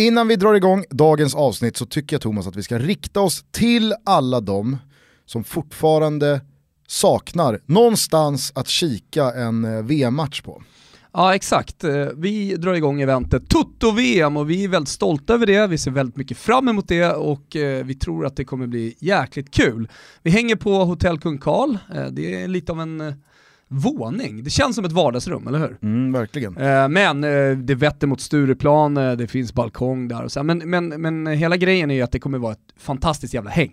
Innan 0.00 0.28
vi 0.28 0.36
drar 0.36 0.54
igång 0.54 0.84
dagens 0.90 1.34
avsnitt 1.34 1.76
så 1.76 1.86
tycker 1.86 2.14
jag 2.14 2.20
Thomas 2.22 2.46
att 2.46 2.56
vi 2.56 2.62
ska 2.62 2.78
rikta 2.78 3.20
oss 3.20 3.44
till 3.50 3.94
alla 4.04 4.40
de 4.40 4.78
som 5.26 5.44
fortfarande 5.44 6.40
saknar 6.86 7.60
någonstans 7.66 8.52
att 8.54 8.68
kika 8.68 9.24
en 9.24 9.64
eh, 9.64 9.82
VM-match 9.82 10.42
på. 10.42 10.62
Ja 11.12 11.34
exakt, 11.34 11.84
eh, 11.84 12.06
vi 12.16 12.56
drar 12.56 12.74
igång 12.74 13.00
eventet 13.00 13.48
Toto-VM 13.48 14.36
och 14.36 14.50
vi 14.50 14.64
är 14.64 14.68
väldigt 14.68 14.88
stolta 14.88 15.34
över 15.34 15.46
det, 15.46 15.66
vi 15.66 15.78
ser 15.78 15.90
väldigt 15.90 16.16
mycket 16.16 16.38
fram 16.38 16.68
emot 16.68 16.88
det 16.88 17.12
och 17.12 17.56
eh, 17.56 17.84
vi 17.84 17.94
tror 17.94 18.26
att 18.26 18.36
det 18.36 18.44
kommer 18.44 18.66
bli 18.66 18.94
jäkligt 18.98 19.50
kul. 19.50 19.88
Vi 20.22 20.30
hänger 20.30 20.56
på 20.56 20.84
Hotell 20.84 21.20
Kung 21.20 21.38
Karl, 21.38 21.76
det 22.10 22.42
är 22.42 22.48
lite 22.48 22.72
av 22.72 22.80
en 22.80 23.22
våning. 23.70 24.44
Det 24.44 24.50
känns 24.50 24.76
som 24.76 24.84
ett 24.84 24.92
vardagsrum, 24.92 25.46
eller 25.46 25.58
hur? 25.58 25.78
Mm, 25.82 26.12
verkligen. 26.12 26.52
Men 26.92 27.20
det 27.66 27.74
vetter 27.74 28.06
mot 28.06 28.20
Stureplan, 28.20 28.94
det 28.94 29.26
finns 29.30 29.54
balkong 29.54 30.08
där 30.08 30.22
och 30.22 30.32
så. 30.32 30.42
Men, 30.42 30.58
men, 30.58 30.88
men 30.88 31.26
hela 31.26 31.56
grejen 31.56 31.90
är 31.90 31.94
ju 31.94 32.02
att 32.02 32.12
det 32.12 32.18
kommer 32.18 32.38
vara 32.38 32.52
ett 32.52 32.74
fantastiskt 32.78 33.34
jävla 33.34 33.50
häng. 33.50 33.72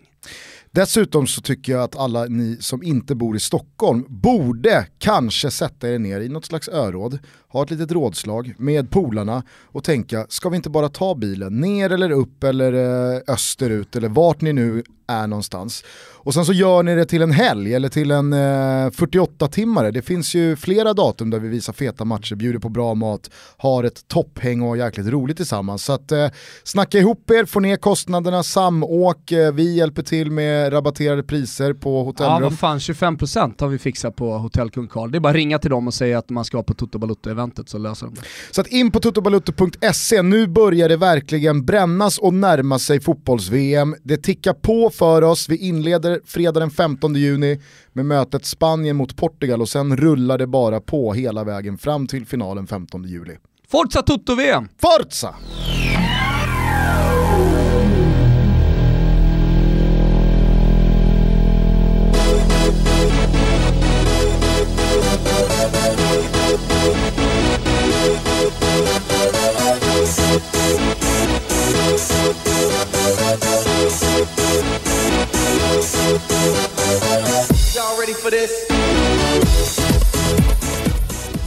Dessutom 0.77 1.27
så 1.27 1.41
tycker 1.41 1.72
jag 1.73 1.84
att 1.84 1.95
alla 1.95 2.26
ni 2.26 2.58
som 2.59 2.84
inte 2.84 3.16
bor 3.16 3.36
i 3.36 3.40
Stockholm 3.40 4.05
borde 4.08 4.88
kanske 4.98 5.52
sätta 5.52 5.90
er 5.90 6.00
ner 6.00 6.22
i 6.22 6.30
något 6.30 6.45
slags 6.45 6.70
öråd, 6.70 7.20
ha 7.50 7.63
ett 7.63 7.72
litet 7.72 7.91
rådslag 7.91 8.53
med 8.58 8.91
polarna 8.91 9.44
och 9.66 9.84
tänka, 9.84 10.26
ska 10.30 10.50
vi 10.50 10.55
inte 10.55 10.70
bara 10.70 10.90
ta 10.90 11.16
bilen 11.16 11.59
ner 11.59 11.91
eller 11.91 12.12
upp 12.12 12.44
eller 12.44 12.73
eh, 12.73 13.22
österut 13.27 13.95
eller 13.95 14.09
vart 14.09 14.41
ni 14.41 14.53
nu 14.53 14.84
är 15.08 15.27
någonstans. 15.27 15.84
Och 16.13 16.34
sen 16.34 16.45
så 16.45 16.53
gör 16.53 16.84
ni 16.84 16.95
det 16.95 17.05
till 17.05 17.22
en 17.22 17.31
helg 17.31 17.73
eller 17.73 17.89
till 17.89 18.12
en 18.12 18.34
eh, 18.34 18.89
48-timmare. 18.89 19.91
Det 19.91 20.02
finns 20.02 20.36
ju 20.36 20.55
flera 20.55 20.94
datum 20.94 21.30
där 21.30 21.39
vi 21.39 21.48
visar 21.48 21.73
feta 21.73 22.05
matcher, 22.05 22.36
bjuder 22.36 22.59
på 22.59 22.70
bra 22.70 22.94
mat, 22.94 23.30
har 23.58 23.84
ett 23.84 24.08
topphäng 24.08 24.62
och 24.62 24.67
har 24.67 24.75
jäkligt 24.75 25.08
roligt 25.08 25.38
tillsammans. 25.38 25.84
Så 25.86 25.94
att 25.94 26.12
eh, 26.12 26.28
snacka 26.64 26.98
ihop 26.98 27.31
er, 27.31 27.45
få 27.45 27.59
ner 27.59 27.78
kostnaderna, 27.78 28.44
samåk, 28.44 29.31
eh, 29.31 29.53
vi 29.53 29.75
hjälper 29.75 30.03
till 30.03 30.31
med 30.31 30.67
rabatterade 30.72 31.23
priser 31.23 31.73
på 31.73 32.04
hotellrum. 32.04 32.44
Ja 32.44 32.50
vad 32.50 32.60
fan, 32.60 32.80
25% 32.80 33.62
har 33.62 33.68
vi 33.68 33.78
fixat 33.78 34.16
på 34.16 34.38
Hotell 34.38 34.70
Kung 34.70 34.88
Karl. 34.88 35.12
Det 35.12 35.18
är 35.18 35.20
bara 35.20 35.30
att 35.30 35.36
ringa 35.36 35.59
till 35.59 35.70
dem 35.70 35.88
och 35.88 35.94
säga 35.94 36.20
att 36.20 36.30
man 36.30 36.46
ska 36.46 36.64
på 36.64 36.74
Toto 36.74 37.00
Balutto-eventet 37.00 37.70
så 37.70 37.78
löser 37.78 38.06
de 38.06 38.16
det. 38.16 38.22
Så 38.52 38.62
att 38.62 38.68
in 38.68 38.92
på 38.92 39.00
totobalutto.se, 39.00 40.22
nu 40.22 40.48
börjar 40.48 40.90
det 40.90 40.98
verkligen 40.98 41.66
brännas 41.66 42.18
och 42.18 42.34
närma 42.34 42.80
sig 42.80 43.00
fotbolls-VM. 43.00 43.96
Det 44.04 44.18
tickar 44.18 44.54
på 44.54 44.90
för 44.90 45.22
oss, 45.22 45.50
vi 45.50 45.58
inleder 45.58 46.22
fredag 46.26 46.59
den 46.59 46.72
15 46.72 47.16
juni 47.16 47.62
med 47.94 48.06
mötet 48.06 48.46
Spanien 48.46 48.96
mot 48.96 49.16
Portugal 49.16 49.62
och 49.62 49.70
sen 49.70 49.98
rullar 49.98 50.38
det 50.38 50.48
bara 50.48 50.81
på 50.81 51.14
hela 51.14 51.44
vägen 51.44 51.78
fram 51.78 52.08
till 52.08 52.26
finalen 52.26 52.68
15 52.68 53.04
juli. 53.04 53.34
Forza 53.72 54.02
Toto-VM! 54.02 54.68
Forza! 54.81 55.36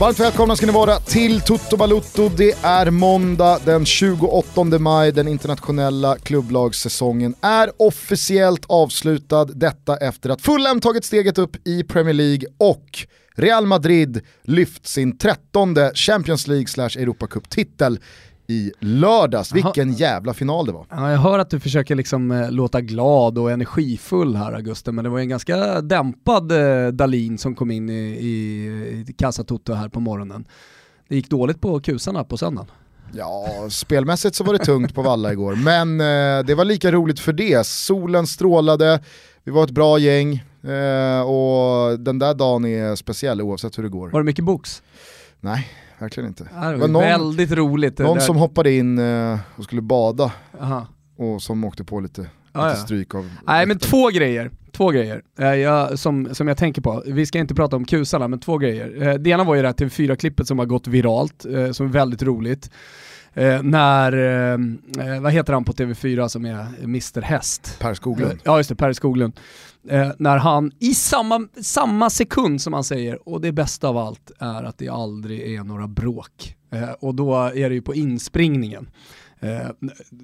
Varmt 0.01 0.21
välkomna 0.21 0.57
ska 0.57 0.67
ni 0.67 0.73
vara 0.73 0.97
till 0.99 1.41
Toto 1.41 1.77
Balutto. 1.77 2.29
Det 2.29 2.55
är 2.63 2.91
måndag 2.91 3.59
den 3.65 3.87
28 3.87 4.65
maj, 4.79 5.13
den 5.13 5.29
internationella 5.29 6.17
klubblagssäsongen 6.19 7.35
är 7.41 7.71
officiellt 7.77 8.65
avslutad. 8.69 9.45
Detta 9.45 9.97
efter 9.97 10.31
att 10.31 10.43
Fulham 10.43 10.81
tagit 10.81 11.05
steget 11.05 11.39
upp 11.39 11.69
i 11.69 11.85
Premier 11.85 12.15
League 12.15 12.49
och 12.59 13.07
Real 13.37 13.67
Madrid 13.67 14.21
lyft 14.43 14.87
sin 14.87 15.19
trettonde 15.19 15.93
Champions 15.95 16.47
League 16.47 16.67
slash 16.67 16.91
Europacup-titel 16.99 17.99
i 18.51 18.73
lördags. 18.79 19.53
Vilken 19.53 19.93
jävla 19.93 20.35
final 20.35 20.67
det 20.67 20.73
var. 20.73 20.87
Ja, 20.91 21.11
jag 21.11 21.19
hör 21.19 21.39
att 21.39 21.51
du 21.51 21.61
försöker 21.61 21.95
liksom 21.95 22.31
eh, 22.31 22.51
låta 22.51 22.81
glad 22.81 23.39
och 23.39 23.51
energifull 23.51 24.37
här 24.37 24.53
Augusten, 24.53 24.95
men 24.95 25.05
det 25.05 25.11
var 25.11 25.19
en 25.19 25.29
ganska 25.29 25.81
dämpad 25.81 26.53
eh, 26.53 26.89
Dalin 26.89 27.39
som 27.39 27.55
kom 27.55 27.71
in 27.71 27.91
i, 27.91 27.93
i, 27.93 28.35
i 29.09 29.13
Casa 29.13 29.45
Toto 29.45 29.73
här 29.73 29.89
på 29.89 30.01
morgonen. 30.01 30.45
Det 31.09 31.17
gick 31.17 31.31
dåligt 31.31 31.61
på 31.61 31.81
kusarna 31.81 32.25
på 32.25 32.37
söndagen. 32.37 32.71
Ja, 33.13 33.47
spelmässigt 33.71 34.35
så 34.35 34.45
var 34.45 34.53
det 34.53 34.65
tungt 34.65 34.95
på 34.95 35.03
Valla 35.03 35.33
igår, 35.33 35.55
men 35.55 36.01
eh, 36.01 36.47
det 36.47 36.55
var 36.55 36.65
lika 36.65 36.93
roligt 36.93 37.21
för 37.21 37.33
det. 37.33 37.67
Solen 37.67 38.27
strålade, 38.27 39.01
vi 39.45 39.53
var 39.53 39.65
ett 39.65 39.71
bra 39.71 39.99
gäng 39.99 40.35
eh, 40.63 41.21
och 41.21 42.01
den 42.01 42.19
där 42.19 42.35
dagen 42.35 42.65
är 42.65 42.97
speciell 42.97 43.43
oavsett 43.43 43.79
hur 43.79 43.83
det 43.83 43.89
går. 43.89 44.09
Var 44.11 44.21
det 44.21 44.27
mycket 44.27 44.45
box? 44.45 44.83
Nej, 45.41 45.69
verkligen 46.01 46.29
inte. 46.29 46.45
Det 46.45 46.77
var, 46.77 46.89
någon, 46.89 47.03
väldigt 47.03 47.53
roligt. 47.53 47.99
Någon 47.99 48.21
som 48.21 48.37
hoppade 48.37 48.73
in 48.73 48.99
eh, 48.99 49.39
och 49.57 49.65
skulle 49.65 49.83
bada 49.83 50.33
Aha. 50.61 50.87
och 51.17 51.43
som 51.43 51.65
åkte 51.65 51.85
på 51.85 52.01
lite, 52.01 52.27
ah, 52.53 52.69
lite 52.69 52.81
stryk 52.81 53.15
av... 53.15 53.31
Nej 53.47 53.67
men 53.67 53.79
två 53.79 54.09
grejer. 54.09 54.51
Två 54.73 54.91
grejer 54.91 55.23
eh, 55.39 55.47
jag, 55.47 55.99
som, 55.99 56.35
som 56.35 56.49
jag 56.49 56.57
tänker 56.57 56.83
på. 56.83 57.03
Vi 57.07 57.27
ska 57.27 57.39
inte 57.39 57.55
prata 57.55 57.77
om 57.77 57.85
kusarna, 57.85 58.29
men 58.29 58.41
två 58.41 58.59
grejer. 58.59 59.09
Eh, 59.09 59.15
det 59.15 59.31
ena 59.31 59.45
var 59.45 59.55
ju 59.55 59.63
det 59.63 59.69
här 59.69 59.75
TV4-klippet 59.75 60.47
som 60.47 60.59
har 60.59 60.67
gått 60.67 60.87
viralt, 60.87 61.47
som 61.73 61.87
är 61.87 61.91
väldigt 61.91 62.23
roligt. 62.23 62.71
Eh, 63.35 63.63
när, 63.63 64.13
eh, 64.13 65.21
vad 65.21 65.33
heter 65.33 65.53
han 65.53 65.65
på 65.65 65.73
TV4 65.73 66.29
som 66.29 66.45
är 66.45 66.67
Mr 66.85 67.21
Häst? 67.21 67.77
Per 67.81 67.95
Skoglund. 67.95 68.33
Eh, 68.33 68.39
ja 68.45 68.57
just 68.57 68.69
det, 68.69 68.77
Per 68.77 68.93
Skoglund. 68.93 69.41
Eh, 69.89 70.13
när 70.19 70.37
han 70.37 70.73
i 70.79 70.95
samma, 70.95 71.49
samma 71.63 72.11
sekund 72.11 72.63
som 72.63 72.73
han 72.73 72.85
säger, 72.85 73.29
och 73.29 73.41
det 73.41 73.53
bästa 73.53 73.89
av 73.89 73.97
allt 73.97 74.31
är 74.39 74.65
att 74.65 74.79
det 74.79 74.89
aldrig 74.89 75.55
är 75.55 75.65
några 75.65 75.89
bråk. 75.89 76.57
Eh, 76.73 76.91
och 77.01 77.15
då 77.15 77.35
är 77.37 77.69
det 77.69 77.75
ju 77.75 77.83
på 77.83 77.95
inspringningen. 77.95 78.91
Eh, 79.41 79.69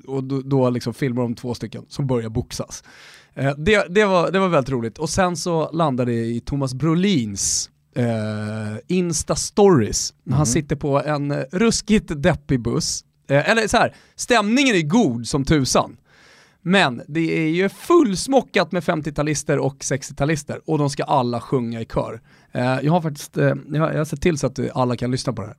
och 0.07 0.25
då, 0.25 0.41
då 0.41 0.71
liksom 0.71 0.95
filmar 0.95 1.23
de 1.23 1.35
två 1.35 1.55
stycken 1.55 1.85
som 1.89 2.07
börjar 2.07 2.29
boxas. 2.29 2.85
det, 3.57 3.87
det, 3.89 4.05
var, 4.05 4.31
det 4.31 4.39
var 4.39 4.49
väldigt 4.49 4.71
roligt. 4.71 4.99
Och 4.99 5.11
sen 5.11 5.37
så 5.37 5.71
landade 5.73 6.13
det 6.13 6.25
i 6.25 6.41
Thomas 6.41 6.75
Brolins 6.75 7.71
eh, 7.97 8.77
Insta-stories 8.89 10.15
när 10.25 10.31
mm. 10.31 10.37
han 10.37 10.47
sitter 10.47 10.77
på 10.77 11.03
en 11.03 11.33
ruskigt 11.53 12.23
deppig 12.23 12.61
buss. 12.61 13.05
Eh, 13.29 13.51
eller 13.51 13.69
så 13.69 13.77
här, 13.77 13.95
stämningen 14.17 14.77
är 14.77 14.83
god 14.83 15.27
som 15.27 15.45
tusan. 15.45 15.97
Men 16.63 17.03
det 17.09 17.39
är 17.39 17.49
ju 17.49 17.69
fullsmockat 17.69 18.73
med 18.73 18.83
50-talister 18.83 19.57
och 19.57 19.77
60-talister 19.79 20.61
och 20.67 20.79
de 20.79 20.91
ska 20.91 21.05
alla 21.05 21.41
sjunga 21.41 21.81
i 21.81 21.85
kör. 21.85 22.21
Eh, 22.53 22.79
jag 22.83 22.93
har 22.93 23.01
faktiskt, 23.01 23.37
eh, 23.37 23.55
jag 23.73 23.81
har 23.81 24.05
sett 24.05 24.23
till 24.23 24.39
så 24.39 24.47
att 24.47 24.59
alla 24.75 24.97
kan 24.97 25.11
lyssna 25.11 25.33
på 25.33 25.43
det 25.43 25.49
här. 25.49 25.57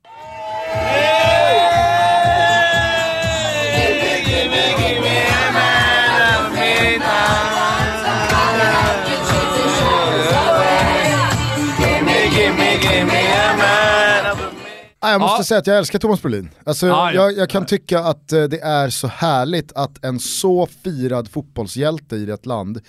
Jag 15.12 15.22
måste 15.22 15.40
ja. 15.40 15.44
säga 15.44 15.60
att 15.60 15.68
jag 15.68 15.78
älskar 15.78 16.00
Thomas 16.00 16.22
Brolin. 16.22 16.50
Alltså, 16.64 16.88
ja. 16.88 17.14
jag, 17.14 17.38
jag, 17.38 17.50
kan 17.50 17.66
tycka 17.66 18.00
att 18.00 18.32
eh, 18.32 18.44
det 18.44 18.60
är 18.60 18.90
så 18.90 19.08
härligt 19.08 19.72
att 19.74 20.06
en 20.06 20.20
så 20.20 20.68
firad 20.84 21.30
fotbollshjälte 21.30 22.16
i 22.16 22.32
ett 22.32 22.46
land 22.46 22.82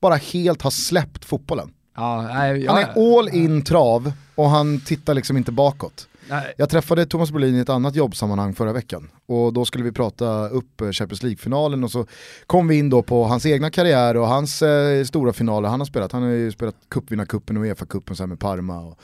bara 0.00 0.14
helt 0.14 0.62
har 0.62 0.70
släppt 0.70 1.24
fotbollen. 1.24 1.72
Nej, 1.96 2.66
han 2.66 2.78
är 2.78 3.18
all 3.18 3.28
in 3.28 3.64
trav 3.64 4.12
och 4.34 4.50
han 4.50 4.80
tittar 4.80 5.14
liksom 5.14 5.36
inte 5.36 5.52
bakåt. 5.52 6.08
Nej. 6.28 6.54
Jag 6.56 6.70
träffade 6.70 7.06
Thomas 7.06 7.30
Brolin 7.30 7.56
i 7.56 7.58
ett 7.58 7.68
annat 7.68 7.94
jobbsammanhang 7.94 8.54
förra 8.54 8.72
veckan 8.72 9.10
och 9.26 9.52
då 9.52 9.64
skulle 9.64 9.84
vi 9.84 9.92
prata 9.92 10.48
upp 10.48 10.80
eh, 10.80 10.90
Champions 10.90 11.22
League-finalen 11.22 11.84
och 11.84 11.90
så 11.90 12.06
kom 12.46 12.68
vi 12.68 12.78
in 12.78 12.90
då 12.90 13.02
på 13.02 13.24
hans 13.24 13.46
egna 13.46 13.70
karriär 13.70 14.16
och 14.16 14.26
hans 14.26 14.62
eh, 14.62 15.04
stora 15.04 15.32
finaler 15.32 15.68
han 15.68 15.80
har 15.80 15.84
spelat. 15.84 16.12
Han 16.12 16.22
har 16.22 16.30
ju 16.30 16.52
spelat 16.52 16.74
cupvinnarcupen 16.88 17.56
och 17.56 17.64
Uefa-cupen 17.64 18.26
med 18.26 18.40
Parma. 18.40 18.78
Och, 18.78 18.98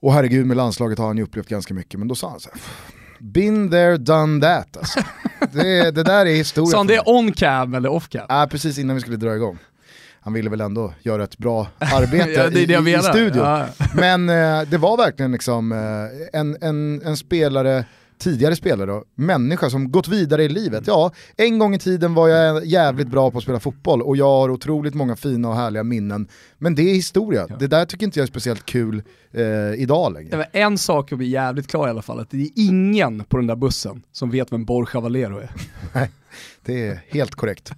och 0.00 0.12
herregud 0.12 0.46
med 0.46 0.56
landslaget 0.56 0.98
har 0.98 1.06
han 1.06 1.16
ju 1.16 1.22
upplevt 1.22 1.48
ganska 1.48 1.74
mycket, 1.74 1.98
men 1.98 2.08
då 2.08 2.14
sa 2.14 2.30
han 2.30 2.40
så 2.40 2.50
här, 2.52 2.60
been 3.18 3.70
there, 3.70 3.96
done 3.96 4.40
that 4.40 4.76
alltså. 4.76 5.00
det, 5.52 5.90
det 5.90 6.02
där 6.02 6.26
är 6.26 6.34
historia. 6.34 6.70
Sa 6.70 6.76
han 6.76 6.86
det 6.86 7.00
on 7.06 7.32
cam 7.32 7.74
eller 7.74 7.88
off 7.88 8.08
cam? 8.08 8.26
Ja, 8.28 8.48
precis 8.50 8.78
innan 8.78 8.96
vi 8.96 9.00
skulle 9.02 9.16
dra 9.16 9.34
igång. 9.34 9.58
Han 10.22 10.32
ville 10.32 10.50
väl 10.50 10.60
ändå 10.60 10.92
göra 11.02 11.24
ett 11.24 11.38
bra 11.38 11.66
arbete 11.78 12.30
ja, 12.36 12.50
det 12.50 12.66
det 12.66 12.90
i, 12.90 12.94
i, 12.94 13.02
studion. 13.02 13.44
Ja. 13.44 13.66
Men 13.94 14.28
eh, 14.28 14.62
det 14.62 14.78
var 14.78 14.96
verkligen 14.96 15.32
liksom 15.32 15.72
eh, 15.72 16.40
en, 16.40 16.56
en, 16.60 17.02
en 17.04 17.16
spelare 17.16 17.84
tidigare 18.20 18.56
spelare 18.56 18.90
då, 18.90 19.04
människa 19.14 19.70
som 19.70 19.92
gått 19.92 20.08
vidare 20.08 20.44
i 20.44 20.48
livet. 20.48 20.86
Ja, 20.86 21.12
en 21.36 21.58
gång 21.58 21.74
i 21.74 21.78
tiden 21.78 22.14
var 22.14 22.28
jag 22.28 22.64
jävligt 22.66 23.08
bra 23.08 23.30
på 23.30 23.38
att 23.38 23.44
spela 23.44 23.60
fotboll 23.60 24.02
och 24.02 24.16
jag 24.16 24.26
har 24.26 24.50
otroligt 24.50 24.94
många 24.94 25.16
fina 25.16 25.48
och 25.48 25.54
härliga 25.54 25.82
minnen. 25.82 26.28
Men 26.58 26.74
det 26.74 26.82
är 26.82 26.94
historia, 26.94 27.46
ja. 27.48 27.56
det 27.56 27.66
där 27.66 27.84
tycker 27.84 28.06
inte 28.06 28.18
jag 28.18 28.24
är 28.24 28.30
speciellt 28.30 28.66
kul 28.66 29.02
eh, 29.32 29.42
idag 29.82 30.12
längre. 30.12 30.30
Det 30.30 30.36
var 30.36 30.48
en 30.52 30.78
sak 30.78 31.12
att 31.12 31.18
bli 31.18 31.28
jävligt 31.28 31.66
klar 31.66 31.86
i 31.86 31.90
alla 31.90 32.02
fall, 32.02 32.20
att 32.20 32.30
det 32.30 32.42
är 32.42 32.48
ingen 32.54 33.24
på 33.24 33.36
den 33.36 33.46
där 33.46 33.56
bussen 33.56 34.02
som 34.12 34.30
vet 34.30 34.52
vem 34.52 34.64
Borja 34.64 35.00
Valero 35.00 35.38
är. 35.38 35.50
Det 36.64 36.86
är 36.86 37.04
helt 37.08 37.34
korrekt. 37.34 37.72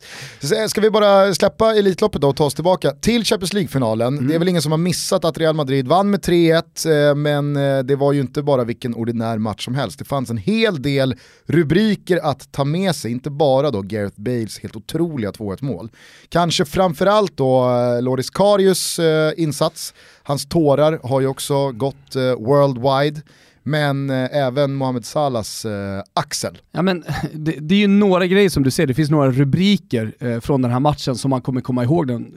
Ska 0.69 0.81
vi 0.81 0.90
bara 0.90 1.34
släppa 1.34 1.75
Elitloppet 1.75 2.20
då 2.20 2.28
och 2.28 2.37
ta 2.37 2.44
oss 2.44 2.54
tillbaka 2.54 2.90
till 2.90 3.25
Champions 3.25 3.52
League-finalen. 3.52 4.14
Mm. 4.14 4.28
Det 4.28 4.34
är 4.34 4.38
väl 4.38 4.49
ingen 4.49 4.62
som 4.62 4.72
har 4.72 4.78
missat 4.78 5.25
att 5.25 5.38
Real 5.38 5.54
Madrid 5.54 5.88
vann 5.88 6.10
med 6.10 6.20
3-1, 6.20 7.08
eh, 7.10 7.14
men 7.14 7.56
eh, 7.56 7.78
det 7.78 7.96
var 7.96 8.12
ju 8.12 8.20
inte 8.20 8.43
bara 8.43 8.64
vilken 8.64 8.94
ordinär 8.94 9.38
match 9.38 9.64
som 9.64 9.75
helst. 9.75 9.99
Det 9.99 10.04
fanns 10.04 10.31
en 10.31 10.37
hel 10.37 10.82
del 10.82 11.14
rubriker 11.46 12.20
att 12.22 12.52
ta 12.52 12.64
med 12.64 12.96
sig, 12.96 13.12
inte 13.12 13.31
bara 13.31 13.70
då 13.70 13.82
Gareth 13.82 14.20
Bales 14.20 14.58
helt 14.58 14.76
otroliga 14.76 15.31
2-1 15.31 15.64
mål. 15.64 15.90
Kanske 16.28 16.64
framförallt 16.64 17.37
då 17.37 17.70
eh, 17.70 18.02
Loris 18.02 18.31
Karius 18.31 19.00
insats, 19.37 19.94
hans 20.22 20.48
tårar 20.48 21.00
har 21.02 21.20
ju 21.20 21.26
också 21.26 21.72
gått 21.72 22.16
worldwide 22.38 23.22
men 23.62 24.11
eh, 24.11 24.37
även 24.37 24.75
Mohamed 24.75 25.05
Salahs 25.05 25.64
eh, 25.64 26.03
axel. 26.12 26.59
Ja, 26.73 26.82
men, 26.82 27.05
det, 27.32 27.53
det, 27.61 27.75
är 27.75 27.79
ju 27.79 27.87
några 27.87 28.26
grejer 28.26 28.49
som 28.49 28.62
du 28.62 28.70
ser, 28.70 28.87
det 28.87 28.94
finns 28.94 29.11
några 29.11 29.31
rubriker 29.31 30.14
eh, 30.20 30.41
från 30.41 30.62
den 30.62 30.70
här 30.70 30.81
matchen 30.81 31.17
som 31.17 31.31
man 31.31 31.43
kommer 31.43 31.61
komma 31.61 31.85
ihåg 31.85 32.06
den 32.06 32.32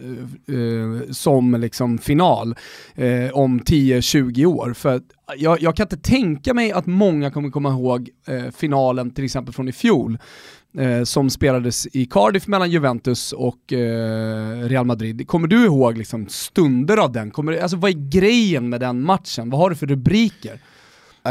eh, 0.48 0.56
eh 0.56 1.12
som 1.12 1.56
liksom 1.62 1.98
final 1.98 2.56
eh, 2.95 3.30
om 3.33 3.60
10-20 3.60 4.45
år. 4.45 4.74
För 4.74 5.01
jag, 5.38 5.62
jag, 5.62 5.75
kan 5.75 5.83
inte 5.83 5.98
tänka 5.98 6.54
mig 6.54 6.72
att 6.72 6.86
många 6.86 7.31
kommer 7.31 7.50
komma 7.50 7.69
ihåg 7.69 8.10
eh, 8.28 8.51
finalen 8.51 9.12
till 9.12 9.25
exempel 9.25 9.54
från 9.54 9.68
i 9.68 9.71
fjol 9.71 10.18
som 11.04 11.30
spelades 11.30 11.88
i 11.88 12.06
Cardiff 12.06 12.48
mellan 12.48 12.71
Juventus 12.71 13.31
och 13.31 13.60
Real 14.63 14.86
Madrid. 14.86 15.28
Kommer 15.28 15.48
du 15.48 15.66
ihåg 15.66 15.98
liksom 15.98 16.28
stunder 16.28 16.98
av 16.98 17.12
den? 17.12 17.31
Kommer, 17.31 17.57
alltså, 17.57 17.78
vad 17.78 17.92
är 17.92 18.10
grejen 18.10 18.69
med 18.69 18.80
den 18.80 19.01
matchen? 19.01 19.50
Vad 19.50 19.60
har 19.60 19.69
du 19.69 19.75
för 19.75 19.88
rubriker? 19.88 20.60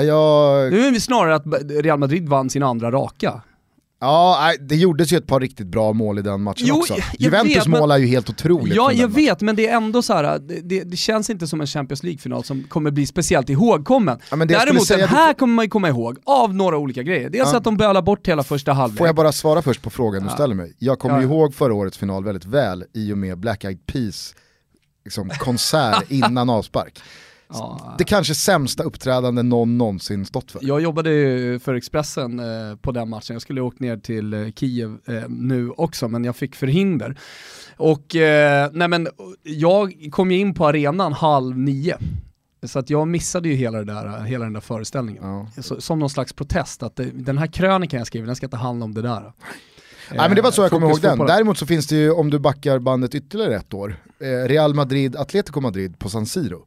Jag... 0.02 0.72
Nu 0.72 0.86
är 0.86 0.92
det 0.92 1.00
snarare 1.00 1.34
att 1.34 1.44
Real 1.70 1.98
Madrid 1.98 2.28
vann 2.28 2.50
sin 2.50 2.62
andra 2.62 2.90
raka. 2.90 3.42
Ja, 4.04 4.52
det 4.60 4.76
gjordes 4.76 5.12
ju 5.12 5.16
ett 5.16 5.26
par 5.26 5.40
riktigt 5.40 5.66
bra 5.66 5.92
mål 5.92 6.18
i 6.18 6.22
den 6.22 6.42
matchen 6.42 6.66
jo, 6.66 6.76
också. 6.76 6.94
Juventus 7.18 7.56
vet, 7.56 7.66
mål 7.66 7.90
är 7.90 7.98
ju 7.98 8.06
helt 8.06 8.30
otroligt. 8.30 8.74
Ja, 8.74 8.92
jag 8.92 9.08
vet, 9.08 9.40
men 9.40 9.56
det 9.56 9.68
är 9.68 9.76
ändå 9.76 10.02
så 10.02 10.12
här, 10.12 10.38
det, 10.38 10.84
det, 10.84 10.96
känns 10.96 11.30
inte 11.30 11.46
som 11.46 11.60
en 11.60 11.66
Champions 11.66 12.02
League-final 12.02 12.44
som 12.44 12.62
kommer 12.62 12.90
bli 12.90 13.06
speciellt 13.06 13.50
ihågkommen. 13.50 14.18
Ja, 14.30 14.36
Däremot 14.36 14.88
den 14.88 15.08
här 15.08 15.28
du... 15.28 15.38
kommer 15.38 15.54
man 15.54 15.64
ju 15.64 15.68
komma 15.68 15.88
ihåg 15.88 16.18
av 16.24 16.54
några 16.54 16.78
olika 16.78 17.02
grejer. 17.02 17.30
Dels 17.30 17.52
ja. 17.52 17.58
att 17.58 17.64
de 17.64 17.76
bölar 17.76 18.02
bort 18.02 18.28
hela 18.28 18.42
första 18.42 18.72
halvlek. 18.72 18.98
Får 18.98 19.06
jag 19.06 19.16
bara 19.16 19.32
svara 19.32 19.62
först 19.62 19.82
på 19.82 19.90
frågan 19.90 20.22
du 20.22 20.30
ställer 20.30 20.54
mig? 20.54 20.76
Jag 20.78 20.98
kommer 20.98 21.16
ja. 21.16 21.22
ihåg 21.22 21.54
förra 21.54 21.74
årets 21.74 21.98
final 21.98 22.24
väldigt 22.24 22.44
väl 22.44 22.84
i 22.94 23.12
och 23.12 23.18
med 23.18 23.38
Black 23.38 23.64
Eyed 23.64 23.86
Peas 23.86 24.34
liksom, 25.04 25.28
konsert 25.28 26.04
innan 26.10 26.50
avspark. 26.50 27.02
Ja. 27.58 27.94
Det 27.98 28.04
kanske 28.04 28.34
sämsta 28.34 28.82
uppträdande 28.82 29.42
någon 29.42 29.78
någonsin 29.78 30.26
stått 30.26 30.50
för. 30.50 30.60
Jag 30.62 30.80
jobbade 30.80 31.10
för 31.62 31.74
Expressen 31.74 32.40
eh, 32.40 32.76
på 32.76 32.92
den 32.92 33.08
matchen, 33.08 33.34
jag 33.34 33.42
skulle 33.42 33.60
åkt 33.60 33.80
ner 33.80 33.96
till 33.96 34.34
eh, 34.34 34.50
Kiev 34.52 34.98
eh, 35.06 35.28
nu 35.28 35.70
också 35.70 36.08
men 36.08 36.24
jag 36.24 36.36
fick 36.36 36.54
förhinder. 36.54 37.18
Och 37.76 38.16
eh, 38.16 38.70
nej 38.72 38.88
men, 38.88 39.08
jag 39.42 40.08
kom 40.10 40.30
ju 40.30 40.38
in 40.38 40.54
på 40.54 40.66
arenan 40.66 41.12
halv 41.12 41.58
nio. 41.58 41.98
Så 42.62 42.78
att 42.78 42.90
jag 42.90 43.08
missade 43.08 43.48
ju 43.48 43.54
hela, 43.54 43.82
där, 43.82 44.20
hela 44.20 44.44
den 44.44 44.52
där 44.52 44.60
föreställningen. 44.60 45.22
Ja. 45.24 45.62
Så, 45.62 45.80
som 45.80 45.98
någon 45.98 46.10
slags 46.10 46.32
protest, 46.32 46.82
att 46.82 46.96
det, 46.96 47.04
den 47.04 47.38
här 47.38 47.46
krönikan 47.46 47.98
jag 47.98 48.06
skriver, 48.06 48.26
den 48.26 48.36
ska 48.36 48.46
inte 48.46 48.56
handla 48.56 48.84
om 48.84 48.94
det 48.94 49.02
där. 49.02 49.32
Nej 50.10 50.28
men 50.28 50.34
det 50.36 50.42
var 50.42 50.50
så 50.50 50.62
jag 50.62 50.70
kommer 50.70 50.88
ihåg 50.88 51.00
den. 51.00 51.18
Däremot 51.18 51.58
så 51.58 51.66
finns 51.66 51.86
det 51.86 51.96
ju, 51.96 52.10
om 52.10 52.30
du 52.30 52.38
backar 52.38 52.78
bandet 52.78 53.14
ytterligare 53.14 53.56
ett 53.56 53.74
år, 53.74 53.96
Real 54.46 54.74
Madrid, 54.74 55.16
Atletico 55.16 55.60
Madrid 55.60 55.98
på 55.98 56.08
San 56.08 56.26
Siro. 56.26 56.64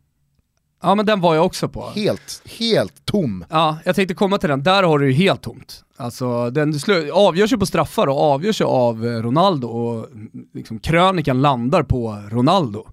Ja 0.81 0.95
men 0.95 1.05
den 1.05 1.21
var 1.21 1.35
jag 1.35 1.45
också 1.45 1.69
på. 1.69 1.89
Helt, 1.95 2.41
helt 2.59 3.05
tom. 3.05 3.45
Ja, 3.49 3.77
jag 3.85 3.95
tänkte 3.95 4.15
komma 4.15 4.37
till 4.37 4.49
den. 4.49 4.63
Där 4.63 4.83
har 4.83 4.99
du 4.99 5.07
ju 5.07 5.13
helt 5.13 5.41
tomt. 5.41 5.83
Alltså 5.97 6.49
den 6.49 6.73
avgörs 7.13 7.53
ju 7.53 7.57
på 7.57 7.65
straffar 7.65 8.07
och 8.07 8.21
avgörs 8.21 8.61
ju 8.61 8.65
av 8.65 9.05
eh, 9.05 9.09
Ronaldo 9.09 9.67
och 9.67 10.09
liksom, 10.53 10.79
krönikan 10.79 11.41
landar 11.41 11.83
på 11.83 12.23
Ronaldo. 12.29 12.87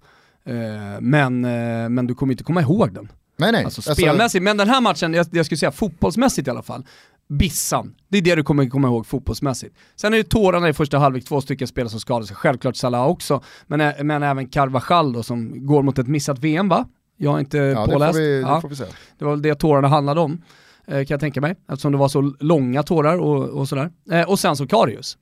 Eh, 0.46 1.00
men, 1.00 1.44
eh, 1.44 1.88
men 1.88 2.06
du 2.06 2.14
kommer 2.14 2.32
inte 2.32 2.44
komma 2.44 2.60
ihåg 2.60 2.94
den. 2.94 3.08
Nej 3.36 3.52
nej. 3.52 3.64
Alltså, 3.64 3.78
alltså- 3.78 3.94
spelmässigt, 3.94 4.22
alltså... 4.22 4.40
men 4.40 4.56
den 4.56 4.68
här 4.68 4.80
matchen, 4.80 5.14
jag, 5.14 5.26
jag 5.30 5.46
skulle 5.46 5.58
säga 5.58 5.72
fotbollsmässigt 5.72 6.48
i 6.48 6.50
alla 6.50 6.62
fall, 6.62 6.84
Bissan. 7.28 7.94
Det 8.08 8.18
är 8.18 8.22
det 8.22 8.34
du 8.34 8.42
kommer 8.42 8.68
komma 8.68 8.88
ihåg 8.88 9.06
fotbollsmässigt. 9.06 9.76
Sen 9.96 10.12
är 10.12 10.18
det 10.18 10.24
tårarna 10.24 10.68
i 10.68 10.72
första 10.72 10.98
halvlek, 10.98 11.24
två 11.24 11.40
stycken 11.40 11.68
spelare 11.68 11.90
som 11.90 12.00
skadar 12.00 12.26
sig, 12.26 12.36
självklart 12.36 12.76
Salah 12.76 13.06
också, 13.06 13.42
men, 13.66 14.06
men 14.06 14.22
även 14.22 14.48
Carvajal 14.48 15.12
då 15.12 15.22
som 15.22 15.66
går 15.66 15.82
mot 15.82 15.98
ett 15.98 16.08
missat 16.08 16.38
VM 16.38 16.68
va? 16.68 16.86
Jag 17.16 17.30
har 17.30 17.40
inte 17.40 17.58
ja, 17.58 17.86
påläst. 17.86 18.18
Det, 18.18 18.20
vi, 18.20 18.40
ja. 18.40 18.62
det, 18.68 18.76
se. 18.76 18.84
det 19.18 19.24
var 19.24 19.36
det 19.36 19.54
tårarna 19.54 19.88
handlade 19.88 20.20
om, 20.20 20.42
eh, 20.86 20.94
kan 20.94 21.06
jag 21.08 21.20
tänka 21.20 21.40
mig. 21.40 21.56
Eftersom 21.68 21.92
det 21.92 21.98
var 21.98 22.08
så 22.08 22.34
långa 22.40 22.82
tårar 22.82 23.18
och, 23.18 23.48
och 23.48 23.68
sådär. 23.68 23.90
Eh, 24.10 24.30
och 24.30 24.38
sen 24.38 24.56
så 24.56 24.66
Karius. 24.66 25.18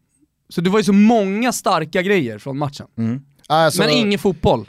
Så 0.49 0.61
det 0.61 0.71
var 0.71 0.79
ju 0.79 0.85
så 0.85 0.93
många 0.93 1.53
starka 1.53 2.03
grejer 2.03 2.39
från 2.39 2.59
matchen. 2.59 2.87
Mm. 2.99 3.21
Alltså, 3.49 3.83
men 3.83 3.91
ingen 3.91 4.19
fotboll. 4.19 4.67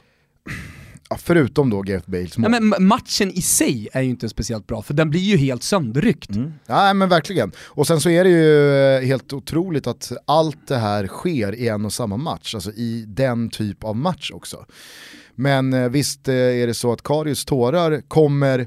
Ja, 1.10 1.16
förutom 1.22 1.70
då 1.70 1.82
Gareth 1.82 2.10
Bales 2.10 2.38
mål. 2.38 2.52
Ja, 2.52 2.60
men 2.60 2.86
matchen 2.86 3.30
i 3.30 3.42
sig 3.42 3.88
är 3.92 4.02
ju 4.02 4.10
inte 4.10 4.28
speciellt 4.28 4.66
bra, 4.66 4.82
för 4.82 4.94
den 4.94 5.10
blir 5.10 5.20
ju 5.20 5.36
helt 5.36 5.62
sönderryckt. 5.62 6.30
Mm. 6.30 6.52
Ja 6.66 6.94
men 6.94 7.08
verkligen. 7.08 7.52
Och 7.58 7.86
sen 7.86 8.00
så 8.00 8.10
är 8.10 8.24
det 8.24 8.30
ju 8.30 8.74
eh, 8.96 9.06
helt 9.06 9.32
otroligt 9.32 9.86
att 9.86 10.12
allt 10.26 10.68
det 10.68 10.76
här 10.76 11.06
sker 11.06 11.54
i 11.54 11.68
en 11.68 11.84
och 11.84 11.92
samma 11.92 12.16
match, 12.16 12.54
alltså 12.54 12.70
i 12.70 13.04
den 13.08 13.50
typ 13.50 13.84
av 13.84 13.96
match 13.96 14.30
också. 14.30 14.66
Men 15.34 15.72
eh, 15.72 15.88
visst 15.88 16.28
eh, 16.28 16.34
är 16.34 16.66
det 16.66 16.74
så 16.74 16.92
att 16.92 17.02
Karius 17.02 17.44
tårar 17.44 18.00
kommer 18.08 18.66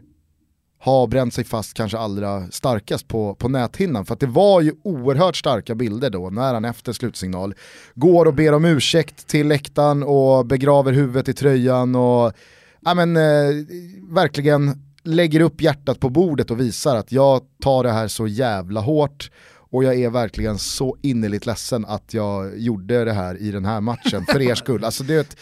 ha 0.80 1.08
bränt 1.08 1.34
sig 1.34 1.44
fast 1.44 1.74
kanske 1.74 1.98
allra 1.98 2.48
starkast 2.52 3.08
på, 3.08 3.36
på 3.36 3.50
näthinnan. 3.50 4.06
För 4.06 4.14
att 4.14 4.20
det 4.20 4.28
var 4.28 4.62
ju 4.62 4.74
oerhört 4.84 5.36
starka 5.36 5.76
bilder 5.76 6.10
då 6.10 6.30
när 6.30 6.54
han 6.54 6.66
efter 6.66 6.94
slutsignal 6.94 7.54
går 7.96 8.26
och 8.26 8.34
ber 8.34 8.54
om 8.54 8.66
ursäkt 8.66 9.28
till 9.28 9.48
läktaren 9.48 10.04
och 10.04 10.46
begraver 10.46 10.94
huvudet 10.94 11.30
i 11.30 11.34
tröjan 11.34 11.96
och 11.96 12.34
ja, 12.80 12.94
men, 12.94 13.18
eh, 13.18 13.66
verkligen 14.10 14.84
lägger 15.04 15.40
upp 15.40 15.62
hjärtat 15.62 16.00
på 16.00 16.10
bordet 16.10 16.52
och 16.52 16.60
visar 16.60 16.96
att 16.96 17.12
jag 17.12 17.42
tar 17.62 17.84
det 17.84 17.92
här 17.92 18.08
så 18.08 18.28
jävla 18.28 18.80
hårt 18.80 19.32
och 19.70 19.84
jag 19.84 19.96
är 19.96 20.10
verkligen 20.10 20.58
så 20.58 20.98
innerligt 21.02 21.46
ledsen 21.46 21.86
att 21.86 22.14
jag 22.14 22.60
gjorde 22.60 23.06
det 23.06 23.14
här 23.14 23.42
i 23.42 23.52
den 23.52 23.66
här 23.66 23.82
matchen 23.82 24.26
för 24.26 24.42
er 24.42 24.56
skull. 24.56 24.84
Alltså 24.84 25.04
det, 25.04 25.38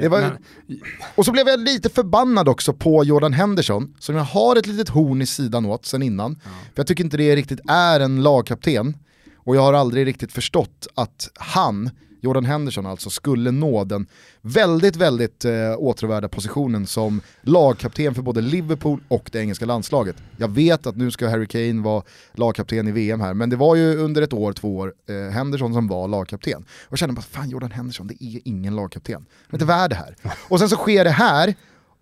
det 0.00 0.08
var, 0.08 0.38
och 1.14 1.24
så 1.24 1.32
blev 1.32 1.48
jag 1.48 1.60
lite 1.60 1.88
förbannad 1.88 2.48
också 2.48 2.72
på 2.72 3.04
Jordan 3.04 3.32
Henderson, 3.32 3.94
som 3.98 4.14
jag 4.14 4.24
har 4.24 4.56
ett 4.56 4.66
litet 4.66 4.88
horn 4.88 5.22
i 5.22 5.26
sidan 5.26 5.66
åt 5.66 5.86
sen 5.86 6.02
innan. 6.02 6.40
Ja. 6.44 6.50
För 6.50 6.80
jag 6.80 6.86
tycker 6.86 7.04
inte 7.04 7.16
det 7.16 7.36
riktigt 7.36 7.60
är 7.68 8.00
en 8.00 8.22
lagkapten, 8.22 8.96
och 9.36 9.56
jag 9.56 9.60
har 9.60 9.72
aldrig 9.72 10.06
riktigt 10.06 10.32
förstått 10.32 10.86
att 10.94 11.30
han 11.34 11.90
Jordan 12.26 12.44
Henderson 12.44 12.86
alltså 12.86 13.10
skulle 13.10 13.50
nå 13.50 13.84
den 13.84 14.06
väldigt, 14.40 14.96
väldigt 14.96 15.44
eh, 15.44 15.52
åtråvärda 15.78 16.28
positionen 16.28 16.86
som 16.86 17.20
lagkapten 17.42 18.14
för 18.14 18.22
både 18.22 18.40
Liverpool 18.40 19.00
och 19.08 19.28
det 19.32 19.38
engelska 19.38 19.66
landslaget. 19.66 20.16
Jag 20.36 20.48
vet 20.48 20.86
att 20.86 20.96
nu 20.96 21.10
ska 21.10 21.28
Harry 21.28 21.46
Kane 21.46 21.82
vara 21.82 22.02
lagkapten 22.32 22.88
i 22.88 22.92
VM 22.92 23.20
här, 23.20 23.34
men 23.34 23.50
det 23.50 23.56
var 23.56 23.76
ju 23.76 23.96
under 23.96 24.22
ett 24.22 24.32
år, 24.32 24.52
två 24.52 24.76
år, 24.76 24.94
eh, 25.08 25.32
Henderson 25.32 25.74
som 25.74 25.88
var 25.88 26.08
lagkapten. 26.08 26.62
Och 26.62 26.92
jag 26.92 26.98
kände 26.98 27.14
bara, 27.14 27.22
fan 27.22 27.50
Jordan 27.50 27.70
Henderson, 27.70 28.06
det 28.06 28.24
är 28.24 28.40
ingen 28.44 28.76
lagkapten. 28.76 29.14
Han 29.14 29.50
är 29.50 29.54
inte 29.54 29.64
värd 29.64 29.90
det 29.90 29.96
här. 29.96 30.16
Och 30.48 30.58
sen 30.58 30.68
så 30.68 30.76
sker 30.76 31.04
det 31.04 31.10
här, 31.10 31.54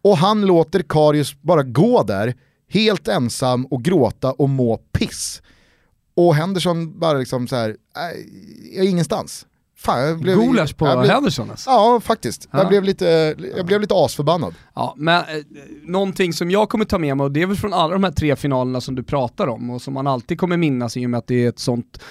och 0.02 0.16
han 0.16 0.46
låter 0.46 0.82
Karius 0.82 1.42
bara 1.42 1.62
gå 1.62 2.02
där, 2.02 2.34
helt 2.68 3.08
ensam 3.08 3.66
och 3.66 3.82
gråta 3.82 4.32
och 4.32 4.48
må 4.48 4.76
piss. 4.76 5.42
Och 6.14 6.34
Henderson 6.34 6.98
bara 6.98 7.18
liksom 7.18 7.48
så 7.48 7.56
här, 7.56 7.76
äh, 8.76 8.88
ingenstans. 8.88 9.46
Fan, 9.76 10.00
jag 10.00 10.18
blev, 10.18 10.38
Gulasch 10.38 10.76
på 10.76 10.84
blev, 10.84 11.10
Henderson 11.10 11.50
alltså. 11.50 11.70
Ja, 11.70 12.00
faktiskt. 12.04 12.48
Ja. 12.50 12.58
Jag, 12.58 12.68
blev 12.68 12.84
lite, 12.84 13.34
jag 13.56 13.66
blev 13.66 13.80
lite 13.80 13.94
asförbannad. 13.94 14.54
Ja, 14.74 14.94
men 14.96 15.20
eh, 15.20 15.24
någonting 15.82 16.32
som 16.32 16.50
jag 16.50 16.68
kommer 16.68 16.84
ta 16.84 16.98
med 16.98 17.16
mig, 17.16 17.24
och 17.24 17.32
det 17.32 17.42
är 17.42 17.46
väl 17.46 17.56
från 17.56 17.72
alla 17.72 17.92
de 17.92 18.04
här 18.04 18.10
tre 18.10 18.36
finalerna 18.36 18.80
som 18.80 18.94
du 18.94 19.02
pratar 19.02 19.46
om, 19.46 19.70
och 19.70 19.82
som 19.82 19.94
man 19.94 20.06
alltid 20.06 20.38
kommer 20.38 20.56
minnas 20.56 20.96
i 20.96 21.06
och 21.06 21.10
med 21.10 21.18
att 21.18 21.26
det 21.26 21.44
är 21.44 21.48
ett 21.48 21.58
sånt 21.58 22.02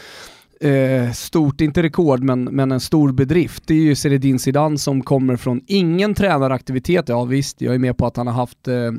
eh, 0.61 1.11
stort, 1.11 1.61
inte 1.61 1.83
rekord, 1.83 2.23
men, 2.23 2.43
men 2.43 2.71
en 2.71 2.79
stor 2.79 3.11
bedrift. 3.11 3.63
Det 3.67 3.73
är 3.73 3.81
ju 3.81 3.95
Zinedine 3.95 4.39
Zidane 4.39 4.77
som 4.77 5.03
kommer 5.03 5.35
från 5.35 5.61
ingen 5.67 6.15
tränaraktivitet. 6.15 7.09
Ja 7.09 7.23
visst, 7.23 7.61
jag 7.61 7.75
är 7.75 7.79
med 7.79 7.97
på 7.97 8.05
att 8.05 8.17
han 8.17 8.27
har 8.27 8.33
haft 8.33 8.67
eh, 8.67 8.91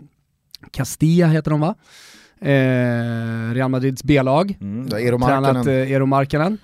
Castilla 0.70 1.26
heter 1.26 1.50
de 1.50 1.60
va? 1.60 1.74
Eh, 2.40 3.54
Real 3.54 3.70
Madrids 3.70 4.04
B-lag. 4.04 4.58
Mm. 4.60 4.88
Tränat 4.88 5.66
eh, 5.66 5.72
Eero 5.72 6.06
Markkanen 6.06 6.58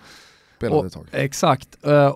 spelade 0.60 0.86
ett 0.86 0.92
tag. 0.92 1.06
Exakt. 1.12 1.78
Uh, 1.86 2.14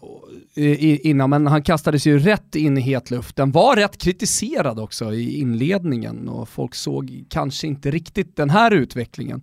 innan, 1.07 1.31
men 1.31 1.47
han 1.47 1.63
kastades 1.63 2.07
ju 2.07 2.19
rätt 2.19 2.55
in 2.55 2.79
i 2.79 2.81
hetluften. 2.81 3.51
Var 3.51 3.77
rätt 3.77 3.99
kritiserad 3.99 4.79
också 4.79 5.13
i 5.13 5.41
inledningen 5.41 6.29
och 6.29 6.49
folk 6.49 6.75
såg 6.75 7.25
kanske 7.29 7.67
inte 7.67 7.91
riktigt 7.91 8.37
den 8.37 8.51
här 8.51 8.71
utvecklingen. 8.71 9.43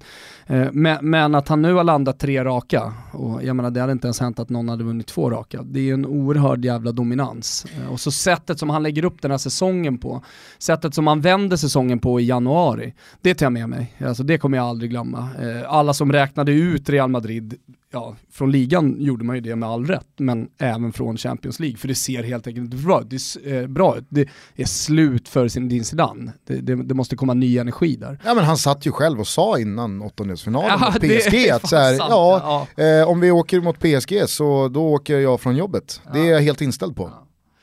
Uh, 0.49 0.67
men, 0.71 1.09
men, 1.09 1.35
att 1.35 1.47
han 1.47 1.61
nu 1.61 1.73
har 1.73 1.83
landat 1.83 2.19
tre 2.19 2.43
raka, 2.43 2.93
och 3.13 3.43
jag 3.43 3.55
menar 3.55 3.71
det 3.71 3.79
hade 3.79 3.91
inte 3.91 4.07
ens 4.07 4.19
hänt 4.19 4.39
att 4.39 4.49
någon 4.49 4.69
hade 4.69 4.83
vunnit 4.83 5.07
två 5.07 5.29
raka. 5.29 5.63
Det 5.63 5.79
är 5.79 5.83
ju 5.83 5.93
en 5.93 6.05
oerhörd 6.05 6.65
jävla 6.65 6.91
dominans. 6.91 7.65
Uh, 7.79 7.91
och 7.91 7.99
så 7.99 8.11
sättet 8.11 8.59
som 8.59 8.69
han 8.69 8.83
lägger 8.83 9.05
upp 9.05 9.21
den 9.21 9.31
här 9.31 9.37
säsongen 9.37 9.97
på, 9.97 10.23
sättet 10.59 10.95
som 10.95 11.07
han 11.07 11.21
vänder 11.21 11.57
säsongen 11.57 11.99
på 11.99 12.19
i 12.19 12.25
januari, 12.25 12.93
det 13.21 13.33
tar 13.33 13.45
jag 13.45 13.53
med 13.53 13.69
mig. 13.69 13.95
Alltså 14.05 14.23
det 14.23 14.37
kommer 14.37 14.57
jag 14.57 14.65
aldrig 14.65 14.91
glömma. 14.91 15.29
alla 15.67 15.93
som 15.93 16.11
räknade 16.11 16.51
ut 16.51 16.89
Real 16.89 17.09
Madrid 17.09 17.55
ja, 17.91 18.15
från 18.31 18.51
ligan 18.51 18.95
gjorde 19.01 19.25
man 19.25 19.35
ju 19.35 19.41
det 19.41 19.55
med 19.55 19.69
all 19.69 19.85
rätt, 19.85 20.07
men 20.17 20.47
även 20.57 20.93
från 20.93 21.17
Champions 21.17 21.59
League, 21.59 21.77
för 21.77 21.87
det 21.87 21.95
ser 21.95 22.23
helt 22.23 22.47
enkelt 22.47 22.73
bra, 22.73 23.01
det 23.01 23.15
är, 23.15 23.61
eh, 23.61 23.67
bra 23.67 23.97
ut. 23.97 24.05
Det 24.09 24.27
är 24.55 24.65
slut 24.65 25.29
för 25.29 25.47
sin 25.47 25.69
din 25.69 25.85
Zidane. 25.85 26.31
Det, 26.47 26.55
det, 26.55 26.75
det, 26.75 26.93
måste 26.93 27.15
komma 27.15 27.33
ny 27.33 27.57
energi 27.57 27.95
där. 27.95 28.19
Ja 28.25 28.33
men 28.33 28.43
han 28.43 28.57
satt 28.57 28.85
ju 28.85 28.91
själv 28.91 29.19
och 29.19 29.27
sa 29.27 29.59
innan 29.59 30.01
åttondelsfinalen 30.01 30.77
ja, 30.81 30.85
mot 30.85 31.01
PSG 31.01 31.49
att 31.49 31.69
så 31.69 31.75
här, 31.75 31.93
ja, 31.93 32.67
ja. 32.77 32.83
Eh, 32.83 33.09
om 33.09 33.19
vi 33.19 33.31
åker 33.31 33.61
mot 33.61 33.79
PSG 33.79 34.29
så 34.29 34.67
då 34.67 34.87
åker 34.87 35.19
jag 35.19 35.41
från 35.41 35.55
jobbet. 35.55 36.01
Ja. 36.05 36.13
Det 36.13 36.19
är 36.19 36.31
jag 36.31 36.41
helt 36.41 36.61
inställd 36.61 36.95
på. 36.95 37.11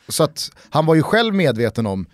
Så 0.09 0.25
att 0.25 0.51
han 0.71 0.87
var 0.87 0.95
ju 0.95 1.03
själv 1.03 1.35
medveten 1.35 1.87
om 1.87 2.07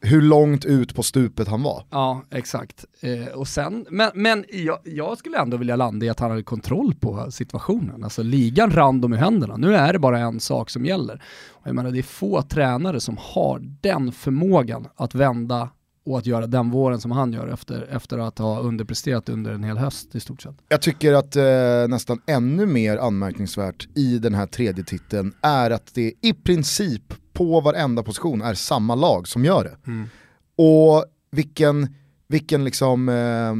hur 0.00 0.22
långt 0.22 0.64
ut 0.64 0.94
på 0.94 1.02
stupet 1.02 1.48
han 1.48 1.62
var. 1.62 1.84
Ja, 1.90 2.22
exakt. 2.30 2.84
Eh, 3.00 3.34
och 3.34 3.48
sen, 3.48 3.86
men 3.90 4.10
men 4.14 4.44
jag, 4.52 4.78
jag, 4.84 5.18
skulle 5.18 5.38
ändå 5.38 5.56
vilja 5.56 5.76
landa 5.76 6.06
i 6.06 6.08
att 6.08 6.20
han 6.20 6.30
hade 6.30 6.42
kontroll 6.42 6.94
på 6.94 7.30
situationen. 7.30 8.04
Alltså 8.04 8.22
ligan 8.22 8.70
rann 8.70 9.00
dem 9.00 9.14
i 9.14 9.16
händerna. 9.16 9.56
Nu 9.56 9.74
är 9.74 9.92
det 9.92 9.98
bara 9.98 10.18
en 10.18 10.40
sak 10.40 10.70
som 10.70 10.84
gäller. 10.86 11.22
Och 11.48 11.66
jag 11.66 11.74
menar, 11.74 11.90
det 11.90 11.98
är 11.98 12.02
få 12.02 12.42
tränare 12.42 13.00
som 13.00 13.16
har 13.20 13.60
den 13.80 14.12
förmågan 14.12 14.88
att 14.96 15.14
vända 15.14 15.68
och 16.08 16.18
att 16.18 16.26
göra 16.26 16.46
den 16.46 16.70
våren 16.70 17.00
som 17.00 17.10
han 17.10 17.32
gör 17.32 17.48
efter, 17.48 17.88
efter 17.90 18.18
att 18.18 18.38
ha 18.38 18.60
underpresterat 18.60 19.28
under 19.28 19.52
en 19.52 19.64
hel 19.64 19.78
höst 19.78 20.14
i 20.14 20.20
stort 20.20 20.42
sett. 20.42 20.54
Jag 20.68 20.82
tycker 20.82 21.12
att 21.12 21.36
eh, 21.36 21.44
nästan 21.88 22.20
ännu 22.26 22.66
mer 22.66 22.96
anmärkningsvärt 22.96 23.88
i 23.94 24.18
den 24.18 24.34
här 24.34 24.46
tredje 24.46 24.84
titeln 24.84 25.32
är 25.40 25.70
att 25.70 25.94
det 25.94 26.12
i 26.22 26.32
princip 26.32 27.14
på 27.38 27.60
varenda 27.60 28.02
position 28.02 28.42
är 28.42 28.54
samma 28.54 28.94
lag 28.94 29.28
som 29.28 29.44
gör 29.44 29.64
det. 29.64 29.90
Mm. 29.90 30.08
Och 30.56 31.04
vilken, 31.30 31.94
vilken 32.28 32.64
liksom, 32.64 33.08
eh, 33.08 33.54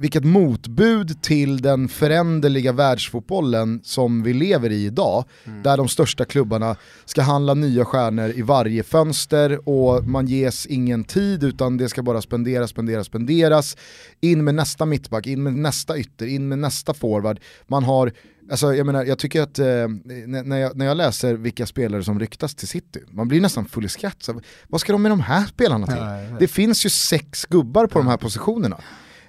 vilket 0.00 0.24
motbud 0.24 1.22
till 1.22 1.62
den 1.62 1.88
föränderliga 1.88 2.72
världsfotbollen 2.72 3.80
som 3.84 4.22
vi 4.22 4.32
lever 4.32 4.70
i 4.70 4.84
idag, 4.84 5.24
mm. 5.44 5.62
där 5.62 5.76
de 5.76 5.88
största 5.88 6.24
klubbarna 6.24 6.76
ska 7.04 7.22
handla 7.22 7.54
nya 7.54 7.84
stjärnor 7.84 8.32
i 8.36 8.42
varje 8.42 8.82
fönster 8.82 9.68
och 9.68 10.04
man 10.04 10.26
ges 10.26 10.66
ingen 10.66 11.04
tid 11.04 11.44
utan 11.44 11.76
det 11.76 11.88
ska 11.88 12.02
bara 12.02 12.22
spenderas, 12.22 12.70
spenderas, 12.70 13.06
spenderas. 13.06 13.76
In 14.20 14.44
med 14.44 14.54
nästa 14.54 14.86
mittback, 14.86 15.26
in 15.26 15.42
med 15.42 15.54
nästa 15.54 15.98
ytter, 15.98 16.26
in 16.26 16.48
med 16.48 16.58
nästa 16.58 16.94
forward. 16.94 17.40
Man 17.66 17.84
har 17.84 18.12
Alltså, 18.50 18.74
jag, 18.74 18.86
menar, 18.86 19.04
jag 19.04 19.18
tycker 19.18 19.42
att 19.42 19.58
eh, 19.58 19.66
när, 20.26 20.56
jag, 20.56 20.76
när 20.76 20.86
jag 20.86 20.96
läser 20.96 21.34
vilka 21.34 21.66
spelare 21.66 22.04
som 22.04 22.20
ryktas 22.20 22.54
till 22.54 22.68
City, 22.68 23.00
man 23.10 23.28
blir 23.28 23.40
nästan 23.40 23.64
full 23.64 23.84
i 23.84 23.88
skratt. 23.88 24.22
Så, 24.22 24.40
vad 24.68 24.80
ska 24.80 24.92
de 24.92 25.02
med 25.02 25.12
de 25.12 25.20
här 25.20 25.46
spelarna 25.46 25.86
till? 25.86 25.96
Ja. 25.96 26.36
Det 26.38 26.48
finns 26.48 26.86
ju 26.86 26.90
sex 26.90 27.44
gubbar 27.44 27.86
på 27.86 27.98
de 27.98 28.08
här 28.08 28.16
positionerna. 28.16 28.76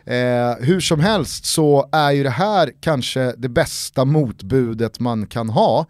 Eh, 0.05 0.55
hur 0.59 0.79
som 0.79 0.99
helst 0.99 1.45
så 1.45 1.89
är 1.91 2.11
ju 2.11 2.23
det 2.23 2.29
här 2.29 2.71
kanske 2.79 3.33
det 3.37 3.49
bästa 3.49 4.05
motbudet 4.05 4.99
man 4.99 5.27
kan 5.27 5.49
ha 5.49 5.85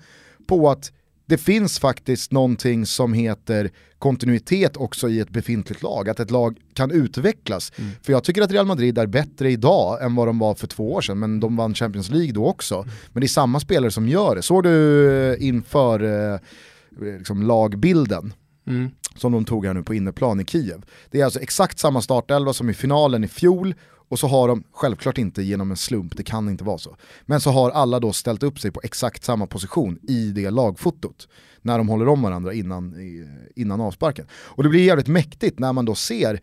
på 0.48 0.70
att 0.70 0.92
det 1.30 1.38
finns 1.38 1.80
faktiskt 1.80 2.32
någonting 2.32 2.86
som 2.86 3.14
heter 3.14 3.72
kontinuitet 4.00 4.78
också 4.78 5.10
i 5.10 5.20
ett 5.20 5.30
befintligt 5.30 5.84
lag, 5.84 6.10
att 6.10 6.20
ett 6.20 6.32
lag 6.32 6.58
kan 6.74 6.92
utvecklas. 6.92 7.72
Mm. 7.76 7.92
För 8.02 8.14
jag 8.14 8.24
tycker 8.24 8.42
att 8.42 8.52
Real 8.52 8.66
Madrid 8.66 8.98
är 8.98 9.08
bättre 9.08 9.52
idag 9.52 10.04
än 10.04 10.16
vad 10.16 10.28
de 10.28 10.40
var 10.40 10.56
för 10.56 10.68
två 10.68 10.94
år 10.94 11.02
sedan, 11.02 11.20
men 11.20 11.40
de 11.40 11.56
vann 11.56 11.74
Champions 11.74 12.10
League 12.10 12.32
då 12.32 12.46
också. 12.46 12.76
Mm. 12.76 12.90
Men 13.14 13.22
det 13.22 13.26
är 13.26 13.28
samma 13.28 13.60
spelare 13.60 13.92
som 13.92 14.08
gör 14.08 14.36
det. 14.36 14.42
Såg 14.42 14.64
du 14.64 15.10
eh, 15.12 15.48
inför 15.48 16.04
eh, 16.34 16.40
liksom 17.18 17.44
lagbilden? 17.44 18.34
Mm. 18.68 18.90
som 19.16 19.32
de 19.32 19.46
tog 19.46 19.66
här 19.66 19.74
nu 19.74 19.84
på 19.84 19.94
inneplan 19.94 20.40
i 20.40 20.46
Kiev. 20.46 20.86
Det 21.12 21.22
är 21.22 21.26
alltså 21.26 21.40
exakt 21.40 21.80
samma 21.80 22.02
startelva 22.02 22.54
som 22.54 22.70
i 22.70 22.74
finalen 22.74 23.24
i 23.24 23.28
fjol 23.28 23.76
och 24.10 24.20
så 24.20 24.28
har 24.28 24.48
de, 24.48 24.64
självklart 24.72 25.18
inte 25.18 25.42
genom 25.42 25.72
en 25.72 25.78
slump, 25.78 26.18
det 26.18 26.24
kan 26.24 26.50
inte 26.50 26.64
vara 26.64 26.78
så, 26.78 26.96
men 27.26 27.42
så 27.42 27.50
har 27.52 27.72
alla 27.72 28.00
då 28.00 28.14
ställt 28.14 28.44
upp 28.44 28.60
sig 28.60 28.72
på 28.72 28.82
exakt 28.84 29.24
samma 29.24 29.48
position 29.48 30.00
i 30.08 30.32
det 30.32 30.50
lagfotot 30.50 31.28
när 31.62 31.78
de 31.78 31.90
håller 31.90 32.08
om 32.08 32.22
varandra 32.22 32.54
innan, 32.54 32.96
innan 33.56 33.82
avsparken. 33.82 34.26
Och 34.32 34.64
det 34.64 34.70
blir 34.70 34.84
jävligt 34.86 35.08
mäktigt 35.08 35.60
när 35.60 35.74
man 35.74 35.86
då 35.86 35.96
ser 35.96 36.40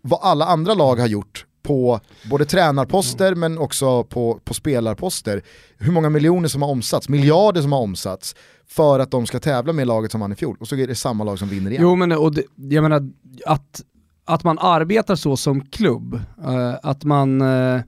vad 0.00 0.20
alla 0.22 0.44
andra 0.44 0.74
lag 0.74 0.96
har 0.96 1.06
gjort 1.06 1.46
på 1.62 2.00
både 2.30 2.44
tränarposter 2.44 3.34
men 3.34 3.58
också 3.58 4.04
på, 4.04 4.40
på 4.44 4.54
spelarposter. 4.54 5.42
Hur 5.78 5.92
många 5.92 6.10
miljoner 6.10 6.48
som 6.48 6.62
har 6.62 6.68
omsatts, 6.68 7.08
miljarder 7.08 7.62
som 7.62 7.72
har 7.72 7.80
omsatts 7.80 8.36
för 8.66 8.98
att 8.98 9.10
de 9.10 9.26
ska 9.26 9.40
tävla 9.40 9.72
med 9.72 9.86
laget 9.86 10.12
som 10.12 10.20
vann 10.20 10.32
i 10.32 10.36
fjol. 10.36 10.56
Och 10.60 10.68
så 10.68 10.76
är 10.76 10.86
det 10.86 10.94
samma 10.94 11.24
lag 11.24 11.38
som 11.38 11.48
vinner 11.48 11.70
igen. 11.70 11.82
Jo 11.82 11.96
men 11.96 12.12
och 12.12 12.34
det, 12.34 12.42
jag 12.54 12.82
menar 12.82 13.10
att 13.46 13.82
att 14.24 14.44
man 14.44 14.58
arbetar 14.58 15.14
så 15.14 15.36
som 15.36 15.60
klubb, 15.60 16.14
uh, 16.14 16.74
att 16.82 17.04
man 17.04 17.42
uh, 17.42 17.80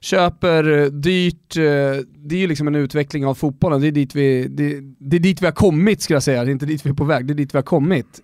köper 0.00 0.78
eh, 0.78 0.86
dyrt, 0.86 1.54
det 1.54 2.34
är 2.34 2.38
ju 2.38 2.46
liksom 2.46 2.68
en 2.68 2.74
utveckling 2.74 3.26
av 3.26 3.34
fotbollen, 3.34 3.80
det 3.80 3.86
är, 3.86 3.92
dit 3.92 4.14
vi, 4.14 4.48
det, 4.48 4.80
det, 4.98 5.16
är 5.16 5.20
dit 5.20 5.42
vi 5.42 5.46
har 5.46 5.52
kommit 5.52 6.02
ska 6.02 6.14
jag 6.14 6.22
säga, 6.22 6.44
det 6.44 6.50
är 6.50 6.52
inte 6.52 6.66
dit 6.66 6.86
vi 6.86 6.90
är 6.90 6.94
på 6.94 7.04
väg, 7.04 7.26
det 7.26 7.32
är 7.32 7.34
dit 7.34 7.54
vi 7.54 7.58
har 7.58 7.62
kommit. 7.62 8.20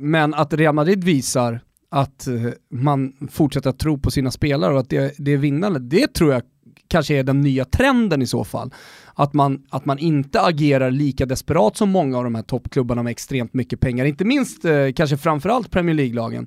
men 0.00 0.34
att 0.34 0.52
Real 0.52 0.74
Madrid 0.74 1.04
visar 1.04 1.60
att 1.90 2.28
man 2.70 3.12
fortsätter 3.30 3.70
att 3.70 3.78
tro 3.78 3.98
på 3.98 4.10
sina 4.10 4.30
spelare 4.30 4.72
och 4.74 4.80
att 4.80 4.90
det, 4.90 5.14
det 5.18 5.32
är 5.32 5.36
vinnande, 5.36 5.78
det 5.78 6.14
tror 6.14 6.32
jag 6.32 6.42
kanske 6.88 7.14
är 7.14 7.22
den 7.22 7.40
nya 7.40 7.64
trenden 7.64 8.22
i 8.22 8.26
så 8.26 8.44
fall. 8.44 8.70
Att 9.14 9.32
man, 9.32 9.62
att 9.70 9.84
man 9.84 9.98
inte 9.98 10.40
agerar 10.40 10.90
lika 10.90 11.26
desperat 11.26 11.76
som 11.76 11.90
många 11.90 12.18
av 12.18 12.24
de 12.24 12.34
här 12.34 12.42
toppklubbarna 12.42 13.02
med 13.02 13.10
extremt 13.10 13.54
mycket 13.54 13.80
pengar, 13.80 14.04
inte 14.04 14.24
minst 14.24 14.64
eh, 14.64 14.92
kanske 14.96 15.16
framförallt 15.16 15.70
Premier 15.70 15.94
League-lagen. 15.94 16.46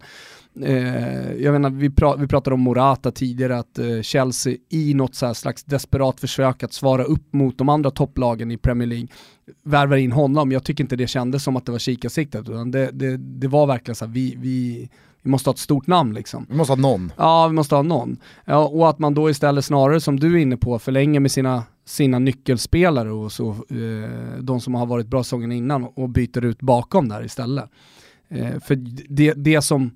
Eh, 0.62 1.34
jag 1.34 1.52
menar, 1.52 1.70
vi, 1.70 1.90
pra 1.90 2.16
vi 2.16 2.28
pratade 2.28 2.54
om 2.54 2.62
Morata 2.62 3.12
tidigare, 3.12 3.58
att 3.58 3.80
eh, 3.80 4.02
Chelsea 4.02 4.56
i 4.70 4.94
något 4.94 5.16
så 5.16 5.34
slags 5.34 5.64
desperat 5.64 6.20
försök 6.20 6.64
att 6.64 6.74
svara 6.74 7.04
upp 7.04 7.34
mot 7.34 7.58
de 7.58 7.70
andra 7.70 7.92
topplagen 7.92 8.52
i 8.52 8.58
Premier 8.58 8.88
League 8.88 9.08
värvar 9.64 9.98
in 9.98 10.12
honom. 10.12 10.52
Jag 10.52 10.64
tycker 10.64 10.84
inte 10.84 10.96
det 10.96 11.08
kändes 11.08 11.44
som 11.44 11.56
att 11.56 11.66
det 11.66 11.72
var 11.72 11.80
kikarsiktet, 11.80 12.50
utan 12.50 12.72
det, 12.72 12.90
det, 12.94 13.18
det 13.18 13.48
var 13.48 13.68
verkligen 13.68 13.96
så 13.96 14.06
här, 14.06 14.14
vi, 14.14 14.36
vi, 14.38 14.90
vi 15.22 15.30
måste 15.30 15.50
ha 15.50 15.54
ett 15.54 15.60
stort 15.60 15.88
namn 15.88 16.14
liksom. 16.14 16.46
Vi 16.50 16.56
måste 16.56 16.72
ha 16.72 16.78
någon. 16.78 17.12
Ja, 17.18 17.48
vi 17.48 17.54
måste 17.54 17.76
ha 17.76 17.82
någon. 17.82 18.18
Ja, 18.46 18.68
och 18.68 18.90
att 18.90 19.00
man 19.00 19.14
då 19.14 19.30
istället 19.30 19.66
snarare, 19.66 20.02
som 20.02 20.20
du 20.20 20.34
är 20.34 20.38
inne 20.38 20.58
på, 20.58 20.80
förlänger 20.80 21.20
med 21.20 21.32
sina, 21.32 21.64
sina 21.86 22.20
nyckelspelare 22.20 23.12
och 23.12 23.32
så, 23.32 23.50
eh, 23.50 24.40
de 24.42 24.62
som 24.62 24.76
har 24.76 24.86
varit 24.86 25.08
bra 25.08 25.24
säsongen 25.24 25.52
innan 25.52 25.84
och 25.84 26.10
byter 26.10 26.46
ut 26.46 26.62
bakom 26.62 27.10
där 27.10 27.26
istället. 27.26 27.70
Eh, 28.28 28.60
för 28.60 28.76
det, 29.10 29.34
det 29.34 29.62
som 29.62 29.92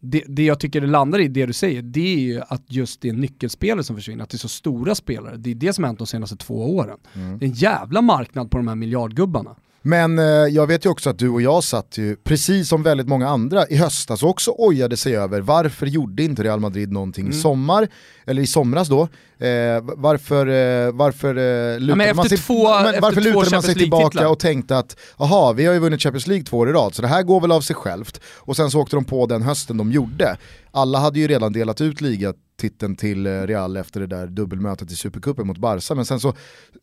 det, 0.00 0.24
det 0.26 0.44
jag 0.44 0.60
tycker 0.60 0.80
det 0.80 0.86
landar 0.86 1.18
i, 1.18 1.28
det 1.28 1.46
du 1.46 1.52
säger, 1.52 1.82
det 1.82 2.14
är 2.14 2.18
ju 2.18 2.40
att 2.48 2.62
just 2.66 3.00
det 3.00 3.08
är 3.08 3.12
nyckelspelare 3.12 3.84
som 3.84 3.96
försvinner, 3.96 4.24
att 4.24 4.30
det 4.30 4.36
är 4.36 4.38
så 4.38 4.48
stora 4.48 4.94
spelare. 4.94 5.36
Det 5.36 5.50
är 5.50 5.54
det 5.54 5.72
som 5.72 5.84
har 5.84 5.88
hänt 5.88 5.98
de 5.98 6.06
senaste 6.06 6.36
två 6.36 6.76
åren. 6.76 6.98
Mm. 7.14 7.38
Det 7.38 7.44
är 7.44 7.48
en 7.48 7.54
jävla 7.54 8.02
marknad 8.02 8.50
på 8.50 8.56
de 8.56 8.68
här 8.68 8.74
miljardgubbarna. 8.74 9.56
Men 9.86 10.18
eh, 10.18 10.24
jag 10.24 10.66
vet 10.66 10.84
ju 10.84 10.90
också 10.90 11.10
att 11.10 11.18
du 11.18 11.28
och 11.28 11.42
jag 11.42 11.64
satt 11.64 11.98
ju, 11.98 12.16
precis 12.16 12.68
som 12.68 12.82
väldigt 12.82 13.08
många 13.08 13.28
andra, 13.28 13.66
i 13.66 13.76
höstas 13.76 14.22
också 14.22 14.54
ojade 14.58 14.96
sig 14.96 15.16
över 15.16 15.40
varför 15.40 15.86
gjorde 15.86 16.22
inte 16.22 16.42
Real 16.42 16.60
Madrid 16.60 16.92
någonting 16.92 17.24
mm. 17.24 17.38
i 17.38 17.40
sommar, 17.40 17.88
eller 18.26 18.42
i 18.42 18.46
somras 18.46 18.88
då, 18.88 19.02
eh, 19.46 19.80
varför, 19.82 20.46
eh, 20.46 20.92
varför 20.92 21.28
eh, 21.28 21.80
lutade, 21.80 22.06
ja, 22.06 22.14
man, 22.14 22.28
sig, 22.28 22.38
två, 22.38 22.80
men, 22.82 23.00
varför 23.00 23.20
lutade 23.20 23.50
man 23.50 23.62
sig 23.62 23.74
tillbaka 23.74 24.28
och 24.28 24.38
tänkte 24.38 24.78
att 24.78 24.96
jaha, 25.18 25.52
vi 25.52 25.66
har 25.66 25.74
ju 25.74 25.80
vunnit 25.80 26.02
Champions 26.02 26.26
League 26.26 26.44
två 26.44 26.58
år 26.58 26.68
i 26.70 26.72
rad, 26.72 26.94
så 26.94 27.02
det 27.02 27.08
här 27.08 27.22
går 27.22 27.40
väl 27.40 27.52
av 27.52 27.60
sig 27.60 27.76
självt. 27.76 28.20
Och 28.36 28.56
sen 28.56 28.70
så 28.70 28.80
åkte 28.80 28.96
de 28.96 29.04
på 29.04 29.26
den 29.26 29.42
hösten 29.42 29.76
de 29.76 29.92
gjorde. 29.92 30.36
Alla 30.76 30.98
hade 30.98 31.18
ju 31.18 31.28
redan 31.28 31.52
delat 31.52 31.80
ut 31.80 32.00
liga 32.00 32.34
titeln 32.60 32.96
till 32.96 33.26
eh, 33.26 33.30
Real 33.30 33.76
efter 33.76 34.00
det 34.00 34.06
där 34.06 34.26
dubbelmötet 34.26 34.90
i 34.90 34.96
Supercupen 34.96 35.46
mot 35.46 35.58
Barca. 35.58 35.94
Men 35.94 36.04
sen 36.04 36.20
så 36.20 36.34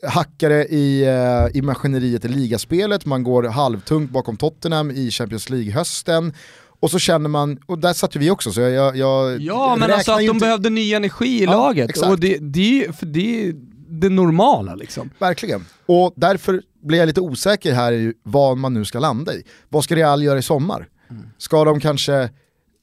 hackar 0.08 0.50
det 0.50 0.66
i, 0.74 1.06
uh, 1.06 1.58
i 1.58 1.62
maskineriet 1.62 2.26
i 2.26 2.28
ligaspelet, 2.28 3.06
man 3.06 3.24
går 3.24 3.44
halvtungt 3.44 4.12
bakom 4.12 4.38
Tottenham 4.38 4.92
i 4.92 5.12
Champions 5.12 5.50
League-hösten. 5.50 6.34
Och 6.80 6.92
så 6.92 7.00
känner 7.00 7.30
man, 7.30 7.60
och 7.66 7.80
där 7.80 7.94
satt 7.94 8.16
ju 8.16 8.20
vi 8.20 8.30
också 8.30 8.52
så 8.52 8.62
jag, 8.62 8.98
jag 8.98 9.42
Ja 9.42 9.76
men 9.80 9.92
alltså 9.92 10.12
att 10.12 10.18
de 10.18 10.24
inte... 10.24 10.40
behövde 10.40 10.70
ny 10.70 10.94
energi 10.94 11.40
i 11.40 11.44
ja, 11.44 11.52
laget. 11.52 11.90
Exakt. 11.90 12.12
Och 12.12 12.20
det, 12.20 12.38
det, 12.38 12.98
för 13.00 13.06
det 13.06 13.48
är 13.48 13.54
det 13.90 14.10
normala 14.10 14.76
liksom. 14.76 15.10
Verkligen. 15.20 15.66
Och 15.86 16.14
därför 16.16 16.62
blir 16.84 17.00
jag 17.00 17.08
lite 17.08 17.22
osäker 17.22 17.74
här 17.74 17.92
i 17.92 18.14
vad 18.24 18.58
man 18.58 18.74
nu 18.74 18.86
ska 18.86 19.00
landa 19.00 19.34
i. 19.34 19.44
Vad 19.70 19.84
ska 19.84 19.96
Real 19.96 20.24
göra 20.24 20.40
i 20.40 20.42
sommar? 20.42 20.88
Mm. 21.10 21.30
Ska 21.38 21.64
de 21.64 21.80
kanske 21.80 22.30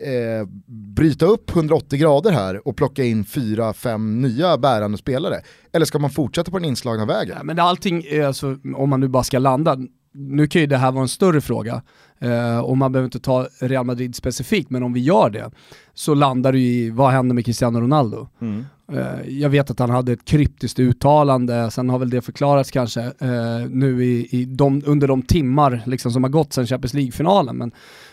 eh, 0.00 0.46
bryta 0.66 1.26
upp 1.26 1.50
180 1.50 1.98
grader 1.98 2.30
här 2.30 2.68
och 2.68 2.76
plocka 2.76 3.04
in 3.04 3.24
fyra, 3.24 3.72
fem 3.72 4.20
nya 4.20 4.58
bärande 4.58 4.98
spelare? 4.98 5.36
Eller 5.72 5.86
ska 5.86 5.98
man 5.98 6.10
fortsätta 6.10 6.50
på 6.50 6.58
den 6.58 6.68
inslagna 6.68 7.06
vägen? 7.06 7.34
Ja, 7.38 7.44
men 7.44 7.58
allting, 7.58 8.04
alltså, 8.26 8.56
om 8.76 8.90
man 8.90 9.00
nu 9.00 9.08
bara 9.08 9.22
ska 9.22 9.38
landa, 9.38 9.76
nu 10.12 10.46
kan 10.46 10.60
ju 10.60 10.66
det 10.66 10.76
här 10.76 10.92
vara 10.92 11.02
en 11.02 11.08
större 11.08 11.40
fråga 11.40 11.82
eh, 12.18 12.58
och 12.58 12.76
man 12.76 12.92
behöver 12.92 13.04
inte 13.04 13.20
ta 13.20 13.46
Real 13.60 13.86
Madrid 13.86 14.16
specifikt, 14.16 14.70
men 14.70 14.82
om 14.82 14.92
vi 14.92 15.00
gör 15.00 15.30
det 15.30 15.50
så 15.94 16.14
landar 16.14 16.52
det 16.52 16.58
i 16.58 16.90
vad 16.90 17.10
händer 17.10 17.34
med 17.34 17.44
Cristiano 17.44 17.80
Ronaldo? 17.80 18.28
Mm. 18.40 18.64
Eh, 18.92 19.28
jag 19.28 19.50
vet 19.50 19.70
att 19.70 19.78
han 19.78 19.90
hade 19.90 20.12
ett 20.12 20.24
kryptiskt 20.24 20.78
uttalande, 20.78 21.70
sen 21.70 21.90
har 21.90 21.98
väl 21.98 22.10
det 22.10 22.20
förklarats 22.20 22.70
kanske 22.70 23.00
eh, 23.00 23.68
nu 23.68 24.04
i, 24.04 24.28
i 24.30 24.44
de, 24.44 24.82
under 24.86 25.08
de 25.08 25.22
timmar 25.22 25.82
liksom, 25.86 26.12
som 26.12 26.24
har 26.24 26.30
gått 26.30 26.52
sedan 26.52 26.66
Champions 26.66 26.94
League-finalen. 26.94 27.56
Men, 27.56 27.72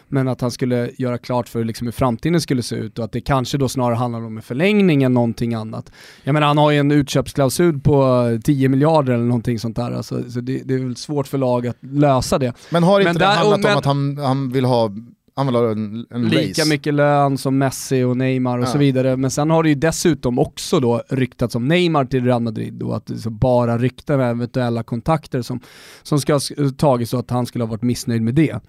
men 0.10 0.28
att 0.28 0.42
han 0.42 0.52
skulle 0.52 0.92
göra 0.98 1.18
klart 1.18 1.50
för 1.50 1.64
liksom, 1.64 1.88
hur 1.88 1.92
framtiden 1.92 2.42
skulle 2.42 2.64
se 2.64 2.76
ut 2.76 3.00
och 3.00 3.06
att 3.06 3.12
det 3.12 3.22
kanske 3.22 3.58
då 3.58 3.70
snarare 3.70 3.96
handlar 3.96 4.20
om 4.26 4.38
en 4.38 4.44
förlängning 4.44 5.04
än 5.04 5.14
någonting 5.14 5.54
annat. 5.54 5.92
Jag 6.24 6.34
menar 6.34 6.48
han 6.48 6.58
har 6.58 6.72
ju 6.72 6.78
en 6.78 6.92
utköpsklausul 6.92 7.80
på 7.80 8.24
10 8.44 8.70
miljarder 8.70 9.14
eller 9.14 9.26
någonting 9.26 9.60
sånt 9.60 9.76
där, 9.76 9.92
alltså, 9.92 10.32
så 10.32 10.40
det, 10.42 10.62
det 10.66 10.74
är 10.74 10.80
väl 10.80 10.96
svårt 10.96 11.28
för 11.28 11.38
lag 11.38 11.68
att 11.68 11.78
lösa 11.80 12.38
det. 12.40 12.54
Men 12.70 12.84
har 12.84 13.00
inte 13.00 13.10
Men 13.14 13.20
det 13.20 13.26
där- 13.26 13.36
handlat 13.36 13.60
men- 13.62 13.72
om 13.72 13.78
att 13.78 13.86
han, 13.86 14.18
han 14.18 14.52
vill 14.52 14.66
ha, 14.66 14.92
han 15.36 15.46
vill 15.46 15.56
ha 15.56 15.72
en, 15.72 16.06
en 16.10 16.28
Lika 16.30 16.62
race? 16.62 16.70
mycket 16.70 16.94
lön 16.94 17.38
som 17.38 17.58
Messi 17.58 18.04
och 18.04 18.18
Neymar 18.18 18.58
och 18.58 18.64
Ja. 18.64 18.68
så 18.72 18.78
vidare. 18.78 19.18
Men 19.18 19.32
sen 19.32 19.50
har 19.50 19.64
det 19.64 19.70
ju 19.70 19.76
dessutom 19.76 20.40
också 20.40 20.80
då 20.80 21.02
ryktats 21.10 21.56
om 21.56 21.68
Neymar 21.68 22.06
till 22.06 22.26
Real 22.26 22.42
Madrid 22.42 22.84
och 22.84 22.98
att 22.98 23.12
så 23.20 23.30
bara 23.30 23.78
rykten 23.78 24.18
med 24.20 24.30
eventuella 24.32 24.84
kontakter 24.84 25.42
som, 25.42 25.60
som 26.04 26.20
ska 26.20 26.34
ha 26.34 26.40
tagits 26.78 27.14
och 27.14 27.20
att 27.20 27.30
han 27.30 27.46
skulle 27.46 27.64
ha 27.64 27.70
varit 27.72 27.84
missnöjd 27.84 28.22
med 28.22 28.36
det. 28.36 28.60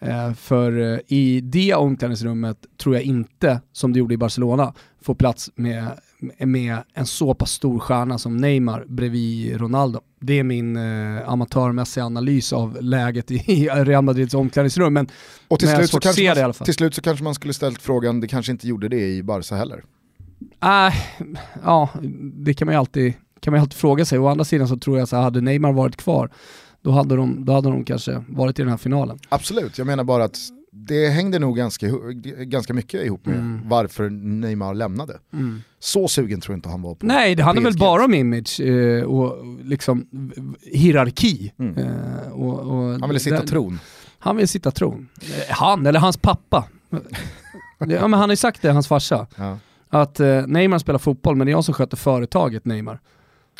Eh, 0.00 0.32
för 0.32 0.94
eh, 0.94 0.98
i 1.06 1.40
det 1.40 1.74
omklädningsrummet 1.74 2.56
tror 2.82 2.94
jag 2.94 3.04
inte, 3.04 3.60
som 3.72 3.92
det 3.92 3.98
gjorde 3.98 4.14
i 4.14 4.16
Barcelona, 4.16 4.74
får 5.02 5.14
plats 5.14 5.50
med, 5.54 5.86
med 6.38 6.78
en 6.94 7.06
så 7.06 7.34
pass 7.34 7.50
stor 7.50 7.78
stjärna 7.78 8.18
som 8.18 8.36
Neymar 8.36 8.84
bredvid 8.88 9.60
Ronaldo. 9.60 10.00
Det 10.20 10.38
är 10.38 10.44
min 10.44 10.76
eh, 10.76 11.28
amatörmässiga 11.28 12.04
analys 12.04 12.52
av 12.52 12.78
läget 12.80 13.30
i 13.30 13.68
Real 13.68 14.04
Madrids 14.04 14.34
omklädningsrum. 14.34 14.92
Men 14.94 15.08
Och 15.48 15.58
till 15.58 15.68
Men 15.68 15.76
slut, 15.76 15.90
så 15.90 16.00
kanske 16.00 16.34
man, 16.34 16.52
till 16.52 16.74
slut 16.74 16.94
så 16.94 17.02
kanske 17.02 17.24
man 17.24 17.34
skulle 17.34 17.54
ställt 17.54 17.82
frågan, 17.82 18.20
det 18.20 18.28
kanske 18.28 18.52
inte 18.52 18.68
gjorde 18.68 18.88
det 18.88 19.08
i 19.08 19.22
Barca 19.22 19.54
heller. 19.54 19.84
Äh, 20.62 20.94
ja, 21.64 21.88
det 22.34 22.54
kan 22.54 22.66
man 22.66 22.74
ju 22.74 22.78
alltid, 22.78 23.12
kan 23.40 23.52
man 23.52 23.58
ju 23.58 23.62
alltid 23.62 23.78
fråga 23.78 24.04
sig. 24.04 24.18
Å 24.18 24.28
andra 24.28 24.44
sidan 24.44 24.68
så 24.68 24.76
tror 24.76 24.98
jag 24.98 25.08
så 25.08 25.16
hade 25.16 25.40
Neymar 25.40 25.72
varit 25.72 25.96
kvar, 25.96 26.30
då 26.82 26.90
hade, 26.90 27.16
de, 27.16 27.44
då 27.44 27.52
hade 27.52 27.68
de 27.70 27.84
kanske 27.84 28.24
varit 28.28 28.58
i 28.58 28.62
den 28.62 28.70
här 28.70 28.76
finalen. 28.76 29.18
Absolut, 29.28 29.78
jag 29.78 29.86
menar 29.86 30.04
bara 30.04 30.24
att 30.24 30.38
det 30.72 31.08
hängde 31.08 31.38
nog 31.38 31.56
ganska, 31.56 31.86
ganska 32.38 32.74
mycket 32.74 33.04
ihop 33.04 33.26
med 33.26 33.34
Mm. 33.36 33.68
varför 33.68 34.10
Neymar 34.10 34.74
lämnade. 34.74 35.18
Så 35.80 36.08
sugen 36.08 36.40
tror 36.40 36.52
jag 36.54 36.58
inte 36.58 36.68
han 36.68 36.82
var 36.82 36.94
på 36.94 37.06
Nej, 37.06 37.34
det 37.34 37.42
handlar 37.42 37.62
väl 37.64 37.78
bara 37.78 38.04
om 38.04 38.14
image 38.14 38.60
eh, 38.60 39.02
och 39.04 39.46
liksom 39.64 40.06
hierarki. 40.62 41.52
Mm. 41.58 41.78
Eh, 41.78 42.32
och, 42.32 42.58
och 42.60 43.00
Han 43.00 43.08
ville 43.08 43.20
sitta 43.20 43.36
där- 43.40 43.46
tron. 43.46 43.78
Han 44.18 44.36
vill 44.36 44.48
sitta 44.48 44.70
tron. 44.70 45.08
Eh, 45.22 45.54
Han, 45.54 45.86
eller 45.86 46.00
hans 46.00 46.16
pappa. 46.16 46.64
ja, 47.78 47.86
men 47.86 48.12
han 48.12 48.12
har 48.12 48.28
ju 48.30 48.36
sagt 48.36 48.62
det, 48.62 48.70
hans 48.72 48.88
farsa. 48.88 49.26
Ja. 49.36 49.58
Att 49.88 50.20
eh, 50.20 50.46
Neymar 50.46 50.78
spelar 50.78 50.98
fotboll, 50.98 51.36
men 51.36 51.46
det 51.46 51.50
är 51.50 51.54
jag 51.54 51.64
som 51.64 51.74
sköter 51.74 51.96
företaget 51.96 52.64
Neymar. 52.64 53.00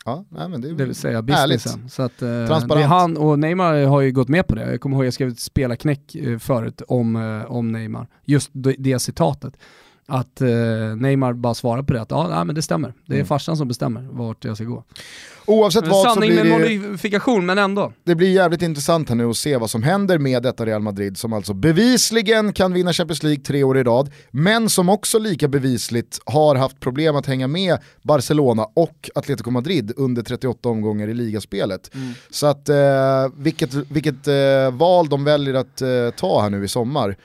Ja, 0.05 0.25
nej, 0.29 0.49
men 0.49 0.61
det, 0.61 0.75
Det 0.75 0.85
vill 0.85 0.95
säga 0.95 1.23
businessen. 1.23 1.89
Så 1.89 2.03
att, 2.03 2.23
eh, 2.23 2.29
det 2.29 2.83
är 2.83 2.87
han 2.87 3.17
och 3.17 3.39
Neymar 3.39 3.85
har 3.85 4.01
ju 4.01 4.13
gått 4.13 4.29
med 4.29 4.47
på 4.47 4.55
det. 4.55 4.71
Jag 4.71 4.81
kommer 4.81 4.97
ihåg 4.97 5.07
jag 5.07 5.15
skrev 5.15 5.29
ett 5.29 5.41
spelarknäck 5.41 6.15
eh, 6.15 6.39
förut 6.39 6.83
om, 6.89 7.17
eh, 7.17 7.53
om 7.53 7.73
Neymar. 7.73 8.07
Just 8.25 8.51
det, 8.53 8.75
det 8.79 8.99
citatet. 8.99 9.55
Att 10.11 10.41
eh, 10.41 10.49
Neymar 10.97 11.33
bara 11.33 11.55
svarar 11.55 11.83
på 11.83 11.93
det, 11.93 12.03
att 12.03 12.11
ja, 12.11 12.29
nej, 12.29 12.45
men 12.45 12.55
det 12.55 12.63
stämmer. 12.63 12.95
Det 13.07 13.13
är 13.13 13.17
Mm. 13.17 13.27
farsan 13.27 13.57
som 13.57 13.69
bestämmer 13.69 14.09
vart 14.11 14.45
jag 14.45 14.57
ska 14.57 14.65
gå. 14.65 14.85
Oavsett 15.47 15.87
vad 15.87 16.07
så 16.09 16.15
Sanning 16.15 16.31
blir 16.31 16.45
med 16.45 16.61
det, 16.71 16.79
modifikation, 16.79 17.47
men 17.47 17.59
ändå. 17.59 17.93
det 18.05 18.15
blir 18.15 18.31
jävligt 18.33 18.63
intressant 18.63 19.09
här 19.09 19.17
nu 19.17 19.31
att 19.31 19.37
se 19.37 19.57
vad 19.57 19.71
som 19.71 19.83
händer 19.83 20.19
med 20.19 20.43
detta 20.43 20.67
Real 20.67 20.83
Madrid 20.83 21.19
som 21.19 21.33
alltså 21.33 21.53
bevisligen 21.55 22.53
kan 22.53 22.73
vinna 22.73 22.93
Champions 22.93 23.23
League 23.23 23.43
tre 23.45 23.65
år 23.65 23.79
i 23.79 23.83
rad, 23.83 24.11
men 24.31 24.69
som 24.69 24.89
också 24.89 25.19
lika 25.19 25.49
bevisligt 25.49 26.19
har 26.27 26.55
haft 26.57 26.81
problem 26.81 27.17
att 27.17 27.27
hänga 27.27 27.47
med 27.49 27.79
Barcelona 28.03 28.67
och 28.77 29.11
Atletico 29.15 29.51
Madrid 29.51 29.93
under 29.97 30.23
38 30.23 30.69
omgångar 30.69 31.09
i 31.09 31.15
ligaspelet. 31.15 31.91
Så 32.31 32.47
att 32.47 32.69
eh, 32.69 32.77
vilket, 33.37 33.75
vilket 33.75 34.29
eh, 34.29 34.71
val 34.73 35.09
de 35.09 35.25
väljer 35.25 35.55
att 35.55 35.83
eh, 35.83 35.89
ta 36.17 36.43
här 36.43 36.51
nu 36.51 36.65
i 36.65 36.69
sommar, 36.69 37.17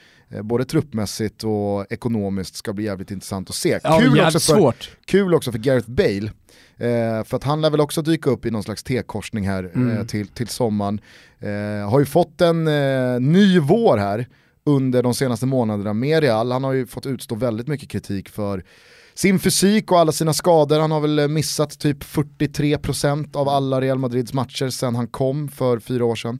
både 0.42 0.64
truppmässigt 0.64 1.44
och 1.44 1.92
ekonomiskt 1.92 2.56
ska 2.56 2.72
bli 2.72 2.84
jävligt 2.84 3.10
intressant 3.10 3.50
att 3.50 3.56
se. 3.56 3.80
Ja, 3.82 3.98
Kul 4.00 4.20
också 4.20 4.30
för, 4.30 4.38
svårt. 4.38 4.90
Kul 5.04 5.34
också 5.34 5.52
för 5.52 5.58
Gareth 5.58 5.90
Bale, 5.90 6.30
eh, 6.76 7.24
för 7.24 7.36
att 7.36 7.44
han 7.44 7.60
lär 7.60 7.70
väl 7.70 7.80
också 7.80 8.02
dyka 8.02 8.30
upp 8.30 8.46
i 8.46 8.50
någon 8.50 8.62
slags 8.62 8.82
T-korsning 8.82 9.48
här 9.48 9.64
eh, 9.64 9.80
Mm. 9.80 10.06
till, 10.06 10.28
till 10.28 10.48
sommaren. 10.48 11.00
Eh, 11.38 11.90
har 11.90 11.98
ju 11.98 12.06
fått 12.06 12.40
en 12.40 12.68
eh, 12.68 13.20
ny 13.20 13.58
vår 13.58 13.96
här 13.98 14.26
under 14.64 15.02
de 15.02 15.14
senaste 15.14 15.46
månaderna 15.46 15.92
med 15.92 16.22
Real. 16.22 16.52
Han 16.52 16.64
har 16.64 16.72
ju 16.72 16.86
fått 16.86 17.06
utstå 17.06 17.34
väldigt 17.34 17.68
mycket 17.68 17.88
kritik 17.88 18.28
för 18.28 18.64
sin 19.14 19.38
fysik 19.38 19.92
och 19.92 19.98
alla 19.98 20.12
sina 20.12 20.32
skador. 20.32 20.80
Han 20.80 20.90
har 20.90 21.00
väl 21.00 21.18
eh, 21.18 21.28
missat 21.28 21.78
typ 21.78 22.02
43% 22.02 23.36
av 23.36 23.48
alla 23.48 23.80
Real 23.80 23.98
Madrids 23.98 24.32
matcher 24.32 24.68
sedan 24.68 24.94
han 24.94 25.06
kom 25.06 25.48
för 25.48 25.78
fyra 25.80 26.04
år 26.04 26.16
sedan. 26.16 26.38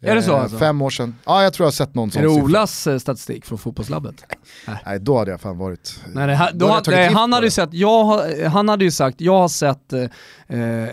Är 0.00 0.14
det 0.14 0.22
så 0.22 0.32
Eh, 0.32 0.42
alltså? 0.42 0.58
Fem 0.58 0.82
år 0.82 0.90
sedan. 0.90 1.14
Ja, 1.24 1.42
jag 1.42 1.52
tror 1.52 1.64
jag 1.64 1.66
har 1.66 1.72
sett 1.72 1.94
någon 1.94 2.10
sån 2.10 2.22
Är 2.22 2.26
det 2.26 2.32
siffra. 2.32 2.44
Olas 2.44 2.86
eh, 2.86 2.98
statistik 2.98 3.44
från 3.46 3.58
fotbollslabbet? 3.58 4.14
Nej, 4.86 5.00
då 5.00 5.18
hade 5.18 5.30
jag 5.30 5.40
fan 5.40 5.58
varit... 5.58 6.00
Nej, 6.14 6.26
det 6.26 6.50
då 6.54 6.66
då, 6.66 6.72
hade 6.72 6.90
nej, 6.90 7.12
han, 7.12 7.32
hade 7.32 7.50
sett, 7.50 7.72
jag, 7.72 8.04
har- 8.04 8.44
han 8.48 8.68
hade 8.68 8.84
ju 8.84 8.90
sagt, 8.90 9.20
jag 9.20 9.32
har 9.38 9.48
sett 9.48 9.92
eh, 9.92 10.02
eh, 10.58 10.88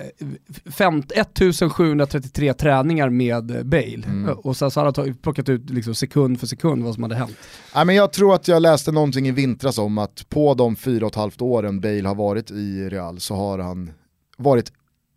fem- 0.71 1.03
1733 1.15 2.53
träningar 2.53 3.09
med 3.09 3.65
Bale. 3.65 4.03
Mm. 4.05 4.29
Och 4.37 4.57
sen 4.57 4.71
så 4.71 4.79
hade 4.79 4.87
han 4.87 4.93
tagit- 4.93 5.21
plockat 5.21 5.49
ut 5.49 5.69
liksom 5.69 5.95
sekund 5.95 6.39
för 6.39 6.47
sekund 6.47 6.83
vad 6.83 6.93
som 6.93 7.03
hade 7.03 7.15
hänt. 7.15 7.37
Nej, 7.75 7.85
men 7.85 7.95
jag 7.95 8.13
tror 8.13 8.35
att 8.35 8.47
jag 8.47 8.61
läste 8.61 8.91
någonting 8.91 9.27
i 9.27 9.31
vintras 9.31 9.77
om 9.77 9.97
att 9.97 10.29
på 10.29 10.53
de 10.53 10.75
fyra 10.75 11.05
och 11.05 11.11
ett 11.11 11.15
halvt 11.15 11.41
åren 11.41 11.81
Bale 11.81 12.07
har 12.07 12.15
varit 12.15 12.51
i 12.51 12.89
Real 12.89 13.19
så 13.19 13.35
har 13.35 13.59
han 13.59 13.91
varit 14.37 14.71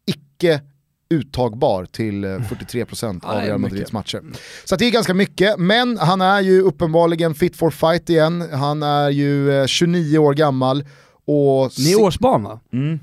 icke 0.07 0.61
uttagbar 1.09 1.85
till 1.85 2.25
eh, 2.25 2.29
43% 2.29 3.21
Ja, 3.23 3.29
av 3.29 3.35
det 3.37 3.43
är 3.43 3.47
Real. 3.47 3.59
Madrids 3.59 3.93
matcher. 3.93 4.23
Så 4.65 4.75
att 4.75 4.79
det 4.79 4.87
är 4.87 4.91
ganska 4.91 5.15
mycket, 5.15 5.59
men 5.59 5.99
han 5.99 6.21
är 6.21 6.41
ju 6.41 6.61
uppenbarligen 6.61 7.35
fit 7.35 7.57
for 7.57 7.71
fight 7.71 8.11
igen. 8.11 8.45
Han 8.53 8.83
är 8.83 9.11
ju 9.11 9.61
eh, 9.61 9.67
29 9.67 10.19
år 10.19 10.35
gammal 10.35 10.85
och 11.25 11.71
Ni 11.79 11.93
är 11.93 12.01
årsbarn 12.03 12.43
va? 12.43 12.61
Mm. 12.73 13.01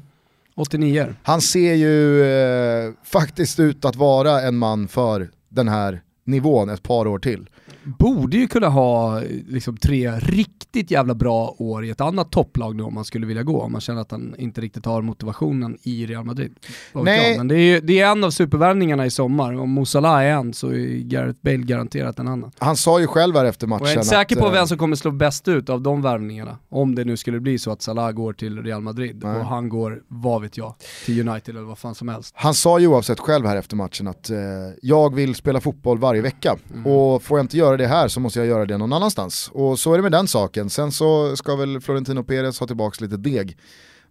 89 0.55 1.15
han 1.23 1.41
ser 1.41 1.73
ju 1.73 2.23
eh, 2.23 2.91
faktiskt 3.03 3.59
ut 3.59 3.85
att 3.85 3.95
vara 3.95 4.41
en 4.41 4.57
man 4.57 4.87
för 4.87 5.29
den 5.49 5.67
här 5.67 6.01
nivån 6.25 6.69
ett 6.69 6.83
par 6.83 7.07
år 7.07 7.19
till. 7.19 7.49
Borde 7.85 8.37
ju 8.37 8.47
kunna 8.47 8.67
ha 8.67 9.21
eh, 9.21 9.27
liksom, 9.47 9.77
tre 9.77 10.11
riktigt 10.11 10.91
jävla 10.91 11.13
bra 11.15 11.55
år 11.57 11.85
i 11.85 11.89
ett 11.89 12.01
annat 12.01 12.31
topplag 12.31 12.75
nu 12.75 12.83
om 12.83 12.93
man 12.93 13.05
skulle 13.05 13.25
vilja 13.25 13.43
gå, 13.43 13.61
om 13.61 13.71
man 13.71 13.81
känner 13.81 14.01
att 14.01 14.11
han 14.11 14.35
inte 14.37 14.61
riktigt 14.61 14.85
har 14.85 15.01
motivationen 15.01 15.77
i 15.83 16.05
Real 16.05 16.25
Madrid. 16.25 16.55
Nej. 16.93 17.37
Men 17.37 17.47
det 17.47 17.55
är, 17.59 17.81
det 17.81 17.99
är 17.99 18.11
en 18.11 18.23
av 18.23 18.31
supervärvningarna 18.31 19.05
i 19.05 19.09
sommar, 19.09 19.53
om 19.59 19.69
Mo 19.69 19.85
Salah 19.85 20.23
är 20.23 20.31
en 20.31 20.53
så 20.53 20.67
är 20.69 20.97
Gareth 20.97 21.39
Bale 21.41 21.57
garanterat 21.57 22.19
en 22.19 22.27
annan. 22.27 22.51
Han 22.57 22.77
sa 22.77 22.99
ju 22.99 23.07
själv 23.07 23.35
här 23.35 23.45
efter 23.45 23.67
matchen 23.67 23.81
Och 23.81 23.87
jag 23.87 23.93
är 23.93 23.97
inte 23.97 24.09
säker 24.09 24.35
på 24.35 24.45
eh, 24.45 24.51
vem 24.51 24.67
som 24.67 24.77
kommer 24.77 24.95
slå 24.95 25.11
bäst 25.11 25.47
ut 25.47 25.69
av 25.69 25.81
de 25.81 26.01
värvningarna. 26.01 26.57
Om 26.69 26.95
det 26.95 27.05
nu 27.05 27.17
skulle 27.17 27.39
bli 27.39 27.59
så 27.59 27.71
att 27.71 27.81
Salah 27.81 28.11
går 28.11 28.33
till 28.33 28.63
Real 28.63 28.81
Madrid 28.81 29.19
Nej. 29.23 29.35
och 29.39 29.45
han 29.45 29.69
går, 29.69 30.03
vad 30.07 30.41
vet 30.41 30.57
jag, 30.57 30.75
till 31.05 31.29
United 31.29 31.55
eller 31.55 31.65
vad 31.65 31.77
fan 31.77 31.95
som 31.95 32.07
helst. 32.07 32.33
Han 32.37 32.53
sa 32.53 32.79
ju 32.79 32.87
oavsett 32.87 33.19
själv 33.19 33.45
här 33.45 33.55
efter 33.57 33.75
matchen 33.75 34.07
att 34.07 34.29
eh, 34.29 34.37
jag 34.81 35.15
vill 35.15 35.35
spela 35.35 35.61
fotboll 35.61 35.97
varje 35.97 36.21
vecka 36.21 36.55
Mm. 36.73 36.87
och 36.87 37.23
får 37.23 37.37
jag 37.37 37.43
inte 37.43 37.57
göra 37.57 37.72
det 37.77 37.87
här 37.87 38.07
så 38.07 38.19
måste 38.19 38.39
jag 38.39 38.47
göra 38.47 38.65
det 38.65 38.77
någon 38.77 38.93
annanstans. 38.93 39.51
Och 39.53 39.79
så 39.79 39.93
är 39.93 39.97
det 39.97 40.03
med 40.03 40.11
den 40.11 40.27
saken. 40.27 40.69
Sen 40.69 40.91
så 40.91 41.35
ska 41.35 41.55
väl 41.55 41.81
Florentino 41.81 42.23
Perez 42.23 42.59
ha 42.59 42.67
tillbaka 42.67 43.05
lite 43.05 43.17
deg. 43.17 43.57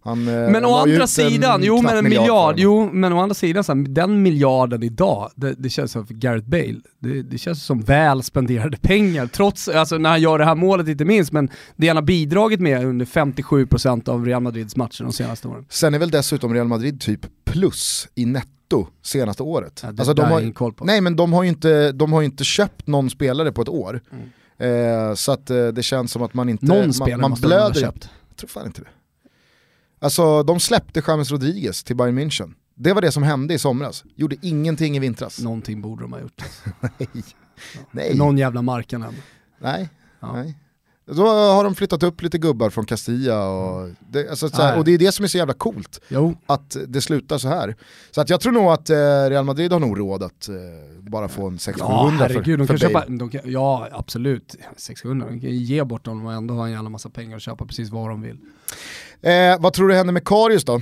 Han, 0.05 0.27
eh, 0.27 0.49
Men 0.49 0.65
å 0.65 0.75
andra 0.75 1.07
sidan, 1.07 1.63
jo 1.63 1.81
men 1.81 1.97
en 1.97 2.03
miljard 2.03 2.21
miljard, 2.21 2.59
jo 2.59 2.89
men 2.93 3.13
å 3.13 3.21
andra 3.21 3.33
sidan, 3.33 3.63
så 3.63 3.73
här, 3.73 3.85
den 3.89 4.21
miljarden 4.21 4.83
idag, 4.83 5.31
det, 5.35 5.53
det 5.53 5.69
känns 5.69 5.91
som 5.91 6.07
för 6.07 6.13
Gareth 6.13 6.49
Bale, 6.49 6.79
det, 6.99 7.21
det 7.21 7.37
känns 7.37 7.65
som 7.65 7.81
väl 7.81 8.23
spenderade 8.23 8.77
pengar, 8.77 9.27
trots, 9.27 9.67
alltså 9.67 9.97
när 9.97 10.09
han 10.09 10.21
gör 10.21 10.39
det 10.39 10.45
här 10.45 10.55
målet 10.55 10.87
inte 10.87 11.05
minst, 11.05 11.31
men 11.31 11.49
det 11.75 11.87
han 11.87 11.97
har 11.97 12.03
bidragit 12.03 12.59
med 12.59 12.85
under 12.85 13.05
57% 13.05 14.09
av 14.09 14.25
Real 14.25 14.41
Madrids 14.41 14.75
matcher 14.75 15.03
de 15.03 15.13
senaste 15.13 15.47
åren. 15.47 15.65
Sen 15.69 15.93
är 15.93 15.99
väl 15.99 16.11
dessutom 16.11 16.53
Real 16.53 16.67
Madrid 16.67 17.01
typ 17.01 17.25
plus 17.45 18.07
i 18.15 18.25
netto 18.25 18.49
senaste 19.01 19.43
året. 19.43 19.79
Ja, 19.83 19.89
alltså, 19.89 20.13
de 20.13 20.21
har 20.21 20.85
nej 20.85 21.01
men 21.01 21.15
de 21.15 21.33
har 21.33 21.43
ju 21.43 21.49
inte, 21.49 21.91
de 21.91 22.13
har 22.13 22.21
inte 22.21 22.43
köpt 22.43 22.87
någon 22.87 23.09
spelare 23.09 23.51
på 23.51 23.61
ett 23.61 23.69
år. 23.69 24.01
Mm. 24.11 24.29
Eh, 24.57 25.15
så 25.15 25.31
att 25.31 25.49
eh, 25.49 25.67
det 25.67 25.83
känns 25.83 26.11
som 26.11 26.21
att 26.21 26.33
man 26.33 26.49
inte, 26.49 26.65
Någon 26.65 26.77
man, 26.77 26.93
spelare 26.93 27.21
man 27.21 27.29
måste 27.29 27.47
de 27.47 27.53
ha 27.53 27.69
blöder 27.69 27.81
köpt. 27.81 28.09
Jag 28.29 28.37
tror 28.37 28.47
fan 28.47 28.65
inte 28.65 28.81
det. 28.81 28.87
Alltså 29.99 30.43
de 30.43 30.59
släppte 30.59 31.03
James 31.07 31.31
Rodriguez 31.31 31.83
till 31.83 31.95
Bayern 31.95 32.19
München. 32.19 32.53
Det 32.75 32.93
var 32.93 33.01
det 33.01 33.11
som 33.11 33.23
hände 33.23 33.53
i 33.53 33.59
somras. 33.59 34.03
Gjorde 34.15 34.35
ingenting 34.41 34.95
i 34.95 34.99
vintras. 34.99 35.39
Någonting 35.39 35.81
borde 35.81 36.01
de 36.01 36.13
ha 36.13 36.19
gjort. 36.19 36.43
Nej. 36.79 37.23
Nej. 37.91 38.17
Någon 38.17 38.37
jävla 38.37 38.61
marknad. 38.61 39.15
Nej. 39.59 39.89
Ja. 40.19 40.33
Nej. 40.33 40.57
Då 41.05 41.27
har 41.27 41.63
de 41.63 41.75
flyttat 41.75 42.03
upp 42.03 42.21
lite 42.21 42.37
gubbar 42.37 42.69
från 42.69 42.85
Castilla 42.85 43.47
och 43.47 43.89
det, 44.09 44.29
alltså, 44.29 44.49
så 44.49 44.61
här, 44.61 44.77
och 44.77 44.85
det 44.85 44.91
är 44.91 44.97
det 44.97 45.11
som 45.11 45.25
är 45.25 45.29
så 45.29 45.37
jävla 45.37 45.53
coolt. 45.53 46.01
Jo, 46.07 46.35
Att 46.45 46.77
det 46.87 47.01
slutar 47.01 47.37
så 47.37 47.47
här. 47.47 47.75
Så 48.11 48.21
att 48.21 48.29
jag 48.29 48.41
tror 48.41 48.53
nog 48.53 48.71
att 48.71 48.89
eh, 48.89 48.95
Real 49.29 49.45
Madrid 49.45 49.71
har 49.71 49.79
nog 49.79 49.99
råd 49.99 50.23
att 50.23 50.49
eh, 50.49 50.55
bara 50.99 51.27
få 51.27 51.47
en 51.47 51.59
600 51.59 51.95
ja 52.19 52.27
för, 52.29 52.57
de 52.57 52.67
för 52.67 52.77
köpa, 52.77 53.05
de 53.07 53.29
kan, 53.29 53.41
ja 53.43 53.87
absolut, 53.91 54.55
600, 54.77 55.27
de 55.29 55.39
kan 55.41 55.49
ge 55.49 55.83
bort 55.83 56.05
dem 56.05 56.25
och 56.25 56.33
ändå 56.33 56.53
ha 56.53 56.65
en 56.65 56.71
jävla 56.71 56.89
massa 56.89 57.09
pengar 57.09 57.35
och 57.35 57.41
köpa 57.41 57.65
precis 57.65 57.89
vad 57.89 58.09
de 58.09 58.21
vill. 58.21 58.37
Eh, 59.21 59.59
vad 59.59 59.73
tror 59.73 59.87
du 59.87 59.95
händer 59.95 60.13
med 60.13 60.25
Karius 60.27 60.65
då? 60.65 60.81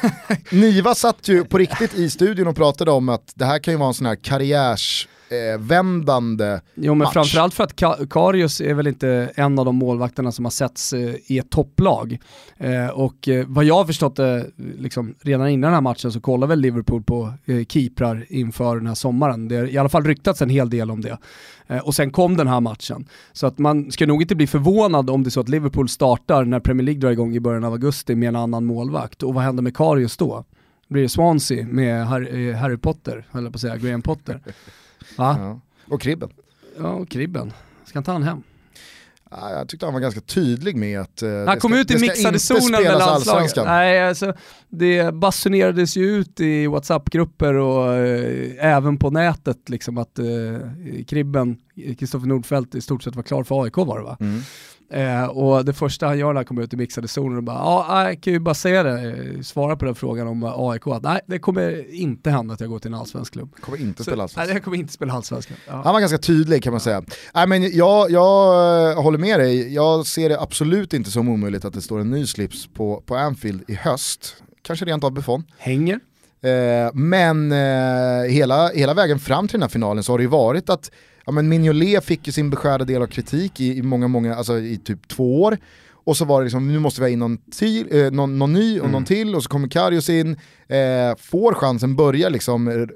Niva 0.50 0.94
satt 0.94 1.28
ju 1.28 1.44
på 1.44 1.58
riktigt 1.58 1.94
i 1.94 2.10
studion 2.10 2.46
och 2.46 2.56
pratade 2.56 2.90
om 2.90 3.08
att 3.08 3.32
det 3.34 3.44
här 3.44 3.58
kan 3.58 3.74
ju 3.74 3.78
vara 3.78 3.88
en 3.88 3.94
sån 3.94 4.06
här 4.06 4.16
karriärs 4.16 5.08
eh, 5.30 5.60
vändande 5.60 6.60
Jo 6.74 6.94
men 6.94 6.98
match. 6.98 7.12
framförallt 7.12 7.54
för 7.54 7.64
att 7.64 7.74
Ka- 7.80 8.06
Karius 8.10 8.60
är 8.60 8.74
väl 8.74 8.86
inte 8.86 9.30
en 9.34 9.58
av 9.58 9.64
de 9.64 9.76
målvakterna 9.76 10.32
som 10.32 10.44
har 10.44 10.50
setts 10.50 10.92
eh, 10.92 11.14
i 11.26 11.38
ett 11.38 11.50
topplag. 11.50 12.18
Eh, 12.56 12.86
och 12.88 13.28
eh, 13.28 13.44
vad 13.48 13.64
jag 13.64 13.74
har 13.74 13.84
förstått 13.84 14.16
det, 14.16 14.46
liksom, 14.78 15.14
redan 15.20 15.48
innan 15.48 15.68
den 15.68 15.74
här 15.74 15.80
matchen 15.80 16.12
så 16.12 16.20
kollar 16.20 16.46
väl 16.46 16.60
Liverpool 16.60 17.02
på 17.02 17.32
eh, 17.44 17.64
keeprar 17.64 18.26
inför 18.28 18.76
den 18.76 18.86
här 18.86 18.94
sommaren. 18.94 19.48
Det 19.48 19.56
har 19.56 19.64
i 19.66 19.78
alla 19.78 19.88
fall 19.88 20.04
ryktats 20.04 20.42
en 20.42 20.50
hel 20.50 20.70
del 20.70 20.90
om 20.90 21.00
det. 21.00 21.18
Eh, 21.66 21.78
och 21.78 21.94
sen 21.94 22.10
kom 22.10 22.36
den 22.36 22.46
här 22.48 22.60
matchen. 22.60 23.08
Så 23.32 23.46
att 23.46 23.58
man 23.58 23.90
ska 23.92 24.06
nog 24.06 24.22
inte 24.22 24.34
bli 24.34 24.46
förvånad 24.46 25.10
om 25.10 25.22
det 25.22 25.28
är 25.28 25.30
så 25.30 25.40
att 25.40 25.48
Liverpool 25.48 25.88
startar 25.88 26.44
när 26.44 26.60
Premier 26.60 26.84
League 26.84 27.00
drar 27.00 27.10
igång 27.10 27.34
i 27.34 27.40
början 27.40 27.64
av 27.64 27.72
augusti 27.72 28.14
med 28.14 28.28
en 28.28 28.36
annan 28.36 28.64
målvakt. 28.64 29.22
Och 29.22 29.34
vad 29.34 29.44
händer 29.44 29.62
med 29.62 29.76
Karius 29.76 30.16
då? 30.16 30.44
Blir 30.88 31.02
det 31.02 31.08
Swansea 31.08 31.66
med 31.66 32.06
Harry, 32.06 32.50
eh, 32.50 32.56
Harry 32.56 32.76
Potter, 32.76 33.26
höll 33.30 33.44
jag 33.44 33.52
på 33.52 33.56
att 33.56 33.60
säga, 33.60 33.76
Graham 33.76 34.02
Potter? 34.02 34.40
Ja. 35.16 35.60
Och 35.90 36.00
Kribben. 36.00 36.30
Ja, 36.78 36.88
och 36.92 37.08
Kribben. 37.08 37.52
Ska 37.84 37.98
inte 37.98 38.10
han 38.10 38.22
hem? 38.22 38.42
Ja, 39.30 39.50
jag 39.50 39.68
tyckte 39.68 39.86
han 39.86 39.92
var 39.92 40.00
ganska 40.00 40.20
tydlig 40.20 40.76
med 40.76 41.00
att 41.00 41.22
eh, 41.22 41.30
Han 41.30 41.46
det 41.46 41.60
kom 41.60 41.72
ska, 41.72 41.80
ut 41.80 41.90
i 41.90 41.98
mixade 41.98 42.38
zonen 42.38 42.82
med 42.82 42.98
landslaget. 42.98 43.56
Nej, 43.56 44.08
alltså, 44.08 44.34
det 44.68 45.14
basunerades 45.14 45.96
ju 45.96 46.16
ut 46.16 46.40
i 46.40 46.66
WhatsApp-grupper 46.66 47.54
och 47.54 47.94
eh, 47.94 48.66
även 48.66 48.98
på 48.98 49.10
nätet 49.10 49.68
liksom 49.68 49.98
att 49.98 50.18
eh, 50.18 50.24
Kribben, 51.06 51.56
Kristoffer 51.98 52.26
Nordfeldt, 52.26 52.74
i 52.74 52.80
stort 52.80 53.02
sett 53.02 53.16
var 53.16 53.22
klar 53.22 53.44
för 53.44 53.62
AIK 53.62 53.76
var 53.76 53.98
det 53.98 54.04
va? 54.04 54.16
Mm. 54.20 54.40
Eh, 54.90 55.24
och 55.24 55.64
det 55.64 55.72
första 55.72 56.06
han 56.06 56.18
gör 56.18 56.26
när 56.26 56.34
han 56.34 56.44
kommer 56.44 56.62
ut 56.62 56.72
i 56.72 56.76
mixade 56.76 57.08
zonen 57.08 57.36
och 57.36 57.42
bara, 57.42 57.56
ja, 57.56 58.04
jag 58.08 58.20
kan 58.20 58.32
ju 58.32 58.38
bara 58.38 58.54
säga 58.54 58.82
det, 58.82 59.10
eh, 59.10 59.40
svara 59.40 59.76
på 59.76 59.84
den 59.84 59.94
frågan 59.94 60.26
om 60.26 60.44
AIK, 60.44 60.86
att 60.86 61.02
nej, 61.02 61.20
det 61.26 61.38
kommer 61.38 61.94
inte 61.94 62.30
hända 62.30 62.54
att 62.54 62.60
jag 62.60 62.70
går 62.70 62.78
till 62.78 62.88
en 62.88 62.98
allsvensk 62.98 63.32
klubb. 63.32 63.54
Kommer 63.60 63.80
inte 63.80 64.02
spela 64.02 64.16
nej, 64.16 64.22
allsvenskan. 64.22 64.54
jag 64.54 64.64
kommer 64.64 64.76
inte 64.76 64.92
spela 64.92 65.12
allsvenskan. 65.12 65.56
Ja. 65.66 65.82
Han 65.84 65.92
var 65.92 66.00
ganska 66.00 66.18
tydlig 66.18 66.62
kan 66.62 66.72
man 66.72 66.80
säga. 66.80 67.02
Nej, 67.34 67.46
men 67.46 67.62
jag, 67.76 68.10
jag 68.10 68.90
eh, 68.90 69.02
håller 69.02 69.18
med 69.18 69.40
dig, 69.40 69.74
jag 69.74 70.06
ser 70.06 70.28
det 70.28 70.40
absolut 70.40 70.94
inte 70.94 71.10
som 71.10 71.28
omöjligt 71.28 71.64
att 71.64 71.74
det 71.74 71.82
står 71.82 72.00
en 72.00 72.10
ny 72.10 72.26
slips 72.26 72.66
på, 72.66 73.02
på 73.06 73.16
Anfield 73.16 73.64
i 73.68 73.74
höst. 73.74 74.42
Kanske 74.62 74.84
rent 74.84 75.04
av 75.04 75.12
Buffon. 75.12 75.44
Hänger. 75.58 76.00
Eh, 76.40 76.94
men 76.94 77.52
eh, 77.52 78.30
hela, 78.30 78.68
hela 78.68 78.94
vägen 78.94 79.18
fram 79.18 79.48
till 79.48 79.54
den 79.54 79.62
här 79.62 79.68
finalen 79.68 80.04
så 80.04 80.12
har 80.12 80.18
det 80.18 80.22
ju 80.22 80.28
varit 80.28 80.70
att 80.70 80.90
ja, 81.28 81.32
men 81.32 81.48
Mignolet 81.48 82.04
fick 82.04 82.26
ju 82.26 82.32
sin 82.32 82.50
beskärda 82.50 82.84
del 82.84 83.02
av 83.02 83.06
kritik 83.06 83.60
i, 83.60 83.76
i 83.78 83.82
många, 83.82 84.08
många, 84.08 84.34
alltså 84.34 84.58
i 84.58 84.76
typ 84.78 85.08
två 85.08 85.42
år. 85.42 85.58
Och 85.92 86.16
så 86.16 86.24
var 86.24 86.40
det 86.40 86.44
liksom, 86.44 86.68
nu 86.72 86.78
måste 86.78 87.00
vi 87.00 87.04
ha 87.04 87.10
in 87.10 87.18
någon, 87.18 87.38
till, 87.38 87.86
eh, 87.90 88.10
någon, 88.10 88.38
någon 88.38 88.52
ny 88.52 88.78
och 88.78 88.84
Mm. 88.84 88.92
någon 88.92 89.04
till 89.04 89.34
och 89.34 89.42
så 89.42 89.48
kommer 89.48 89.68
Karius 89.68 90.08
in, 90.10 90.30
eh, 90.68 91.16
får 91.18 91.54
chansen, 91.54 91.96
börjar 91.96 92.30
liksom 92.30 92.86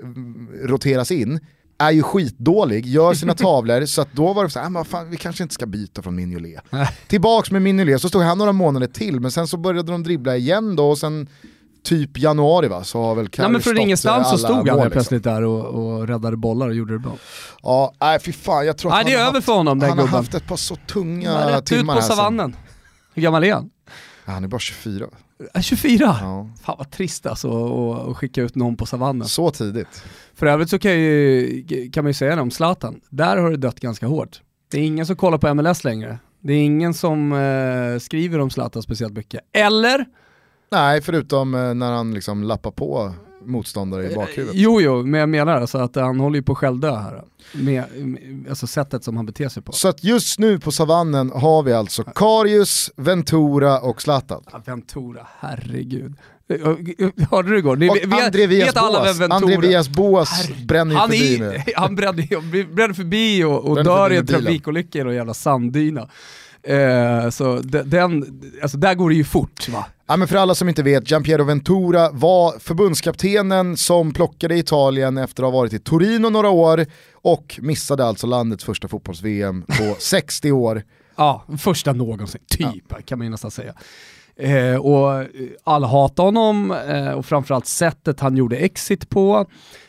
roteras 0.64 1.10
in. 1.10 1.40
Är 1.78 1.90
ju 1.90 2.02
skitdålig, 2.02 2.86
gör 2.86 3.14
sina 3.14 3.34
tavlor, 3.46 3.86
så 3.86 4.04
då 4.12 4.32
var 4.32 4.44
det 4.44 4.50
så 4.50 4.58
här, 4.60 4.78
"Ah, 4.80 4.84
fan, 4.84 5.10
vi 5.10 5.16
kanske 5.16 5.42
inte 5.42 5.54
ska 5.54 5.66
byta 5.66 6.02
från 6.02 6.14
Mignolet. 6.16 6.62
Tillbaks 7.08 7.50
med 7.50 7.62
Mignolet, 7.62 8.00
så 8.00 8.08
stod 8.08 8.22
han 8.22 8.38
några 8.38 8.52
månader 8.52 8.86
till, 8.86 9.20
men 9.20 9.30
sen 9.30 9.46
så 9.46 9.56
började 9.56 9.92
de 9.92 10.02
dribbla 10.02 10.36
igen 10.36 10.76
då 10.76 10.90
och 10.90 10.98
sen 10.98 11.28
typ 11.84 12.18
januari 12.18 12.68
va, 12.68 12.84
så 12.84 13.02
har 13.02 13.14
väl 13.14 13.28
Karius 13.28 13.38
Nej 13.38 13.52
men 13.52 13.60
från 13.60 13.78
ingenstans 13.78 14.30
så 14.30 14.38
stod 14.38 14.50
han 14.50 14.58
mål, 14.66 14.76
liksom. 14.76 14.90
plötsligt 14.90 15.24
där 15.24 15.42
och, 15.42 15.64
och 15.66 16.08
räddade 16.08 16.36
bollar 16.36 16.68
och 16.68 16.74
gjorde 16.74 16.92
det 16.92 16.98
bra. 16.98 17.12
Ja, 17.62 17.92
nej 18.00 18.20
fy 18.20 18.32
fan, 18.32 18.66
jag 18.66 18.76
tror 18.78 18.90
att 18.90 18.96
Nej 18.96 19.04
det 19.04 19.10
är 19.12 19.16
han, 19.16 19.22
har 19.24 19.28
över 19.28 19.38
haft, 19.38 19.46
för 19.46 19.52
honom 19.52 19.78
den 19.78 19.88
han 19.88 19.98
har 19.98 20.04
gubben. 20.04 20.16
haft 20.18 20.34
ett 20.34 20.46
par 20.46 20.56
så 20.56 20.76
tunga 20.76 21.32
Han 21.32 21.48
rätt 21.48 21.58
ut 21.58 21.66
timmar 21.66 21.94
på 21.94 22.00
här 22.00 22.08
sen. 22.08 22.16
savannen. 22.16 22.56
Hur 23.14 23.22
gammal 23.22 23.44
är 23.44 23.54
han? 23.54 23.70
Ja, 24.26 24.32
han 24.32 24.44
är 24.44 24.48
bara 24.48 24.58
24. 24.58 25.06
Äh, 25.54 25.60
24? 25.60 26.04
Ja. 26.20 26.48
Fan 26.64 26.74
vad 26.78 26.90
trist 26.90 27.26
alltså 27.26 27.92
att 27.92 28.16
skicka 28.16 28.42
ut 28.42 28.54
någon 28.54 28.76
på 28.76 28.86
savannen. 28.86 29.28
Så 29.28 29.50
tidigt. 29.50 30.04
För 30.34 30.46
övrigt 30.46 30.70
så 30.70 30.78
kan, 30.78 30.92
ju, 30.92 31.64
kan 31.92 32.04
man 32.04 32.10
ju 32.10 32.14
säga 32.14 32.36
det 32.36 32.42
om 32.42 32.50
Zlatan, 32.50 33.00
där 33.10 33.36
har 33.36 33.50
det 33.50 33.56
dött 33.56 33.80
ganska 33.80 34.06
hårt. 34.06 34.40
Det 34.70 34.78
är 34.78 34.84
ingen 34.84 35.06
som 35.06 35.16
kollar 35.16 35.38
på 35.38 35.54
MLS 35.54 35.84
längre. 35.84 36.18
Det 36.40 36.52
är 36.52 36.62
ingen 36.64 36.94
som 36.94 37.32
eh, 37.32 37.98
skriver 37.98 38.38
om 38.38 38.50
Zlatan 38.50 38.82
speciellt 38.82 39.16
mycket. 39.16 39.40
Eller? 39.52 40.04
Nej, 40.72 41.00
förutom 41.00 41.54
eh, 41.54 41.74
när 41.74 41.92
han 41.92 42.14
liksom 42.14 42.42
lappar 42.42 42.70
på 42.70 43.12
motståndare 43.44 44.10
i 44.10 44.14
bakhuvudet. 44.14 44.54
Jo, 44.56 44.80
jo, 44.80 45.02
men 45.02 45.20
jag 45.20 45.28
menar 45.28 45.60
alltså 45.60 45.78
att 45.78 45.96
han 45.96 46.20
håller 46.20 46.36
ju 46.36 46.42
på 46.42 46.52
att 46.52 46.58
självdö 46.58 46.96
här. 46.96 47.22
Med, 47.52 47.84
med, 47.96 48.46
alltså 48.48 48.66
sättet 48.66 49.04
som 49.04 49.16
han 49.16 49.26
beter 49.26 49.48
sig 49.48 49.62
på. 49.62 49.72
Så 49.72 49.88
att 49.88 50.04
just 50.04 50.38
nu 50.38 50.58
på 50.58 50.72
savannen 50.72 51.30
har 51.30 51.62
vi 51.62 51.72
alltså 51.72 52.02
Karius, 52.02 52.90
Ventura 52.96 53.80
och 53.80 54.02
Zlatan. 54.02 54.42
Ja, 54.52 54.62
Ventura, 54.66 55.26
herregud. 55.38 56.14
Hörde 57.30 57.50
du 57.50 57.58
igår? 57.58 57.76
Ni, 57.76 57.88
Och 57.90 57.96
vet- 57.96 58.26
André 58.26 58.46
vem 58.46 58.68
Boas, 58.74 59.20
André 59.20 59.56
Villas 59.56 59.88
Boas 59.88 60.48
bränner 60.66 60.92
ju 60.92 60.98
han, 60.98 61.08
förbi 61.10 61.38
nu. 61.38 61.58
han 61.76 61.96
brände, 61.96 62.26
brände 62.74 62.94
förbi 62.94 63.44
och, 63.44 63.64
och 63.64 63.74
Brände 63.74 63.90
dör 63.90 64.04
förbi 64.08 64.14
i 64.14 64.18
en 64.18 64.26
trafikolycka 64.26 64.98
i 64.98 65.04
någon 65.04 65.14
jävla 65.14 65.34
sanddyna. 65.34 66.08
Eh, 66.62 67.30
så 67.30 67.60
de- 67.62 67.82
den, 67.82 68.40
alltså 68.62 68.78
där 68.78 68.94
går 68.94 69.10
det 69.10 69.16
ju 69.16 69.24
fort 69.24 69.68
va? 69.68 69.86
Ja, 70.12 70.16
men 70.16 70.28
för 70.28 70.36
alla 70.36 70.54
som 70.54 70.68
inte 70.68 70.82
vet, 70.82 71.10
Giampiero 71.10 71.44
Ventura 71.44 72.10
var 72.10 72.58
förbundskaptenen 72.58 73.76
som 73.76 74.12
plockade 74.12 74.56
Italien 74.56 75.18
efter 75.18 75.42
att 75.42 75.52
ha 75.52 75.58
varit 75.58 75.72
i 75.72 75.78
Torino 75.78 76.30
några 76.30 76.50
år 76.50 76.86
och 77.14 77.58
missade 77.62 78.04
alltså 78.04 78.26
landets 78.26 78.64
första 78.64 78.88
fotbolls-VM 78.88 79.62
på 79.62 79.96
60 79.98 80.52
år. 80.52 80.82
Ja, 81.16 81.44
första 81.58 81.92
någonsin, 81.92 82.40
typ 82.48 83.06
kan 83.06 83.18
man 83.18 83.26
ju 83.26 83.30
nästan 83.30 83.50
säga. 83.50 83.74
Eh, 84.36 84.76
och 84.76 85.20
eh, 85.20 85.26
alla 85.64 85.86
hatar 85.86 86.24
honom 86.24 86.70
eh, 86.70 87.10
och 87.10 87.26
framförallt 87.26 87.66
sättet 87.66 88.20
han 88.20 88.36
gjorde 88.36 88.56
exit 88.56 89.08
på. 89.08 89.46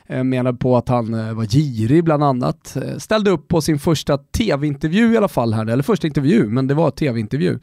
Eh, 0.08 0.24
menar 0.24 0.54
på 0.54 0.78
att 0.78 0.90
han 0.90 1.14
eh, 1.14 1.34
var 1.34 1.46
girig 1.46 2.04
bland 2.04 2.24
annat. 2.24 2.76
Eh, 2.76 2.98
ställde 2.98 3.32
upp 3.32 3.48
på 3.48 3.62
sin 3.62 3.80
första 3.80 4.18
tv-intervju 4.18 5.14
i 5.14 5.18
alla 5.18 5.28
fall 5.28 5.54
här, 5.54 5.66
eller 5.66 5.84
första 5.84 6.08
intervju, 6.08 6.48
men 6.48 6.68
det 6.68 6.74
var 6.74 6.92
tv-intervju 6.92 7.60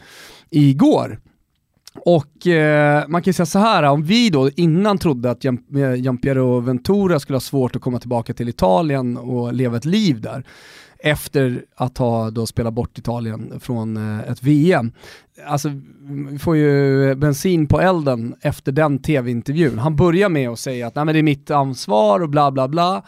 igår. 0.51 1.21
Och 1.95 2.47
eh, 2.47 3.09
man 3.09 3.23
kan 3.23 3.29
ju 3.29 3.33
säga 3.33 3.47
så 3.47 3.59
här, 3.59 3.83
om 3.83 4.03
vi 4.03 4.31
då 4.31 4.51
innan 4.51 4.99
trodde 4.99 5.31
att 5.31 5.45
eh, 5.45 5.55
Giampiero 5.97 6.61
Ventura 6.61 7.21
skulle 7.21 7.37
ha 7.37 7.41
svårt 7.41 7.77
att 7.77 7.83
komma 7.83 7.99
tillbaka 7.99 8.35
till 8.35 8.49
Italien 8.49 9.17
och 9.17 9.53
leva 9.53 9.77
ett 9.77 9.85
liv 9.85 10.21
där, 10.21 10.45
efter 10.99 11.65
att 11.77 11.99
ha 11.99 12.31
då 12.31 12.47
spelat 12.47 12.75
bort 12.75 12.99
Italien 12.99 13.61
från 13.61 13.97
eh, 13.97 14.31
ett 14.31 14.43
VM. 14.43 14.93
Alltså, 15.47 15.69
vi 16.31 16.39
får 16.39 16.57
ju 16.57 17.15
bensin 17.15 17.67
på 17.67 17.81
elden 17.81 18.35
efter 18.41 18.73
den 18.73 18.99
tv-intervjun. 18.99 19.79
Han 19.79 19.97
börjar 19.97 20.29
med 20.29 20.51
att 20.51 20.59
säga 20.59 20.87
att 20.87 20.95
Nej, 20.95 21.05
men 21.05 21.15
det 21.15 21.21
är 21.21 21.23
mitt 21.23 21.51
ansvar 21.51 22.21
och 22.21 22.29
bla 22.29 22.51
bla 22.51 22.69
bla. 22.69 23.03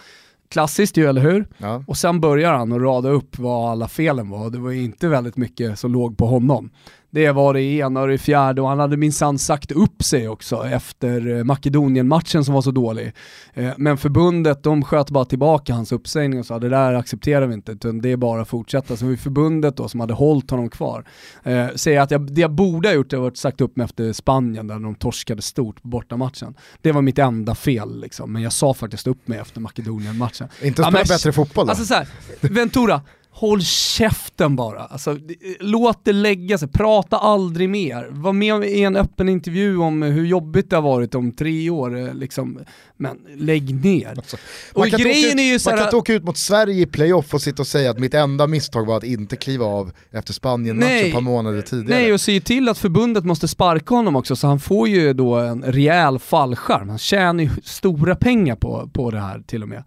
Klassiskt 0.48 0.96
ju, 0.96 1.06
eller 1.06 1.20
hur? 1.20 1.46
Ja. 1.58 1.84
Och 1.86 1.96
sen 1.96 2.20
börjar 2.20 2.52
han 2.52 2.72
att 2.72 2.80
rada 2.80 3.08
upp 3.08 3.38
vad 3.38 3.70
alla 3.70 3.88
felen 3.88 4.30
var. 4.30 4.50
Det 4.50 4.58
var 4.58 4.70
ju 4.70 4.82
inte 4.82 5.08
väldigt 5.08 5.36
mycket 5.36 5.78
som 5.78 5.92
låg 5.92 6.16
på 6.16 6.26
honom. 6.26 6.70
Det 7.14 7.30
var 7.30 7.54
det 7.54 7.62
ena 7.62 8.00
och 8.00 8.08
det 8.08 8.18
fjärde 8.18 8.62
och 8.62 8.68
han 8.68 8.78
hade 8.78 8.96
minsann 8.96 9.38
sagt 9.38 9.72
upp 9.72 10.02
sig 10.02 10.28
också 10.28 10.64
efter 10.66 11.36
eh, 11.38 11.44
Makedonien-matchen 11.44 12.44
som 12.44 12.54
var 12.54 12.62
så 12.62 12.70
dålig. 12.70 13.12
Eh, 13.54 13.70
Men 13.76 13.98
förbundet 13.98 14.62
de 14.62 14.82
sköt 14.84 15.10
bara 15.10 15.24
tillbaka 15.24 15.74
hans 15.74 15.92
uppsägning 15.92 16.38
och 16.40 16.46
sa 16.46 16.58
det 16.58 16.68
där 16.68 16.94
accepterar 16.94 17.46
vi 17.46 17.54
inte 17.54 17.72
utan 17.72 18.00
det 18.00 18.12
är 18.12 18.16
bara 18.16 18.42
att 18.42 18.48
fortsätta. 18.48 18.96
Så 18.96 19.04
det 19.04 19.10
var 19.10 19.16
förbundet 19.16 19.76
då 19.76 19.88
som 19.88 20.00
hade 20.00 20.14
hållit 20.14 20.50
honom 20.50 20.70
kvar. 20.70 21.04
Eh, 21.42 21.66
säger 21.74 22.00
att 22.00 22.10
jag, 22.10 22.32
det 22.32 22.40
jag 22.40 22.50
borde 22.50 22.88
ha 22.88 22.94
gjort 22.94 23.10
det 23.10 23.16
var 23.16 23.28
att 23.28 23.36
sagt 23.36 23.60
upp 23.60 23.76
mig 23.76 23.84
efter 23.84 24.12
Spanien 24.12 24.66
där 24.66 24.78
de 24.78 24.94
torskade 24.94 25.42
stort 25.42 25.82
på 25.82 25.88
bortamatchen. 25.88 26.54
Det 26.80 26.92
var 26.92 27.02
mitt 27.02 27.18
enda 27.18 27.54
fel 27.54 28.00
liksom, 28.00 28.32
men 28.32 28.42
jag 28.42 28.52
sa 28.52 28.74
faktiskt 28.74 29.06
upp 29.06 29.28
mig 29.28 29.38
efter 29.38 29.60
Makedonien-matchen. 29.60 30.48
Inte 30.62 30.82
Ja, 30.82 30.86
spela 30.88 30.90
men- 30.90 31.04
bättre 31.08 31.32
fotboll 31.32 31.66
då? 31.66 31.70
Alltså 31.70 31.84
såhär, 31.84 32.08
Ventura, 32.40 33.00
håll 33.34 33.62
käften 33.62 34.56
bara. 34.56 34.80
Alltså, 34.80 35.18
låt 35.60 36.04
det 36.04 36.12
lägga 36.12 36.58
sig, 36.58 36.68
prata 36.68 37.18
aldrig 37.18 37.68
mer. 37.68 38.08
Var 38.10 38.32
med 38.32 38.64
i 38.64 38.82
en 38.82 38.96
öppen 38.96 39.28
intervju 39.28 39.78
om 39.78 40.02
hur 40.02 40.26
jobbigt 40.26 40.70
det 40.70 40.76
har 40.76 40.82
varit 40.82 41.14
om 41.14 41.32
tre 41.32 41.70
år, 41.70 41.98
eh, 41.98 42.14
liksom. 42.14 42.58
men 42.96 43.18
lägg 43.36 43.84
ner. 43.84 44.14
Alltså, 44.16 44.36
man 44.76 44.90
kan 44.90 45.00
grejen 45.00 45.38
ut, 45.38 45.38
är 45.38 45.42
ju 45.42 45.52
Man 45.52 45.60
såhär, 45.60 45.76
kan 45.76 45.86
inte 45.86 45.96
åka 45.96 46.12
ut 46.12 46.24
mot 46.24 46.38
Sverige 46.38 46.82
i 46.82 46.86
playoff 46.86 47.34
och 47.34 47.42
sitta 47.42 47.62
och 47.62 47.66
säga 47.66 47.90
att 47.90 47.98
mitt 47.98 48.14
enda 48.14 48.46
misstag 48.46 48.86
var 48.86 48.96
att 48.96 49.04
inte 49.04 49.36
kliva 49.36 49.66
av 49.66 49.92
efter 50.10 50.32
Spanien-matchen 50.32 51.06
ett 51.06 51.12
par 51.12 51.20
månader 51.20 51.62
tidigare. 51.62 52.00
Nej, 52.00 52.12
och 52.12 52.20
se 52.20 52.40
till 52.40 52.68
att 52.68 52.78
förbundet 52.78 53.24
måste 53.24 53.48
sparka 53.48 53.94
honom 53.94 54.16
också, 54.16 54.36
så 54.36 54.46
han 54.46 54.60
får 54.60 54.88
ju 54.88 55.12
då 55.12 55.34
en 55.34 55.62
rejäl 55.62 56.18
fallskärm. 56.18 56.88
Han 56.88 56.98
tjänar 56.98 57.44
ju 57.44 57.50
stora 57.64 58.16
pengar 58.16 58.56
på, 58.56 58.90
på 58.92 59.10
det 59.10 59.20
här 59.20 59.42
till 59.46 59.62
och 59.62 59.68
med. 59.68 59.84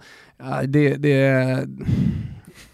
Det, 0.68 0.96
det, 0.96 1.68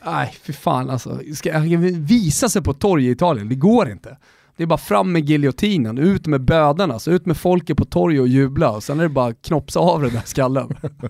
nej, 0.05 0.35
för 0.43 0.53
fan 0.53 0.89
alltså. 0.89 1.19
Ska 1.35 1.53
han 1.53 2.03
visa 2.05 2.49
sig 2.49 2.61
på 2.61 2.71
ett 2.71 2.79
torg 2.79 3.07
i 3.07 3.11
Italien? 3.11 3.49
Det 3.49 3.55
går 3.55 3.89
inte. 3.89 4.17
Det 4.57 4.63
är 4.63 4.67
bara 4.67 4.77
fram 4.77 5.11
med 5.11 5.29
giljotinen, 5.29 5.97
ut 5.97 6.27
med 6.27 6.41
bödarna, 6.41 6.99
så 6.99 7.11
ut 7.11 7.25
med 7.25 7.37
folket 7.37 7.77
på 7.77 7.85
torg 7.85 8.19
och 8.19 8.27
jubla 8.27 8.71
och 8.71 8.83
sen 8.83 8.99
är 8.99 9.03
det 9.03 9.09
bara 9.09 9.33
knopsa 9.33 9.79
av 9.79 10.01
den 10.01 10.13
där 10.13 10.21
skallen. 10.25 10.77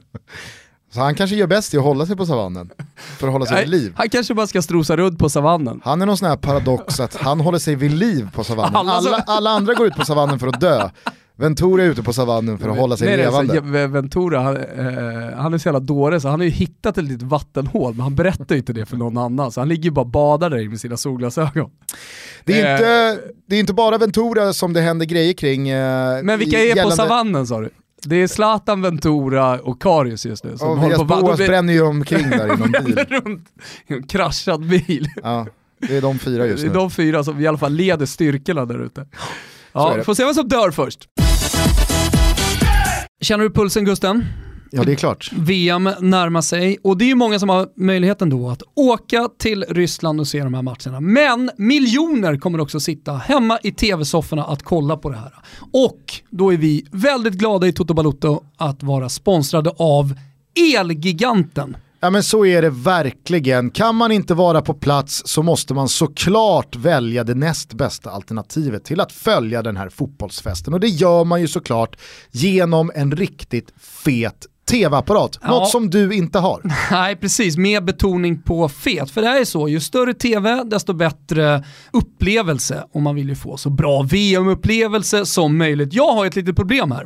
Så 0.94 1.00
han 1.00 1.16
kanske 1.16 1.36
gör 1.36 1.48
bäst 1.48 1.74
i 1.74 1.78
att 1.78 1.84
hålla 1.84 2.06
sig 2.06 2.16
på 2.16 2.26
savannen, 2.26 2.70
för 3.18 3.28
att 3.28 3.34
hålla 3.34 3.46
sig 3.46 3.62
vid 3.62 3.70
liv. 3.70 3.94
Han 3.96 4.10
kanske 4.10 4.34
bara 4.34 4.48
ska 4.48 4.62
strosa 4.62 4.98
runt 4.98 5.20
på 5.20 5.30
savannen. 5.30 5.82
Han 5.84 6.02
är 6.02 6.06
någon 6.06 6.18
sån 6.18 6.28
här 6.30 6.38
paradox 6.38 7.00
att 7.00 7.16
han 7.16 7.40
håller 7.40 7.60
sig 7.60 7.76
vid 7.76 7.92
liv 7.92 8.30
på 8.34 8.44
savannen. 8.44 8.76
Alla, 8.76 9.24
alla 9.28 9.50
andra 9.50 9.74
går 9.74 9.88
ut 9.88 9.96
på 9.96 10.06
savannen 10.06 10.40
för 10.40 10.48
att 10.48 10.62
dö. 10.62 10.90
Ventura 11.36 11.84
är 11.84 11.88
ute 11.88 12.04
på 12.04 12.14
savannen 12.14 12.58
för 12.58 12.70
att 12.70 12.78
hålla 12.78 12.98
sig 12.98 13.08
Nej, 13.08 13.18
levande. 13.18 13.56
Så, 13.56 13.88
Ventura, 13.88 14.40
han, 14.40 14.58
eh, 14.58 15.38
han 15.38 15.54
är 15.54 15.58
så 15.58 15.68
jävla 15.68 15.80
dåre 15.80 16.22
så 16.22 16.28
han 16.28 16.40
har 16.40 16.46
ju 16.46 16.52
hittat 16.52 16.98
ett 16.98 17.04
litet 17.04 17.28
vattenhål 17.28 17.94
men 17.94 18.02
han 18.02 18.16
berättar 18.16 18.56
ju 18.56 18.60
inte 18.60 18.74
det 18.74 18.86
för 18.86 18.98
någon 18.98 19.18
annan 19.18 19.52
så 19.52 19.62
han 19.62 19.68
ligger 19.70 19.84
ju 19.84 19.92
bara 19.92 20.02
och 20.02 20.08
badar 20.08 20.50
där 20.50 20.70
med 20.70 20.80
sina 20.80 20.98
solglasögon. 20.98 21.70
Det 22.44 22.62
är, 22.62 22.72
inte, 22.74 23.20
det 23.46 23.56
är 23.56 23.60
inte 23.60 23.74
bara 23.74 23.98
Ventura 23.98 24.54
som 24.54 24.74
det 24.74 24.82
händer 24.82 25.06
grejer 25.06 25.34
kring. 25.34 25.70
Eh, 25.70 26.24
men 26.24 26.40
vilka 26.40 26.60
är 26.60 26.66
gällande... 26.66 26.92
på 26.92 26.96
savannen 26.96 27.48
sa 27.48 27.62
du? 27.62 27.70
Det 28.04 28.16
är 28.16 28.28
Zlatan, 28.28 28.82
Ventura 28.82 29.60
och 29.60 29.82
Karius 29.82 30.26
just 30.26 30.44
nu. 30.44 30.58
Som 30.58 30.70
och 30.70 30.78
håller 30.78 30.98
på 30.98 31.04
Boas 31.04 31.38
blir... 31.38 31.48
bränner 31.48 31.74
ju 31.74 31.82
omkring 31.82 32.30
där 32.30 32.46
i 32.46 32.58
någon 32.58 32.72
bil. 32.86 33.06
runt 33.10 33.48
i 33.88 33.94
en 33.94 34.04
kraschad 34.04 34.68
bil. 34.68 35.08
Ja, 35.24 35.48
det 35.88 35.98
är 35.98 36.02
de 36.02 36.20
fyra 36.20 36.46
just 36.46 36.64
nu. 36.64 36.70
Det 36.70 36.76
är 36.76 36.80
de 36.80 36.92
fyra 36.92 37.24
som 37.24 37.40
i 37.40 37.48
alla 37.48 37.58
fall 37.58 37.74
leder 37.74 38.06
styrkorna 38.06 38.66
där 38.66 38.86
ute. 38.86 39.06
Ja, 39.74 40.04
får 40.04 40.14
se 40.14 40.26
vem 40.26 40.34
som 40.34 40.48
dör 40.48 40.72
först. 40.72 41.08
Känner 43.22 43.44
du 43.44 43.50
pulsen 43.50 43.86
Gusten? 43.86 44.26
Ja 44.72 44.84
det 44.84 44.92
är 44.92 44.96
klart. 44.96 45.32
VM 45.34 45.90
närmar 46.00 46.42
sig 46.42 46.78
och 46.84 46.98
det 46.98 47.06
är 47.06 47.08
ju 47.08 47.16
många 47.16 47.40
som 47.40 47.50
har 47.50 47.68
möjligheten 47.76 48.30
då 48.30 48.50
att 48.50 48.62
åka 48.76 49.30
till 49.40 49.66
Ryssland 49.70 50.20
och 50.20 50.28
se 50.28 50.44
de 50.44 50.54
här 50.54 50.62
matcherna. 50.62 51.00
Men 51.00 51.52
miljoner 51.58 52.38
kommer 52.38 52.60
också 52.60 52.80
sitta 52.80 53.14
hemma 53.14 53.60
i 53.64 53.72
tv-sofforna 53.72 54.44
att 54.44 54.64
kolla 54.64 54.98
på 54.98 55.10
det 55.10 55.18
här. 55.18 55.34
Och 55.74 56.02
då 56.30 56.54
är 56.54 56.58
vi 56.58 56.86
väldigt 56.92 57.34
glada 57.34 57.68
i 57.68 57.74
Toto 57.74 57.94
Balotto 57.94 58.44
att 58.58 58.84
vara 58.84 59.10
sponsrade 59.10 59.72
av 59.78 60.14
Elgiganten. 60.76 61.78
Ja 62.04 62.10
men 62.10 62.24
så 62.24 62.46
är 62.46 62.62
det 62.62 62.70
verkligen. 62.70 63.72
Kan 63.72 63.96
man 63.96 64.12
inte 64.12 64.34
vara 64.34 64.62
på 64.62 64.74
plats 64.74 65.22
så 65.26 65.44
måste 65.44 65.74
man 65.74 65.90
såklart 65.90 66.76
välja 66.76 67.24
det 67.24 67.36
näst 67.36 67.74
bästa 67.74 68.12
alternativet 68.12 68.84
till 68.84 69.00
att 69.00 69.12
följa 69.12 69.62
den 69.62 69.78
här 69.78 69.90
fotbollsfesten. 69.90 70.74
Och 70.74 70.80
det 70.80 70.88
gör 70.88 71.24
man 71.24 71.42
ju 71.42 71.48
såklart 71.48 71.98
genom 72.32 72.92
en 72.96 73.12
riktigt 73.12 73.74
fet 73.80 74.48
tv-apparat, 74.72 75.40
ja. 75.42 75.48
något 75.48 75.70
som 75.70 75.90
du 75.90 76.14
inte 76.14 76.40
har. 76.40 76.62
Nej, 76.92 77.16
precis. 77.16 77.58
Med 77.58 77.86
betoning 77.86 78.42
på 78.42 78.70
fet. 78.70 79.12
För 79.12 79.22
det 79.22 79.28
är 79.28 79.46
så, 79.46 79.70
ju 79.70 79.80
större 79.80 80.14
tv, 80.14 80.64
desto 80.64 80.94
bättre 80.94 81.64
upplevelse. 81.92 82.84
Och 82.94 83.02
man 83.02 83.16
vill 83.16 83.30
ju 83.30 83.36
få 83.36 83.58
så 83.58 83.70
bra 83.70 84.02
VM-upplevelse 84.02 85.26
som 85.26 85.58
möjligt. 85.58 85.94
Jag 85.94 86.14
har 86.14 86.26
ett 86.26 86.36
litet 86.36 86.56
problem 86.56 86.92
här. 86.92 87.06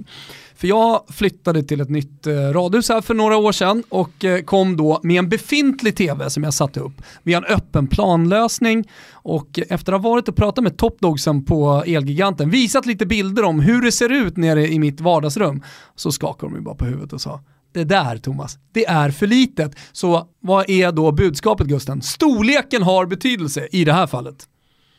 För 0.56 0.68
jag 0.68 1.04
flyttade 1.10 1.64
till 1.64 1.82
ett 1.82 1.90
nytt 1.90 2.28
eh, 2.28 2.34
radhus 2.34 2.90
här 2.90 3.02
för 3.02 3.14
några 3.14 3.38
år 3.38 3.52
sedan 3.52 3.84
och 3.90 4.26
eh, 4.26 4.42
kom 4.42 4.78
då 4.78 5.00
med 5.04 5.20
en 5.20 5.30
befintlig 5.30 5.96
tv 5.96 6.30
som 6.30 6.44
jag 6.44 6.54
satte 6.54 6.80
upp 6.80 7.02
via 7.24 7.38
en 7.38 7.46
öppen 7.46 7.88
planlösning 7.88 8.90
och 9.12 9.60
efter 9.70 9.94
att 9.94 10.02
ha 10.02 10.10
varit 10.10 10.30
och 10.30 10.36
pratat 10.36 10.64
med 10.64 10.78
Topdogsen 10.78 11.46
på 11.46 11.84
Elgiganten, 11.88 12.50
visat 12.50 12.86
lite 12.86 13.06
bilder 13.06 13.44
om 13.44 13.60
hur 13.60 13.82
det 13.82 13.92
ser 13.92 14.10
ut 14.10 14.38
nere 14.38 14.68
i 14.68 14.80
mitt 14.80 15.02
vardagsrum, 15.02 15.64
så 15.96 16.12
skakade 16.12 16.52
de 16.52 16.56
ju 16.56 16.62
bara 16.62 16.76
på 16.76 16.86
huvudet 16.86 17.14
och 17.14 17.22
sa 17.22 17.40
det 17.76 17.84
där 17.84 18.18
Thomas, 18.18 18.58
det 18.72 18.86
är 18.86 19.10
för 19.10 19.28
litet. 19.28 19.76
Så 19.92 20.28
vad 20.40 20.70
är 20.70 20.92
då 20.92 21.12
budskapet 21.12 21.68
Gusten? 21.68 22.02
Storleken 22.02 22.84
har 22.84 23.06
betydelse 23.06 23.68
i 23.72 23.86
det 23.86 23.94
här 23.94 24.08
fallet. 24.08 24.48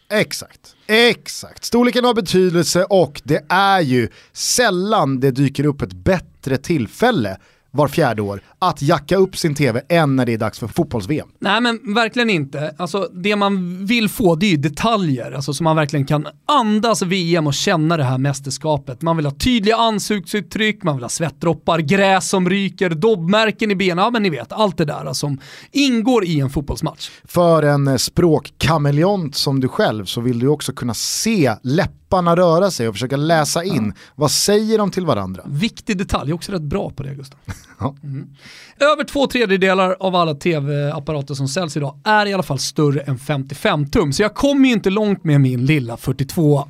Exakt. 0.08 0.76
Exakt. 0.86 1.64
Storleken 1.64 2.04
har 2.04 2.14
betydelse 2.14 2.84
och 2.84 3.22
det 3.24 3.44
är 3.48 3.80
ju 3.80 4.08
sällan 4.32 5.20
det 5.20 5.30
dyker 5.30 5.66
upp 5.66 5.82
ett 5.82 5.92
bättre 5.92 6.56
tillfälle 6.56 7.38
var 7.76 7.88
fjärde 7.88 8.22
år 8.22 8.40
att 8.58 8.82
jacka 8.82 9.16
upp 9.16 9.36
sin 9.36 9.54
tv 9.54 9.82
än 9.88 10.16
när 10.16 10.26
det 10.26 10.32
är 10.32 10.38
dags 10.38 10.58
för 10.58 10.66
fotbolls-VM. 10.66 11.28
Nej 11.38 11.60
men 11.60 11.94
verkligen 11.94 12.30
inte. 12.30 12.74
Alltså, 12.78 13.08
det 13.12 13.36
man 13.36 13.86
vill 13.86 14.08
få 14.08 14.34
det 14.34 14.46
är 14.46 14.50
ju 14.50 14.56
detaljer, 14.56 15.32
alltså, 15.32 15.54
så 15.54 15.62
man 15.62 15.76
verkligen 15.76 16.06
kan 16.06 16.26
andas 16.46 17.02
VM 17.02 17.46
och 17.46 17.54
känna 17.54 17.96
det 17.96 18.04
här 18.04 18.18
mästerskapet. 18.18 19.02
Man 19.02 19.16
vill 19.16 19.26
ha 19.26 19.32
tydliga 19.32 19.76
ansiktsuttryck, 19.76 20.82
man 20.82 20.96
vill 20.96 21.04
ha 21.04 21.08
svettdroppar, 21.08 21.78
gräs 21.78 22.28
som 22.28 22.50
ryker, 22.50 22.90
dobbmärken 22.90 23.70
i 23.70 23.76
benen, 23.76 24.04
ja 24.04 24.10
men 24.10 24.22
ni 24.22 24.30
vet, 24.30 24.52
allt 24.52 24.76
det 24.76 24.84
där 24.84 24.94
alltså, 24.94 25.26
som 25.26 25.40
ingår 25.72 26.24
i 26.24 26.40
en 26.40 26.50
fotbollsmatch. 26.50 27.10
För 27.24 27.62
en 27.62 27.98
språkkameleont 27.98 29.36
som 29.36 29.60
du 29.60 29.68
själv 29.68 30.04
så 30.04 30.20
vill 30.20 30.38
du 30.38 30.48
också 30.48 30.72
kunna 30.72 30.94
se 30.94 31.54
läpparna 32.06 32.36
röra 32.36 32.70
sig 32.70 32.88
och 32.88 32.94
försöka 32.94 33.16
läsa 33.16 33.64
in. 33.64 33.92
Ja. 33.96 34.02
Vad 34.14 34.30
säger 34.30 34.78
de 34.78 34.90
till 34.90 35.06
varandra? 35.06 35.42
Viktig 35.46 35.98
detalj, 35.98 36.22
jag 36.22 36.30
är 36.30 36.34
också 36.34 36.52
rätt 36.52 36.62
bra 36.62 36.90
på 36.90 37.02
det 37.02 37.14
Gustav. 37.14 37.38
Ja. 37.78 37.94
Mm. 38.02 38.26
Över 38.80 39.04
två 39.04 39.26
tredjedelar 39.26 39.96
av 40.00 40.16
alla 40.16 40.34
tv-apparater 40.34 41.34
som 41.34 41.48
säljs 41.48 41.76
idag 41.76 41.98
är 42.04 42.26
i 42.26 42.34
alla 42.34 42.42
fall 42.42 42.58
större 42.58 43.00
än 43.00 43.18
55 43.18 43.90
tum, 43.90 44.12
så 44.12 44.22
jag 44.22 44.34
kommer 44.34 44.68
ju 44.68 44.74
inte 44.74 44.90
långt 44.90 45.24
med 45.24 45.40
min 45.40 45.66
lilla 45.66 45.96
42. 45.96 46.68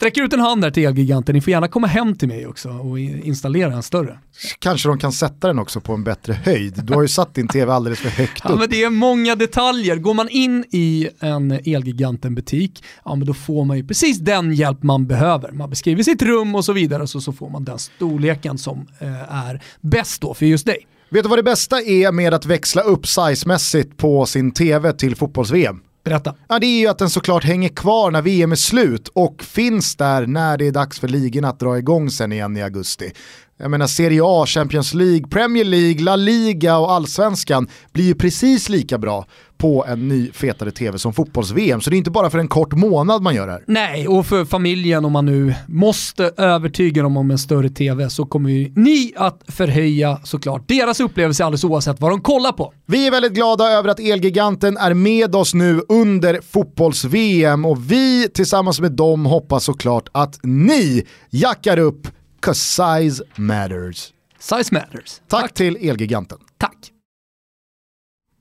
Sträcker 0.00 0.22
ut 0.22 0.32
en 0.32 0.40
hand 0.40 0.62
där 0.62 0.70
till 0.70 0.84
Elgiganten, 0.84 1.34
ni 1.34 1.40
får 1.40 1.50
gärna 1.50 1.68
komma 1.68 1.86
hem 1.86 2.16
till 2.16 2.28
mig 2.28 2.46
också 2.46 2.68
och 2.68 2.98
installera 2.98 3.72
en 3.72 3.82
större. 3.82 4.18
Kanske 4.58 4.88
de 4.88 4.98
kan 4.98 5.12
sätta 5.12 5.48
den 5.48 5.58
också 5.58 5.80
på 5.80 5.92
en 5.92 6.04
bättre 6.04 6.32
höjd. 6.32 6.84
Du 6.84 6.94
har 6.94 7.02
ju 7.02 7.08
satt 7.08 7.34
din 7.34 7.48
tv 7.48 7.72
alldeles 7.72 7.98
för 7.98 8.08
högt 8.08 8.44
upp. 8.44 8.50
Ja, 8.50 8.56
men 8.56 8.70
det 8.70 8.84
är 8.84 8.90
många 8.90 9.34
detaljer. 9.34 9.96
Går 9.96 10.14
man 10.14 10.28
in 10.28 10.64
i 10.70 11.08
en 11.20 11.52
Elgiganten-butik, 11.52 12.84
ja 13.04 13.14
men 13.14 13.26
då 13.26 13.34
får 13.34 13.64
man 13.64 13.76
ju 13.76 13.86
precis 13.86 14.18
den 14.18 14.54
hjälp 14.54 14.82
man 14.82 15.06
behöver. 15.06 15.52
Man 15.52 15.70
beskriver 15.70 16.02
sitt 16.02 16.22
rum 16.22 16.54
och 16.54 16.64
så 16.64 16.72
vidare, 16.72 17.06
så, 17.06 17.20
så 17.20 17.32
får 17.32 17.50
man 17.50 17.64
den 17.64 17.78
storleken 17.78 18.58
som 18.58 18.86
eh, 18.98 19.34
är 19.34 19.62
bäst 19.80 20.20
då 20.20 20.34
för 20.34 20.46
just 20.46 20.66
dig. 20.66 20.86
Vet 21.10 21.22
du 21.22 21.28
vad 21.28 21.38
det 21.38 21.42
bästa 21.42 21.80
är 21.82 22.12
med 22.12 22.34
att 22.34 22.46
växla 22.46 22.82
upp 22.82 23.06
sizemässigt 23.06 23.96
på 23.96 24.26
sin 24.26 24.52
tv 24.52 24.92
till 24.92 25.16
fotbolls-VM? 25.16 25.80
Berätta. 26.04 26.34
Ja, 26.48 26.58
det 26.58 26.66
är 26.66 26.80
ju 26.80 26.86
att 26.86 26.98
den 26.98 27.10
såklart 27.10 27.44
hänger 27.44 27.68
kvar 27.68 28.10
när 28.10 28.22
VM 28.22 28.52
är 28.52 28.56
slut 28.56 29.08
och 29.08 29.42
finns 29.42 29.96
där 29.96 30.26
när 30.26 30.58
det 30.58 30.66
är 30.66 30.72
dags 30.72 31.00
för 31.00 31.08
ligorna 31.08 31.48
att 31.48 31.60
dra 31.60 31.78
igång 31.78 32.10
sen 32.10 32.32
igen 32.32 32.56
i 32.56 32.62
augusti. 32.62 33.12
Jag 33.62 33.70
menar 33.70 33.86
Serie 33.86 34.20
A, 34.24 34.46
Champions 34.46 34.94
League, 34.94 35.28
Premier 35.30 35.64
League, 35.64 36.04
La 36.04 36.16
Liga 36.16 36.78
och 36.78 36.92
Allsvenskan 36.92 37.68
blir 37.92 38.04
ju 38.04 38.14
precis 38.14 38.68
lika 38.68 38.98
bra 38.98 39.26
på 39.58 39.84
en 39.88 40.08
ny 40.08 40.32
fetare 40.32 40.70
tv 40.70 40.98
som 40.98 41.12
fotbolls-VM. 41.12 41.80
Så 41.80 41.90
det 41.90 41.96
är 41.96 41.98
inte 41.98 42.10
bara 42.10 42.30
för 42.30 42.38
en 42.38 42.48
kort 42.48 42.72
månad 42.72 43.22
man 43.22 43.34
gör 43.34 43.46
det 43.46 43.52
här. 43.52 43.64
Nej, 43.66 44.08
och 44.08 44.26
för 44.26 44.44
familjen 44.44 45.04
om 45.04 45.12
man 45.12 45.26
nu 45.26 45.54
måste 45.68 46.32
övertyga 46.36 47.02
dem 47.02 47.16
om 47.16 47.30
en 47.30 47.38
större 47.38 47.68
tv 47.68 48.10
så 48.10 48.26
kommer 48.26 48.50
ju 48.50 48.72
ni 48.76 49.12
att 49.16 49.42
förhöja 49.48 50.20
såklart 50.24 50.68
deras 50.68 51.00
upplevelse 51.00 51.44
alldeles 51.44 51.64
oavsett 51.64 52.00
vad 52.00 52.10
de 52.10 52.20
kollar 52.20 52.52
på. 52.52 52.72
Vi 52.86 53.06
är 53.06 53.10
väldigt 53.10 53.32
glada 53.32 53.64
över 53.64 53.88
att 53.88 54.00
Elgiganten 54.00 54.76
är 54.76 54.94
med 54.94 55.34
oss 55.34 55.54
nu 55.54 55.82
under 55.88 56.40
fotbolls-VM 56.52 57.64
och 57.64 57.90
vi 57.92 58.28
tillsammans 58.28 58.80
med 58.80 58.92
dem 58.92 59.26
hoppas 59.26 59.64
såklart 59.64 60.08
att 60.12 60.40
ni 60.42 61.06
jackar 61.30 61.78
upp 61.78 62.08
'cause 62.40 62.54
size 62.54 63.24
matters. 63.36 64.12
Size 64.38 64.74
matters. 64.74 65.20
Tack, 65.28 65.42
Tack. 65.42 65.54
till 65.54 65.88
Elgiganten. 65.88 66.38
Tack. 66.58 66.76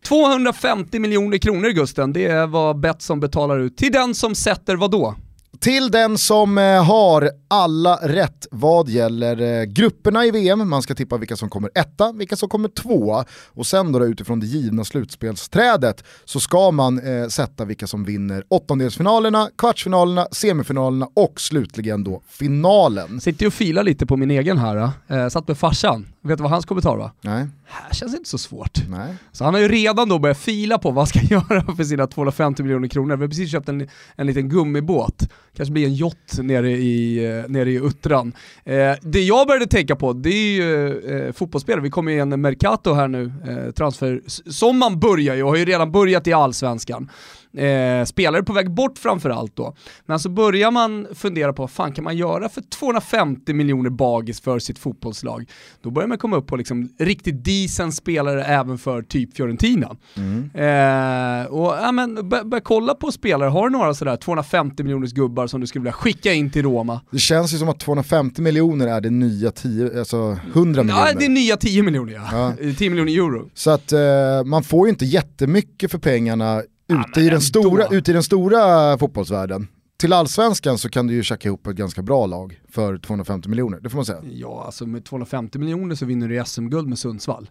250 0.06 1.00
miljoner 1.00 1.38
kronor 1.38 1.70
Gusten, 1.70 2.14
det 2.14 2.26
är 2.26 2.48
vad 2.48 2.80
Betsson 2.80 3.20
betalar 3.20 3.60
ut 3.60 3.78
till 3.78 3.92
den 3.92 4.16
som 4.16 4.36
sätter 4.36 4.76
vad 4.76 4.92
då? 4.92 5.16
Till 5.60 5.92
den 5.92 6.18
som 6.18 6.58
eh, 6.58 6.86
har 6.86 7.32
alla 7.48 7.96
rätt 7.96 8.48
vad 8.52 8.90
gäller 8.90 9.42
eh, 9.42 9.64
grupperna 9.64 10.26
i 10.26 10.32
VM, 10.32 10.70
man 10.70 10.82
ska 10.82 10.96
tippa 10.96 11.18
vilka 11.18 11.36
som 11.36 11.50
kommer 11.50 11.72
etta, 11.76 12.12
vilka 12.12 12.36
som 12.36 12.50
kommer 12.50 12.70
tvåa 12.70 13.26
och 13.48 13.66
sen 13.66 13.92
då 13.92 14.06
utifrån 14.06 14.40
det 14.40 14.46
givna 14.46 14.84
slutspelsträdet 14.84 16.04
så 16.26 16.40
ska 16.40 16.72
man 16.72 17.00
eh, 17.00 17.28
sätta 17.28 17.66
vilka 17.66 17.88
som 17.88 18.04
vinner 18.04 18.44
åttondelsfinalerna, 18.48 19.50
kvartsfinalerna, 19.58 20.28
semifinalerna 20.32 21.08
och 21.16 21.42
slutligen 21.42 22.04
då 22.04 22.22
finalen. 22.28 23.22
Sitter 23.22 23.48
och 23.48 23.54
filar 23.54 23.84
lite 23.84 24.06
på 24.06 24.18
min 24.18 24.32
egen 24.32 24.58
här, 24.58 24.90
eh, 25.08 25.30
satt 25.30 25.48
med 25.48 25.58
farsan, 25.58 26.08
vet 26.22 26.38
du 26.38 26.42
vad 26.42 26.52
hans 26.52 26.66
kommentar 26.66 26.98
var? 26.98 27.12
Nej. 27.22 27.48
Här 27.66 27.94
känns 27.94 28.16
inte 28.16 28.30
så 28.30 28.38
svårt. 28.38 28.90
Nej. 28.90 29.16
Så 29.32 29.44
han 29.44 29.54
har 29.54 29.62
ju 29.62 29.68
redan 29.68 30.10
då 30.10 30.20
börjat 30.20 30.38
fila 30.38 30.78
på 30.78 30.92
vad 30.92 30.98
han 30.98 31.08
ska 31.08 31.20
göra 31.36 31.76
för 31.76 31.84
sina 31.84 32.08
250 32.08 32.64
miljoner 32.64 32.88
kronor. 32.88 33.16
Vi 33.16 33.22
har 33.24 33.30
precis 33.30 33.52
köpt 33.52 33.70
en, 33.70 33.88
en 34.16 34.28
liten 34.28 34.50
gummibåt 34.50 35.28
kanske 35.60 35.74
blir 35.74 35.86
en 35.88 35.96
yacht 35.96 36.40
nere 36.42 36.72
i, 36.72 37.26
eh, 37.26 37.50
nere 37.50 37.72
i 37.72 37.80
Uttran. 37.80 38.34
Eh, 38.64 38.94
det 39.02 39.22
jag 39.22 39.48
började 39.48 39.68
tänka 39.68 39.96
på, 39.96 40.14
det 40.14 40.30
är 40.30 40.52
ju 40.52 41.00
eh, 41.00 41.32
fotbollsspelare. 41.32 41.82
Vi 41.82 41.90
kommer 41.90 42.12
i 42.12 42.20
en 42.20 42.42
Mercato 42.42 42.94
här 42.94 43.08
nu, 43.08 43.32
eh, 43.48 43.72
transfer, 43.72 44.22
som 44.52 44.78
man 44.78 45.00
börjar 45.00 45.36
ju, 45.36 45.44
och 45.44 45.50
har 45.50 45.58
ju 45.58 45.66
redan 45.66 45.92
börjat 45.92 46.28
i 46.28 46.34
Allsvenskan 46.34 47.10
eh, 47.58 48.06
spelare 48.06 48.44
på 48.44 48.54
väg 48.54 48.72
bort 48.72 48.98
framförallt 48.98 49.56
då. 49.56 49.76
Men 50.06 50.20
så 50.20 50.30
börjar 50.30 50.72
man 50.72 51.08
fundera 51.14 51.54
på 51.54 51.64
vad 51.64 51.72
fan 51.72 51.94
kan 51.94 52.04
man 52.04 52.18
göra 52.18 52.50
för 52.50 52.62
250 52.62 53.54
miljoner 53.54 53.90
bagis 53.90 54.42
för 54.42 54.60
sitt 54.60 54.80
fotbollslag? 54.80 55.50
Då 55.82 55.92
börjar 55.92 56.08
med 56.08 56.20
komma 56.20 56.38
upp 56.38 56.48
på 56.48 56.56
liksom 56.56 56.90
riktigt 57.00 57.46
decent 57.46 57.96
spelare 57.96 58.44
även 58.44 58.78
för 58.78 59.02
typ 59.02 59.36
Fiorentina. 59.36 59.96
Mm. 60.18 60.50
Eh, 60.54 61.46
och 61.46 61.74
ja, 61.82 61.92
men 61.92 62.30
bör 62.30 62.60
kolla 62.60 62.94
på 62.94 63.12
spelare, 63.12 63.50
har 63.50 63.70
du 63.70 63.78
några 63.78 63.94
sådär 63.94 64.16
250 64.16 64.84
miljoners 64.84 65.14
gubbar 65.14 65.48
som 65.48 65.62
du 65.62 65.68
skulle 65.68 65.82
vilja 65.84 65.94
skicka 65.94 66.34
in 66.34 66.52
till 66.52 66.64
Roma? 66.64 67.02
Det 67.12 67.20
känns 67.20 67.54
ju 67.54 67.58
som 67.58 67.70
att 67.70 67.80
250 67.80 68.42
miljoner 68.42 68.88
är 68.88 69.02
det 69.02 69.10
nya 69.10 69.52
10, 69.52 70.00
alltså 70.00 70.38
100 70.54 70.84
miljoner. 70.84 71.08
Ja, 71.08 71.14
det 71.20 71.26
är 71.26 71.30
nya 71.30 71.58
10 71.58 71.84
miljoner 71.84 72.14
ja. 72.14 72.54
ja. 72.60 72.74
10 72.78 72.90
miljoner 72.90 73.12
euro. 73.12 73.50
Så 73.54 73.72
att 73.72 73.92
eh, 73.92 74.00
man 74.46 74.64
får 74.64 74.88
ju 74.88 74.90
inte 74.90 75.06
jättemycket 75.06 75.92
för 75.92 75.98
pengarna 75.98 76.64
ute, 76.90 77.22
i 77.22 77.30
den 77.30 77.42
stora, 77.42 77.88
ute 77.88 78.12
i 78.12 78.14
den 78.14 78.24
stora 78.24 78.98
fotbollsvärlden 78.98 79.68
till 80.00 80.14
allsvenskan 80.14 80.78
så 80.78 80.90
kan 80.90 81.08
du 81.08 81.14
ju 81.14 81.24
tjacka 81.24 81.50
ihop 81.50 81.68
ett 81.68 81.76
ganska 81.76 82.02
bra 82.02 82.26
lag 82.26 82.62
för 82.70 82.98
250 82.98 83.50
miljoner, 83.50 83.80
det 83.80 83.90
får 83.90 83.98
man 83.98 84.06
säga. 84.06 84.22
Ja, 84.32 84.64
alltså 84.66 84.86
med 84.86 85.06
250 85.06 85.60
miljoner 85.60 85.96
så 85.96 86.06
vinner 86.06 86.28
du 86.28 86.46
SM-guld 86.46 86.88
med 86.88 87.00
Sundsvall. 87.00 87.50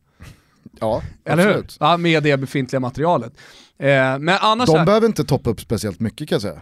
Ja, 0.80 1.02
Eller 1.24 1.46
absolut. 1.46 1.76
hur? 1.80 1.86
Ja, 1.86 1.96
med 1.96 2.22
det 2.22 2.36
befintliga 2.36 2.80
materialet. 2.80 3.32
Eh, 3.78 3.88
men 4.18 4.28
annars 4.28 4.66
De 4.66 4.76
här... 4.78 4.86
behöver 4.86 5.06
inte 5.06 5.24
toppa 5.24 5.50
upp 5.50 5.60
speciellt 5.60 6.00
mycket 6.00 6.28
kan 6.28 6.36
jag 6.36 6.42
säga. 6.42 6.60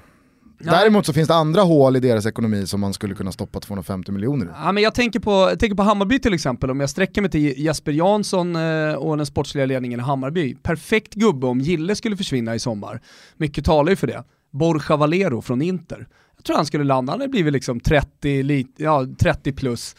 Nej. 0.59 0.75
Däremot 0.81 1.07
så 1.07 1.13
finns 1.13 1.29
det 1.29 1.35
andra 1.35 1.63
hål 1.63 1.97
i 1.97 2.01
deras 2.01 2.27
ekonomi 2.27 2.67
som 2.67 2.81
man 2.81 2.93
skulle 2.95 3.15
kunna 3.15 3.33
stoppa 3.33 3.61
250 3.61 4.13
miljoner 4.13 4.47
i. 4.47 4.49
Ja, 4.65 4.73
men 4.73 4.83
jag, 4.83 4.95
tänker 4.95 5.21
på, 5.21 5.31
jag 5.31 5.59
tänker 5.59 5.77
på 5.77 5.83
Hammarby 5.83 6.19
till 6.19 6.35
exempel, 6.35 6.71
om 6.71 6.81
jag 6.81 6.91
sträcker 6.91 7.21
mig 7.21 7.31
till 7.31 7.65
Jesper 7.65 7.93
Jansson 7.93 8.57
eh, 8.57 8.95
och 8.95 9.17
den 9.17 9.27
sportsliga 9.27 9.67
ledningen 9.67 10.01
i 10.01 10.03
Hammarby. 10.03 10.55
Perfekt 10.55 11.15
gubbe 11.15 11.47
om 11.47 11.61
Gille 11.61 11.97
skulle 11.97 12.17
försvinna 12.17 12.55
i 12.55 12.59
sommar. 12.59 13.01
Mycket 13.37 13.65
talar 13.65 13.91
ju 13.91 13.97
för 13.97 14.07
det. 14.07 14.25
Borja 14.53 14.97
Valero 14.97 15.43
från 15.43 15.63
Inter. 15.63 16.07
Jag 16.37 16.45
tror 16.45 16.57
han 16.57 16.67
skulle 16.67 16.85
landa, 16.85 17.13
han 17.13 17.21
hade 17.21 17.31
blivit 17.31 17.53
liksom 17.53 17.81
30, 17.81 18.67
ja, 18.77 19.07
30 19.19 19.53
plus. 19.53 19.97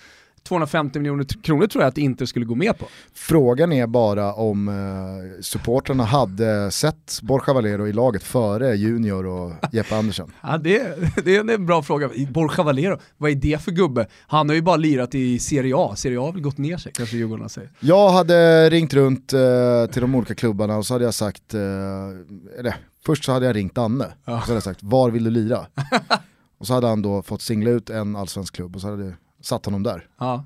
250 0.47 0.99
miljoner 0.99 1.25
kronor 1.41 1.67
tror 1.67 1.83
jag 1.83 1.89
att 1.89 1.97
Inter 1.97 2.25
skulle 2.25 2.45
gå 2.45 2.55
med 2.55 2.77
på. 2.77 2.85
Frågan 3.13 3.73
är 3.73 3.87
bara 3.87 4.33
om 4.33 4.67
eh, 4.67 5.41
supportrarna 5.41 6.03
hade 6.03 6.71
sett 6.71 7.19
Borja 7.21 7.53
Valero 7.53 7.87
i 7.87 7.93
laget 7.93 8.23
före 8.23 8.75
Junior 8.75 9.25
och 9.25 9.51
Jeppe 9.71 9.95
Andersen. 9.95 10.31
ja, 10.41 10.57
det, 10.57 10.95
det 11.25 11.35
är 11.35 11.49
en 11.49 11.65
bra 11.65 11.83
fråga. 11.83 12.09
Borja 12.29 12.63
Valero, 12.63 12.99
vad 13.17 13.31
är 13.31 13.35
det 13.35 13.61
för 13.61 13.71
gubbe? 13.71 14.07
Han 14.27 14.49
har 14.49 14.55
ju 14.55 14.61
bara 14.61 14.75
lirat 14.75 15.15
i 15.15 15.39
Serie 15.39 15.73
A, 15.77 15.95
Serie 15.95 16.19
A 16.19 16.21
har 16.21 16.31
väl 16.31 16.41
gått 16.41 16.57
ner 16.57 16.77
sig 16.77 16.91
kanske 16.95 17.17
Djurgården 17.17 17.49
säger. 17.49 17.71
Jag 17.79 18.09
hade 18.09 18.69
ringt 18.69 18.93
runt 18.93 19.33
eh, 19.33 19.39
till 19.91 20.01
de 20.01 20.15
olika 20.15 20.35
klubbarna 20.35 20.77
och 20.77 20.85
så 20.85 20.93
hade 20.93 21.05
jag 21.05 21.13
sagt, 21.13 21.53
eh, 21.53 21.61
eller 22.59 22.75
Först 23.07 23.23
så 23.23 23.31
hade 23.31 23.45
jag 23.45 23.55
ringt 23.55 23.75
Danne 23.75 24.07
ja. 24.25 24.37
och 24.37 24.39
så 24.39 24.45
hade 24.45 24.53
jag 24.53 24.63
sagt 24.63 24.83
var 24.83 25.09
vill 25.09 25.23
du 25.23 25.29
lira? 25.29 25.65
och 26.57 26.67
så 26.67 26.73
hade 26.73 26.87
han 26.87 27.01
då 27.01 27.21
fått 27.21 27.41
singla 27.41 27.69
ut 27.69 27.89
en 27.89 28.15
allsvensk 28.15 28.55
klubb 28.55 28.75
och 28.75 28.81
så 28.81 28.89
hade 28.89 29.13
satt 29.47 29.65
honom 29.65 29.83
där. 29.83 30.05
Ja. 30.19 30.45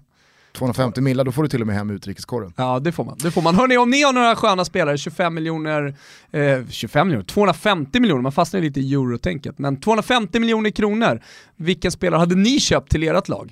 250 0.54 1.02
millar, 1.02 1.24
då 1.24 1.32
får 1.32 1.44
du 1.44 1.50
till 1.50 1.62
och 1.62 1.68
med 1.68 1.76
hem 1.76 1.90
utrikeskorren. 1.90 2.54
Ja 2.58 2.80
det 2.80 2.92
får 2.92 3.04
man. 3.06 3.18
Det 3.24 3.32
får 3.32 3.42
man. 3.42 3.56
Hörni, 3.56 3.78
om 3.78 3.90
ni 3.90 4.02
har 4.02 4.14
några 4.14 4.36
sköna 4.36 4.66
spelare, 4.66 4.98
25 4.98 5.34
miljoner, 5.34 5.96
eh, 6.32 6.68
25 6.70 7.08
miljoner, 7.08 7.26
250 7.26 8.00
miljoner, 8.00 8.22
man 8.22 8.32
fastnar 8.32 8.62
lite 8.62 8.80
i 8.80 8.94
eurotänket, 8.94 9.60
men 9.60 9.80
250 9.80 10.40
miljoner 10.40 10.70
kronor, 10.70 11.22
vilken 11.56 11.92
spelare 11.92 12.20
hade 12.20 12.36
ni 12.36 12.60
köpt 12.60 12.92
till 12.92 13.04
ert 13.04 13.28
lag? 13.28 13.52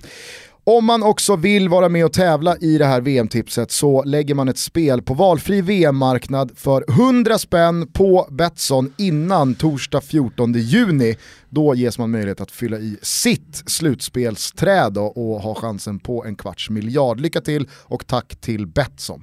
Om 0.71 0.85
man 0.85 1.03
också 1.03 1.35
vill 1.35 1.69
vara 1.69 1.89
med 1.89 2.05
och 2.05 2.13
tävla 2.13 2.57
i 2.57 2.77
det 2.77 2.85
här 2.85 3.01
VM-tipset 3.01 3.71
så 3.71 4.03
lägger 4.03 4.35
man 4.35 4.49
ett 4.49 4.57
spel 4.57 5.01
på 5.01 5.13
valfri 5.13 5.61
VM-marknad 5.61 6.51
för 6.55 6.85
100 6.89 7.37
spänn 7.37 7.87
på 7.87 8.27
Betsson 8.31 8.93
innan 8.97 9.55
torsdag 9.55 10.01
14 10.01 10.53
juni. 10.53 11.15
Då 11.49 11.75
ges 11.75 11.97
man 11.97 12.11
möjlighet 12.11 12.41
att 12.41 12.51
fylla 12.51 12.77
i 12.77 12.97
sitt 13.01 13.63
slutspelsträd 13.65 14.97
och 14.97 15.41
ha 15.41 15.55
chansen 15.55 15.99
på 15.99 16.25
en 16.25 16.35
kvarts 16.35 16.69
miljard. 16.69 17.19
Lycka 17.19 17.41
till 17.41 17.67
och 17.73 18.07
tack 18.07 18.35
till 18.35 18.67
Betsson. 18.67 19.21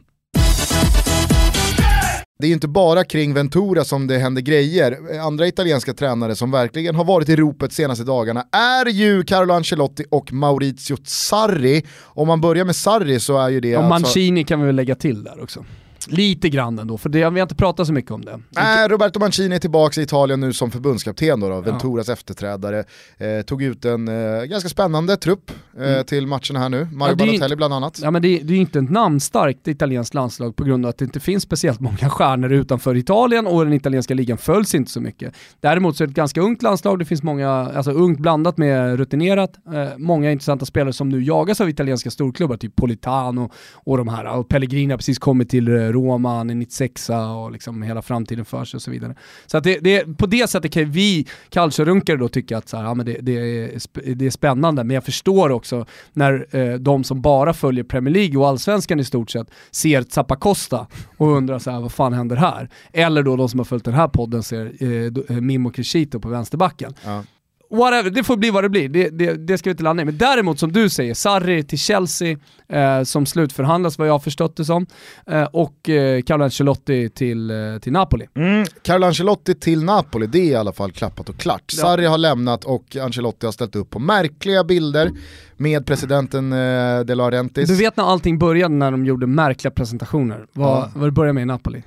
Det 2.38 2.46
är 2.46 2.48
ju 2.48 2.54
inte 2.54 2.68
bara 2.68 3.04
kring 3.04 3.34
Ventura 3.34 3.84
som 3.84 4.06
det 4.06 4.18
händer 4.18 4.42
grejer. 4.42 5.18
Andra 5.20 5.46
italienska 5.46 5.94
tränare 5.94 6.36
som 6.36 6.50
verkligen 6.50 6.94
har 6.94 7.04
varit 7.04 7.28
i 7.28 7.36
ropet 7.36 7.72
senaste 7.72 8.04
dagarna 8.04 8.44
är 8.52 8.86
ju 8.86 9.24
Carlo 9.24 9.54
Ancelotti 9.54 10.04
och 10.10 10.32
Maurizio 10.32 10.96
Sarri. 11.04 11.84
Om 12.02 12.28
man 12.28 12.40
börjar 12.40 12.64
med 12.64 12.76
Sarri 12.76 13.20
så 13.20 13.38
är 13.38 13.48
ju 13.48 13.60
det... 13.60 13.76
Och 13.76 13.82
alltså... 13.82 13.88
Mancini 13.88 14.44
kan 14.44 14.60
vi 14.60 14.66
väl 14.66 14.76
lägga 14.76 14.94
till 14.94 15.24
där 15.24 15.42
också. 15.42 15.64
Lite 16.06 16.48
grann 16.48 16.78
ändå, 16.78 16.98
för 16.98 17.08
det, 17.08 17.18
vi 17.18 17.40
har 17.40 17.42
inte 17.42 17.54
pratat 17.54 17.86
så 17.86 17.92
mycket 17.92 18.10
om 18.10 18.24
det. 18.24 18.40
Nej, 18.50 18.88
Roberto 18.88 19.20
Mancini 19.20 19.54
är 19.54 19.58
tillbaka 19.58 20.00
i 20.00 20.04
Italien 20.04 20.40
nu 20.40 20.52
som 20.52 20.70
förbundskapten 20.70 21.40
då, 21.40 21.48
då 21.48 21.60
Venturas 21.60 22.08
ja. 22.08 22.12
efterträdare. 22.12 22.84
Eh, 23.18 23.42
tog 23.46 23.62
ut 23.62 23.84
en 23.84 24.08
eh, 24.08 24.44
ganska 24.44 24.68
spännande 24.68 25.16
trupp 25.16 25.50
eh, 25.78 25.92
mm. 25.92 26.04
till 26.04 26.26
matcherna 26.26 26.58
här 26.58 26.68
nu, 26.68 26.88
Mario 26.92 27.12
ja, 27.12 27.16
Balotelli 27.16 27.44
inte, 27.44 27.56
bland 27.56 27.74
annat. 27.74 28.00
Ja 28.02 28.10
men 28.10 28.22
det, 28.22 28.38
det 28.38 28.54
är 28.54 28.58
inte 28.58 28.78
ett 28.78 28.90
namnstarkt 28.90 29.68
italienskt 29.68 30.14
landslag 30.14 30.56
på 30.56 30.64
grund 30.64 30.86
av 30.86 30.90
att 30.90 30.98
det 30.98 31.04
inte 31.04 31.20
finns 31.20 31.42
speciellt 31.42 31.80
många 31.80 32.10
stjärnor 32.10 32.52
utanför 32.52 32.96
Italien 32.96 33.46
och 33.46 33.64
den 33.64 33.72
italienska 33.72 34.14
ligan 34.14 34.38
följs 34.38 34.74
inte 34.74 34.90
så 34.90 35.00
mycket. 35.00 35.34
Däremot 35.60 35.96
så 35.96 36.04
är 36.04 36.06
det 36.06 36.10
ett 36.10 36.16
ganska 36.16 36.40
ungt 36.40 36.62
landslag, 36.62 36.98
det 36.98 37.04
finns 37.04 37.22
många, 37.22 37.50
alltså 37.50 37.90
ungt 37.90 38.20
blandat 38.20 38.58
med 38.58 38.96
rutinerat, 38.96 39.50
eh, 39.74 39.98
många 39.98 40.30
intressanta 40.30 40.66
spelare 40.66 40.92
som 40.92 41.08
nu 41.08 41.22
jagas 41.22 41.60
av 41.60 41.68
italienska 41.68 42.10
storklubbar, 42.10 42.56
typ 42.56 42.76
Politano 42.76 43.50
och 43.74 43.98
de 43.98 44.08
här, 44.08 44.38
och 44.38 44.48
Pellegrini 44.48 44.92
har 44.92 44.98
precis 44.98 45.18
kommit 45.18 45.50
till 45.50 45.68
eh, 45.68 45.72
Roma, 45.96 46.36
han 46.36 46.50
är 46.50 46.54
96 46.54 47.10
och 47.10 47.52
liksom 47.52 47.82
hela 47.82 48.02
framtiden 48.02 48.44
för 48.44 48.64
sig 48.64 48.78
och 48.78 48.82
så 48.82 48.90
vidare. 48.90 49.14
Så 49.46 49.56
att 49.56 49.64
det, 49.64 49.78
det, 49.78 50.18
på 50.18 50.26
det 50.26 50.50
sättet 50.50 50.72
kan 50.72 50.90
vi 50.90 51.26
calciorunkare 51.48 52.16
då 52.16 52.28
tycka 52.28 52.58
att 52.58 52.68
så 52.68 52.76
här, 52.76 52.84
ja, 52.84 52.94
men 52.94 53.06
det, 53.06 53.18
det, 53.20 53.32
är, 53.32 54.14
det 54.14 54.26
är 54.26 54.30
spännande, 54.30 54.84
men 54.84 54.94
jag 54.94 55.04
förstår 55.04 55.50
också 55.50 55.86
när 56.12 56.56
eh, 56.56 56.74
de 56.74 57.04
som 57.04 57.22
bara 57.22 57.54
följer 57.54 57.84
Premier 57.84 58.14
League 58.14 58.38
och 58.38 58.48
allsvenskan 58.48 59.00
i 59.00 59.04
stort 59.04 59.30
sett 59.30 59.50
ser 59.70 60.04
Zappacosta 60.08 60.86
och 61.16 61.28
undrar 61.28 61.58
så 61.58 61.70
här, 61.70 61.80
vad 61.80 61.92
fan 61.92 62.12
händer 62.12 62.36
här? 62.36 62.68
Eller 62.92 63.22
då 63.22 63.36
de 63.36 63.48
som 63.48 63.60
har 63.60 63.64
följt 63.64 63.84
den 63.84 63.94
här 63.94 64.08
podden 64.08 64.42
ser 64.42 64.72
eh, 64.80 65.36
eh 65.36 65.40
Mimmo 65.40 65.70
Crescito 65.70 66.20
på 66.20 66.28
vänsterbacken. 66.28 66.94
Ja 67.04 67.22
whatever, 67.70 68.10
det 68.10 68.24
får 68.24 68.36
bli 68.36 68.50
vad 68.50 68.64
det 68.64 68.68
blir, 68.68 68.88
det, 68.88 69.10
det, 69.10 69.34
det 69.34 69.58
ska 69.58 69.70
vi 69.70 69.72
inte 69.72 69.82
landa 69.82 70.02
i. 70.02 70.04
Men 70.04 70.18
däremot 70.18 70.58
som 70.58 70.72
du 70.72 70.88
säger, 70.88 71.14
Sarri 71.14 71.64
till 71.64 71.78
Chelsea 71.78 72.38
eh, 72.68 73.02
som 73.02 73.26
slutförhandlas 73.26 73.98
vad 73.98 74.08
jag 74.08 74.12
har 74.12 74.18
förstått 74.18 74.56
det 74.56 74.64
som, 74.64 74.86
eh, 75.26 75.44
och 75.44 75.88
eh, 75.88 76.22
Carlo 76.22 76.44
Ancelotti 76.44 77.08
till, 77.08 77.50
eh, 77.50 77.78
till 77.80 77.92
Napoli. 77.92 78.26
Mm, 78.34 78.64
Carlo 78.82 79.06
Ancelotti 79.06 79.54
till 79.54 79.84
Napoli, 79.84 80.26
det 80.26 80.38
är 80.38 80.44
i 80.44 80.54
alla 80.54 80.72
fall 80.72 80.92
klappat 80.92 81.28
och 81.28 81.36
klart. 81.36 81.72
Ja. 81.76 81.82
Sarri 81.82 82.06
har 82.06 82.18
lämnat 82.18 82.64
och 82.64 82.96
Ancelotti 82.96 83.46
har 83.46 83.52
ställt 83.52 83.76
upp 83.76 83.90
på 83.90 83.98
märkliga 83.98 84.64
bilder 84.64 85.10
med 85.56 85.86
presidenten 85.86 86.52
eh, 86.52 87.00
De 87.00 87.14
Laurentiis. 87.14 87.68
Du 87.68 87.74
vet 87.74 87.96
när 87.96 88.04
allting 88.04 88.38
började 88.38 88.74
när 88.74 88.90
de 88.90 89.06
gjorde 89.06 89.26
märkliga 89.26 89.70
presentationer, 89.70 90.46
vad, 90.52 90.78
ja. 90.78 90.90
vad 90.94 91.06
det 91.06 91.12
började 91.12 91.32
med 91.32 91.42
i 91.42 91.46
Napoli? 91.46 91.82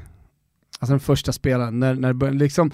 Alltså 0.81 0.93
den 0.93 0.99
första 0.99 1.31
spelaren, 1.31 1.79
när, 1.79 1.93
när, 1.93 2.31
liksom, 2.31 2.71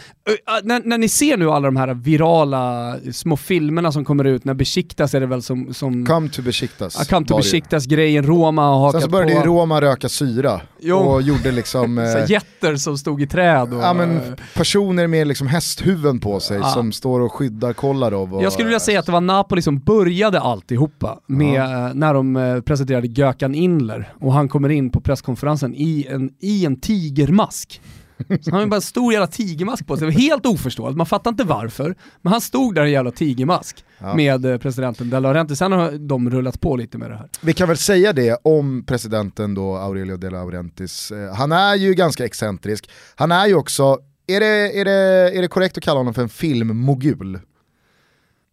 när, 0.64 0.82
när 0.86 0.98
ni 0.98 1.10
ser 1.10 1.38
nu 1.38 1.50
alla 1.50 1.68
de 1.68 1.76
här 1.76 1.94
virala 1.94 2.96
små 3.12 3.38
filmerna 3.38 3.92
som 3.92 4.06
kommer 4.06 4.24
ut, 4.24 4.46
när 4.46 4.54
Besiktas 4.54 5.14
är 5.14 5.20
det 5.20 5.26
väl 5.26 5.42
som... 5.42 5.74
som 5.74 6.06
come 6.06 6.30
to 6.30 6.42
Besiktas. 6.42 6.96
Ja, 7.00 7.06
come 7.16 7.26
to 7.26 7.38
Besiktas-grejen, 7.38 8.26
Roma 8.26 8.62
har 8.62 8.80
hakat 8.80 9.02
Sen 9.02 9.02
så 9.02 9.10
började 9.10 9.32
på. 9.32 9.40
ju 9.40 9.46
Roma 9.46 9.82
röka 9.82 10.10
syra 10.10 10.62
jo. 10.80 10.98
och 10.98 11.22
gjorde 11.22 11.52
liksom... 11.52 11.98
eh, 11.98 12.32
jätter 12.32 12.76
som 12.76 12.98
stod 12.98 13.22
i 13.22 13.28
träd 13.28 13.74
och... 13.74 13.80
Ja 13.80 13.94
men 13.94 14.36
personer 14.54 15.08
med 15.08 15.28
liksom 15.28 15.48
hästhuvuden 15.48 16.20
på 16.20 16.40
sig 16.40 16.58
ja. 16.58 16.70
som 16.70 16.92
står 16.92 17.20
och 17.20 17.34
skyddar 17.34 17.74
Kolarov. 17.74 18.36
Och, 18.36 18.44
Jag 18.44 18.54
skulle 18.54 18.66
vilja 18.68 18.80
säga 18.80 19.00
att 19.00 19.06
det 19.06 19.12
var 19.12 19.22
Napoli 19.22 19.62
som 19.62 19.80
började 19.80 20.40
alltihopa 20.40 21.20
med, 21.28 21.62
ja. 21.62 21.94
när 21.94 22.14
de 22.14 22.36
eh, 22.36 22.62
presenterade 22.62 23.08
Gökan 23.08 23.56
Inler 23.56 24.14
och 24.20 24.34
han 24.34 24.48
kommer 24.48 24.70
in 24.70 24.90
på 24.90 25.02
presskonferensen 25.02 25.76
i 25.76 26.08
en, 26.10 26.30
i 26.40 26.66
en 26.66 26.80
tigermask. 26.80 27.82
Så 28.42 28.52
han 28.52 28.60
har 28.60 28.68
bara 28.68 28.76
en 28.76 28.82
stor 28.82 29.14
jävla 29.14 29.28
tigermask 29.28 29.88
på 29.88 29.98
sig, 29.98 30.12
helt 30.12 30.46
oförståeligt, 30.46 30.98
man 30.98 31.06
fattar 31.06 31.32
inte 31.32 31.44
varför. 31.44 31.96
Men 32.22 32.32
han 32.32 32.42
stod 32.42 32.76
där 32.76 32.84
i 32.84 32.86
en 32.86 32.92
jävla 32.92 33.12
tigermask 33.12 33.86
ja. 34.00 34.16
med 34.16 34.46
eh, 34.46 34.58
presidenten 34.58 35.10
De 35.10 35.20
Laurentiis, 35.20 35.60
sen 35.60 35.72
har 35.72 35.92
de 35.92 36.30
rullat 36.30 36.62
på 36.62 36.76
lite 36.76 36.98
med 36.98 37.10
det 37.10 37.18
här. 37.18 37.30
Vi 37.42 37.54
kan 37.54 37.68
väl 37.68 37.78
säga 37.78 38.14
det 38.14 38.40
om 38.44 38.84
presidenten 38.86 39.54
då, 39.54 39.76
Aurelio 39.76 40.18
De 40.18 40.30
Laurentiis, 40.30 41.12
eh, 41.12 41.34
han 41.36 41.52
är 41.52 41.76
ju 41.76 41.94
ganska 41.94 42.26
excentrisk, 42.26 42.90
han 43.16 43.32
är 43.32 43.48
ju 43.48 43.56
också, 43.56 43.98
är 44.28 44.40
det, 44.40 44.80
är 44.80 44.86
det, 44.86 45.38
är 45.38 45.42
det 45.42 45.48
korrekt 45.48 45.78
att 45.78 45.84
kalla 45.84 46.00
honom 46.00 46.14
för 46.14 46.22
en 46.22 46.30
filmmogul? 46.30 47.40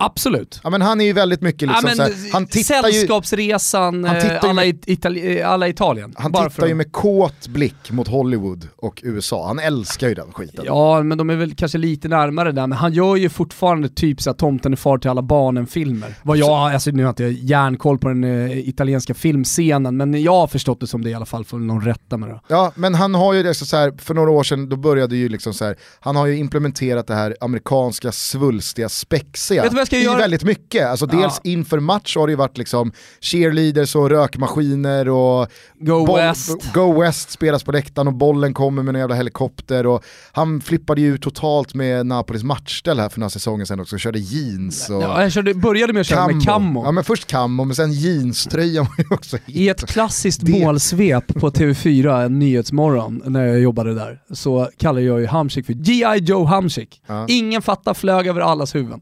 Absolut. 0.04 0.60
Ja, 0.64 0.70
men 0.70 0.82
han 0.82 1.00
är 1.00 1.04
ju 1.04 1.12
väldigt 1.12 1.40
mycket 1.40 1.68
liksom 1.68 1.88
ja, 1.88 1.94
såhär, 1.94 2.32
han 2.32 2.46
tittar 2.46 2.82
Sällskapsresan, 2.82 4.04
han 4.04 4.20
tittar 4.20 4.48
alla, 4.48 4.64
Itali 4.64 5.40
eh, 5.40 5.50
alla 5.50 5.68
Italien. 5.68 6.14
Han 6.16 6.32
tittar 6.32 6.48
för... 6.48 6.66
ju 6.66 6.74
med 6.74 6.92
kåt 6.92 7.48
blick 7.48 7.90
mot 7.90 8.08
Hollywood 8.08 8.68
och 8.76 9.00
USA, 9.04 9.46
han 9.46 9.58
älskar 9.58 10.08
ju 10.08 10.14
den 10.14 10.32
skiten. 10.32 10.64
Ja, 10.66 11.02
men 11.02 11.18
de 11.18 11.30
är 11.30 11.36
väl 11.36 11.54
kanske 11.54 11.78
lite 11.78 12.08
närmare 12.08 12.52
där, 12.52 12.66
men 12.66 12.78
han 12.78 12.92
gör 12.92 13.16
ju 13.16 13.28
fortfarande 13.28 13.88
typ 13.88 14.22
såhär 14.22 14.34
Tomten 14.34 14.72
är 14.72 14.76
far 14.76 14.98
till 14.98 15.10
alla 15.10 15.22
barnen-filmer. 15.22 16.14
Vad 16.22 16.36
jag, 16.36 16.50
alltså 16.50 16.90
nu 16.90 17.02
har 17.04 17.14
jag 17.18 17.28
inte 17.28 17.46
järnkoll 17.46 17.98
på 17.98 18.08
den 18.08 18.24
uh, 18.24 18.68
italienska 18.68 19.14
filmscenen, 19.14 19.96
men 19.96 20.22
jag 20.22 20.32
har 20.32 20.46
förstått 20.46 20.80
det 20.80 20.86
som 20.86 21.04
det 21.04 21.10
i 21.10 21.14
alla 21.14 21.26
fall, 21.26 21.44
får 21.44 21.58
någon 21.58 21.84
rätta 21.84 22.16
med 22.16 22.28
det. 22.28 22.40
Ja, 22.48 22.72
men 22.74 22.94
han 22.94 23.14
har 23.14 23.32
ju 23.32 23.42
det 23.42 23.54
så 23.54 23.76
här, 23.76 23.92
för 23.98 24.14
några 24.14 24.30
år 24.30 24.42
sedan, 24.42 24.68
då 24.68 24.76
började 24.76 25.16
ju 25.16 25.28
liksom 25.28 25.54
så 25.54 25.64
här, 25.64 25.76
han 26.00 26.16
har 26.16 26.26
ju 26.26 26.36
implementerat 26.36 27.06
det 27.06 27.14
här 27.14 27.36
amerikanska 27.40 28.12
svulstiga, 28.12 28.88
spexiga 28.88 29.62
ska 29.96 30.02
i 30.02 30.04
göra... 30.04 30.18
väldigt 30.18 30.44
mycket. 30.44 30.86
Alltså 30.86 31.06
dels 31.06 31.40
inför 31.44 31.80
match 31.80 32.16
har 32.16 32.26
det 32.26 32.30
ju 32.30 32.36
varit 32.36 32.58
liksom 32.58 32.92
cheerleaders 33.20 33.96
och 33.96 34.10
rökmaskiner 34.10 35.08
och 35.08 35.48
Go 35.80 36.06
boll- 36.06 36.16
West. 36.20 36.72
Go 36.74 37.00
West 37.00 37.30
spelas 37.30 37.64
på 37.64 37.72
läktaren 37.72 38.08
och 38.08 38.14
bollen 38.14 38.54
kommer 38.54 38.82
med 38.82 38.94
en 38.94 39.00
jävla 39.00 39.14
helikopter 39.14 39.86
och 39.86 40.04
han 40.32 40.60
flippade 40.60 41.00
ju 41.00 41.18
totalt 41.18 41.74
med 41.74 42.06
Napolis 42.06 42.42
matchställ 42.42 43.00
här 43.00 43.08
för 43.08 43.20
några 43.20 43.30
säsonger 43.30 43.64
sedan 43.64 43.80
också, 43.80 43.98
körde 43.98 44.18
jeans 44.18 44.90
och 44.90 45.02
Ja, 45.02 45.22
jag 45.22 45.32
körde, 45.32 45.54
började 45.54 45.92
med 45.92 46.00
att 46.00 46.06
köra 46.06 46.26
med 46.28 46.44
camo. 46.44 46.84
Ja 46.84 46.92
men 46.92 47.04
först 47.04 47.26
camo, 47.26 47.64
men 47.64 47.76
sen 47.76 47.92
jeanströjan 47.92 48.84
var 48.84 49.04
ju 49.04 49.14
också 49.14 49.38
I 49.46 49.68
ett 49.68 49.86
klassiskt 49.86 50.40
Det- 50.46 50.64
målsvep 50.64 51.34
på 51.34 51.50
TV4, 51.50 52.24
en 52.24 52.38
nyhetsmorgon, 52.38 53.22
när 53.24 53.46
jag 53.46 53.60
jobbade 53.60 53.94
där, 53.94 54.18
så 54.32 54.68
kallade 54.78 55.06
jag 55.06 55.20
ju 55.20 55.26
Hamsik 55.26 55.66
för 55.66 55.72
G.I. 55.72 56.18
Joe 56.18 56.44
Hamsik. 56.44 57.00
Ja. 57.06 57.26
Ingen 57.28 57.62
fattar 57.62 57.94
flög 57.94 58.26
över 58.26 58.40
allas 58.40 58.74
huvuden. 58.74 59.00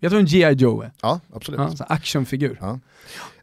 Vet 0.00 0.10
du 0.10 0.16
vad 0.16 0.20
en 0.20 0.26
G.I. 0.26 0.52
Joe 0.52 0.82
är? 0.82 0.92
Ja, 1.02 1.20
absolut. 1.34 1.60
Ja, 1.78 1.86
actionfigur. 1.88 2.58
Ja. 2.60 2.80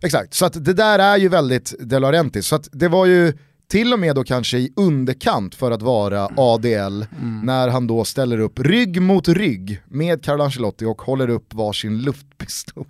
Exakt, 0.01 0.33
så 0.33 0.45
att 0.45 0.65
det 0.65 0.73
där 0.73 0.99
är 0.99 1.17
ju 1.17 1.29
väldigt 1.29 1.73
De 1.79 1.99
Laurentiis. 1.99 2.47
Så 2.47 2.55
att 2.55 2.69
det 2.71 2.87
var 2.87 3.05
ju 3.05 3.33
till 3.67 3.93
och 3.93 3.99
med 3.99 4.15
då 4.15 4.23
kanske 4.23 4.57
i 4.57 4.73
underkant 4.75 5.55
för 5.55 5.71
att 5.71 5.81
vara 5.81 6.29
ADL 6.37 7.03
när 7.43 7.67
han 7.67 7.87
då 7.87 8.05
ställer 8.05 8.39
upp 8.39 8.59
rygg 8.59 9.01
mot 9.01 9.27
rygg 9.27 9.81
med 9.85 10.23
Carlo 10.23 10.43
Ancelotti 10.43 10.85
och 10.85 11.01
håller 11.01 11.29
upp 11.29 11.53
varsin 11.53 12.01
luftpistol. 12.01 12.85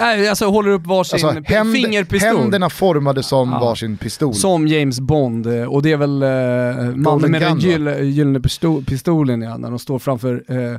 Nej, 0.00 0.28
Alltså 0.28 0.46
håller 0.46 0.70
upp 0.70 0.86
varsin 0.86 1.26
Alltså 1.26 1.42
händ, 1.54 1.72
fingerpistol. 1.74 2.36
händerna 2.36 2.70
formade 2.70 3.22
som 3.22 3.50
Ja. 3.52 3.58
varsin 3.60 3.96
pistol. 3.96 4.34
Som 4.34 4.68
James 4.68 5.00
Bond, 5.00 5.46
eh, 5.46 5.64
och 5.64 5.82
det 5.82 5.92
är 5.92 5.96
väl 5.96 6.22
eh, 6.22 6.96
mannen 6.96 7.30
med 7.30 7.42
den 7.42 7.58
gyll- 7.58 8.02
gyllene 8.02 8.38
pisto- 8.38 8.84
pistolen 8.84 9.42
ja, 9.42 9.56
när 9.56 9.70
de 9.70 9.78
står 9.78 9.98
framför 9.98 10.44
eh, 10.48 10.78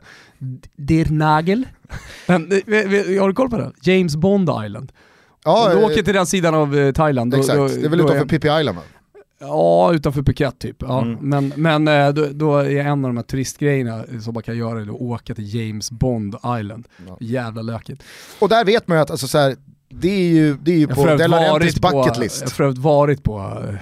Der 0.75 1.11
Nagel. 1.11 1.63
Men, 2.27 2.51
eh, 2.51 3.21
har 3.21 3.27
du 3.27 3.33
koll 3.33 3.49
på 3.49 3.57
den? 3.57 3.73
James 3.81 4.15
Bond 4.15 4.49
Island. 4.65 4.91
ja, 5.45 5.65
Om 5.65 5.71
du 5.77 5.81
eh, 5.83 5.85
åker 5.91 6.03
till 6.03 6.13
den 6.13 6.25
sidan 6.25 6.55
av 6.55 6.91
Thailand. 6.91 7.31
Då, 7.31 7.37
exakt, 7.37 7.57
då, 7.57 7.67
det 7.67 7.85
är 7.85 7.89
väl 7.89 7.99
då 7.99 8.05
utanför 8.05 8.25
Pippi 8.25 8.47
Island 8.47 8.77
va? 8.77 8.81
Ja, 9.39 9.93
utanför 9.93 10.21
Phuket 10.21 10.59
typ. 10.59 10.75
Ja. 10.79 11.01
Mm. 11.01 11.17
Men, 11.21 11.53
men 11.55 11.87
eh, 11.87 12.13
då, 12.13 12.27
då 12.31 12.57
är 12.57 12.75
en 12.77 13.05
av 13.05 13.09
de 13.09 13.17
här 13.17 13.23
turistgrejerna 13.23 14.03
som 14.21 14.33
man 14.33 14.43
kan 14.43 14.57
göra 14.57 14.79
är 14.79 14.83
att 14.83 14.89
åka 14.89 15.35
till 15.35 15.55
James 15.55 15.91
Bond 15.91 16.35
Island. 16.59 16.87
Ja. 17.07 17.17
Jävla 17.19 17.61
lökigt. 17.61 18.03
Och 18.39 18.49
där 18.49 18.65
vet 18.65 18.87
man 18.87 18.97
ju 18.97 19.01
att 19.01 19.11
alltså, 19.11 19.27
så 19.27 19.37
här, 19.37 19.55
det 19.89 20.09
är 20.09 20.27
ju, 20.29 20.53
det 20.63 20.71
är 20.71 20.75
ju 20.75 20.81
Jag 20.81 20.89
på 20.89 20.95
har 20.95 21.07
för 21.07 21.17
De 21.17 21.23
övrigt 21.23 21.29
Laurentiis 21.29 21.79
varit 21.81 21.91
på, 21.93 21.97
bucket 22.01 22.15
jag 22.15 22.23
list. 22.23 22.41
har 22.41 22.47
för 22.49 22.63
övrigt 22.63 22.79
varit 22.79 23.23
på 23.23 23.39
eh, 23.69 23.75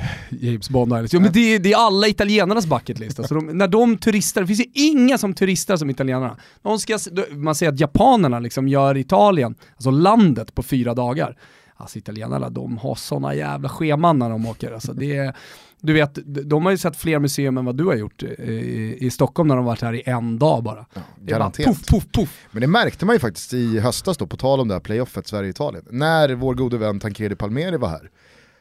James 0.49 0.69
Bond 0.69 0.91
Island. 0.91 1.09
Jo, 1.11 1.19
men 1.19 1.31
det, 1.31 1.39
är- 1.55 1.59
det 1.59 1.73
är 1.73 1.77
alla 1.77 2.07
italienarnas 2.07 2.65
bucket 2.67 2.99
list. 2.99 3.19
Alltså 3.19 3.35
de, 3.35 3.45
när 3.57 3.67
de 3.67 3.97
turistar, 3.97 4.41
det 4.41 4.47
finns 4.47 4.59
ju 4.59 4.65
inga 4.73 5.17
som 5.17 5.33
turistar 5.33 5.77
som 5.77 5.89
italienarna. 5.89 6.37
De 6.61 6.79
ska, 6.79 6.97
man 7.31 7.55
säger 7.55 7.71
att 7.71 7.79
japanerna 7.79 8.39
liksom 8.39 8.67
gör 8.67 8.97
Italien, 8.97 9.55
alltså 9.75 9.91
landet, 9.91 10.55
på 10.55 10.63
fyra 10.63 10.93
dagar. 10.93 11.37
Alltså 11.75 11.97
italienarna, 11.97 12.49
de 12.49 12.77
har 12.77 12.95
sådana 12.95 13.35
jävla 13.35 13.69
scheman 13.69 14.19
när 14.19 14.29
de 14.29 14.45
åker. 14.45 14.71
Alltså 14.71 14.93
det 14.93 15.17
är, 15.17 15.35
du 15.81 15.93
vet, 15.93 16.19
de 16.25 16.65
har 16.65 16.71
ju 16.71 16.77
sett 16.77 16.95
fler 16.95 17.19
museum 17.19 17.57
än 17.57 17.65
vad 17.65 17.77
du 17.77 17.85
har 17.85 17.95
gjort 17.95 18.23
i, 18.23 18.97
i 18.99 19.11
Stockholm 19.11 19.47
när 19.47 19.55
de 19.55 19.65
varit 19.65 19.81
här 19.81 19.93
i 19.93 20.03
en 20.05 20.39
dag 20.39 20.63
bara. 20.63 20.75
Det 20.75 20.99
är 20.99 20.99
bara 20.99 21.25
Garanterat. 21.25 21.67
Puff, 21.67 21.87
puff, 21.87 22.11
puff. 22.11 22.47
Men 22.51 22.61
det 22.61 22.67
märkte 22.67 23.05
man 23.05 23.15
ju 23.15 23.19
faktiskt 23.19 23.53
i 23.53 23.79
höstas 23.79 24.17
då, 24.17 24.27
på 24.27 24.37
tal 24.37 24.59
om 24.59 24.67
det 24.67 24.73
här 24.73 24.81
playoffet 24.81 25.27
Sverige-Italien, 25.27 25.85
när 25.89 26.35
vår 26.35 26.53
gode 26.53 26.77
vän 26.77 26.99
Tancredi 26.99 27.35
Palmeri 27.35 27.77
var 27.77 27.89
här. 27.89 28.09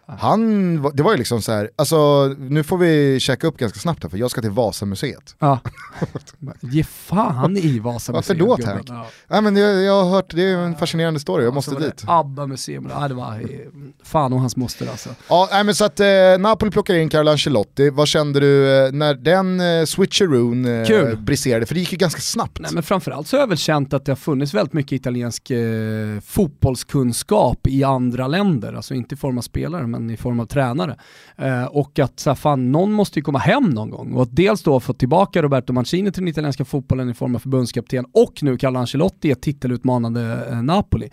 Han, 0.07 0.75
det 0.95 1.03
var 1.03 1.13
ju 1.13 1.19
liksom 1.19 1.43
så 1.43 1.53
här, 1.53 1.71
alltså 1.77 2.27
nu 2.39 2.63
får 2.63 2.79
vi 2.79 3.21
checka 3.21 3.47
upp 3.47 3.57
ganska 3.57 3.79
snabbt 3.79 4.03
här 4.03 4.11
för 4.11 4.19
jag 4.19 4.31
ska 4.31 4.41
till 4.41 4.51
Vasamuseet. 4.51 5.37
Ja. 5.39 5.59
Ge 6.61 6.85
fan 6.85 7.57
i 7.57 7.79
Vasamuseet. 7.79 8.15
Varför 8.15 8.35
då. 8.35 8.57
Tank? 8.57 8.87
Ja. 8.89 9.07
Ja, 9.29 9.41
men 9.41 9.57
jag, 9.57 9.83
jag 9.83 10.05
har 10.05 10.11
hört, 10.11 10.35
det 10.35 10.43
är 10.43 10.57
en 10.57 10.77
fascinerande 10.77 11.21
story, 11.21 11.45
jag 11.45 11.55
måste 11.55 11.71
Så 11.71 11.75
var 11.75 11.81
det 11.81 11.87
dit. 11.87 12.05
ABBA-museum, 12.07 12.89
ja, 12.91 13.09
det 13.09 13.15
var 13.15 13.41
fan 14.05 14.33
och 14.33 14.41
hans 14.41 14.57
moster 14.57 14.91
alltså. 14.91 15.09
Ja, 15.29 15.49
nej, 15.53 15.65
men 15.65 15.75
så 15.75 15.85
att 15.85 16.01
eh, 16.01 16.07
Napoli 16.39 16.71
plockar 16.71 16.95
in 16.95 17.09
Carlo 17.09 17.31
Ancelotti, 17.31 17.91
vad 17.91 18.09
kände 18.09 18.41
du 18.41 18.85
eh, 18.87 18.93
när 18.93 19.15
den 19.15 19.61
eh, 19.61 19.85
switcheroon 19.85 20.65
eh, 20.65 20.87
Kul. 20.87 21.17
briserade? 21.17 21.67
För 21.67 21.75
det 21.75 21.81
gick 21.81 21.93
ju 21.93 21.99
ganska 21.99 22.21
snabbt. 22.21 22.59
Nej 22.61 22.71
men 22.75 22.83
framförallt 22.83 23.27
så 23.29 23.37
har 23.37 23.41
jag 23.41 23.49
väl 23.49 23.59
känt 23.59 23.93
att 23.93 24.05
det 24.05 24.13
har 24.13 24.17
funnits 24.17 24.55
väldigt 24.55 24.73
mycket 24.73 24.93
italiensk 24.93 25.51
eh, 25.51 25.61
fotbollskunskap 26.27 27.67
i 27.67 27.85
andra 27.85 28.27
länder, 28.29 28.73
alltså 28.73 28.95
inte 28.95 29.15
i 29.15 29.19
form 29.19 29.39
av 29.39 29.43
spelare 29.43 29.87
men 29.93 30.11
i 30.11 30.17
form 30.17 30.41
av 30.41 30.47
tränare. 30.47 30.97
Eh, 31.37 31.65
och 31.65 31.99
att 31.99 32.21
så 32.21 32.31
här, 32.31 32.35
fan, 32.35 32.73
någon 32.73 32.93
måste 32.93 33.19
ju 33.19 33.23
komma 33.23 33.39
hem 33.39 33.71
någon 33.71 33.91
gång 33.91 34.13
och 34.13 34.23
att 34.23 34.37
dels 34.37 34.63
då 34.63 34.81
få 34.81 34.93
tillbaka 34.93 35.43
Roberto 35.43 35.73
Mancini 35.73 36.13
till 36.13 36.23
den 36.23 36.29
italienska 36.29 36.65
fotbollen 36.65 37.11
i 37.11 37.15
form 37.15 37.35
av 37.35 37.39
förbundskapten 37.39 38.07
och 38.13 38.43
nu 38.43 38.59
Carlo 38.59 38.79
Ancelotti 38.79 39.29
i 39.29 39.31
ett 39.31 39.43
titelutmanande 39.43 40.47
eh, 40.51 40.63
Napoli. 40.63 41.11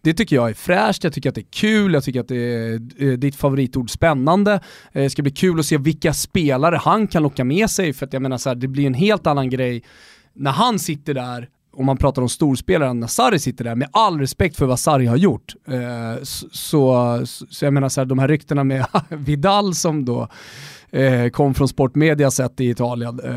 Det 0.00 0.14
tycker 0.14 0.36
jag 0.36 0.50
är 0.50 0.54
fräscht, 0.54 1.04
jag 1.04 1.12
tycker 1.12 1.28
att 1.28 1.34
det 1.34 1.40
är 1.40 1.50
kul, 1.50 1.94
jag 1.94 2.04
tycker 2.04 2.20
att 2.20 2.28
det 2.28 2.36
är 2.36 2.80
eh, 2.98 3.12
ditt 3.12 3.36
favoritord 3.36 3.90
spännande. 3.90 4.52
Eh, 4.92 5.02
det 5.02 5.10
ska 5.10 5.22
bli 5.22 5.32
kul 5.32 5.60
att 5.60 5.66
se 5.66 5.78
vilka 5.78 6.12
spelare 6.12 6.76
han 6.76 7.06
kan 7.06 7.22
locka 7.22 7.44
med 7.44 7.70
sig 7.70 7.92
för 7.92 8.06
att 8.06 8.12
jag 8.12 8.22
menar 8.22 8.38
så 8.38 8.48
här, 8.48 8.56
det 8.56 8.68
blir 8.68 8.86
en 8.86 8.94
helt 8.94 9.26
annan 9.26 9.50
grej 9.50 9.82
när 10.32 10.50
han 10.50 10.78
sitter 10.78 11.14
där, 11.14 11.48
om 11.72 11.86
man 11.86 11.96
pratar 11.96 12.22
om 12.22 12.28
storspelaren, 12.28 13.00
när 13.00 13.06
Sarri 13.06 13.38
sitter 13.38 13.64
där, 13.64 13.74
med 13.74 13.88
all 13.92 14.20
respekt 14.20 14.56
för 14.56 14.66
vad 14.66 14.80
Sarri 14.80 15.06
har 15.06 15.16
gjort, 15.16 15.54
eh, 15.68 16.22
så, 16.22 17.22
så, 17.26 17.64
jag 17.64 17.74
menar 17.74 17.88
så 17.88 18.00
här, 18.00 18.06
de 18.06 18.18
här 18.18 18.28
ryktena 18.28 18.64
med 18.64 18.86
Vidal 19.08 19.74
som 19.74 20.04
då 20.04 20.28
eh, 20.90 21.28
kom 21.28 21.54
från 21.54 21.68
Sportmedia 21.68 22.30
sett 22.30 22.60
i 22.60 22.70
Italien. 22.70 23.20
Eh, 23.24 23.34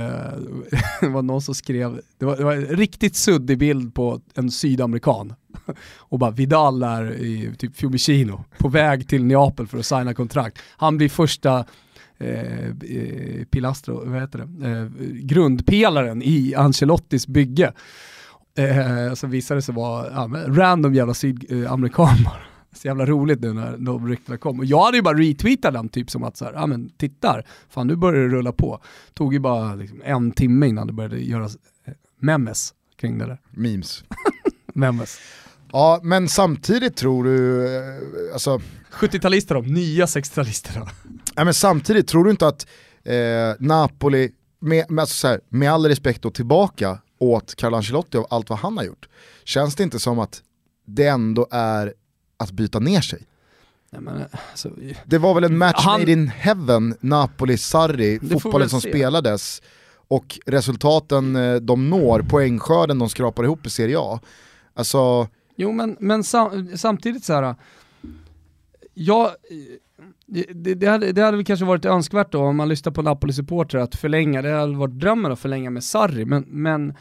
det 1.02 1.10
var 1.10 1.22
någon 1.22 1.42
som 1.42 1.56
skrev, 1.56 2.02
det 2.18 2.26
var, 2.26 2.38
det 2.38 2.44
var 2.44 2.54
en 2.54 2.66
riktigt 2.66 3.16
suddig 3.16 3.58
bild 3.58 3.94
på 3.94 4.22
en 4.34 4.52
sydamerikan. 4.52 5.34
Och 5.98 6.20
bara 6.20 6.32
Vidal 6.32 6.84
är 6.84 7.12
i 7.14 7.56
typ 7.58 7.76
Fiumicino, 7.76 8.44
på 8.58 8.70
väg 8.70 9.08
till 9.08 9.26
Neapel 9.26 9.68
för 9.68 9.78
att 9.78 9.86
signa 9.86 10.14
kontrakt. 10.14 10.60
Han 10.78 10.98
blir 10.98 11.10
första 11.10 11.66
eh, 12.18 12.68
eh 12.68 13.46
pilastro, 13.52 14.10
vad 14.10 14.22
heter 14.22 14.40
det, 14.40 14.70
eh, 14.70 14.88
grundpelaren 15.14 16.22
i 16.22 16.56
Ancelottis 16.56 17.28
bygge. 17.28 17.74
Eh, 18.56 19.14
så 19.14 19.28
visade 19.28 19.58
det 19.58 19.62
sig 19.62 19.76
vara 19.76 20.12
ja, 20.12 20.30
random 20.48 20.94
jävla 20.94 21.14
sydamerikan 21.14 22.24
bara. 22.26 22.42
Så 22.74 22.88
jävla 22.88 23.06
roligt 23.06 23.42
nu 23.42 23.54
när 23.54 23.78
de 23.78 24.08
ryktena 24.08 24.38
kom. 24.38 24.60
Och 24.60 24.66
jag 24.66 24.84
hade 24.86 24.98
ju 24.98 25.04
bara 25.04 25.18
retweetat 25.18 25.74
den 25.74 25.90
typ 25.90 26.10
som 26.12 26.24
att 26.24 26.38
så 26.38 26.46
här, 26.46 26.54
ja 26.54 26.68
men 26.68 26.90
tittar, 26.90 27.46
fan 27.70 27.88
nu 27.88 27.96
börjar 27.96 28.22
det 28.22 28.36
rulla 28.36 28.52
på. 28.52 28.82
Tog 29.14 29.34
ju 29.34 29.40
bara 29.40 29.76
liksom 29.76 30.02
en 30.06 30.32
timme 30.32 30.68
innan 30.68 30.88
det 30.88 30.94
började 30.94 31.20
göras 31.20 31.58
eh, 31.86 31.94
memes 32.20 32.74
kring 32.96 33.18
det 33.18 33.26
där. 33.26 33.40
Memes. 33.50 34.04
Memes. 34.74 35.20
Ja, 35.72 36.00
men 36.04 36.30
samtidigt 36.30 36.96
tror 36.96 37.24
du, 37.24 37.66
eh, 37.76 38.34
alltså, 38.34 38.62
70-talister 38.92 39.54
de, 39.54 39.68
nya 39.68 40.06
60-talister 40.06 40.80
då. 40.80 40.88
ja, 41.36 41.44
men 41.44 41.54
samtidigt 41.54 42.08
tror 42.08 42.24
du 42.24 42.32
inte 42.32 42.48
att 42.48 42.68
eh, 43.04 43.14
Napoli, 43.60 44.32
med, 44.60 44.92
med, 44.92 45.02
alltså 45.02 45.16
så 45.16 45.28
här, 45.28 45.40
med 45.50 45.72
all 45.72 45.86
respekt 45.86 46.22
då 46.22 46.32
tillbaka 46.32 46.98
åt 47.22 47.56
Carlo 47.56 47.78
Ancelotti 47.78 48.18
och 48.18 48.28
allt 48.30 48.50
vad 48.50 48.60
han 48.60 48.78
har 48.78 48.84
gjort, 48.84 49.10
känns 49.44 49.76
det 49.76 49.84
inte 49.84 50.00
som 50.00 50.20
att 50.20 50.44
det 50.86 51.08
ändå 51.08 51.48
är 51.52 51.94
att 52.38 52.52
byta 52.52 52.80
ner 52.80 53.02
sig? 53.02 53.28
Nej, 53.90 54.02
men, 54.02 54.24
alltså, 54.52 54.70
Det 55.06 55.18
var 55.18 55.34
väl 55.34 55.44
en 55.44 55.58
match 55.58 55.76
Han- 55.86 56.00
made 56.00 56.12
in 56.12 56.28
heaven, 56.28 56.96
Napoli-Sarri, 57.00 58.20
fotbollen 58.30 58.70
som 58.70 58.82
se. 58.82 58.90
spelades 58.90 59.62
och 60.08 60.40
resultaten 60.46 61.36
eh, 61.36 61.56
de 61.56 61.90
når, 61.90 62.22
poängskörden 62.30 63.00
de 63.00 63.10
skrapar 63.10 63.44
ihop 63.44 63.66
i 63.66 63.70
Serie 63.70 63.98
A. 64.00 64.20
Alltså, 64.74 65.28
Jo 65.56 65.72
men, 65.72 65.98
men 66.00 66.24
sam, 66.24 66.78
samtidigt 66.78 67.24
så 67.26 67.34
här. 67.34 67.56
Ja, 68.94 69.36
det, 70.34 70.46
det, 70.54 70.76
det, 70.76 70.88
hade, 70.88 71.12
det 71.12 71.22
hade 71.22 71.38
väl 71.38 71.46
kanske 71.46 71.66
varit 71.66 71.86
önskvärt 71.86 72.32
då 72.32 72.40
om 72.40 72.58
man 72.58 72.70
lyssnar 72.70 72.92
på 72.92 73.02
Napoli-supportrar 73.02 73.80
att 73.80 73.96
förlänga, 73.96 74.42
det 74.42 74.50
hade 74.50 74.78
varit 74.78 75.00
drömmen 75.00 75.32
att 75.32 75.40
förlänga 75.40 75.70
med 75.70 75.84
Sarri, 75.84 76.26
men, 76.26 76.46
men 76.48 76.94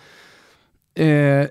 eh, 0.94 1.48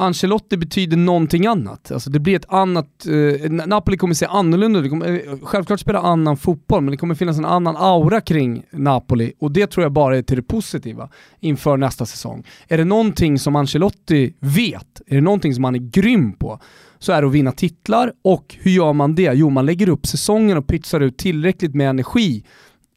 Ancelotti 0.00 0.56
betyder 0.56 0.96
någonting 0.96 1.46
annat. 1.46 1.92
Alltså 1.92 2.10
det 2.10 2.18
blir 2.18 2.36
ett 2.36 2.52
annat, 2.52 3.06
eh, 3.06 3.50
Napoli 3.50 3.96
kommer 3.96 4.14
se 4.14 4.26
annorlunda 4.26 4.78
ut, 4.78 4.92
eh, 4.92 5.38
självklart 5.42 5.80
spela 5.80 5.98
annan 5.98 6.36
fotboll, 6.36 6.82
men 6.82 6.90
det 6.90 6.96
kommer 6.96 7.14
finnas 7.14 7.38
en 7.38 7.44
annan 7.44 7.76
aura 7.76 8.20
kring 8.20 8.62
Napoli 8.70 9.32
och 9.38 9.52
det 9.52 9.66
tror 9.66 9.84
jag 9.84 9.92
bara 9.92 10.18
är 10.18 10.22
till 10.22 10.36
det 10.36 10.42
positiva 10.42 11.08
inför 11.40 11.76
nästa 11.76 12.06
säsong. 12.06 12.44
Är 12.68 12.78
det 12.78 12.84
någonting 12.84 13.38
som 13.38 13.56
Ancelotti 13.56 14.34
vet, 14.40 15.00
är 15.06 15.14
det 15.14 15.20
någonting 15.20 15.54
som 15.54 15.64
han 15.64 15.74
är 15.74 15.78
grym 15.78 16.32
på, 16.32 16.60
så 16.98 17.12
är 17.12 17.20
det 17.22 17.28
att 17.28 17.34
vinna 17.34 17.52
titlar 17.52 18.12
och 18.24 18.56
hur 18.60 18.70
gör 18.70 18.92
man 18.92 19.14
det? 19.14 19.32
Jo, 19.34 19.50
man 19.50 19.66
lägger 19.66 19.88
upp 19.88 20.06
säsongen 20.06 20.58
och 20.58 20.66
pytsar 20.66 21.00
ut 21.00 21.18
tillräckligt 21.18 21.74
med 21.74 21.90
energi 21.90 22.44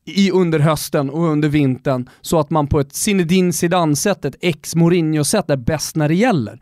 i 0.06 0.32
under 0.32 0.60
hösten 0.60 1.10
och 1.10 1.24
under 1.24 1.50
vintern 1.50 2.10
så 2.22 2.40
att 2.40 2.50
man 2.50 2.68
på 2.68 2.80
ett 2.80 2.96
Zinedine 2.96 3.54
Zidane-sätt, 3.54 4.26
ett 4.26 4.36
ex 4.42 4.76
Mourinho-sätt 4.76 5.50
är 5.50 5.58
bäst 5.58 5.96
när 5.96 6.08
det 6.08 6.16
gäller. 6.16 6.60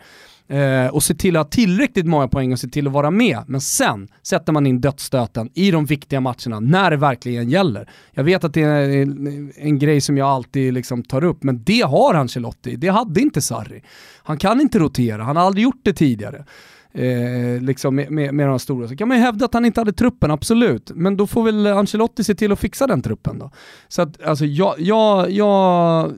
eh, 0.47 0.87
och 0.87 1.03
se 1.03 1.15
till 1.15 1.35
att 1.35 1.45
ha 1.45 1.49
tillräckligt 1.49 2.05
många 2.05 2.27
poäng 2.27 2.51
och 2.53 2.59
se 2.59 2.67
till 2.67 2.87
att 2.87 2.93
vara 2.93 3.11
med. 3.11 3.39
Men 3.47 3.61
sen 3.61 4.07
sätter 4.23 4.53
man 4.53 4.67
in 4.67 4.81
dödsstöten 4.81 5.49
i 5.53 5.71
de 5.71 5.85
viktiga 5.85 6.21
matcherna 6.21 6.59
när 6.59 6.91
det 6.91 6.97
verkligen 6.97 7.49
gäller. 7.49 7.89
Jag 8.11 8.23
vet 8.23 8.43
att 8.43 8.53
det 8.53 8.61
är 8.61 8.89
en, 9.01 9.51
en 9.55 9.79
grej 9.79 10.01
som 10.01 10.17
jag 10.17 10.27
alltid 10.27 10.73
liksom 10.73 11.03
tar 11.03 11.23
upp, 11.23 11.43
men 11.43 11.63
det 11.63 11.81
har 11.81 12.13
Ancelotti. 12.13 12.75
Det 12.75 12.87
hade 12.87 13.21
inte 13.21 13.41
Sarri. 13.41 13.83
Han 14.23 14.37
kan 14.37 14.61
inte 14.61 14.79
rotera, 14.79 15.23
han 15.23 15.35
har 15.35 15.43
aldrig 15.43 15.63
gjort 15.63 15.81
det 15.83 15.93
tidigare. 15.93 16.45
Eh, 16.93 17.61
liksom 17.61 17.95
med, 17.95 18.11
med, 18.11 18.33
med 18.33 18.47
de 18.47 18.59
stora. 18.59 18.87
Så 18.87 18.95
kan 18.95 19.07
man 19.07 19.17
ju 19.17 19.23
hävda 19.23 19.45
att 19.45 19.53
han 19.53 19.65
inte 19.65 19.81
hade 19.81 19.93
truppen, 19.93 20.31
absolut. 20.31 20.91
Men 20.95 21.17
då 21.17 21.27
får 21.27 21.43
väl 21.43 21.67
Ancelotti 21.67 22.23
se 22.23 22.35
till 22.35 22.51
att 22.51 22.59
fixa 22.59 22.87
den 22.87 23.01
truppen 23.01 23.39
då. 23.39 23.51
Så 23.87 24.01
att 24.01 24.23
alltså 24.23 24.45
jag, 24.45 24.75
jag, 24.79 25.31
jag 25.31 26.11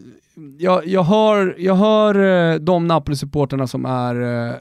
jag, 0.57 0.87
jag, 0.87 1.03
hör, 1.03 1.55
jag 1.57 1.75
hör 1.75 2.15
eh, 2.53 2.59
de 2.59 2.87
Napoli-supporterna 2.87 3.67
som 3.67 3.85
är 3.85 4.21
eh, 4.49 4.55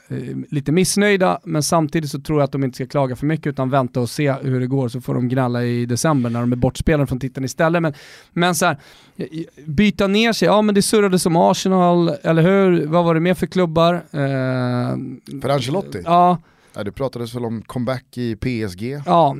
lite 0.48 0.72
missnöjda, 0.72 1.40
men 1.44 1.62
samtidigt 1.62 2.10
så 2.10 2.20
tror 2.20 2.40
jag 2.40 2.44
att 2.44 2.52
de 2.52 2.64
inte 2.64 2.76
ska 2.76 2.86
klaga 2.86 3.16
för 3.16 3.26
mycket 3.26 3.46
utan 3.46 3.70
vänta 3.70 4.00
och 4.00 4.10
se 4.10 4.32
hur 4.32 4.60
det 4.60 4.66
går 4.66 4.88
så 4.88 5.00
får 5.00 5.14
de 5.14 5.28
gnalla 5.28 5.64
i 5.64 5.86
december 5.86 6.30
när 6.30 6.40
de 6.40 6.52
är 6.52 6.56
bortspelade 6.56 7.06
från 7.06 7.20
titeln 7.20 7.44
istället. 7.44 7.82
Men, 7.82 7.94
men 8.32 8.54
så 8.54 8.66
här, 8.66 8.76
byta 9.64 10.06
ner 10.06 10.32
sig, 10.32 10.46
ja 10.46 10.62
men 10.62 10.74
det 10.74 10.82
surrade 10.82 11.18
som 11.18 11.36
Arsenal, 11.36 12.08
eller 12.22 12.42
hur? 12.42 12.86
Vad 12.86 13.04
var 13.04 13.14
det 13.14 13.20
mer 13.20 13.34
för 13.34 13.46
klubbar? 13.46 13.94
Eh, 13.94 15.40
för 15.42 15.48
Ancelotti? 15.48 16.02
Ja. 16.04 16.38
Ja, 16.74 16.84
det 16.84 16.92
pratades 16.92 17.34
väl 17.34 17.44
om 17.44 17.62
comeback 17.62 18.18
i 18.18 18.36
PSG? 18.36 19.02
Ja, 19.06 19.36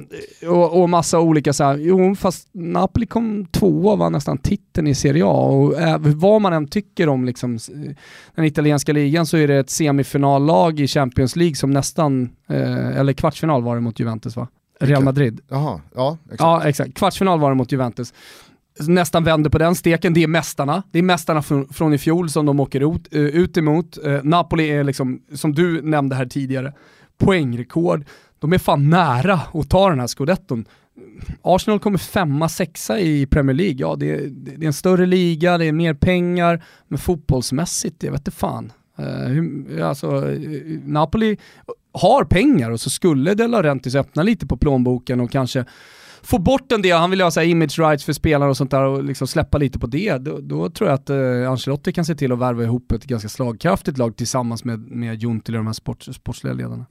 och, 0.49 0.83
och 0.83 0.91
massa 0.91 1.21
olika 1.21 1.53
så 1.53 1.65
här, 1.65 1.77
jo 1.77 2.15
fast 2.15 2.49
Napoli 2.53 3.07
kom 3.07 3.47
tvåa, 3.47 3.97
var 3.97 4.11
nästan 4.11 4.39
titeln 4.39 4.87
i 4.87 4.95
Serie 4.95 5.25
A 5.25 5.43
och 5.43 5.81
äh, 5.81 5.99
vad 5.99 6.43
man 6.43 6.53
än 6.53 6.69
tycker 6.69 7.09
om 7.09 7.25
liksom, 7.25 7.59
den 8.35 8.45
italienska 8.45 8.93
ligan 8.93 9.27
så 9.27 9.37
är 9.37 9.49
det 9.49 9.57
ett 9.57 9.71
semifinallag 9.71 10.81
i 10.81 10.87
Champions 10.87 11.37
League 11.37 11.55
som 11.55 11.71
nästan, 11.71 12.31
eh, 12.49 12.99
eller 12.99 13.13
kvartsfinal 13.13 13.63
var 13.63 13.75
det 13.75 13.81
mot 13.81 14.01
Juventus 14.01 14.37
va? 14.37 14.49
Real 14.81 15.05
Madrid. 15.05 15.41
Jaha, 15.49 15.81
ja 15.95 16.19
exakt. 16.25 16.41
Ja 16.41 16.69
exakt, 16.69 16.95
kvartsfinal 16.95 17.41
var 17.41 17.51
det 17.51 17.57
mot 17.57 17.73
Juventus 17.73 18.13
nästan 18.89 19.25
vänder 19.25 19.51
på 19.51 19.59
den 19.59 19.75
steken. 19.75 20.15
Det 20.15 20.23
är 20.23 20.27
mästarna. 20.27 20.83
Det 20.91 20.99
är 20.99 21.03
mästarna 21.03 21.43
från, 21.43 21.69
från 21.69 21.95
i 21.95 21.99
fjol 21.99 22.31
som 22.31 22.47
de 22.47 22.61
åker 22.61 22.95
ut, 22.95 23.15
uh, 23.15 23.21
ut 23.21 23.57
emot. 23.57 23.99
Uh, 24.07 24.21
Napoli 24.23 24.71
är 24.71 24.85
liksom, 24.85 25.23
som 25.35 25.55
du 25.55 25.83
nämnde 25.83 26.17
här 26.17 26.27
tidigare, 26.27 26.73
poängrekord. 27.21 28.05
De 28.39 28.53
är 28.53 28.59
fan 28.59 28.91
nära 28.91 29.41
att 29.55 29.71
ta 29.71 29.91
den 29.91 30.01
här 30.01 30.07
scudetton. 30.07 30.65
Arsenal 31.43 31.81
kommer 31.81 31.99
femma, 31.99 32.49
sexa 32.49 33.01
i 33.01 33.27
Premier 33.27 33.57
League. 33.57 33.77
Ja, 33.79 33.97
det 33.97 34.11
är, 34.11 34.27
det 34.31 34.65
är 34.65 34.67
en 34.67 34.73
större 34.73 35.07
liga, 35.07 35.59
det 35.59 35.65
är 35.65 35.73
mer 35.73 35.95
pengar, 35.95 36.65
men 36.89 36.99
fotbollsmässigt, 36.99 38.03
jag 38.03 38.13
vet 38.13 38.21
inte 38.21 38.31
fan. 38.31 38.73
Uh, 39.01 39.89
alltså, 39.89 40.31
eh, 40.33 40.41
Napoli 40.85 41.37
har 41.93 42.25
pengar 42.25 42.71
och 42.71 42.81
så 42.81 42.91
skulle 42.91 43.35
De 43.35 43.47
Laurentiis 43.47 43.95
öppna 43.95 44.23
lite 44.23 44.47
på 44.47 44.57
plånboken 44.57 45.21
och 45.21 45.31
kanske 45.31 45.65
få 46.23 46.39
bort 46.39 46.73
en 46.73 46.83
del, 46.83 46.99
han 46.99 47.11
vill 47.11 47.21
ha 47.21 47.31
så 47.31 47.43
image 47.43 47.79
rights 47.79 48.05
för 48.05 48.13
spelare 48.13 48.51
och 48.51 48.57
sånt 48.57 48.71
där 48.71 48.83
och 48.83 49.05
liksom 49.05 49.27
släppa 49.27 49.59
lite 49.59 49.79
på 49.79 49.87
det, 49.87 50.19
då, 50.19 50.39
då 50.41 50.71
tror 50.71 50.91
jag 50.91 50.95
att 50.95 51.11
uh, 51.11 51.51
Ancelotti 51.51 51.93
kan 51.93 52.05
se 52.05 52.15
till 52.15 52.33
att 52.33 52.39
värva 52.39 52.63
ihop 52.63 52.93
ett 52.93 53.05
ganska 53.05 53.29
slagkraftigt 53.29 53.99
lag 53.99 54.17
tillsammans 54.17 54.65
med, 54.65 54.79
med 54.79 55.23
Juntil 55.23 55.55
och 55.55 55.59
de 55.59 55.67
här 55.67 55.75
sport, 55.75 56.03
sportsliga 56.03 56.55
ledarna. 56.55 56.87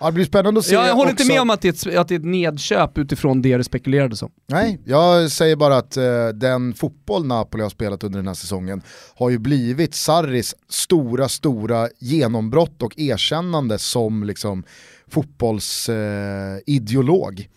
Ja, 0.00 0.06
det 0.06 0.12
blir 0.12 0.24
spännande 0.24 0.58
att 0.58 0.64
se 0.64 0.74
Jag, 0.74 0.88
jag 0.88 0.94
håller 0.94 1.12
också... 1.12 1.22
inte 1.22 1.34
med 1.34 1.42
om 1.42 1.50
att 1.50 1.60
det, 1.60 1.68
är 1.68 1.90
ett, 1.90 1.98
att 1.98 2.08
det 2.08 2.14
är 2.14 2.18
ett 2.18 2.24
nedköp 2.24 2.98
utifrån 2.98 3.42
det 3.42 3.56
det 3.56 3.64
spekulerades 3.64 4.22
om. 4.22 4.30
Nej, 4.46 4.80
jag 4.84 5.30
säger 5.30 5.56
bara 5.56 5.76
att 5.76 5.96
uh, 5.96 6.28
den 6.34 6.74
fotboll 6.74 7.26
Napoli 7.26 7.62
har 7.62 7.70
spelat 7.70 8.04
under 8.04 8.18
den 8.18 8.26
här 8.26 8.34
säsongen 8.34 8.82
har 9.14 9.30
ju 9.30 9.38
blivit 9.38 9.94
Sarris 9.94 10.54
stora, 10.68 11.28
stora 11.28 11.88
genombrott 11.98 12.82
och 12.82 12.98
erkännande 12.98 13.78
som 13.78 14.24
liksom 14.24 14.64
fotbollsideolog. 15.12 17.48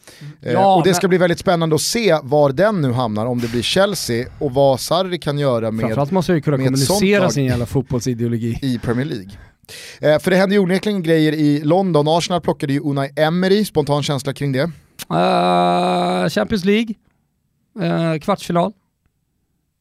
Eh, 0.42 0.54
ja, 0.54 0.76
och 0.76 0.84
det 0.84 0.94
ska 0.94 1.08
men... 1.08 1.10
bli 1.10 1.18
väldigt 1.18 1.40
spännande 1.40 1.76
att 1.76 1.82
se 1.82 2.20
var 2.24 2.52
den 2.52 2.82
nu 2.82 2.92
hamnar, 2.92 3.26
om 3.26 3.42
det 3.42 3.48
blir 3.48 3.62
Chelsea 3.62 4.28
och 4.40 4.54
vad 4.54 4.80
Sarri 4.80 5.20
kan 5.20 5.38
göra 5.38 5.72
med 5.72 5.86
Framförallt 5.86 6.12
måste 6.12 6.32
jag 6.32 6.38
ju 6.38 6.42
kunna 6.42 6.58
kommunicera 6.58 7.30
sin 7.30 7.46
jävla 7.46 7.66
fotbollsideologi. 7.66 8.60
I 8.62 8.80
Premier 8.80 9.06
League. 9.06 9.32
Eh, 10.02 10.20
för 10.20 10.32
det 10.32 10.38
händer 10.38 10.56
ju 10.56 10.60
onekligen 10.60 11.04
grejer 11.04 11.34
i 11.34 11.62
London, 11.64 12.08
Arsenal 12.08 12.42
plockade 12.42 12.74
ju 12.74 12.80
Unai 12.80 13.10
Emery, 13.16 13.66
spontan 13.66 14.04
känsla 14.04 14.34
kring 14.34 14.52
det? 14.52 14.64
Uh, 14.64 14.70
Champions 16.30 16.66
League, 16.66 16.96
uh, 17.80 18.20
kvartsfinal. 18.20 18.74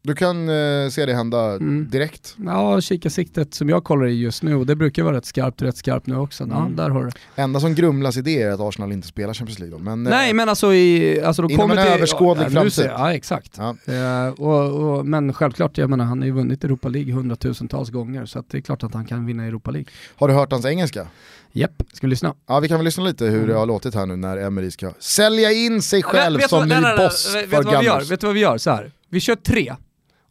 Du 0.07 0.15
kan 0.15 0.49
eh, 0.49 0.89
se 0.91 1.07
det 1.07 1.15
hända 1.15 1.39
mm. 1.39 1.89
direkt? 1.91 2.37
Ja, 2.45 2.81
kikarsiktet 2.81 3.55
som 3.55 3.69
jag 3.69 3.85
kollar 3.85 4.07
i 4.07 4.21
just 4.21 4.43
nu, 4.43 4.55
och 4.55 4.67
det 4.67 4.77
brukar 4.77 5.03
vara 5.03 5.17
rätt 5.17 5.25
skarpt, 5.25 5.63
rätt 5.63 5.77
skarpt 5.77 6.07
nu 6.07 6.17
också. 6.17 6.45
Mm. 6.45 6.57
Ja, 6.57 6.83
där 6.83 6.91
har 6.91 7.05
du 7.05 7.11
Enda 7.37 7.61
som 7.61 7.75
grumlas 7.75 8.17
i 8.17 8.23
det 8.23 8.43
är 8.43 8.51
att 8.51 8.61
Arsenal 8.61 8.93
inte 8.93 9.09
spelar 9.09 9.35
Champions 9.35 9.59
League. 9.59 9.79
Men, 9.79 10.07
eh, 10.07 10.11
Nej, 10.11 10.31
eh, 10.31 10.35
men 10.35 10.49
alltså, 10.49 10.75
i, 10.75 11.21
alltså 11.23 11.43
de 11.43 11.51
inom 11.51 11.71
en 11.71 11.77
till, 11.77 11.87
överskådlig 11.87 12.47
ja, 12.47 12.51
framtid. 12.51 12.85
Ja, 12.85 13.15
exakt. 13.15 13.59
Ja. 13.59 13.77
Eh, 13.93 14.29
och, 14.29 14.99
och, 14.99 15.07
men 15.07 15.33
självklart, 15.33 15.79
jag 15.79 15.91
menar, 15.91 16.05
han 16.05 16.19
har 16.19 16.27
ju 16.27 16.33
vunnit 16.33 16.65
Europa 16.65 16.89
League 16.89 17.13
hundratusentals 17.13 17.91
gånger, 17.91 18.27
så 18.27 18.45
det 18.49 18.59
är 18.59 18.63
klart 18.63 18.83
att 18.83 18.95
han 18.95 19.05
kan 19.05 19.27
vinna 19.27 19.45
Europa 19.45 19.71
League. 19.71 19.89
Har 20.17 20.29
du 20.29 20.35
hört 20.35 20.53
hans 20.53 20.65
engelska? 20.65 21.07
Japp, 21.53 21.83
ska 21.93 22.07
vi 22.07 22.11
lyssna? 22.11 22.35
Ja 22.47 22.61
vi 22.61 22.69
kan 22.69 22.79
väl 22.79 22.85
lyssna 22.85 23.05
lite 23.05 23.25
hur 23.25 23.35
mm. 23.35 23.49
det 23.49 23.55
har 23.55 23.67
låtit 23.67 23.95
här 23.95 24.07
nu 24.07 24.17
när 24.17 24.37
Emery 24.37 24.71
ska 24.71 24.93
sälja 24.99 25.53
in 25.53 25.83
sig 25.83 26.03
själv 26.03 26.41
vet, 26.41 26.51
som 26.51 26.69
ny 26.69 26.75
boss 26.97 27.35
vet, 27.35 27.51
för 27.51 27.57
vet 27.57 27.67
vad 27.67 27.81
vi 27.81 27.87
gör? 27.87 28.01
Vet 28.01 28.21
du 28.21 28.27
vad 28.27 28.35
vi 28.35 28.41
gör? 28.41 28.59
Så 28.59 28.71
här. 28.71 28.91
Vi 29.09 29.21
kör 29.21 29.35
tre 29.35 29.75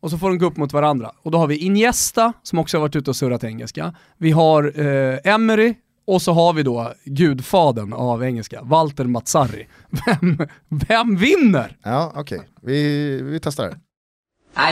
och 0.04 0.12
så 0.12 0.18
får 0.18 0.30
de 0.30 0.38
gå 0.38 0.45
upp 0.45 0.58
mot 0.58 0.74
varandra. 0.74 1.12
Och 1.22 1.32
då 1.32 1.38
har 1.38 1.47
vi 1.47 1.58
Iniesta, 1.58 2.34
som 2.43 2.60
också 2.60 2.78
har 2.78 2.82
varit 2.82 2.95
ute 2.95 3.10
och 3.10 3.16
surrat 3.16 3.43
engelska. 3.43 3.95
Vi 4.18 4.32
har 4.32 4.80
eh, 4.80 5.34
Emery, 5.34 5.76
och 6.06 6.22
så 6.22 6.34
har 6.34 6.54
vi 6.54 6.64
då 6.64 6.93
gudfaden 7.06 7.93
av 7.93 8.24
engelska, 8.24 8.62
Walter 8.62 9.04
Mazzarri. 9.06 9.68
Vem, 10.06 10.38
vem 10.70 11.16
vinner? 11.16 11.78
Ja, 11.84 12.12
okej. 12.16 12.38
Okay. 12.39 12.49
Vi, 12.62 13.22
vi 13.22 13.39
testar 13.39 13.70
det. 13.70 13.80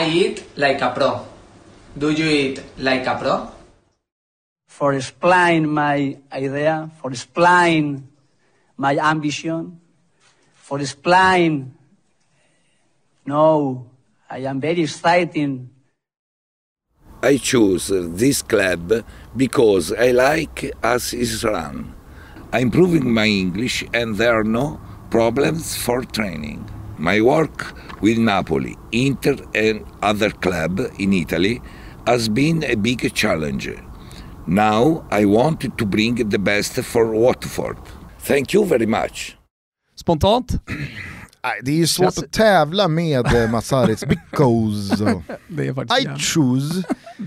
I 0.02 0.24
eat 0.24 0.44
like 0.54 0.84
a 0.84 0.92
pro. 0.96 1.20
Do 1.94 2.10
you 2.10 2.28
eat 2.30 2.64
like 2.76 3.10
a 3.10 3.18
pro? 3.22 3.38
For 4.70 4.94
explain 4.94 5.74
my 5.74 6.16
idea, 6.36 6.90
for 7.02 7.12
explain 7.12 8.08
my 8.76 8.98
ambition, 8.98 9.80
for 10.54 10.80
explain 10.80 11.74
no 13.24 13.91
I 14.32 14.38
am 14.46 14.62
very 14.62 14.80
excited. 14.80 15.68
I 17.22 17.36
choose 17.36 17.88
this 17.92 18.40
club 18.40 19.04
because 19.36 19.92
I 19.92 20.12
like 20.12 20.72
as 20.82 21.12
is 21.12 21.44
run. 21.44 21.94
I'm 22.50 22.68
improving 22.68 23.12
my 23.12 23.26
English 23.26 23.84
and 23.92 24.16
there 24.16 24.40
are 24.40 24.50
no 24.60 24.80
problems 25.10 25.76
for 25.76 26.02
training. 26.02 26.64
My 26.96 27.20
work 27.20 27.74
with 28.00 28.16
Napoli, 28.16 28.78
Inter 28.90 29.36
and 29.54 29.84
other 30.00 30.30
club 30.30 30.80
in 30.98 31.12
Italy 31.12 31.60
has 32.06 32.30
been 32.30 32.64
a 32.64 32.74
big 32.74 33.12
challenge. 33.12 33.68
Now 34.46 35.06
I 35.10 35.26
want 35.26 35.60
to 35.76 35.84
bring 35.84 36.14
the 36.14 36.38
best 36.38 36.72
for 36.82 37.10
Watford. 37.10 37.76
Thank 38.20 38.54
you 38.54 38.64
very 38.64 38.86
much. 38.86 39.36
Spontant? 39.94 40.58
Nej, 41.44 41.60
det 41.62 41.70
är 41.70 41.76
ju 41.76 41.86
svårt 41.86 42.04
Klass... 42.04 42.18
att 42.18 42.32
tävla 42.32 42.88
med 42.88 43.34
eh, 43.34 43.50
Masaris 43.50 44.04
because 44.04 44.96
det 45.48 45.66
är 45.66 45.74
faktiskt 45.74 46.00
I 46.00 46.22
choose 46.22 46.82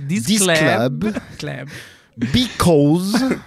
this, 0.09 0.26
this 0.26 0.43
club, 0.43 1.01
club. 1.01 1.13
club. 1.38 1.70
because 2.16 3.36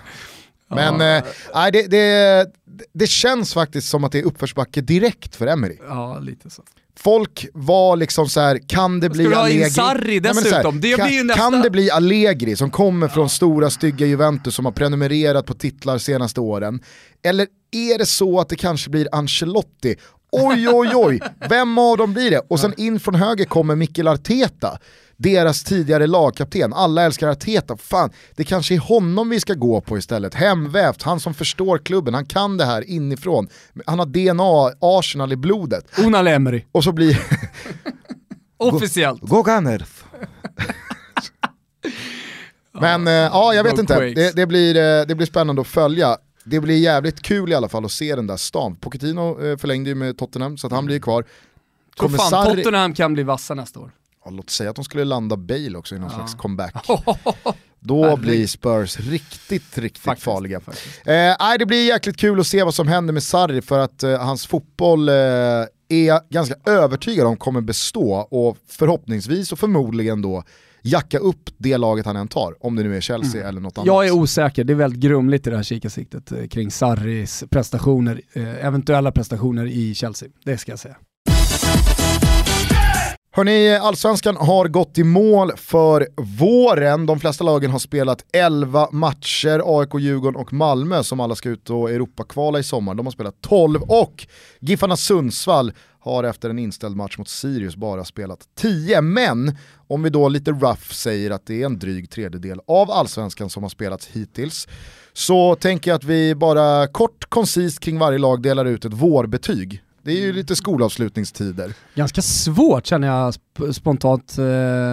Men 0.68 1.00
ja. 1.00 1.66
eh, 1.66 1.72
det, 1.72 1.90
det, 1.90 2.46
det 2.92 3.06
känns 3.06 3.54
faktiskt 3.54 3.88
som 3.88 4.04
att 4.04 4.12
det 4.12 4.18
är 4.18 4.22
uppförsbacke 4.22 4.80
direkt 4.80 5.36
för 5.36 5.46
Emery. 5.46 5.78
Ja, 5.88 6.18
lite 6.18 6.50
så. 6.50 6.62
Folk 6.96 7.46
var 7.54 7.96
liksom 7.96 8.28
så 8.28 8.40
här, 8.40 8.60
kan 8.68 9.00
det 9.00 9.10
bli 9.10 9.34
Allegri? 9.34 9.70
Ska 9.70 9.82
du 9.82 9.88
ha 9.88 9.94
Sarri 9.94 10.20
dessutom? 10.20 10.74
Här, 10.74 10.82
det 10.82 10.96
kan, 10.96 11.06
blir 11.06 11.24
nästa... 11.24 11.42
kan 11.42 11.62
det 11.62 11.70
bli 11.70 11.90
Allegri 11.90 12.56
som 12.56 12.70
kommer 12.70 13.08
från 13.08 13.28
stora 13.28 13.70
stygga 13.70 14.06
Juventus 14.06 14.54
som 14.54 14.64
har 14.64 14.72
prenumererat 14.72 15.46
på 15.46 15.54
titlar 15.54 15.98
senaste 15.98 16.40
åren? 16.40 16.80
Eller 17.22 17.46
är 17.70 17.98
det 17.98 18.06
så 18.06 18.40
att 18.40 18.48
det 18.48 18.56
kanske 18.56 18.90
blir 18.90 19.08
Ancelotti 19.12 19.96
oj 20.33 20.68
oj 20.68 20.93
oj, 20.95 21.20
vem 21.49 21.79
av 21.79 21.97
dem 21.97 22.12
blir 22.12 22.31
det? 22.31 22.41
Och 22.49 22.61
sen 22.61 22.74
in 22.76 23.01
från 23.01 23.14
höger 23.14 23.45
kommer 23.45 23.76
Mikkel 23.76 24.09
Arteta, 24.09 24.79
deras 25.16 25.64
tidigare 25.64 26.07
lagkapten. 26.07 26.72
Alla 26.72 27.03
älskar 27.03 27.29
Arteta, 27.29 27.76
fan 27.76 28.11
det 28.37 28.45
kanske 28.45 28.74
är 28.74 28.79
honom 28.79 29.31
vi 29.31 29.41
ska 29.41 29.55
gå 29.55 29.81
på 29.81 29.99
istället. 29.99 30.35
Hemvävt, 30.35 31.03
han 31.03 31.20
som 31.20 31.35
förstår 31.35 31.79
klubben, 31.79 32.14
han 32.14 32.26
kan 32.26 32.57
det 32.57 32.64
här 32.64 32.91
inifrån. 32.91 33.49
Han 33.87 33.99
har 33.99 34.07
DNA, 34.07 34.76
Arsenal 34.81 35.33
i 35.33 35.37
blodet. 35.37 35.99
Unal 35.99 36.26
Emery. 36.26 36.64
Och 36.72 36.85
så 36.85 36.93
blir... 36.93 37.20
Officiellt. 38.57 39.22
Gå 39.22 39.43
Gunners. 39.43 39.83
Men 42.81 43.07
äh, 43.07 43.12
ja, 43.12 43.55
jag 43.55 43.64
vet 43.64 43.79
inte. 43.79 44.01
Det, 44.01 44.37
det, 44.37 44.47
blir, 44.47 44.76
eh, 44.76 45.07
det 45.07 45.14
blir 45.14 45.26
spännande 45.26 45.61
att 45.61 45.68
följa 45.68 46.16
det 46.51 46.61
blir 46.61 46.78
jävligt 46.78 47.22
kul 47.22 47.53
i 47.53 47.55
alla 47.55 47.68
fall 47.68 47.84
att 47.84 47.92
se 47.92 48.16
den 48.16 48.26
där 48.26 48.36
stan. 48.36 48.76
Pochettino 48.76 49.44
eh, 49.44 49.57
förlängde 49.57 49.90
ju 49.90 49.94
med 49.94 50.18
Tottenham 50.18 50.57
så 50.57 50.66
att 50.66 50.72
han 50.72 50.86
blir 50.86 51.01
kvar. 51.01 51.24
Kommer 51.96 52.18
fan, 52.18 52.30
Sarri... 52.30 52.62
Tottenham 52.62 52.94
kan 52.94 53.14
bli 53.14 53.22
vassa 53.22 53.55
nästa 53.55 53.80
år. 53.80 53.90
Ja, 54.24 54.30
låt 54.30 54.51
säga 54.51 54.70
att 54.70 54.76
de 54.76 54.84
skulle 54.84 55.05
landa 55.05 55.36
Bale 55.36 55.78
också 55.78 55.94
i 55.94 55.99
någon 55.99 56.11
ja. 56.11 56.16
slags 56.16 56.34
comeback. 56.34 56.86
Då 57.80 58.16
blir 58.16 58.46
Spurs 58.46 58.99
riktigt, 59.01 59.78
riktigt 59.78 60.03
Faktiskt, 60.03 60.24
farliga. 60.24 60.61
faktiskt. 60.61 61.07
Eh, 61.07 61.59
det 61.59 61.66
blir 61.66 61.86
jäkligt 61.86 62.16
kul 62.16 62.40
att 62.40 62.46
se 62.46 62.62
vad 62.62 62.74
som 62.74 62.88
händer 62.88 63.12
med 63.12 63.22
Sarri 63.22 63.62
för 63.62 63.78
att 63.78 64.03
eh, 64.03 64.18
hans 64.18 64.46
fotboll 64.46 65.09
eh, 65.09 65.14
är 65.88 66.07
jag 66.07 66.22
ganska 66.30 66.55
övertygad 66.66 67.26
om 67.26 67.36
kommer 67.36 67.61
bestå 67.61 68.12
och 68.12 68.57
förhoppningsvis 68.68 69.53
och 69.53 69.59
förmodligen 69.59 70.22
då 70.22 70.44
jacka 70.83 71.18
upp 71.18 71.51
det 71.59 71.76
laget 71.76 72.07
han 72.07 72.16
än 72.16 72.29
tar, 72.29 72.55
om 72.61 72.76
det 72.76 72.83
nu 72.83 72.97
är 72.97 73.01
Chelsea 73.01 73.49
eller 73.49 73.61
något 73.61 73.79
annat. 73.79 73.87
Mm. 73.87 73.97
Jag 73.97 74.07
är 74.07 74.11
osäker, 74.11 74.64
det 74.64 74.72
är 74.72 74.74
väldigt 74.74 75.01
grumligt 75.01 75.47
i 75.47 75.51
det 75.51 75.57
här 75.57 75.62
kikarsiktet 75.62 76.33
eh, 76.33 76.47
kring 76.47 76.70
Sarris 76.70 77.45
prestationer, 77.51 78.20
eh, 78.33 78.66
eventuella 78.66 79.12
prestationer 79.12 79.66
i 79.66 79.95
Chelsea. 79.95 80.29
Det 80.45 80.59
ska 80.59 80.72
jag 80.72 80.79
säga. 80.79 80.97
Hörni, 83.39 83.76
allsvenskan 83.76 84.37
har 84.37 84.68
gått 84.68 84.99
i 84.99 85.05
mål 85.05 85.53
för 85.57 86.07
våren. 86.16 87.07
De 87.07 87.20
flesta 87.20 87.45
lagen 87.45 87.70
har 87.70 87.79
spelat 87.79 88.24
11 88.33 88.89
matcher. 88.93 89.62
AIK, 89.64 89.95
Djurgården 89.95 90.41
och 90.41 90.53
Malmö 90.53 91.03
som 91.03 91.20
alla 91.20 91.35
ska 91.35 91.49
ut 91.49 91.70
och 91.70 91.91
Europakvala 91.91 92.59
i 92.59 92.62
sommar. 92.62 92.95
De 92.95 93.07
har 93.07 93.11
spelat 93.11 93.41
12 93.41 93.83
och 93.83 94.26
Giffarna 94.61 94.97
Sundsvall 94.97 95.72
har 96.01 96.24
efter 96.24 96.51
en 96.51 96.59
inställd 96.59 96.96
match 96.96 97.18
mot 97.18 97.28
Sirius 97.28 97.76
bara 97.76 98.05
spelat 98.05 98.38
10. 98.59 99.01
Men 99.01 99.57
om 99.86 100.03
vi 100.03 100.11
då 100.11 100.28
lite 100.28 100.51
rough 100.51 100.92
säger 100.92 101.30
att 101.30 101.46
det 101.46 101.62
är 101.62 101.66
en 101.66 101.78
dryg 101.78 102.11
tredjedel 102.11 102.61
av 102.66 102.90
allsvenskan 102.90 103.51
som 103.51 103.62
har 103.62 103.70
spelats 103.70 104.07
hittills 104.07 104.68
så 105.12 105.55
tänker 105.55 105.90
jag 105.90 105.96
att 105.96 106.05
vi 106.05 106.34
bara 106.34 106.86
kort 106.86 107.24
koncist 107.30 107.80
kring 107.80 107.99
varje 107.99 108.18
lag 108.18 108.42
delar 108.42 108.64
ut 108.64 108.84
ett 108.84 108.92
vårbetyg. 108.92 109.82
Det 110.03 110.12
är 110.12 110.20
ju 110.20 110.32
lite 110.32 110.57
skolavslutningstider. 110.57 111.72
Ganska 111.94 112.22
svårt 112.22 112.86
känner 112.86 113.09
jag 113.09 113.30
sp- 113.32 113.72
spontant 113.72 114.38
eh, 114.38 114.44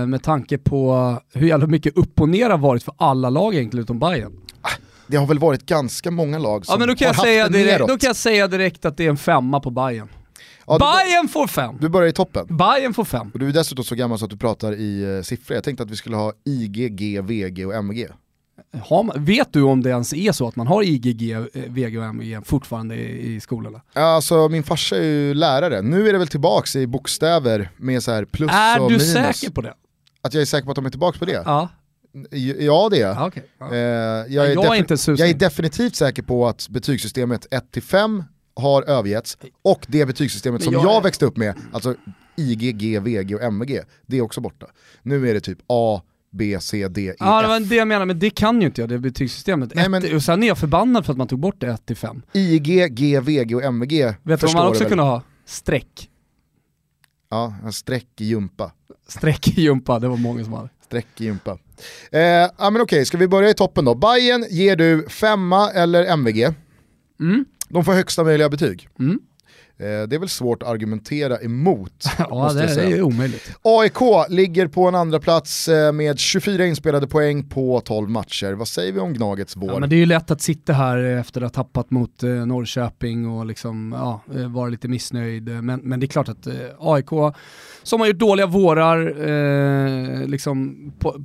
med 0.07 0.23
tanke 0.23 0.57
på 0.57 1.15
hur 1.33 1.47
jävla 1.47 1.67
mycket 1.67 1.97
upp 1.97 2.21
och 2.21 2.29
ner 2.29 2.49
har 2.49 2.57
varit 2.57 2.83
för 2.83 2.93
alla 2.97 3.29
lag 3.29 3.55
egentligen 3.55 3.83
utom 3.83 3.99
Bayern. 3.99 4.33
det 5.07 5.17
har 5.17 5.25
väl 5.27 5.39
varit 5.39 5.65
ganska 5.65 6.11
många 6.11 6.39
lag 6.39 6.65
som 6.65 6.73
Ja 6.73 6.79
men 6.79 6.87
då 6.87 6.95
kan, 6.95 7.05
har 7.05 7.09
jag 7.09 7.13
haft 7.15 7.25
säga 7.25 7.49
direkt, 7.49 7.71
neråt. 7.71 7.87
då 7.89 7.97
kan 7.97 8.07
jag 8.07 8.15
säga 8.15 8.47
direkt 8.47 8.85
att 8.85 8.97
det 8.97 9.05
är 9.05 9.09
en 9.09 9.17
femma 9.17 9.59
på 9.59 9.69
Bayern. 9.71 10.09
Ja, 10.67 10.73
du, 10.73 10.79
Bayern 10.79 11.27
får 11.27 11.47
fem! 11.47 11.75
du 11.79 11.89
börjar 11.89 12.09
i 12.09 12.13
toppen. 12.13 12.57
Bayern 12.57 12.93
får 12.93 13.05
fem. 13.05 13.31
Och 13.33 13.39
du 13.39 13.49
är 13.49 13.53
dessutom 13.53 13.85
så 13.85 13.95
gammal 13.95 14.19
så 14.19 14.25
att 14.25 14.31
du 14.31 14.37
pratar 14.37 14.73
i 14.73 15.15
eh, 15.17 15.21
siffror. 15.21 15.55
Jag 15.55 15.63
tänkte 15.63 15.83
att 15.83 15.91
vi 15.91 15.95
skulle 15.95 16.15
ha 16.15 16.33
IG, 16.45 16.95
G, 16.95 17.21
VG 17.21 17.65
och 17.65 17.73
MG. 17.75 18.07
Man, 18.89 19.11
vet 19.25 19.53
du 19.53 19.61
om 19.61 19.83
det 19.83 19.89
ens 19.89 20.13
är 20.13 20.31
så 20.31 20.47
att 20.47 20.55
man 20.55 20.67
har 20.67 20.83
IGG, 20.83 21.35
VG 21.67 21.97
och 21.97 22.05
MG 22.05 22.39
fortfarande 22.45 22.95
i, 22.95 23.35
i 23.35 23.39
skolorna? 23.39 23.81
Alltså 23.93 24.49
min 24.49 24.63
farsa 24.63 24.97
är 24.97 25.03
ju 25.03 25.33
lärare. 25.33 25.81
Nu 25.81 26.09
är 26.09 26.13
det 26.13 26.19
väl 26.19 26.27
tillbaks 26.27 26.75
i 26.75 26.87
bokstäver 26.87 27.71
med 27.77 28.03
så 28.03 28.11
här 28.11 28.25
plus 28.25 28.51
Är 28.53 28.81
och 28.81 28.89
du 28.89 28.97
minus. 28.97 29.13
säker 29.13 29.49
på 29.49 29.61
det? 29.61 29.73
Att 30.21 30.33
jag 30.33 30.41
är 30.41 30.45
säker 30.45 30.65
på 30.65 30.71
att 30.71 30.75
de 30.75 30.85
är 30.85 30.89
tillbaka 30.89 31.19
på 31.19 31.25
det? 31.25 31.43
Ja, 31.45 31.69
Ja 32.59 32.89
det 32.91 32.97
är 32.97 33.07
jag. 33.07 33.15
ja 33.15 33.27
okej. 33.27 33.43
Ja. 33.59 33.65
Eh, 33.73 33.77
jag, 33.77 34.45
är 34.45 34.53
Jag 34.53 34.65
är 34.65 34.75
inte 34.75 34.95
jag 35.07 35.29
är 35.29 35.33
definitivt 35.33 35.95
säker 35.95 36.23
på 36.23 36.47
att 36.47 36.69
betygssystemet 36.69 37.47
1-5 37.73 38.23
har 38.55 38.83
övergetts 38.83 39.37
och 39.61 39.85
det 39.87 40.05
betygssystemet 40.05 40.63
som 40.63 40.73
jag 40.73 40.83
jag, 40.85 41.03
växte 41.03 41.25
upp 41.25 41.37
med, 41.37 41.55
alltså 41.73 41.95
IG, 42.35 42.77
G, 42.77 42.99
VG 42.99 43.35
och 43.35 43.43
MG, 43.43 43.81
det 44.05 44.17
är 44.17 44.21
också 44.21 44.41
borta. 44.41 44.65
Nu 45.03 45.29
är 45.29 45.33
det 45.33 45.39
typ 45.39 45.59
A, 45.67 46.01
B, 46.31 46.57
C, 46.61 46.87
D, 46.87 47.01
E, 47.01 47.13
Ja 47.19 47.41
det 47.41 47.47
var 47.47 47.59
det 47.59 47.75
jag 47.75 47.87
menar, 47.87 48.05
men 48.05 48.19
det 48.19 48.29
kan 48.29 48.61
ju 48.61 48.67
inte 48.67 48.81
jag, 48.81 48.89
det 48.89 48.99
betygssystemet. 48.99 49.71
Nej, 49.75 49.89
men- 49.89 50.15
Och 50.15 50.23
sen 50.23 50.43
är 50.43 50.47
jag 50.47 50.57
förbannad 50.57 51.05
för 51.05 51.11
att 51.11 51.17
man 51.17 51.27
tog 51.27 51.39
bort 51.39 51.55
det 51.59 51.67
1 51.67 51.85
till 51.85 51.95
5. 51.95 52.21
IG, 52.33 52.95
G, 52.95 53.19
VG 53.19 53.55
och 53.55 53.63
MG 53.63 54.05
Vet 54.23 54.39
du 54.41 54.45
vad 54.47 54.55
man 54.55 54.67
också 54.67 54.85
kunde 54.85 55.03
ha? 55.03 55.21
Streck. 55.45 56.09
Ja, 57.29 57.53
en 57.63 57.73
streck 57.73 58.07
i 58.21 58.25
jumpa. 58.25 58.71
Streck 59.07 59.47
i 59.57 59.61
jumpa, 59.61 59.99
det 59.99 60.07
var 60.07 60.17
många 60.17 60.43
som 60.43 60.53
hade. 60.53 60.69
Streck 60.85 61.07
i 61.21 61.25
jumpa. 61.25 61.57
Eh, 62.11 62.19
ja 62.57 62.69
men 62.71 62.81
okej, 62.81 63.05
ska 63.05 63.17
vi 63.17 63.27
börja 63.27 63.49
i 63.49 63.53
toppen 63.53 63.85
då? 63.85 63.95
Bayern 63.95 64.45
ger 64.49 64.75
du 64.75 65.09
femma 65.09 65.71
eller 65.71 66.05
MVG. 66.05 66.53
Mm. 67.19 67.45
De 67.75 67.85
får 67.85 67.93
högsta 67.93 68.23
möjliga 68.23 68.49
betyg. 68.49 68.87
Mm. 68.99 69.19
Eh, 69.77 70.07
det 70.07 70.15
är 70.15 70.19
väl 70.19 70.29
svårt 70.29 70.63
att 70.63 70.69
argumentera 70.69 71.37
emot. 71.37 72.05
Ja 72.29 72.53
det, 72.53 72.75
det 72.75 72.81
är 72.81 73.01
omöjligt. 73.01 73.51
AIK 73.61 74.29
ligger 74.29 74.67
på 74.67 74.87
en 74.87 74.95
andra 74.95 75.19
plats 75.19 75.67
eh, 75.67 75.91
med 75.91 76.19
24 76.19 76.65
inspelade 76.65 77.07
poäng 77.07 77.49
på 77.49 77.81
12 77.85 78.09
matcher. 78.09 78.53
Vad 78.53 78.67
säger 78.67 78.93
vi 78.93 78.99
om 78.99 79.13
Gnagets 79.13 79.55
vår? 79.55 79.71
Ja, 79.71 79.79
men 79.79 79.89
det 79.89 79.95
är 79.95 79.97
ju 79.97 80.05
lätt 80.05 80.31
att 80.31 80.41
sitta 80.41 80.73
här 80.73 80.97
efter 80.97 81.41
att 81.41 81.55
ha 81.55 81.63
tappat 81.63 81.91
mot 81.91 82.23
eh, 82.23 82.29
Norrköping 82.29 83.29
och 83.29 83.45
liksom, 83.45 83.95
ja, 83.97 84.21
eh, 84.35 84.51
vara 84.51 84.69
lite 84.69 84.87
missnöjd. 84.87 85.63
Men, 85.63 85.79
men 85.83 85.99
det 85.99 86.05
är 86.05 86.07
klart 86.07 86.29
att 86.29 86.47
eh, 86.47 86.53
AIK, 86.79 87.09
som 87.83 87.99
har 87.99 88.07
gjort 88.07 88.19
dåliga 88.19 88.47
vårar, 88.47 89.27
eh, 89.29 90.27
liksom 90.27 90.75
på, 90.99 91.15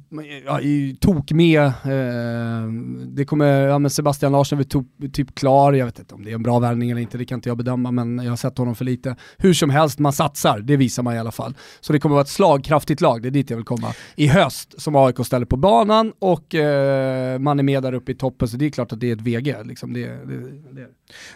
ja, 0.46 0.60
tok 1.00 1.32
med. 1.32 1.62
Eh, 1.62 2.72
det 3.06 3.24
kommer, 3.24 3.66
ja, 3.66 3.78
men 3.78 3.90
Sebastian 3.90 4.32
Larsson 4.32 4.58
är 4.58 5.08
typ 5.08 5.34
klar, 5.34 5.72
jag 5.72 5.86
vet 5.86 5.98
inte 5.98 6.14
om 6.14 6.24
det 6.24 6.30
är 6.30 6.34
en 6.34 6.42
bra 6.42 6.58
värvning 6.58 6.90
eller 6.90 7.00
inte, 7.00 7.18
det 7.18 7.24
kan 7.24 7.38
inte 7.38 7.48
jag 7.48 7.56
bedöma, 7.56 7.90
men 7.90 8.18
jag 8.18 8.38
sett 8.40 8.58
honom 8.58 8.74
för 8.74 8.84
lite. 8.84 9.16
Hur 9.38 9.54
som 9.54 9.70
helst, 9.70 9.98
man 9.98 10.12
satsar, 10.12 10.58
det 10.60 10.76
visar 10.76 11.02
man 11.02 11.14
i 11.14 11.18
alla 11.18 11.30
fall. 11.30 11.54
Så 11.80 11.92
det 11.92 12.00
kommer 12.00 12.14
vara 12.14 12.22
ett 12.22 12.28
slagkraftigt 12.28 13.00
lag, 13.00 13.22
det 13.22 13.28
är 13.28 13.30
dit 13.30 13.50
jag 13.50 13.56
vill 13.56 13.66
komma. 13.66 13.94
I 14.16 14.26
höst, 14.26 14.74
som 14.82 14.96
AIK 14.96 15.26
ställer 15.26 15.46
på 15.46 15.56
banan 15.56 16.12
och 16.18 16.54
eh, 16.54 17.38
man 17.38 17.58
är 17.58 17.62
med 17.62 17.82
där 17.82 17.92
uppe 17.92 18.12
i 18.12 18.14
toppen, 18.14 18.48
så 18.48 18.56
det 18.56 18.66
är 18.66 18.70
klart 18.70 18.92
att 18.92 19.00
det 19.00 19.10
är 19.10 19.16
ett 19.16 19.20
VG. 19.20 19.56
Liksom. 19.64 19.92
Det, 19.92 20.06
det, 20.06 20.38
det. 20.72 20.86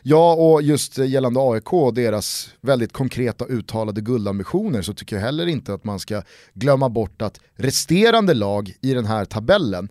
Ja, 0.03 0.35
och 0.35 0.63
just 0.63 0.99
gällande 0.99 1.41
AIK 1.41 1.73
och 1.73 1.95
deras 1.95 2.51
väldigt 2.61 2.93
konkreta 2.93 3.45
uttalade 3.45 4.01
guldambitioner 4.01 4.83
så 4.83 4.95
tycker 4.95 5.17
jag 5.17 5.23
heller 5.23 5.47
inte 5.47 5.75
att 5.75 5.85
man 5.85 5.99
ska 5.99 6.23
glömma 6.55 6.89
bort 6.89 7.23
att 7.23 7.41
resterande 7.57 8.35
lag 8.35 8.73
i 8.81 8.95
den 8.95 9.05
här 9.05 9.25
tabellen, 9.25 9.89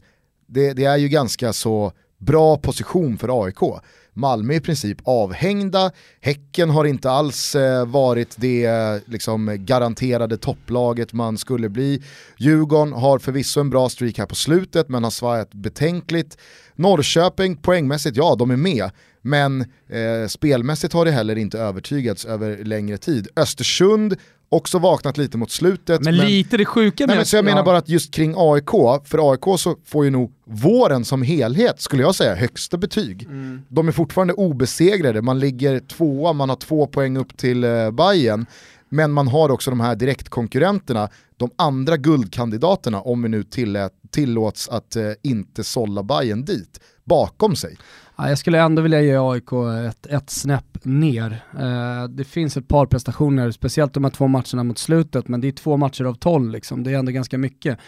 det, 0.47 0.74
det 0.74 0.86
är 0.86 0.97
ju 0.97 1.07
ganska 1.07 1.53
så 1.53 1.91
bra 2.26 2.57
position 2.57 3.17
för 3.17 3.43
AIK. 3.43 3.82
Malmö 4.13 4.53
är 4.53 4.57
i 4.57 4.61
princip 4.61 4.97
avhängda, 5.03 5.91
Häcken 6.21 6.69
har 6.69 6.86
inte 6.86 7.11
alls 7.11 7.55
eh, 7.55 7.86
varit 7.86 8.36
det 8.38 9.01
liksom, 9.05 9.57
garanterade 9.59 10.38
topplaget 10.38 11.13
man 11.13 11.38
skulle 11.38 11.69
bli. 11.69 12.03
Djurgården 12.38 12.93
har 12.93 13.19
förvisso 13.19 13.59
en 13.59 13.69
bra 13.69 13.89
streak 13.89 14.17
här 14.17 14.26
på 14.26 14.36
slutet 14.36 14.89
men 14.89 15.03
har 15.03 15.11
svajat 15.11 15.53
betänkligt. 15.53 16.38
Norrköping 16.76 17.55
poängmässigt, 17.55 18.17
ja 18.17 18.36
de 18.39 18.51
är 18.51 18.55
med, 18.55 18.91
men 19.21 19.61
eh, 19.61 20.28
spelmässigt 20.28 20.93
har 20.93 21.05
det 21.05 21.11
heller 21.11 21.36
inte 21.36 21.59
övertygats 21.59 22.26
över 22.26 22.63
längre 22.63 22.97
tid. 22.97 23.28
Östersund, 23.36 24.15
också 24.54 24.80
vaknat 24.80 25.18
lite 25.18 25.38
mot 25.38 25.51
slutet. 25.51 26.01
Men, 26.01 26.16
lite 26.16 26.58
det 26.58 26.66
sjuka 26.66 27.06
Nej, 27.06 27.08
med... 27.08 27.16
men 27.18 27.26
så 27.26 27.36
jag 27.36 27.45
menar 27.45 27.64
bara 27.64 27.78
att 27.78 27.89
just 27.89 28.14
kring 28.14 28.34
AIK, 28.38 28.70
för 29.06 29.32
AIK 29.32 29.60
så 29.60 29.76
får 29.86 30.06
ju 30.06 30.12
nog 30.12 30.34
våren 30.45 31.06
som 31.06 31.22
helhet, 31.22 31.82
skulle 31.82 32.04
jag 32.04 32.16
säga, 32.16 32.36
högsta 32.36 32.78
betyg. 32.78 33.24
Mm. 33.24 33.62
De 33.70 33.88
är 33.88 33.91
fortfarande 33.91 34.34
obesegrade, 34.34 35.22
man 35.22 35.39
ligger 35.39 35.80
tvåa, 35.80 36.34
man 36.34 36.49
har 36.49 36.56
två 36.56 36.88
poäng 36.88 37.18
upp 37.18 37.38
till 37.38 37.64
eh, 37.64 37.91
Bayern 37.91 38.45
men 38.93 39.12
man 39.12 39.28
har 39.28 39.51
också 39.51 39.70
de 39.70 39.80
här 39.80 39.95
direktkonkurrenterna, 39.95 41.10
de 41.38 41.51
andra 41.56 41.97
guldkandidaterna, 41.97 43.01
om 43.01 43.22
vi 43.22 43.30
nu 43.30 43.43
tillät, 43.43 43.93
tillåts 44.10 44.70
att 44.70 44.95
eh, 44.95 45.12
inte 45.24 45.64
sålla 45.64 46.04
Bayern 46.04 46.45
dit, 46.45 46.80
bakom 47.04 47.56
sig. 47.56 47.78
Ja, 48.18 48.30
jag 48.30 48.38
skulle 48.38 48.61
ändå 48.61 48.82
vilja 48.82 49.01
ge 49.01 49.18
AIK 49.18 49.51
ett, 49.89 50.05
ett 50.05 50.30
snäpp 50.30 50.86
ner. 50.86 51.43
Eh, 51.59 52.07
det 52.09 52.24
finns 52.24 52.57
ett 52.57 52.68
par 52.68 52.86
prestationer, 52.86 53.51
speciellt 53.51 53.93
de 53.93 54.03
här 54.03 54.11
två 54.11 54.28
matcherna 54.28 54.64
mot 54.64 54.78
slutet, 54.78 55.28
men 55.28 55.41
det 55.41 55.47
är 55.47 55.51
två 55.51 55.78
matcher 55.78 56.03
av 56.03 56.14
tolv 56.14 56.51
liksom. 56.51 56.84
det 56.84 56.91
är 56.91 56.95
ändå 56.95 57.11
ganska 57.11 57.38
mycket. 57.38 57.80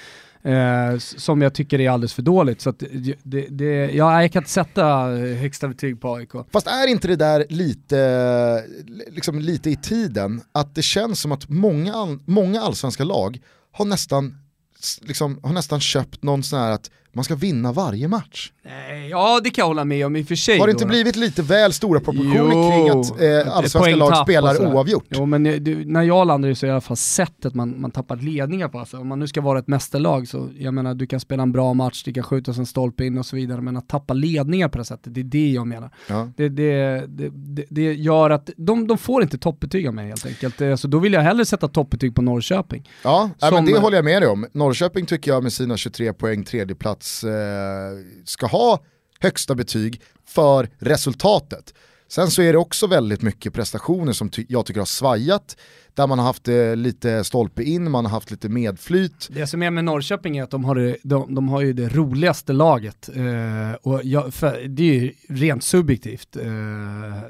Eh, 0.46 0.98
som 0.98 1.42
jag 1.42 1.54
tycker 1.54 1.82
är 1.82 1.90
alldeles 1.90 2.14
för 2.14 2.22
dåligt. 2.22 2.62
Så 2.62 2.70
att 2.70 2.80
det, 2.80 3.16
det, 3.24 3.48
det, 3.50 3.92
ja, 3.92 4.22
jag 4.22 4.32
kan 4.32 4.40
inte 4.40 4.52
sätta 4.52 4.84
högsta 5.42 5.68
betyg 5.68 6.02
på 6.02 6.16
AIK. 6.16 6.32
Fast 6.52 6.68
är 6.68 6.88
inte 6.88 7.08
det 7.08 7.16
där 7.16 7.46
lite, 7.50 8.64
liksom 9.12 9.40
lite 9.40 9.70
i 9.70 9.76
tiden, 9.76 10.42
att 10.52 10.76
det 10.76 10.82
känns 10.82 11.20
som 11.20 11.32
att 11.32 11.50
många, 11.50 12.20
många 12.26 12.62
allsvenska 12.62 13.04
lag 13.04 13.40
har 13.72 13.86
nästan, 13.86 14.38
liksom, 15.02 15.40
har 15.44 15.54
nästan 15.54 15.80
köpt 15.80 16.24
någon 16.24 16.44
sån 16.44 16.60
här 16.60 16.72
att 16.72 16.92
man 17.16 17.24
ska 17.24 17.36
vinna 17.36 17.72
varje 17.72 18.08
match. 18.08 18.52
Nej, 18.66 19.10
ja 19.10 19.40
det 19.44 19.50
kan 19.50 19.62
jag 19.62 19.68
hålla 19.68 19.86
med 19.86 20.06
om 20.06 20.16
i 20.16 20.24
och 20.24 20.28
för 20.28 20.36
sig. 20.36 20.60
Har 20.60 20.68
det 20.68 20.72
inte 20.72 20.84
då. 20.84 20.90
blivit 20.90 21.16
lite 21.16 21.42
väl 21.42 21.74
stora 21.74 22.00
proportioner 22.00 22.36
Jo, 22.38 22.70
kring 22.72 22.90
att 22.90 23.22
eh, 23.48 23.58
allsvenska 23.58 23.96
lag 23.96 24.18
spelar 24.18 24.76
oavgjort? 24.76 25.06
Jo 25.10 25.26
men 25.26 25.46
eh, 25.46 25.54
du, 25.56 25.86
när 25.86 26.04
jag 26.04 26.28
landar 26.28 26.54
så 26.54 26.66
är 26.66 26.68
det 26.68 26.72
i 26.72 26.74
alla 26.74 26.82
fall 26.82 26.98
sättet 26.98 27.54
man, 27.54 27.82
man 27.82 27.92
tappar 27.92 28.16
ledningar 28.16 28.68
på. 28.68 28.80
Alltså, 28.80 28.98
om 28.98 29.08
man 29.08 29.20
nu 29.20 29.28
ska 29.28 29.42
vara 29.42 29.60
ett 29.60 29.68
mästerlag 29.68 30.28
så, 30.28 30.50
jag 30.58 30.74
menar 30.74 30.94
du 30.94 31.08
kan 31.08 31.20
spela 31.20 31.44
en 31.44 31.52
bra 31.52 31.74
match, 31.74 32.04
det 32.04 32.14
kan 32.14 32.24
skjutas 32.24 32.58
en 32.58 32.66
stolpe 32.66 33.06
in 33.06 33.18
och 33.18 33.26
så 33.26 33.36
vidare, 33.36 33.62
men 33.62 33.78
att 33.78 33.90
tappa 33.90 34.14
ledningar 34.14 34.70
på 34.70 34.78
det 34.78 34.86
sättet, 34.86 35.14
det 35.14 35.20
är 35.20 35.24
det 35.24 35.52
jag 35.52 35.68
menar. 35.68 35.90
Ja. 36.10 36.30
Det, 36.38 36.50
det, 36.50 37.04
det, 37.08 37.66
det, 37.70 37.94
gör 37.94 38.30
att 38.30 38.50
de, 38.58 38.88
de 38.88 38.98
får 38.98 39.24
inte 39.24 39.38
toppbetyg 39.38 39.88
av 39.88 39.94
mig 39.94 40.08
helt 40.08 40.26
enkelt. 40.26 40.62
Eh, 40.62 40.76
Så 40.76 40.88
då 40.88 41.00
vill 41.00 41.14
jag 41.14 41.22
hellre 41.22 41.46
sätta 41.46 41.68
toppbetyg 41.68 42.16
på 42.16 42.22
Norrköping. 42.22 42.90
Ja, 43.04 43.30
nej, 43.42 43.52
men 43.52 43.66
Som- 43.66 43.74
det 43.74 43.80
håller 43.80 43.98
jag 43.98 44.06
med 44.06 44.22
dig 44.22 44.30
om. 44.30 44.46
Norrköping 44.52 45.06
tycker 45.06 45.32
jag 45.32 45.44
med 45.44 45.54
sina 45.54 45.78
23 45.78 46.14
poäng 46.14 46.44
plats 47.06 47.24
eh, 47.24 48.24
ska 48.26 48.46
ha 48.46 48.84
högsta 49.20 49.56
betyg 49.56 50.02
för 50.26 50.70
resultatet. 50.80 51.74
Sen 52.16 52.28
så 52.28 52.42
är 52.42 52.54
det 52.54 52.60
också 52.60 52.88
väldigt 52.88 53.22
mycket 53.22 53.54
prestationer 53.54 54.14
som 54.14 54.30
ty 54.30 54.46
jag 54.50 54.66
tycker 54.66 54.82
har 54.82 54.86
svajat, 54.86 55.58
där 55.94 56.08
man 56.08 56.20
har 56.20 56.26
haft 56.26 56.48
eh, 56.48 56.76
lite 56.76 57.24
stolpe 57.24 57.64
in, 57.64 57.92
man 57.92 58.06
har 58.06 58.12
haft 58.12 58.32
lite 58.32 58.50
medflyt. 58.50 59.28
Det 59.32 59.48
som 59.48 59.64
är 59.64 59.72
med 59.72 59.84
Norrköping 59.86 60.38
är 60.38 60.44
att 60.44 60.52
de 60.52 60.66
har, 60.66 60.76
det, 60.76 60.98
de, 61.04 61.36
de 61.36 61.50
har 61.50 61.62
ju 61.62 61.74
det 61.74 61.90
roligaste 61.90 62.54
laget. 62.54 63.10
Eh, 63.16 63.74
och 63.82 64.02
jag, 64.04 64.32
det 64.68 64.84
är 64.84 64.94
ju 64.94 65.14
rent 65.30 65.64
subjektivt 65.64 66.36
eh, 66.36 66.46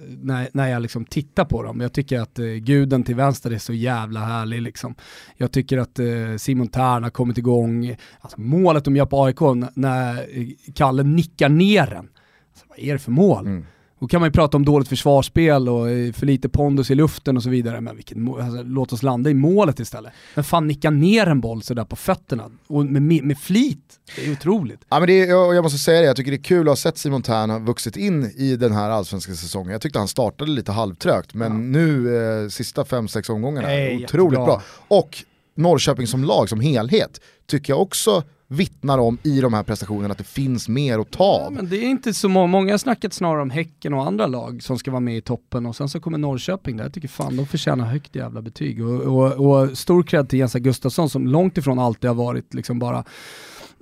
när, 0.08 0.50
när 0.54 0.68
jag 0.68 0.82
liksom 0.82 1.06
tittar 1.06 1.46
på 1.46 1.64
dem. 1.64 1.82
Jag 1.82 1.94
tycker 1.94 2.20
att 2.20 2.40
eh, 2.40 2.46
guden 2.46 3.04
till 3.04 3.16
vänster 3.16 3.52
är 3.52 3.58
så 3.58 3.74
jävla 3.74 4.20
härlig. 4.20 4.62
Liksom. 4.62 4.96
Jag 5.38 5.52
tycker 5.52 5.78
att 5.78 6.00
eh, 6.00 6.06
Simon 6.38 6.68
Tern 6.68 7.04
har 7.04 7.10
kommit 7.10 7.38
igång. 7.38 7.96
Alltså, 8.20 8.42
målet 8.42 8.86
de 8.86 8.96
gör 8.96 9.06
på 9.06 9.24
AIK 9.24 9.42
när 9.74 10.26
Kalle 10.74 11.04
nickar 11.04 11.50
ner 11.50 11.88
den. 11.88 12.10
Alltså, 12.52 12.66
vad 12.70 12.80
är 12.80 12.94
det 12.94 13.00
för 13.00 13.12
mål? 13.12 13.46
Mm. 13.46 13.66
Då 14.00 14.08
kan 14.08 14.22
man 14.22 14.28
ju 14.28 14.32
prata 14.32 14.58
om 14.58 14.66
dåligt 14.66 14.88
försvarsspel 14.88 15.70
och 15.70 15.90
eh, 15.90 16.14
för 16.14 16.26
lite 16.26 16.50
pondus 16.50 16.92
i 16.92 16.96
luften 16.96 17.38
och 17.38 17.44
så 17.44 17.50
vidare, 17.50 17.82
men 17.82 17.96
vilket, 17.96 18.18
alltså, 18.18 18.64
låt 18.64 18.94
oss 18.94 19.04
landa 19.04 19.30
i 19.30 19.34
målet 19.34 19.80
istället. 19.80 20.14
Men 20.36 20.44
fan 20.44 20.68
nicka 20.68 20.90
ner 20.90 21.28
en 21.28 21.42
boll 21.42 21.62
sådär 21.62 21.86
på 21.86 21.96
fötterna, 21.96 22.52
och 22.68 22.86
med, 22.86 23.24
med, 23.24 23.38
flit, 23.38 24.00
det 24.16 24.26
är 24.26 24.32
otroligt. 24.32 24.80
Ja, 24.90 25.00
men 25.00 25.08
det 25.08 25.22
är, 25.22 25.28
jag, 25.28 25.56
jag 25.56 25.64
måste 25.64 25.80
säga 25.80 26.02
det, 26.02 26.08
jag 26.08 26.16
tycker 26.16 26.32
det 26.32 26.38
är 26.38 26.44
kul 26.44 26.68
att 26.68 26.72
ha 26.72 26.76
sett 26.76 26.98
Simon 26.98 27.22
Tern 27.22 27.50
ha 27.50 27.60
vuxit 27.60 27.98
in 27.98 28.24
i 28.24 28.56
den 28.56 28.72
här 28.72 28.90
allsvenska 28.90 29.34
säsongen. 29.34 29.72
Jag 29.72 29.82
tyckte 29.82 30.00
han 30.00 30.08
startade 30.08 30.52
lite 30.52 30.72
halvtrögt, 30.72 31.34
men 31.34 31.52
ja. 31.52 31.58
nu 31.58 32.18
eh, 32.44 32.50
sista 32.50 32.84
5-6 32.84 33.32
omgångarna, 33.32 33.68
Nej, 33.68 34.06
otroligt 34.06 34.40
jättebra. 34.40 34.46
bra. 34.46 34.62
Och 34.88 35.24
Norrköping 35.56 36.08
som 36.08 36.24
lag, 36.24 36.50
som 36.50 36.60
helhet, 36.60 37.22
tycker 37.48 37.74
jag 37.74 37.82
också 37.82 38.24
vittnar 38.56 38.98
om 38.98 39.18
i 39.24 39.42
de 39.42 39.54
här 39.54 39.64
prestationerna 39.64 40.12
att 40.12 40.18
det 40.18 40.24
finns 40.24 40.70
mer 40.70 41.00
att 41.00 41.12
ta. 41.12 41.42
Ja, 41.44 41.50
men 41.50 41.70
det 41.70 41.78
är 41.78 41.90
inte 41.90 42.14
så 42.14 42.30
många, 42.30 42.48
många 42.48 42.74
har 42.74 42.78
snackat 42.78 43.14
snarare 43.14 43.42
om 43.42 43.50
Häcken 43.50 43.94
och 43.94 44.08
andra 44.08 44.28
lag 44.28 44.64
som 44.64 44.78
ska 44.78 44.92
vara 44.92 45.00
med 45.00 45.18
i 45.18 45.22
toppen 45.22 45.66
och 45.66 45.76
sen 45.76 45.90
så 45.90 46.00
kommer 46.00 46.18
Norrköping 46.18 46.78
där, 46.78 46.84
jag 46.84 46.94
tycker 46.94 47.08
fan 47.08 47.38
de 47.38 47.46
förtjänar 47.48 47.86
högt 47.86 48.16
jävla 48.16 48.42
betyg. 48.42 48.86
Och, 48.86 49.02
och, 49.02 49.62
och 49.62 49.78
stor 49.78 50.04
cred 50.04 50.30
till 50.30 50.40
Jens 50.40 50.54
Gustafsson 50.54 51.10
som 51.10 51.28
långt 51.28 51.58
ifrån 51.58 51.80
alltid 51.80 52.10
har 52.10 52.16
varit 52.16 52.54
liksom 52.54 52.80
bara 52.80 53.04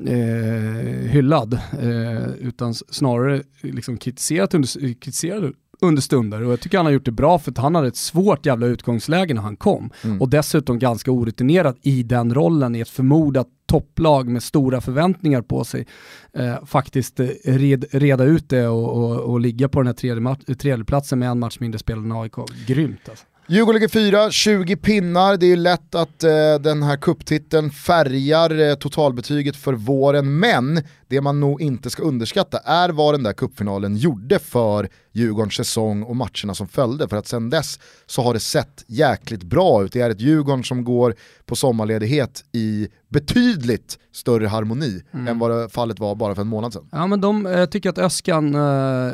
eh, 0.08 1.10
hyllad, 1.10 1.54
eh, 1.82 2.28
utan 2.40 2.74
snarare 2.74 3.44
liksom 3.62 3.98
kritiserat 3.98 4.54
under, 4.54 4.94
kritiserad 4.94 5.54
under 5.84 6.02
stunder 6.02 6.44
och 6.44 6.52
jag 6.52 6.60
tycker 6.60 6.78
han 6.78 6.86
har 6.86 6.94
gjort 6.94 7.06
det 7.06 7.12
bra 7.12 7.40
för 7.40 7.52
att 7.52 7.58
han 7.58 7.76
hade 7.76 7.88
ett 7.88 7.96
svårt 7.96 8.46
jävla 8.46 8.66
utgångsläge 8.66 9.34
när 9.34 9.42
han 9.42 9.56
kom. 9.56 9.90
Mm. 10.04 10.22
Och 10.22 10.30
dessutom 10.30 10.80
ganska 10.80 11.12
orutinerad 11.12 11.78
i 11.82 12.04
den 12.04 12.34
rollen 12.34 12.76
i 12.76 12.80
ett 12.80 12.90
förmodat 12.90 13.48
topplag 13.66 14.28
med 14.28 14.44
stora 14.44 14.82
förväntningar 14.82 15.42
på 15.42 15.64
sig 15.64 15.88
eh, 16.34 16.66
faktiskt 16.66 17.20
eh, 17.20 17.28
red, 17.46 17.86
reda 17.92 18.24
ut 18.24 18.50
det 18.50 18.68
och, 18.68 19.04
och, 19.04 19.20
och, 19.20 19.40
ligga 19.40 19.70
på 19.70 19.80
den 19.80 19.88
här 19.88 19.94
tredje, 19.94 20.56
tredje 20.56 20.86
platsen 20.86 21.20
med 21.20 21.30
en 21.30 21.40
match 21.40 21.58
mindre 21.60 21.80
spelad 21.80 22.06
än 22.06 22.12
AIK. 22.12 22.36
Grymt 22.68 23.10
alltså. 23.10 23.26
Djurgården 23.48 23.76
ligger 23.76 23.88
fyra, 23.88 24.32
20 24.32 24.76
pinnar. 24.76 25.38
Det 25.38 25.52
är 25.52 25.58
lätt 25.58 25.96
att 25.96 26.24
eh, 26.24 26.56
den 26.62 26.84
här 26.84 26.98
kupptiteln 26.98 27.72
färgar 27.72 28.60
eh, 28.60 28.76
totalbetyget 28.76 29.56
för 29.56 29.74
våren, 29.74 30.40
men 30.40 30.82
det 31.08 31.22
man 31.22 31.40
nog 31.40 31.62
inte 31.62 31.90
ska 31.90 32.04
underskatta 32.04 32.58
är 32.58 32.90
vad 32.90 33.14
den 33.14 33.24
där 33.24 33.34
kuppfinalen 33.34 33.98
gjorde 33.98 34.40
för 34.40 34.90
Djurgårdens 35.12 35.54
säsong 35.54 36.04
och 36.04 36.16
matcherna 36.16 36.54
som 36.54 36.68
följde. 36.68 37.08
För 37.08 37.18
att 37.18 37.28
sen 37.28 37.50
dess 37.50 37.80
så 38.06 38.22
har 38.22 38.34
det 38.34 38.40
sett 38.40 38.84
jäkligt 38.88 39.44
bra 39.44 39.84
ut. 39.84 39.94
Det 39.94 40.02
är 40.02 40.10
ett 40.10 40.22
Djurgården 40.22 40.64
som 40.64 40.84
går 40.84 41.16
på 41.46 41.56
sommarledighet 41.56 42.46
i 42.52 42.88
betydligt 43.10 44.00
större 44.14 44.48
harmoni 44.48 45.02
mm. 45.14 45.28
än 45.28 45.40
vad 45.40 45.72
fallet 45.72 46.00
var 46.00 46.16
bara 46.16 46.36
för 46.36 46.42
en 46.42 46.48
månad 46.48 46.74
sedan. 46.74 46.90
Ja 46.92 47.08
men 47.08 47.22
de 47.22 47.46
eh, 47.46 47.66
tycker 47.66 47.90
att 47.90 47.98
Öskan 47.98 48.56
eh, 48.56 49.12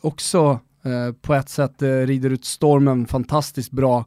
också 0.00 0.60
på 1.20 1.34
ett 1.34 1.48
sätt 1.48 1.82
eh, 1.82 1.88
rider 1.88 2.30
ut 2.30 2.44
stormen 2.44 3.06
fantastiskt 3.06 3.70
bra. 3.70 4.04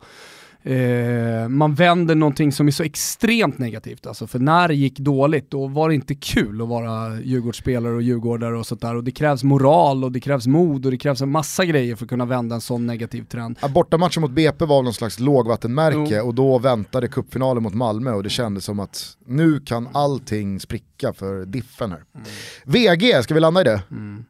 Eh, 0.65 1.47
man 1.49 1.73
vänder 1.73 2.15
någonting 2.15 2.51
som 2.51 2.67
är 2.67 2.71
så 2.71 2.84
extremt 2.84 3.57
negativt. 3.57 4.07
Alltså, 4.07 4.28
för 4.28 4.39
när 4.39 4.67
det 4.67 4.76
gick 4.76 4.99
dåligt, 4.99 5.51
då 5.51 5.67
var 5.67 5.89
det 5.89 5.95
inte 5.95 6.15
kul 6.15 6.61
att 6.61 6.67
vara 6.67 7.21
Djurgårdsspelare 7.21 7.93
och 7.93 8.01
djurgårdare 8.01 8.57
och 8.57 8.65
sånt 8.65 8.82
där. 8.82 8.95
Och 8.95 9.03
det 9.03 9.11
krävs 9.11 9.43
moral 9.43 10.03
och 10.03 10.11
det 10.11 10.19
krävs 10.19 10.47
mod 10.47 10.86
och 10.86 10.91
det 10.91 10.97
krävs 10.97 11.21
en 11.21 11.32
massa 11.32 11.65
grejer 11.65 11.95
för 11.95 12.05
att 12.05 12.09
kunna 12.09 12.26
vända 12.26 12.55
en 12.55 12.61
sån 12.61 12.86
negativ 12.86 13.23
trend. 13.23 13.57
Ja, 13.61 13.67
bortamatchen 13.67 14.21
mot 14.21 14.32
BP 14.32 14.65
var 14.65 14.84
någon 14.84 14.93
slags 14.93 15.19
lågvattenmärke 15.19 16.17
jo. 16.17 16.28
och 16.28 16.36
då 16.36 16.57
väntade 16.57 17.07
kuppfinalen 17.07 17.63
mot 17.63 17.73
Malmö 17.73 18.11
och 18.11 18.23
det 18.23 18.30
kändes 18.30 18.65
som 18.65 18.80
att 18.80 19.17
nu 19.26 19.59
kan 19.59 19.89
allting 19.93 20.59
spricka 20.59 20.86
för 21.13 21.45
Diffen 21.45 21.91
här. 21.91 22.03
Mm. 22.15 22.27
VG, 22.63 23.23
ska 23.23 23.33
vi 23.33 23.39
landa 23.39 23.61
i 23.61 23.63
det? 23.63 23.81
Mm. 23.91 24.25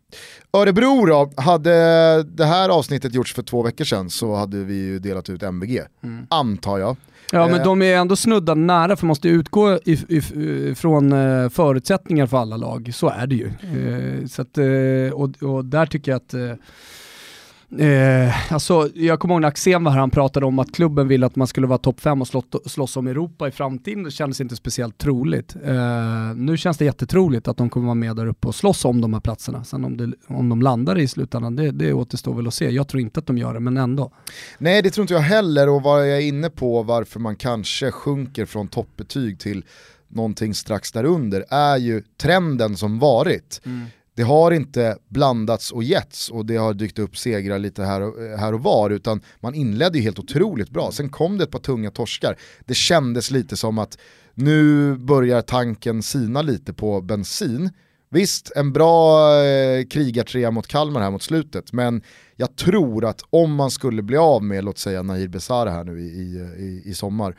Örebro 0.54 1.06
då, 1.06 1.32
hade 1.38 2.24
det 2.24 2.46
här 2.46 2.70
avsnittet 2.70 3.14
gjorts 3.14 3.34
för 3.34 3.44
två 3.44 3.64
veckor 3.64 3.86
sedan 3.86 4.10
så 4.10 4.36
hade 4.36 4.58
vi 4.58 4.76
ju 4.76 5.00
delat 5.00 5.30
ut 5.30 5.44
MVG, 5.44 5.82
mm. 6.04 6.28
antar 6.30 6.78
jag. 6.78 6.98
Ja 7.32 7.48
men 7.48 7.60
eh. 7.60 7.64
de 7.64 7.82
är 7.82 7.96
ändå 7.96 8.16
snudda 8.16 8.54
nära 8.54 8.96
för 8.96 9.06
måste 9.06 9.28
utgå 9.28 9.80
ifrån 9.86 11.14
eh, 11.14 11.50
förutsättningar 11.50 12.28
för 12.28 12.38
alla 12.38 12.58
lag, 12.58 12.92
så 12.94 13.10
är 13.10 13.28
det 13.28 13.36
ju. 13.36 13.52
Mm. 13.62 14.28
Så 14.28 14.42
att, 14.42 14.58
och, 15.14 15.50
och 15.50 15.66
där 15.66 15.86
tycker 15.86 16.12
jag 16.12 16.18
att 16.18 16.60
Eh, 17.72 18.54
alltså, 18.54 18.90
jag 18.94 19.20
kommer 19.20 19.34
ihåg 19.34 19.42
när 19.42 19.48
Axén 19.48 19.84
var 19.84 19.92
här, 19.92 20.00
han 20.00 20.10
pratade 20.10 20.46
om 20.46 20.60
att 20.60 20.72
klubben 20.72 21.08
ville 21.08 21.26
att 21.26 21.36
man 21.36 21.48
skulle 21.48 21.68
vara 21.68 21.78
topp 21.78 22.02
5 22.02 22.22
och 22.22 22.28
slåss 22.66 22.98
om 22.98 23.08
Europa 23.08 23.48
i 23.48 23.52
framtiden. 23.52 24.04
Det 24.04 24.12
kändes 24.12 24.42
inte 24.42 24.56
speciellt 24.56 24.98
troligt. 24.98 25.56
Eh, 25.66 26.36
nu 26.36 26.58
känns 26.58 26.78
det 26.78 26.86
jättetroligt 26.86 27.48
att 27.48 27.58
de 27.58 27.70
kommer 27.70 27.86
vara 27.86 27.96
med 27.96 28.16
där 28.16 28.26
uppe 28.26 28.48
och 28.48 28.56
slåss 28.56 28.86
om 28.86 29.02
de 29.02 29.14
här 29.14 29.22
platserna. 29.22 29.64
Sen 29.64 29.86
om, 29.86 29.98
det, 29.98 30.12
om 30.28 30.50
de 30.50 30.62
landar 30.62 31.00
i 31.00 31.08
slutändan, 31.08 31.56
det, 31.56 31.72
det 31.72 31.94
återstår 31.94 32.34
väl 32.34 32.48
att 32.48 32.54
se. 32.54 32.70
Jag 32.70 32.88
tror 32.88 33.02
inte 33.02 33.20
att 33.20 33.26
de 33.26 33.38
gör 33.38 33.54
det, 33.54 33.60
men 33.60 33.78
ändå. 33.78 34.12
Nej, 34.58 34.82
det 34.82 34.90
tror 34.90 35.04
inte 35.04 35.14
jag 35.14 35.22
heller 35.22 35.70
och 35.70 35.82
vad 35.82 36.02
jag 36.10 36.18
är 36.18 36.22
inne 36.22 36.50
på 36.50 36.84
varför 36.84 37.20
man 37.20 37.36
kanske 37.36 37.92
sjunker 37.92 38.46
från 38.46 38.68
toppbetyg 38.68 39.40
till 39.40 39.66
någonting 40.08 40.54
strax 40.54 40.92
därunder 40.92 41.46
är 41.50 41.78
ju 41.78 42.04
trenden 42.18 42.78
som 42.78 43.00
varit. 43.00 43.62
Mm 43.66 43.86
det 44.16 44.24
har 44.24 44.52
inte 44.52 44.98
blandats 45.08 45.72
och 45.72 45.84
getts 45.84 46.30
och 46.30 46.46
det 46.46 46.56
har 46.56 46.74
dykt 46.74 47.00
upp 47.00 47.18
segrar 47.18 47.60
lite 47.60 47.84
här 47.84 48.02
och, 48.02 48.24
eh, 48.24 48.38
här 48.38 48.54
och 48.54 48.64
var 48.64 48.90
utan 48.90 49.22
man 49.40 49.56
inledde 49.56 49.98
ju 49.98 50.04
helt 50.04 50.20
otroligt 50.20 50.70
bra. 50.70 50.92
Sen 50.92 51.10
kom 51.10 51.38
det 51.38 51.44
ett 51.44 51.52
par 51.52 51.60
tunga 51.60 51.92
torskar. 51.92 52.38
Det 52.66 52.74
kändes 52.74 53.32
lite 53.32 53.58
som 53.58 53.78
att 53.78 53.98
nu 54.34 54.96
börjar 54.96 55.42
tanken 55.42 56.04
sina 56.04 56.42
lite 56.42 56.74
på 56.74 57.02
bensin. 57.02 57.70
Visst, 58.10 58.52
en 58.56 58.74
bra 58.74 59.34
eh, 59.44 59.86
krigartrea 59.86 60.52
mot 60.52 60.68
Kalmar 60.68 61.02
här 61.02 61.12
mot 61.12 61.24
slutet, 61.24 61.74
men 61.74 62.02
jag 62.36 62.56
tror 62.56 63.06
att 63.06 63.22
om 63.30 63.56
man 63.56 63.72
skulle 63.72 64.02
bli 64.02 64.18
av 64.18 64.44
med, 64.44 64.64
låt 64.64 64.78
säga 64.78 65.04
Nahir 65.04 65.28
Besara 65.28 65.70
här 65.70 65.84
nu 65.84 66.00
i, 66.00 66.06
i, 66.06 66.82
i 66.86 66.94
sommar, 66.94 67.36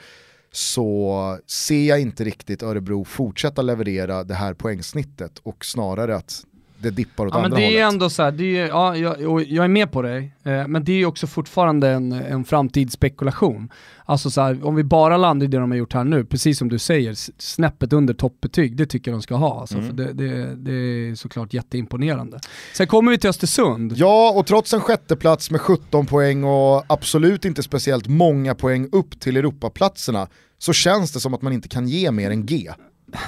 så 0.52 1.38
ser 1.46 1.88
jag 1.88 2.00
inte 2.00 2.24
riktigt 2.24 2.62
Örebro 2.62 3.04
fortsätta 3.04 3.62
leverera 3.62 4.24
det 4.24 4.34
här 4.34 4.54
poängsnittet 4.54 5.38
och 5.42 5.64
snarare 5.64 6.16
att 6.16 6.44
det 6.78 6.90
dippar 6.90 7.26
åt 7.26 7.32
ja, 7.32 7.36
andra 7.36 7.48
men 7.48 7.58
det 7.58 7.66
hållet. 7.66 7.80
Är 7.80 7.86
ändå 7.86 8.10
så 8.10 8.22
här, 8.22 8.32
det 8.32 8.58
är, 8.58 8.68
ja, 8.68 8.96
jag, 8.96 9.42
jag 9.48 9.64
är 9.64 9.68
med 9.68 9.92
på 9.92 10.02
dig, 10.02 10.34
eh, 10.44 10.66
men 10.66 10.84
det 10.84 10.92
är 10.92 10.96
ju 10.96 11.06
också 11.06 11.26
fortfarande 11.26 11.88
en, 11.88 12.12
en 12.12 12.44
framtidsspekulation. 12.44 13.68
Alltså 14.04 14.30
så 14.30 14.40
här, 14.40 14.66
om 14.66 14.74
vi 14.74 14.84
bara 14.84 15.16
landar 15.16 15.44
i 15.44 15.48
det 15.48 15.58
de 15.58 15.70
har 15.70 15.78
gjort 15.78 15.92
här 15.92 16.04
nu, 16.04 16.24
precis 16.24 16.58
som 16.58 16.68
du 16.68 16.78
säger, 16.78 17.14
snäppet 17.42 17.92
under 17.92 18.14
toppbetyg, 18.14 18.76
det 18.76 18.86
tycker 18.86 19.10
jag 19.10 19.18
de 19.18 19.22
ska 19.22 19.34
ha. 19.34 19.60
Alltså, 19.60 19.78
mm. 19.78 19.88
för 19.88 19.96
det, 19.96 20.12
det, 20.12 20.56
det, 20.56 20.72
är 20.72 21.14
såklart 21.14 21.54
jätteimponerande. 21.54 22.40
Sen 22.74 22.86
kommer 22.86 23.10
vi 23.10 23.18
till 23.18 23.30
Östersund. 23.30 23.92
Ja, 23.96 24.32
och 24.36 24.46
trots 24.46 24.74
en 24.74 24.80
sjätteplats 24.80 25.50
med 25.50 25.60
17 25.60 26.06
poäng 26.06 26.44
och 26.44 26.84
absolut 26.86 27.44
inte 27.44 27.62
speciellt 27.62 28.06
många 28.06 28.54
poäng 28.54 28.88
upp 28.92 29.20
till 29.20 29.36
Europaplatserna, 29.36 30.28
så 30.58 30.72
känns 30.72 31.12
det 31.12 31.20
som 31.20 31.34
att 31.34 31.42
man 31.42 31.52
inte 31.52 31.68
kan 31.68 31.88
ge 31.88 32.10
mer 32.10 32.30
än 32.30 32.46
G. 32.46 32.70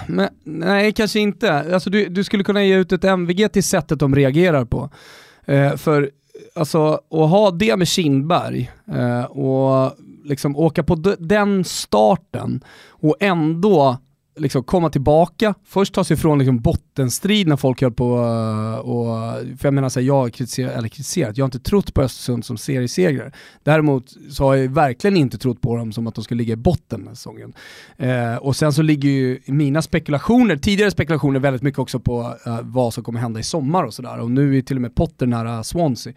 Men, 0.07 0.29
nej, 0.45 0.93
kanske 0.93 1.21
inte. 1.21 1.75
Alltså, 1.75 1.91
du, 1.91 2.09
du 2.09 2.25
skulle 2.25 2.45
kunna 2.45 2.65
ge 2.65 2.77
ut 2.77 2.93
ett 2.93 3.05
MVG 3.05 3.53
till 3.53 3.65
sättet 3.65 3.99
de 3.99 4.15
reagerar 4.15 4.65
på. 4.65 4.91
Eh, 5.45 5.77
för 5.77 6.11
alltså, 6.55 6.93
att 6.93 7.31
ha 7.31 7.51
det 7.51 7.77
med 7.77 7.89
Kindberg 7.89 8.71
eh, 8.93 9.25
och 9.25 9.97
liksom 10.25 10.57
åka 10.57 10.83
på 10.83 10.95
den 11.19 11.65
starten 11.65 12.65
och 12.89 13.17
ändå 13.21 13.99
liksom 14.39 14.65
komma 14.65 14.91
tillbaka, 14.91 15.55
först 15.65 15.95
ta 15.95 16.05
sig 16.05 16.15
ifrån 16.15 16.39
liksom 16.39 16.61
bottenstrid 16.61 17.49
när 17.49 17.57
folk 17.57 17.81
höll 17.81 17.93
på 17.93 18.19
eh, 18.19 18.79
och, 18.79 19.35
för 19.59 19.67
jag 19.67 19.75
menar 19.75 19.89
så 19.89 20.01
här, 20.01 20.07
jag 20.07 20.15
har 20.15 20.29
kritiserat, 20.29 20.73
eller 20.73 20.89
kritiserat, 20.89 21.37
jag 21.37 21.45
har 21.45 21.47
inte 21.49 21.59
trott 21.59 21.95
på 21.95 22.03
Östersund 22.03 22.45
som 22.45 22.59
seriesegrare. 22.59 23.33
Däremot 23.63 24.17
så 24.31 24.45
har 24.45 24.55
jag 24.55 24.69
verkligen 24.69 25.17
inte 25.17 25.39
trott 25.39 25.61
på 25.61 25.77
dem 25.77 25.93
som 25.93 26.07
att 26.07 26.15
de 26.15 26.25
skulle 26.25 26.39
ligga 26.39 26.53
i 26.53 26.57
botten 26.57 26.99
den 26.99 27.09
här 27.09 27.15
säsongen. 27.15 27.53
Eh, 27.97 28.37
och 28.37 28.57
sen 28.57 28.73
så 28.73 28.83
ligger 28.83 29.09
ju 29.09 29.41
mina 29.47 29.83
spekulationer, 29.83 30.57
tidigare 30.57 30.91
spekulationer 30.91 31.41
väldigt 31.41 31.63
mycket 31.63 31.79
också 31.79 32.01
på 32.01 32.37
eh, 32.47 32.59
vad 32.63 32.95
som 32.95 33.05
kommer 33.05 33.21
hända 33.21 33.41
i 33.41 33.43
sommar 33.43 33.85
och 33.85 33.95
sådär. 33.95 34.19
Och 34.19 34.31
nu 34.31 34.59
är 34.59 34.63
till 34.63 34.77
och 34.77 34.83
med 34.83 34.95
Potter 34.95 35.27
nära 35.27 35.65
Swansea. 35.65 36.13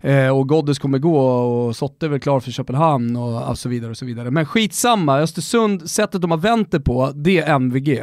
Eh, 0.00 0.28
och 0.28 0.48
Goddes 0.48 0.78
kommer 0.78 0.98
gå 0.98 1.18
och 1.18 1.76
Sotte 1.76 2.06
är 2.06 2.10
väl 2.10 2.20
klar 2.20 2.40
för 2.40 2.50
Köpenhamn 2.50 3.16
och, 3.16 3.48
och 3.48 3.58
så 3.58 3.68
vidare 3.68 3.90
och 3.90 3.96
så 3.96 4.04
vidare. 4.04 4.30
Men 4.30 4.46
skitsamma, 4.46 5.18
Östersund, 5.18 5.90
sättet 5.90 6.20
de 6.20 6.30
har 6.30 6.38
vänt 6.38 6.70
det 6.70 6.80
på, 6.80 7.12
det 7.14 7.38
är 7.38 7.54
MVG. 7.54 7.98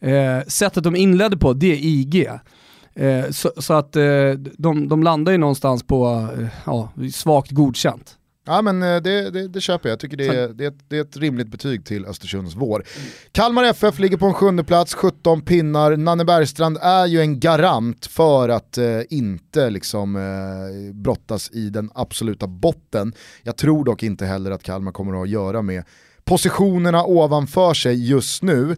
Eh, 0.00 0.40
sättet 0.46 0.84
de 0.84 0.96
inledde 0.96 1.36
på, 1.36 1.52
det 1.52 1.72
är 1.72 1.78
IG. 1.82 2.28
Eh, 2.94 3.30
så, 3.30 3.50
så, 3.56 3.74
att 3.74 3.96
eh, 3.96 4.32
de, 4.58 4.88
de 4.88 5.02
landar 5.02 5.32
ju 5.32 5.38
någonstans 5.38 5.82
på 5.82 6.28
eh, 6.38 6.46
ja, 6.66 6.88
svagt 7.12 7.50
godkänt. 7.50 8.16
Ja 8.50 8.62
men 8.62 8.82
eh, 8.82 8.96
det, 9.02 9.30
det, 9.30 9.48
det 9.48 9.60
köper 9.60 9.88
jag, 9.88 9.92
jag 9.92 10.00
tycker 10.00 10.16
det 10.16 10.26
är, 10.26 10.48
det, 10.48 10.64
är 10.64 10.68
ett, 10.68 10.78
det 10.88 10.96
är 10.96 11.00
ett 11.00 11.16
rimligt 11.16 11.48
betyg 11.48 11.84
till 11.84 12.06
Östersunds 12.06 12.54
vår. 12.54 12.84
Kalmar 13.32 13.64
FF 13.64 13.98
ligger 13.98 14.16
på 14.16 14.26
en 14.26 14.34
sjunde 14.34 14.64
plats, 14.64 14.94
17 14.94 15.42
pinnar. 15.42 15.96
Nanne 15.96 16.24
Bergstrand 16.24 16.78
är 16.82 17.06
ju 17.06 17.20
en 17.20 17.40
garant 17.40 18.06
för 18.06 18.48
att 18.48 18.78
eh, 18.78 19.00
inte 19.10 19.70
liksom 19.70 20.16
eh, 20.16 20.94
brottas 20.94 21.50
i 21.52 21.70
den 21.70 21.90
absoluta 21.94 22.46
botten. 22.46 23.12
Jag 23.42 23.56
tror 23.56 23.84
dock 23.84 24.02
inte 24.02 24.26
heller 24.26 24.50
att 24.50 24.62
Kalmar 24.62 24.92
kommer 24.92 25.12
att 25.12 25.18
ha 25.18 25.24
att 25.24 25.30
göra 25.30 25.62
med 25.62 25.84
positionerna 26.24 27.04
ovanför 27.04 27.74
sig 27.74 28.08
just 28.08 28.42
nu. 28.42 28.76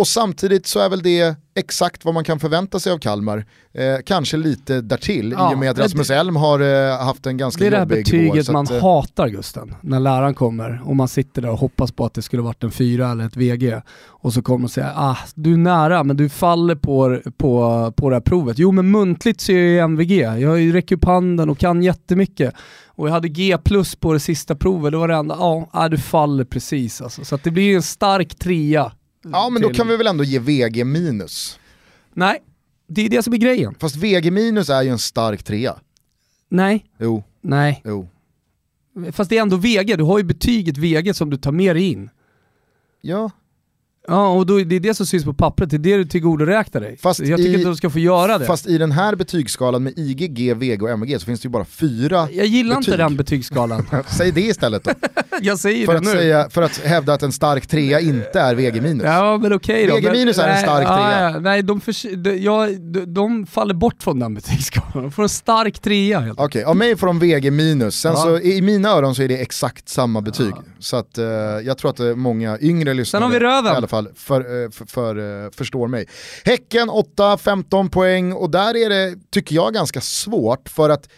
Och 0.00 0.08
samtidigt 0.08 0.66
så 0.66 0.80
är 0.80 0.88
väl 0.88 1.02
det 1.02 1.36
exakt 1.54 2.04
vad 2.04 2.14
man 2.14 2.24
kan 2.24 2.40
förvänta 2.40 2.80
sig 2.80 2.92
av 2.92 2.98
Kalmar. 2.98 3.44
Eh, 3.72 3.84
kanske 4.06 4.36
lite 4.36 4.80
därtill 4.80 5.34
ja, 5.38 5.52
i 5.52 5.54
och 5.54 5.58
med 5.58 5.70
att 5.70 5.78
Rasmus 5.78 6.10
Elm 6.10 6.36
har 6.36 6.60
eh, 6.60 6.98
haft 6.98 7.26
en 7.26 7.36
ganska 7.36 7.64
jobbig 7.64 7.78
vår. 7.78 7.86
Det 7.86 7.86
är 7.86 7.86
det 7.86 7.94
här 7.94 8.02
betyget 8.02 8.48
år, 8.48 8.52
man 8.52 8.64
att, 8.64 8.70
eh, 8.70 8.82
hatar 8.82 9.28
Gusten, 9.28 9.74
när 9.80 10.00
läraren 10.00 10.34
kommer 10.34 10.82
och 10.84 10.96
man 10.96 11.08
sitter 11.08 11.42
där 11.42 11.50
och 11.50 11.58
hoppas 11.58 11.92
på 11.92 12.04
att 12.04 12.14
det 12.14 12.22
skulle 12.22 12.42
varit 12.42 12.64
en 12.64 12.70
fyra 12.70 13.10
eller 13.10 13.24
ett 13.24 13.36
VG. 13.36 13.80
Och 14.06 14.32
så 14.32 14.42
kommer 14.42 14.64
och 14.64 14.70
säger 14.70 14.92
ah, 14.96 15.18
du 15.34 15.52
är 15.52 15.56
nära 15.56 16.04
men 16.04 16.16
du 16.16 16.28
faller 16.28 16.74
på, 16.74 17.20
på, 17.36 17.92
på 17.96 18.10
det 18.10 18.16
här 18.16 18.20
provet. 18.20 18.58
Jo 18.58 18.72
men 18.72 18.90
muntligt 18.90 19.40
så 19.40 19.52
är 19.52 19.76
jag 19.76 19.84
MVG, 19.84 20.20
jag 20.20 20.74
räcker 20.74 20.96
upp 20.96 21.04
handen 21.04 21.50
och 21.50 21.58
kan 21.58 21.82
jättemycket. 21.82 22.54
Och 22.86 23.08
jag 23.08 23.12
hade 23.12 23.28
G 23.28 23.58
plus 23.64 23.96
på 23.96 24.12
det 24.12 24.20
sista 24.20 24.54
provet, 24.54 24.92
det 24.92 24.98
var 24.98 25.08
det 25.08 25.14
enda, 25.14 25.36
ja 25.38 25.68
ah, 25.72 25.88
du 25.88 25.98
faller 25.98 26.44
precis 26.44 27.02
alltså. 27.02 27.24
Så 27.24 27.38
det 27.42 27.50
blir 27.50 27.76
en 27.76 27.82
stark 27.82 28.38
trea 28.38 28.92
Ja 29.22 29.50
men 29.50 29.62
till... 29.62 29.68
då 29.68 29.74
kan 29.74 29.88
vi 29.88 29.96
väl 29.96 30.06
ändå 30.06 30.24
ge 30.24 30.38
VG 30.38 30.84
minus. 30.84 31.58
Nej, 32.12 32.42
det 32.86 33.02
är 33.02 33.08
det 33.08 33.22
som 33.22 33.32
är 33.32 33.38
grejen. 33.38 33.74
Fast 33.78 33.96
VG 33.96 34.30
minus 34.30 34.70
är 34.70 34.82
ju 34.82 34.88
en 34.88 34.98
stark 34.98 35.42
trea. 35.42 35.76
Nej. 36.48 36.84
Jo. 36.98 37.24
Nej. 37.40 37.82
Jo. 37.84 38.08
Fast 39.12 39.30
det 39.30 39.38
är 39.38 39.42
ändå 39.42 39.56
VG, 39.56 39.96
du 39.96 40.04
har 40.04 40.18
ju 40.18 40.24
betyget 40.24 40.78
VG 40.78 41.14
som 41.14 41.30
du 41.30 41.36
tar 41.36 41.52
med 41.52 41.76
dig 41.76 41.92
in. 41.92 42.10
Ja, 43.00 43.30
Ja, 44.10 44.28
och 44.28 44.46
då, 44.46 44.58
det 44.58 44.76
är 44.76 44.80
det 44.80 44.94
som 44.94 45.06
syns 45.06 45.24
på 45.24 45.34
pappret, 45.34 45.70
det 45.70 45.76
är 45.76 45.78
det 45.78 45.96
du 45.96 46.04
tillgodoräknar 46.04 46.80
dig. 46.80 46.96
Fast 46.96 47.20
jag 47.20 47.38
tycker 47.38 47.50
i, 47.50 47.54
inte 47.54 47.68
att 47.68 47.72
du 47.72 47.76
ska 47.76 47.90
få 47.90 47.98
göra 47.98 48.38
det. 48.38 48.44
Fast 48.44 48.66
i 48.66 48.78
den 48.78 48.92
här 48.92 49.14
betygsskalan 49.14 49.82
med 49.82 49.98
IG, 49.98 50.34
G, 50.34 50.54
VG 50.54 50.82
och 50.82 50.90
MG 50.90 51.18
så 51.18 51.26
finns 51.26 51.40
det 51.40 51.46
ju 51.46 51.50
bara 51.50 51.64
fyra 51.64 52.28
Jag 52.32 52.46
gillar 52.46 52.76
betyg. 52.76 52.92
inte 52.92 53.02
den 53.02 53.16
betygsskalan. 53.16 53.86
Säg 54.06 54.32
det 54.32 54.40
istället 54.40 54.84
då. 54.84 54.90
jag 55.40 55.58
säger 55.58 55.86
för 55.86 55.92
det 55.92 55.98
att 55.98 56.04
nu. 56.04 56.10
Säga, 56.10 56.50
för 56.50 56.62
att 56.62 56.78
hävda 56.78 57.12
att 57.12 57.22
en 57.22 57.32
stark 57.32 57.66
trea 57.66 58.00
inte 58.00 58.40
är 58.40 58.54
VG 58.54 58.80
minus. 58.80 59.04
Ja 59.04 59.38
men 59.42 59.52
okej 59.52 59.84
okay 59.84 60.00
då. 60.00 60.08
VG 60.08 60.18
minus 60.18 60.38
är 60.38 60.48
en 60.48 60.62
stark 60.62 60.86
trea. 60.86 61.30
Ja, 61.30 61.38
nej, 61.38 61.62
de, 61.62 61.80
för, 61.80 62.16
de, 62.16 62.36
ja, 62.38 62.66
de, 62.66 63.14
de, 63.14 63.46
faller 63.46 63.74
bort 63.74 64.02
från 64.02 64.18
den 64.18 64.34
betygsskalan. 64.34 65.02
De 65.02 65.12
får 65.12 65.22
en 65.22 65.28
stark 65.28 65.78
trea 65.78 66.20
helt 66.20 66.40
Okej, 66.40 66.44
okay, 66.46 66.62
av 66.62 66.76
mig 66.76 66.96
får 66.96 67.06
de 67.06 67.18
VG 67.18 67.50
minus. 67.50 68.00
Sen 68.00 68.12
ja. 68.12 68.22
så 68.22 68.38
i 68.38 68.62
mina 68.62 68.88
öron 68.88 69.14
så 69.14 69.22
är 69.22 69.28
det 69.28 69.36
exakt 69.36 69.88
samma 69.88 70.20
betyg. 70.20 70.54
Så 70.78 70.96
att 70.96 71.18
uh, 71.18 71.24
jag 71.64 71.78
tror 71.78 71.90
att 71.90 72.18
många 72.18 72.58
yngre 72.60 72.94
lyssnare 72.94 73.22
Sen 73.22 73.32
har 73.32 73.38
vi 73.40 73.46
röven. 73.46 73.72
i 73.72 73.76
alla 73.76 73.88
fall 73.88 73.99
för, 74.14 74.40
uh, 74.40 74.70
för, 74.70 74.84
för, 74.86 75.44
eh, 75.44 75.50
förstår 75.50 75.88
mig. 75.88 76.06
Häcken 76.44 76.90
8-15 76.90 77.88
poäng 77.90 78.32
och 78.32 78.50
där 78.50 78.76
är 78.76 78.88
det, 78.88 79.16
tycker 79.30 79.54
jag, 79.54 79.74
ganska 79.74 80.00
svårt 80.00 80.68
för 80.68 80.90
att 80.90 81.08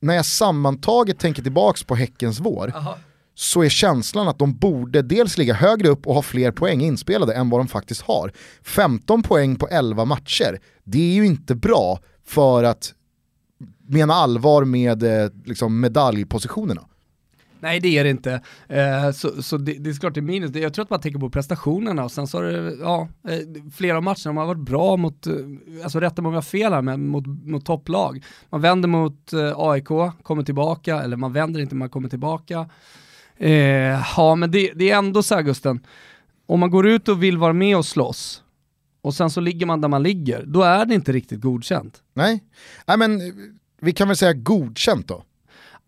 när 0.00 0.14
jag 0.14 0.26
sammantaget 0.26 1.18
tänker 1.18 1.42
tillbaks 1.42 1.84
på 1.84 1.94
Häckens 1.94 2.40
vår 2.40 2.72
Aha. 2.76 2.98
så 3.34 3.62
är 3.62 3.68
känslan 3.68 4.28
att 4.28 4.38
de 4.38 4.58
borde 4.58 5.02
dels 5.02 5.38
ligga 5.38 5.54
högre 5.54 5.88
upp 5.88 6.06
och 6.06 6.14
ha 6.14 6.22
fler 6.22 6.50
poäng 6.50 6.80
inspelade 6.80 7.34
än 7.34 7.50
vad 7.50 7.60
de 7.60 7.68
faktiskt 7.68 8.02
har. 8.02 8.32
15 8.62 9.22
poäng 9.22 9.56
på 9.56 9.68
11 9.68 10.04
matcher, 10.04 10.60
det 10.84 10.98
är 10.98 11.14
ju 11.14 11.26
inte 11.26 11.54
bra 11.54 11.98
för 12.26 12.64
att 12.64 12.94
mena 13.88 14.14
allvar 14.14 14.64
med 14.64 15.02
eh, 15.02 15.30
liksom 15.44 15.80
medaljpositionerna. 15.80 16.82
Nej 17.62 17.80
det 17.80 17.98
är 17.98 18.04
det 18.04 18.10
inte. 18.10 18.40
Eh, 18.68 19.10
så 19.10 19.42
så 19.42 19.56
det, 19.56 19.72
det, 19.72 19.90
är 19.90 19.94
klart 19.94 20.14
det 20.14 20.20
är 20.20 20.22
minus. 20.22 20.54
Jag 20.54 20.74
tror 20.74 20.82
att 20.82 20.90
man 20.90 21.00
tänker 21.00 21.20
på 21.20 21.30
prestationerna 21.30 22.04
och 22.04 22.12
sen 22.12 22.26
så 22.26 22.38
har 22.38 22.44
det, 22.44 22.76
ja, 22.80 23.08
eh, 23.28 23.38
flera 23.72 23.96
av 23.96 24.02
matcherna 24.02 24.40
har 24.40 24.46
varit 24.46 24.60
bra 24.60 24.96
mot, 24.96 25.26
eh, 25.26 25.34
alltså 25.82 26.00
rätta 26.00 26.22
har 26.22 26.42
fel 26.42 26.72
här, 26.72 26.82
men 26.82 27.06
mot, 27.06 27.26
mot 27.26 27.66
topplag. 27.66 28.24
Man 28.50 28.60
vänder 28.60 28.88
mot 28.88 29.32
eh, 29.32 29.52
AIK, 29.56 29.88
kommer 30.22 30.42
tillbaka, 30.42 31.02
eller 31.02 31.16
man 31.16 31.32
vänder 31.32 31.60
inte, 31.60 31.74
man 31.74 31.90
kommer 31.90 32.08
tillbaka. 32.08 32.68
Eh, 33.36 34.00
ja 34.16 34.34
men 34.34 34.50
det, 34.50 34.72
det, 34.74 34.90
är 34.90 34.98
ändå 34.98 35.22
så 35.22 35.34
här 35.34 35.42
Gusten, 35.42 35.86
om 36.46 36.60
man 36.60 36.70
går 36.70 36.86
ut 36.86 37.08
och 37.08 37.22
vill 37.22 37.38
vara 37.38 37.52
med 37.52 37.76
och 37.76 37.86
slåss, 37.86 38.42
och 39.02 39.14
sen 39.14 39.30
så 39.30 39.40
ligger 39.40 39.66
man 39.66 39.80
där 39.80 39.88
man 39.88 40.02
ligger, 40.02 40.44
då 40.46 40.62
är 40.62 40.84
det 40.86 40.94
inte 40.94 41.12
riktigt 41.12 41.40
godkänt. 41.40 42.02
Nej, 42.14 42.44
Nej 42.86 42.96
men 42.96 43.20
vi 43.80 43.92
kan 43.92 44.08
väl 44.08 44.16
säga 44.16 44.32
godkänt 44.32 45.08
då. 45.08 45.24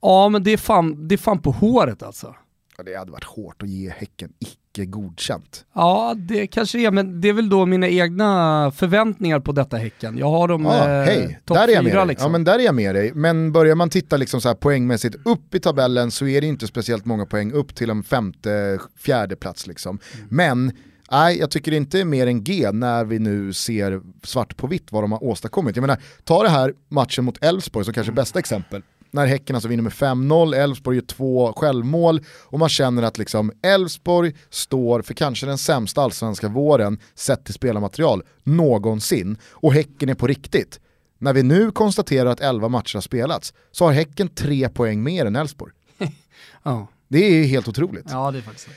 Ja 0.07 0.29
men 0.29 0.43
det 0.43 0.53
är 0.53 0.57
fan, 0.57 1.09
det 1.09 1.15
är 1.15 1.17
fan 1.17 1.39
på 1.39 1.51
håret 1.51 2.03
alltså. 2.03 2.35
Ja, 2.77 2.85
det 2.85 2.95
hade 2.95 3.13
varit 3.13 3.25
hårt 3.25 3.63
att 3.63 3.69
ge 3.69 3.91
Häcken 3.91 4.33
icke 4.39 4.85
godkänt. 4.85 5.65
Ja 5.75 6.15
det 6.17 6.47
kanske 6.47 6.79
är, 6.79 6.91
men 6.91 7.21
det 7.21 7.29
är 7.29 7.33
väl 7.33 7.49
då 7.49 7.67
mina 7.67 7.89
egna 7.89 8.73
förväntningar 8.77 9.41
på 9.41 9.53
detta 9.53 9.77
Häcken. 9.77 10.19
Jag 10.19 10.31
har 10.31 10.49
dem 10.49 10.65
ja, 10.65 10.91
eh, 10.91 11.05
hej. 11.05 11.41
topp 11.45 11.59
fyra 11.67 12.05
liksom. 12.05 12.27
Ja 12.27 12.33
men 12.33 12.45
där 12.45 12.59
är 12.59 12.63
jag 12.63 12.75
med 12.75 12.95
dig. 12.95 13.13
Men 13.15 13.53
börjar 13.53 13.75
man 13.75 13.91
titta 13.91 14.17
liksom 14.17 14.41
så 14.41 14.49
här 14.49 14.55
poängmässigt 14.55 15.17
upp 15.25 15.55
i 15.55 15.61
tabellen 15.61 16.11
så 16.11 16.27
är 16.27 16.41
det 16.41 16.47
inte 16.47 16.67
speciellt 16.67 17.05
många 17.05 17.27
poäng 17.27 17.53
upp 17.53 17.75
till 17.75 17.91
en 17.91 18.03
femte, 18.03 18.79
fjärde 18.99 19.37
plats 19.37 19.67
liksom. 19.67 19.99
Mm. 20.15 20.27
Men 20.31 20.73
Nej, 21.11 21.39
jag 21.39 21.51
tycker 21.51 21.71
det 21.71 21.77
inte 21.77 22.01
är 22.01 22.05
mer 22.05 22.27
än 22.27 22.45
G 22.45 22.73
när 22.73 23.05
vi 23.05 23.19
nu 23.19 23.53
ser 23.53 24.01
svart 24.23 24.57
på 24.57 24.67
vitt 24.67 24.93
vad 24.93 25.03
de 25.03 25.13
har 25.13 25.25
åstadkommit. 25.25 25.77
Jag 25.77 25.81
menar, 25.81 25.99
ta 26.25 26.43
det 26.43 26.49
här 26.49 26.75
matchen 26.89 27.25
mot 27.25 27.45
Elfsborg 27.45 27.85
som 27.85 27.95
kanske 27.95 28.13
är 28.13 28.15
bästa 28.15 28.39
exempel 28.39 28.83
när 29.15 29.27
Häcken 29.27 29.57
alltså 29.57 29.69
vinner 29.69 29.83
med 29.83 29.93
5-0, 29.93 30.55
Elfsborg 30.55 30.97
gör 30.97 31.05
två 31.05 31.53
självmål 31.53 32.21
och 32.45 32.59
man 32.59 32.69
känner 32.69 33.03
att 33.03 33.19
liksom 33.19 33.53
Elfsborg 33.63 34.33
står 34.51 35.03
för 35.03 35.15
kanske 35.15 35.47
den 35.47 35.59
sämsta 35.59 36.03
allsvenska 36.03 36.49
våren 36.49 36.99
sett 37.15 37.45
till 37.45 37.55
spelarmaterial 37.55 38.23
någonsin 38.43 39.37
och 39.51 39.75
Häcken 39.75 40.09
är 40.09 40.15
på 40.15 40.27
riktigt. 40.27 40.81
När 41.19 41.33
vi 41.33 41.43
nu 41.43 41.71
konstaterar 41.71 42.31
att 42.31 42.41
11 42.41 42.69
matcher 42.69 42.97
har 42.97 43.01
spelats 43.01 43.55
så 43.71 43.85
har 43.85 43.93
Häcken 43.93 44.29
tre 44.29 44.69
poäng 44.69 45.03
mer 45.03 45.27
än 45.27 45.37
Elfsborg. 45.37 45.73
ja. 46.63 46.89
Det 47.09 47.19
är 47.19 47.45
helt 47.45 47.69
otroligt. 47.69 48.07
Ja, 48.09 48.31
det 48.31 48.39
är 48.39 48.43
faktiskt 48.43 48.69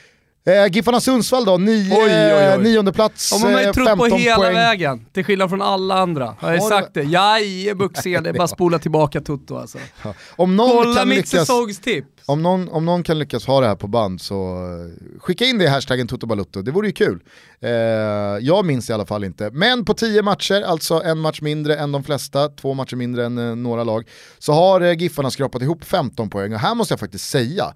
Eh, 0.47 0.67
Giffarna 0.71 1.01
Sundsvall 1.01 1.45
då, 1.45 1.57
nio, 1.57 1.93
oj, 1.93 2.11
oj, 2.11 2.53
oj. 2.57 2.63
nionde 2.63 2.93
plats, 2.93 3.31
Om 3.31 3.41
man 3.41 3.53
har 3.53 3.61
ju 3.61 3.73
trott 3.73 3.97
på 3.97 4.05
hela 4.05 4.35
poäng. 4.35 4.53
vägen, 4.53 5.05
till 5.13 5.23
skillnad 5.23 5.49
från 5.49 5.61
alla 5.61 5.95
andra. 5.95 6.35
Har 6.39 6.53
jag 6.53 6.63
sagt 6.63 6.93
det? 6.93 7.03
Jajebuxen, 7.03 8.23
det 8.23 8.29
är 8.29 8.33
bara 8.33 8.47
spola 8.57 8.79
tillbaka 8.79 9.21
Toto 9.21 9.57
alltså. 9.57 9.77
Ja. 10.03 10.13
Om 10.35 10.55
någon 10.55 10.69
Kolla 10.69 10.95
kan 10.99 11.09
mitt 11.09 11.17
lyckas, 11.17 11.29
säsongstips! 11.31 12.07
Om 12.25 12.43
någon, 12.43 12.69
om 12.69 12.85
någon 12.85 13.03
kan 13.03 13.19
lyckas 13.19 13.45
ha 13.45 13.61
det 13.61 13.67
här 13.67 13.75
på 13.75 13.87
band 13.87 14.21
så 14.21 14.35
eh, 14.35 15.19
skicka 15.19 15.45
in 15.45 15.57
det 15.57 15.63
i 15.63 15.67
hashtaggen 15.67 16.07
Toto 16.07 16.61
det 16.61 16.71
vore 16.71 16.87
ju 16.87 16.93
kul. 16.93 17.19
Eh, 17.61 17.69
jag 18.41 18.65
minns 18.65 18.89
i 18.89 18.93
alla 18.93 19.05
fall 19.05 19.23
inte. 19.23 19.49
Men 19.51 19.85
på 19.85 19.93
tio 19.93 20.21
matcher, 20.21 20.61
alltså 20.61 21.01
en 21.03 21.17
match 21.17 21.41
mindre 21.41 21.75
än 21.75 21.91
de 21.91 22.03
flesta, 22.03 22.49
två 22.49 22.73
matcher 22.73 22.95
mindre 22.95 23.25
än 23.25 23.37
eh, 23.37 23.55
några 23.55 23.83
lag, 23.83 24.07
så 24.39 24.53
har 24.53 24.81
eh, 24.81 24.93
Giffarna 24.93 25.31
skrapat 25.31 25.61
ihop 25.61 25.83
15 25.83 26.29
poäng 26.29 26.53
och 26.53 26.59
här 26.59 26.75
måste 26.75 26.91
jag 26.91 26.99
faktiskt 26.99 27.29
säga 27.29 27.73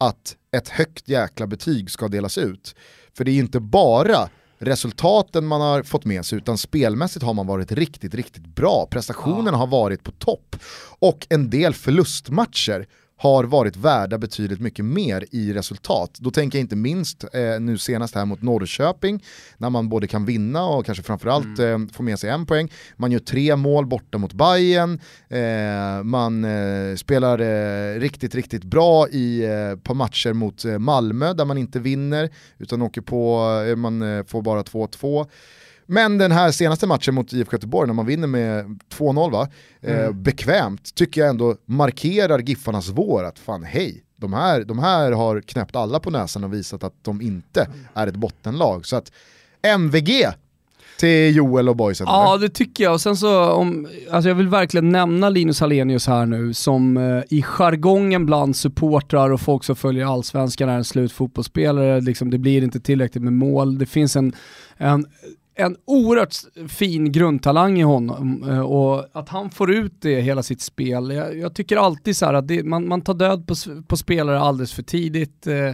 att 0.00 0.36
ett 0.56 0.68
högt 0.68 1.08
jäkla 1.08 1.46
betyg 1.46 1.90
ska 1.90 2.08
delas 2.08 2.38
ut. 2.38 2.74
För 3.16 3.24
det 3.24 3.30
är 3.30 3.38
inte 3.38 3.60
bara 3.60 4.28
resultaten 4.58 5.46
man 5.46 5.60
har 5.60 5.82
fått 5.82 6.04
med 6.04 6.26
sig 6.26 6.38
utan 6.38 6.58
spelmässigt 6.58 7.24
har 7.24 7.34
man 7.34 7.46
varit 7.46 7.72
riktigt, 7.72 8.14
riktigt 8.14 8.46
bra. 8.46 8.86
Prestationerna 8.90 9.50
ja. 9.50 9.56
har 9.56 9.66
varit 9.66 10.02
på 10.02 10.10
topp. 10.10 10.56
Och 10.98 11.26
en 11.30 11.50
del 11.50 11.74
förlustmatcher 11.74 12.86
har 13.20 13.44
varit 13.44 13.76
värda 13.76 14.18
betydligt 14.18 14.60
mycket 14.60 14.84
mer 14.84 15.24
i 15.30 15.52
resultat. 15.52 16.18
Då 16.20 16.30
tänker 16.30 16.58
jag 16.58 16.64
inte 16.64 16.76
minst 16.76 17.24
eh, 17.24 17.60
nu 17.60 17.78
senast 17.78 18.14
här 18.14 18.24
mot 18.24 18.42
Norrköping, 18.42 19.24
när 19.58 19.70
man 19.70 19.88
både 19.88 20.06
kan 20.06 20.24
vinna 20.24 20.64
och 20.64 20.86
kanske 20.86 21.04
framförallt 21.04 21.58
mm. 21.58 21.82
eh, 21.82 21.92
få 21.92 22.02
med 22.02 22.18
sig 22.18 22.30
en 22.30 22.46
poäng. 22.46 22.72
Man 22.96 23.12
gör 23.12 23.18
tre 23.18 23.56
mål 23.56 23.86
borta 23.86 24.18
mot 24.18 24.32
Bayern. 24.32 25.00
Eh, 25.28 26.02
man 26.02 26.44
eh, 26.44 26.96
spelar 26.96 27.38
eh, 27.38 28.00
riktigt, 28.00 28.34
riktigt 28.34 28.64
bra 28.64 29.08
i 29.08 29.44
eh, 29.44 29.76
på 29.82 29.94
matcher 29.94 30.32
mot 30.32 30.64
Malmö 30.64 31.32
där 31.32 31.44
man 31.44 31.58
inte 31.58 31.78
vinner, 31.78 32.30
utan 32.58 32.82
åker 32.82 33.00
på, 33.00 33.46
man 33.76 34.24
får 34.26 34.42
bara 34.42 34.62
2-2. 34.62 35.26
Men 35.90 36.18
den 36.18 36.32
här 36.32 36.50
senaste 36.50 36.86
matchen 36.86 37.14
mot 37.14 37.32
IFK 37.32 37.52
Göteborg 37.52 37.86
när 37.86 37.94
man 37.94 38.06
vinner 38.06 38.26
med 38.26 38.80
2-0 38.98 39.30
va, 39.30 39.48
eh, 39.80 39.92
mm. 39.94 40.04
eh, 40.04 40.12
bekvämt, 40.12 40.94
tycker 40.94 41.20
jag 41.20 41.30
ändå 41.30 41.56
markerar 41.66 42.38
Giffarnas 42.38 42.88
vår 42.88 43.24
att 43.24 43.38
fan 43.38 43.62
hej, 43.62 44.04
de 44.16 44.32
här, 44.32 44.64
de 44.64 44.78
här 44.78 45.12
har 45.12 45.40
knäppt 45.40 45.76
alla 45.76 46.00
på 46.00 46.10
näsan 46.10 46.44
och 46.44 46.54
visat 46.54 46.84
att 46.84 46.94
de 47.02 47.20
inte 47.20 47.68
är 47.94 48.06
ett 48.06 48.16
bottenlag. 48.16 48.86
Så 48.86 48.96
att 48.96 49.12
MVG 49.62 50.26
till 50.98 51.36
Joel 51.36 51.68
och 51.68 51.76
boysen? 51.76 52.06
Ja 52.10 52.36
det 52.36 52.48
tycker 52.48 52.84
jag, 52.84 52.92
och 52.92 53.00
sen 53.00 53.16
så, 53.16 53.50
om, 53.50 53.88
alltså 54.10 54.28
jag 54.28 54.34
vill 54.34 54.48
verkligen 54.48 54.88
nämna 54.88 55.28
Linus 55.28 55.60
Hallenius 55.60 56.06
här 56.06 56.26
nu 56.26 56.54
som 56.54 56.96
eh, 56.96 57.22
i 57.30 57.42
jargongen 57.42 58.26
bland 58.26 58.56
supportrar 58.56 59.30
och 59.30 59.40
folk 59.40 59.64
som 59.64 59.76
följer 59.76 60.06
allsvenskan 60.06 60.68
är 60.68 60.76
en 60.76 60.84
slutfotbollsspelare, 60.84 62.00
liksom, 62.00 62.30
det 62.30 62.38
blir 62.38 62.62
inte 62.62 62.80
tillräckligt 62.80 63.24
med 63.24 63.32
mål, 63.32 63.78
det 63.78 63.86
finns 63.86 64.16
en, 64.16 64.32
en 64.76 65.06
en 65.60 65.76
oerhört 65.84 66.34
fin 66.68 67.12
grundtalang 67.12 67.80
i 67.80 67.82
honom 67.82 68.48
eh, 68.48 68.60
och 68.60 69.06
att 69.12 69.28
han 69.28 69.50
får 69.50 69.70
ut 69.70 69.94
det 70.00 70.10
i 70.10 70.20
hela 70.20 70.42
sitt 70.42 70.60
spel. 70.60 71.10
Jag, 71.10 71.38
jag 71.38 71.54
tycker 71.54 71.76
alltid 71.76 72.16
så 72.16 72.26
att 72.26 72.48
det, 72.48 72.62
man, 72.62 72.88
man 72.88 73.00
tar 73.00 73.14
död 73.14 73.46
på, 73.46 73.54
på 73.88 73.96
spelare 73.96 74.40
alldeles 74.40 74.72
för 74.72 74.82
tidigt. 74.82 75.46
Eh, 75.46 75.72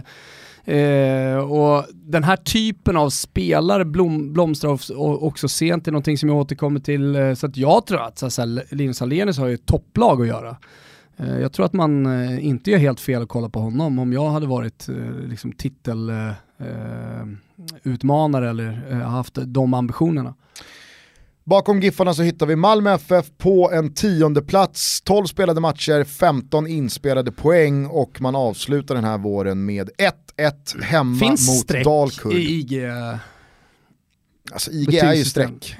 Eh, 0.67 1.37
och 1.37 1.85
den 1.93 2.23
här 2.23 2.35
typen 2.35 2.97
av 2.97 3.09
spelare 3.09 3.85
blom, 3.85 4.33
blomstrar 4.33 4.79
också 5.23 5.47
sent, 5.47 5.85
det 5.85 5.89
är 5.89 5.91
någonting 5.91 6.17
som 6.17 6.29
jag 6.29 6.37
återkommer 6.37 6.79
till. 6.79 7.15
Eh, 7.15 7.33
så 7.33 7.45
att 7.45 7.57
jag 7.57 7.85
tror 7.85 8.01
att 8.01 8.17
så 8.17 8.41
här, 8.41 8.75
Linus 8.75 9.01
Alenius 9.01 9.37
har 9.37 9.47
ju 9.47 9.53
ett 9.53 9.65
topplag 9.65 10.21
att 10.21 10.27
göra. 10.27 10.57
Eh, 11.17 11.39
jag 11.39 11.53
tror 11.53 11.65
att 11.65 11.73
man 11.73 12.05
eh, 12.05 12.45
inte 12.45 12.71
gör 12.71 12.77
helt 12.77 12.99
fel 12.99 13.21
att 13.21 13.29
kolla 13.29 13.49
på 13.49 13.59
honom 13.59 13.99
om 13.99 14.13
jag 14.13 14.29
hade 14.29 14.47
varit 14.47 14.89
eh, 14.89 14.95
liksom, 15.29 15.53
eh, 15.87 16.33
titelutmanare 16.57 18.49
eller 18.49 18.93
haft 19.01 19.37
de 19.45 19.73
ambitionerna. 19.73 20.35
Bakom 21.43 21.79
Giffarna 21.79 22.13
så 22.13 22.21
hittar 22.23 22.45
vi 22.45 22.55
Malmö 22.55 22.93
FF 22.93 23.25
på 23.37 23.71
en 23.71 23.93
tionde 23.93 24.41
plats. 24.41 25.01
12 25.01 25.25
spelade 25.25 25.61
matcher, 25.61 26.03
15 26.03 26.67
inspelade 26.67 27.31
poäng 27.31 27.85
och 27.85 28.21
man 28.21 28.35
avslutar 28.35 28.95
den 28.95 29.03
här 29.03 29.17
våren 29.17 29.65
med 29.65 29.89
1-1 30.37 30.83
hemma 30.83 31.19
Finns 31.19 31.47
mot 31.47 31.57
streck 31.57 31.85
Dalkurd. 31.85 32.33
i 32.33 32.59
IG? 32.59 32.91
Alltså 34.51 34.71
IG 34.71 34.95
är 34.95 35.13
ju 35.13 35.25
streck. 35.25 35.75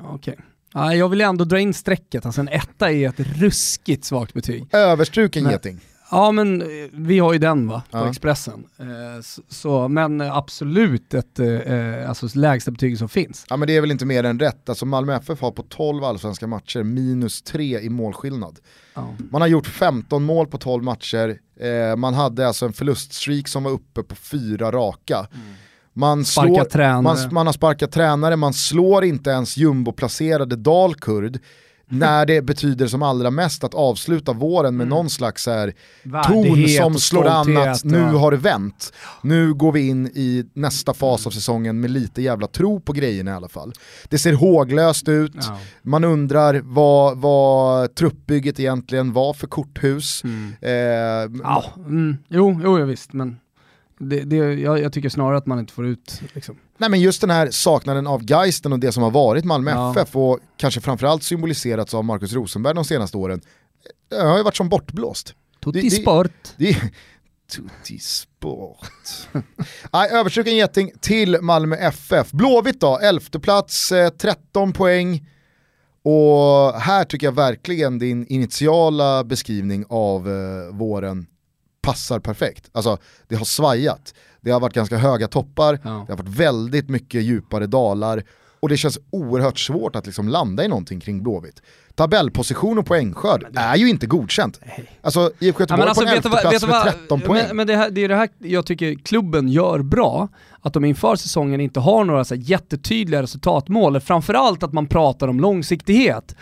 Okej. 0.00 0.14
Okay. 0.14 0.34
Ja, 0.74 0.94
jag 0.94 1.08
vill 1.08 1.20
ändå 1.20 1.44
dra 1.44 1.60
in 1.60 1.74
strecket, 1.74 2.26
alltså 2.26 2.40
en 2.40 2.48
etta 2.48 2.92
är 2.92 3.08
ett 3.08 3.20
ruskigt 3.20 4.04
svagt 4.04 4.34
betyg. 4.34 4.66
Överstruken 4.72 5.50
geting. 5.50 5.80
Ja 6.10 6.32
men 6.32 6.62
eh, 6.62 6.66
vi 6.92 7.18
har 7.18 7.32
ju 7.32 7.38
den 7.38 7.68
va, 7.68 7.82
på 7.90 7.98
ja. 7.98 8.08
Expressen. 8.08 8.64
Eh, 8.78 8.86
så, 9.48 9.88
men 9.88 10.20
absolut 10.20 11.14
ett 11.14 11.38
eh, 11.38 12.08
alltså, 12.08 12.28
lägsta 12.34 12.70
betyg 12.70 12.98
som 12.98 13.08
finns. 13.08 13.46
Ja 13.48 13.56
men 13.56 13.68
det 13.68 13.76
är 13.76 13.80
väl 13.80 13.90
inte 13.90 14.06
mer 14.06 14.24
än 14.24 14.38
rätt, 14.38 14.68
alltså 14.68 14.86
Malmö 14.86 15.14
FF 15.16 15.40
har 15.40 15.50
på 15.50 15.62
12 15.62 16.04
allsvenska 16.04 16.46
matcher 16.46 16.82
minus 16.82 17.42
3 17.42 17.80
i 17.80 17.88
målskillnad. 17.88 18.58
Ja. 18.94 19.14
Man 19.30 19.40
har 19.40 19.48
gjort 19.48 19.66
15 19.66 20.22
mål 20.22 20.46
på 20.46 20.58
12 20.58 20.84
matcher, 20.84 21.38
eh, 21.60 21.96
man 21.96 22.14
hade 22.14 22.46
alltså 22.46 22.66
en 22.66 22.72
förluststreak 22.72 23.48
som 23.48 23.62
var 23.62 23.70
uppe 23.70 24.02
på 24.02 24.14
fyra 24.14 24.70
raka. 24.70 25.18
Mm. 25.18 25.46
Man, 25.92 26.24
slår, 26.24 27.02
man, 27.02 27.18
man, 27.32 27.46
har 27.46 27.52
sparkat 27.52 27.92
tränare, 27.92 28.36
man 28.36 28.52
slår 28.52 29.04
inte 29.04 29.30
ens 29.30 29.56
jumboplacerade 29.56 30.56
Dalkurd 30.56 31.38
när 31.90 32.26
det 32.26 32.42
betyder 32.42 32.86
som 32.86 33.02
allra 33.02 33.30
mest 33.30 33.64
att 33.64 33.74
avsluta 33.74 34.32
våren 34.32 34.76
med 34.76 34.84
mm. 34.84 34.88
någon 34.88 35.10
slags 35.10 35.46
här 35.46 35.74
ton 36.26 36.68
som 36.68 37.00
slår 37.00 37.26
an 37.26 37.56
att 37.56 37.84
nu 37.84 38.02
har 38.02 38.30
det 38.30 38.36
vänt. 38.36 38.92
Nu 39.22 39.54
går 39.54 39.72
vi 39.72 39.88
in 39.88 40.06
i 40.06 40.44
nästa 40.52 40.94
fas 40.94 41.26
av 41.26 41.30
säsongen 41.30 41.80
med 41.80 41.90
lite 41.90 42.22
jävla 42.22 42.46
tro 42.46 42.80
på 42.80 42.92
grejerna 42.92 43.30
i 43.30 43.34
alla 43.34 43.48
fall. 43.48 43.72
Det 44.08 44.18
ser 44.18 44.32
håglöst 44.32 45.08
ut, 45.08 45.32
ja. 45.34 45.58
man 45.82 46.04
undrar 46.04 46.62
vad, 46.64 47.18
vad 47.18 47.94
truppbygget 47.94 48.60
egentligen 48.60 49.12
var 49.12 49.32
för 49.32 49.46
korthus. 49.46 50.24
Mm. 50.24 50.52
Eh, 50.60 51.40
ja, 51.42 51.64
mm. 51.76 52.16
Jo, 52.28 52.60
jo, 52.64 52.84
visst, 52.84 53.12
men 53.12 53.36
det, 54.00 54.20
det, 54.20 54.36
jag, 54.36 54.80
jag, 54.80 54.92
tycker 54.92 55.08
snarare 55.08 55.36
att 55.36 55.46
man 55.46 55.58
inte 55.58 55.72
får 55.72 55.86
ut 55.86 56.22
liksom. 56.32 56.56
Nej 56.78 56.90
men 56.90 57.00
just 57.00 57.20
den 57.20 57.30
här 57.30 57.50
saknaden 57.50 58.06
av 58.06 58.30
Geisten 58.30 58.72
och 58.72 58.78
det 58.78 58.92
som 58.92 59.02
har 59.02 59.10
varit 59.10 59.44
Malmö 59.44 59.70
ja. 59.70 59.90
FF 59.90 60.16
och 60.16 60.38
kanske 60.56 60.80
framförallt 60.80 61.22
symboliserats 61.22 61.94
av 61.94 62.04
Markus 62.04 62.32
Rosenberg 62.32 62.74
de 62.74 62.84
senaste 62.84 63.16
åren. 63.16 63.40
Det 64.08 64.22
har 64.22 64.36
ju 64.36 64.42
varit 64.42 64.56
som 64.56 64.68
bortblåst. 64.68 65.34
Tutti 65.64 65.90
sport. 65.90 66.54
Det, 66.56 66.76
tutti 67.52 67.98
sport. 67.98 68.88
Nej, 69.92 70.10
överstruken 70.10 70.56
geting 70.56 70.92
till 71.00 71.38
Malmö 71.40 71.76
FF. 71.76 72.30
Blåvitt 72.30 72.80
då, 72.80 72.98
elfte 72.98 73.40
plats, 73.40 73.92
13 74.18 74.68
eh, 74.68 74.74
poäng. 74.74 75.26
Och 76.02 76.80
här 76.80 77.04
tycker 77.04 77.26
jag 77.26 77.32
verkligen 77.32 77.98
din 77.98 78.26
initiala 78.26 79.24
beskrivning 79.24 79.84
av 79.88 80.28
eh, 80.28 80.74
våren 80.74 81.26
passar 81.82 82.18
perfekt. 82.20 82.70
Alltså 82.72 82.98
det 83.28 83.36
har 83.36 83.44
svajat, 83.44 84.14
det 84.40 84.50
har 84.50 84.60
varit 84.60 84.74
ganska 84.74 84.96
höga 84.96 85.28
toppar, 85.28 85.80
ja. 85.84 86.04
det 86.06 86.12
har 86.12 86.16
varit 86.16 86.36
väldigt 86.36 86.88
mycket 86.88 87.22
djupare 87.22 87.66
dalar 87.66 88.22
och 88.60 88.68
det 88.68 88.76
känns 88.76 88.98
oerhört 89.10 89.58
svårt 89.58 89.96
att 89.96 90.06
liksom 90.06 90.28
landa 90.28 90.64
i 90.64 90.68
någonting 90.68 91.00
kring 91.00 91.22
Blåvitt. 91.22 91.62
Tabellposition 91.94 92.78
och 92.78 92.86
poängskörd 92.86 93.46
det... 93.50 93.60
är 93.60 93.76
ju 93.76 93.88
inte 93.88 94.06
godkänt. 94.06 94.60
Alltså 95.02 95.32
IFK 95.38 95.62
Göteborg 95.62 95.82
ja, 95.82 95.88
alltså, 95.88 96.02
på 96.02 96.08
en 96.08 96.14
elfte 96.14 96.30
plats 96.30 96.66
med 96.66 96.82
13 96.82 97.20
poäng. 97.20 97.44
Men, 97.46 97.56
men 97.56 97.66
det, 97.66 97.76
här, 97.76 97.90
det 97.90 98.04
är 98.04 98.08
det 98.08 98.16
här 98.16 98.28
jag 98.38 98.66
tycker 98.66 98.94
klubben 98.94 99.48
gör 99.48 99.82
bra, 99.82 100.28
att 100.60 100.72
de 100.72 100.84
inför 100.84 101.16
säsongen 101.16 101.60
inte 101.60 101.80
har 101.80 102.04
några 102.04 102.24
så 102.24 102.34
jättetydliga 102.34 103.22
resultatmål, 103.22 104.00
framförallt 104.00 104.62
att 104.62 104.72
man 104.72 104.86
pratar 104.86 105.28
om 105.28 105.40
långsiktighet. 105.40 106.36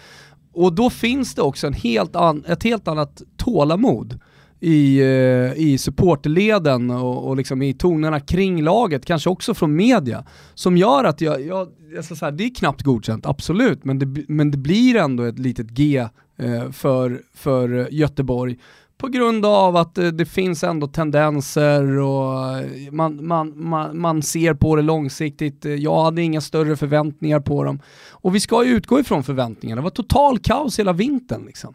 Och 0.53 0.73
då 0.73 0.91
finns 0.91 1.35
det 1.35 1.43
också 1.43 1.67
en 1.67 1.73
helt 1.73 2.17
an, 2.17 2.45
ett 2.49 2.63
helt 2.63 2.89
annat 2.89 3.23
tålamod 3.37 4.21
i, 4.61 5.01
eh, 5.01 5.53
i 5.53 5.79
supporterleden 5.79 6.91
och, 6.91 7.29
och 7.29 7.37
liksom 7.37 7.63
i 7.63 7.75
tonerna 7.75 8.21
kring 8.21 8.63
laget, 8.63 9.05
kanske 9.05 9.31
också 9.31 9.55
från 9.55 9.77
media, 9.77 10.25
som 10.55 10.77
gör 10.77 11.05
att 11.05 11.21
jag, 11.21 11.47
jag, 11.47 11.69
jag 11.95 12.05
så 12.05 12.25
här, 12.25 12.33
det 12.33 12.45
är 12.45 12.55
knappt 12.55 12.83
godkänt, 12.83 13.27
absolut, 13.27 13.85
men 13.85 13.99
det, 13.99 14.25
men 14.29 14.51
det 14.51 14.59
blir 14.59 14.97
ändå 14.97 15.23
ett 15.23 15.39
litet 15.39 15.67
G 15.67 16.09
eh, 16.39 16.71
för, 16.71 17.23
för 17.35 17.89
Göteborg 17.91 18.57
på 18.99 19.09
grund 19.09 19.47
av 19.47 19.77
att 19.77 19.99
eh, 19.99 20.07
det 20.07 20.27
finns 20.27 20.65
ändå 20.65 20.87
tendenser 20.87 21.99
och 21.99 22.59
eh, 22.59 22.93
man, 22.93 23.27
man, 23.27 23.69
man, 23.69 23.99
man 24.01 24.23
ser 24.23 24.55
på 24.55 24.77
det 24.77 24.83
långsiktigt. 24.83 25.65
Eh, 25.65 25.75
jag 25.75 26.03
hade 26.03 26.23
inga 26.23 26.41
större 26.41 26.77
förväntningar 26.77 27.41
på 27.41 27.65
dem. 27.65 27.81
Och 28.11 28.35
vi 28.35 28.41
ska 28.41 28.65
ju 28.65 28.71
utgå 28.71 29.01
ifrån 29.01 29.25
förväntningarna. 29.25 29.81
Det 29.81 29.85
var 29.85 29.91
total 29.91 30.39
kaos 30.39 30.79
hela 30.79 30.93
vintern 30.93 31.45
liksom 31.47 31.75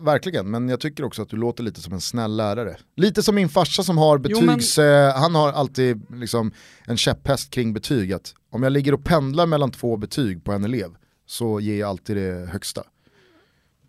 verkligen, 0.00 0.50
men 0.50 0.68
jag 0.68 0.80
tycker 0.80 1.04
också 1.04 1.22
att 1.22 1.28
du 1.28 1.36
låter 1.36 1.62
lite 1.62 1.80
som 1.80 1.92
en 1.92 2.00
snäll 2.00 2.36
lärare. 2.36 2.76
Lite 2.96 3.22
som 3.22 3.34
min 3.34 3.48
farsa 3.48 3.82
som 3.82 3.98
har 3.98 4.18
betygs, 4.18 4.78
jo, 4.78 4.84
men... 4.84 5.08
eh, 5.08 5.14
han 5.14 5.34
har 5.34 5.52
alltid 5.52 6.02
liksom 6.10 6.52
en 6.84 6.96
käpphäst 6.96 7.50
kring 7.50 7.72
betyg. 7.72 8.12
Att 8.12 8.34
om 8.50 8.62
jag 8.62 8.72
ligger 8.72 8.94
och 8.94 9.04
pendlar 9.04 9.46
mellan 9.46 9.70
två 9.70 9.96
betyg 9.96 10.44
på 10.44 10.52
en 10.52 10.64
elev 10.64 10.96
så 11.26 11.60
ger 11.60 11.80
jag 11.80 11.88
alltid 11.88 12.16
det 12.16 12.48
högsta. 12.52 12.82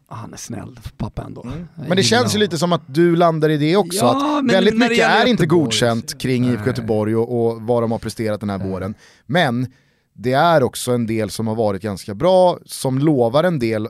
Ah, 0.09 0.15
han 0.15 0.33
är 0.33 0.37
snäll, 0.37 0.79
pappa 0.97 1.23
ändå. 1.23 1.43
Mm. 1.43 1.67
Men 1.87 1.97
det 1.97 2.03
känns 2.03 2.35
ju 2.35 2.39
lite 2.39 2.57
som 2.57 2.73
att 2.73 2.81
du 2.87 3.15
landar 3.15 3.49
i 3.49 3.57
det 3.57 3.75
också, 3.77 4.05
ja, 4.05 4.39
att 4.39 4.51
väldigt 4.51 4.77
mycket 4.77 5.05
är 5.05 5.25
inte 5.25 5.45
godkänt 5.45 6.17
kring 6.17 6.45
IFK 6.45 6.67
Göteborg 6.67 7.15
och, 7.15 7.47
och 7.47 7.61
vad 7.61 7.83
de 7.83 7.91
har 7.91 7.99
presterat 7.99 8.39
den 8.39 8.49
här 8.49 8.57
Nej. 8.57 8.69
våren. 8.69 8.95
Men 9.25 9.67
det 10.13 10.33
är 10.33 10.63
också 10.63 10.91
en 10.91 11.07
del 11.07 11.29
som 11.29 11.47
har 11.47 11.55
varit 11.55 11.81
ganska 11.81 12.15
bra, 12.15 12.59
som 12.65 12.99
lovar 12.99 13.43
en 13.43 13.59
del 13.59 13.87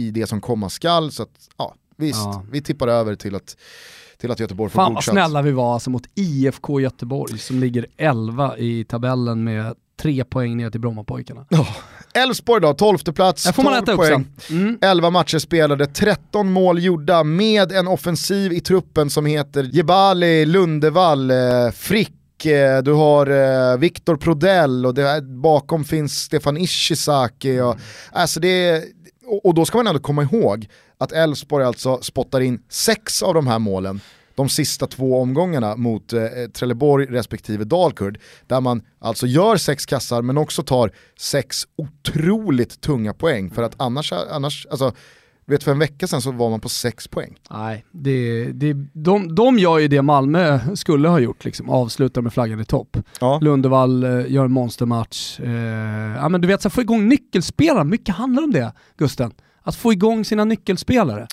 i 0.00 0.10
det 0.10 0.26
som 0.26 0.40
komma 0.40 0.70
skall. 0.70 1.12
Så 1.12 1.22
att, 1.22 1.48
ja, 1.56 1.74
visst, 1.96 2.18
ja. 2.18 2.44
vi 2.50 2.60
tippar 2.62 2.88
över 2.88 3.14
till 3.14 3.34
att, 3.34 3.56
till 4.18 4.30
att 4.30 4.40
Göteborg 4.40 4.70
får 4.70 4.80
Fan 4.82 4.94
vad 4.94 5.04
snälla 5.04 5.42
vi 5.42 5.52
var 5.52 5.74
alltså 5.74 5.90
mot 5.90 6.02
IFK 6.14 6.80
Göteborg 6.80 7.38
som 7.38 7.60
ligger 7.60 7.86
11 7.96 8.58
i 8.58 8.84
tabellen 8.84 9.44
med 9.44 9.74
tre 10.00 10.24
poäng 10.24 10.56
ner 10.56 10.70
till 10.70 10.80
Brommapojkarna. 10.80 11.46
Elfsborg 12.14 12.64
oh. 12.64 12.68
då, 12.68 12.74
12 12.74 12.98
plats, 12.98 13.52
får 13.52 13.62
man 13.62 13.84
12 13.84 13.96
poäng. 13.96 14.26
Mm. 14.50 14.78
11 14.82 15.10
matcher 15.10 15.38
spelade, 15.38 15.86
13 15.86 16.52
mål 16.52 16.78
gjorda 16.78 17.24
med 17.24 17.72
en 17.72 17.88
offensiv 17.88 18.52
i 18.52 18.60
truppen 18.60 19.10
som 19.10 19.26
heter 19.26 19.62
Jebali, 19.72 20.46
Lundevall, 20.46 21.30
eh, 21.30 21.36
Frick, 21.74 22.46
eh, 22.46 22.82
du 22.82 22.92
har 22.92 23.26
eh, 23.26 23.78
Viktor 23.78 24.16
Prodell 24.16 24.86
och 24.86 24.94
det, 24.94 25.22
bakom 25.22 25.84
finns 25.84 26.20
Stefan 26.20 26.56
Ishizaki. 26.56 27.60
Och, 27.60 27.72
mm. 27.72 27.78
Alltså 28.12 28.40
det, 28.40 28.84
och, 29.30 29.46
och 29.46 29.54
då 29.54 29.64
ska 29.64 29.78
man 29.78 29.86
ändå 29.86 30.00
komma 30.00 30.22
ihåg 30.22 30.68
att 30.98 31.12
Elfsborg 31.12 31.64
alltså 31.64 32.02
spottar 32.02 32.40
in 32.40 32.62
sex 32.68 33.22
av 33.22 33.34
de 33.34 33.46
här 33.46 33.58
målen 33.58 34.00
de 34.34 34.48
sista 34.48 34.86
två 34.86 35.20
omgångarna 35.20 35.76
mot 35.76 36.12
eh, 36.12 36.22
Trelleborg 36.54 37.06
respektive 37.06 37.64
Dalkurd. 37.64 38.18
Där 38.46 38.60
man 38.60 38.82
alltså 38.98 39.26
gör 39.26 39.56
sex 39.56 39.86
kassar 39.86 40.22
men 40.22 40.38
också 40.38 40.62
tar 40.62 40.92
sex 41.18 41.56
otroligt 41.76 42.80
tunga 42.80 43.14
poäng. 43.14 43.50
För 43.50 43.62
att 43.62 43.74
annars, 43.76 44.12
annars 44.12 44.66
alltså, 44.70 44.92
vet 45.50 45.64
för 45.64 45.70
en 45.70 45.78
vecka 45.78 46.06
sedan 46.06 46.22
så 46.22 46.32
var 46.32 46.50
man 46.50 46.60
på 46.60 46.68
sex 46.68 47.08
poäng. 47.08 47.36
Nej, 47.50 47.84
det, 47.90 48.44
det, 48.52 48.72
de, 48.92 49.34
de 49.34 49.58
gör 49.58 49.78
ju 49.78 49.88
det 49.88 50.02
Malmö 50.02 50.60
skulle 50.76 51.08
ha 51.08 51.18
gjort, 51.18 51.44
liksom, 51.44 51.70
avslutar 51.70 52.22
med 52.22 52.32
flaggan 52.32 52.60
i 52.60 52.64
topp. 52.64 52.96
Ja. 53.20 53.38
Lundevall 53.42 54.04
eh, 54.04 54.32
gör 54.32 54.44
en 54.44 54.52
monstermatch. 54.52 55.40
Eh, 55.40 55.50
ja, 56.16 56.28
men 56.28 56.40
du 56.40 56.48
vet, 56.48 56.62
så 56.62 56.70
få 56.70 56.80
igång 56.80 57.08
nyckelspelare, 57.08 57.84
mycket 57.84 58.14
handlar 58.14 58.42
om 58.42 58.50
det, 58.50 58.72
Gusten. 58.98 59.32
Att 59.62 59.76
få 59.76 59.92
igång 59.92 60.24
sina 60.24 60.44
nyckelspelare. 60.44 61.26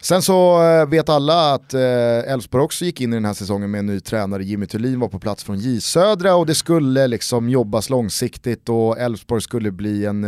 Sen 0.00 0.22
så 0.22 0.62
eh, 0.62 0.88
vet 0.88 1.08
alla 1.08 1.54
att 1.54 1.74
eh, 1.74 2.32
Elfsborg 2.32 2.64
också 2.64 2.84
gick 2.84 3.00
in 3.00 3.12
i 3.12 3.16
den 3.16 3.24
här 3.24 3.34
säsongen 3.34 3.70
med 3.70 3.78
en 3.78 3.86
ny 3.86 4.00
tränare, 4.00 4.44
Jimmy 4.44 4.66
Thulin 4.66 5.00
var 5.00 5.08
på 5.08 5.18
plats 5.18 5.44
från 5.44 5.58
J 5.58 5.80
Södra 5.80 6.34
och 6.34 6.46
det 6.46 6.54
skulle 6.54 7.06
liksom 7.06 7.48
jobbas 7.48 7.90
långsiktigt 7.90 8.68
och 8.68 8.98
Elfsborg 8.98 9.42
skulle 9.42 9.70
bli 9.70 10.06
en, 10.06 10.24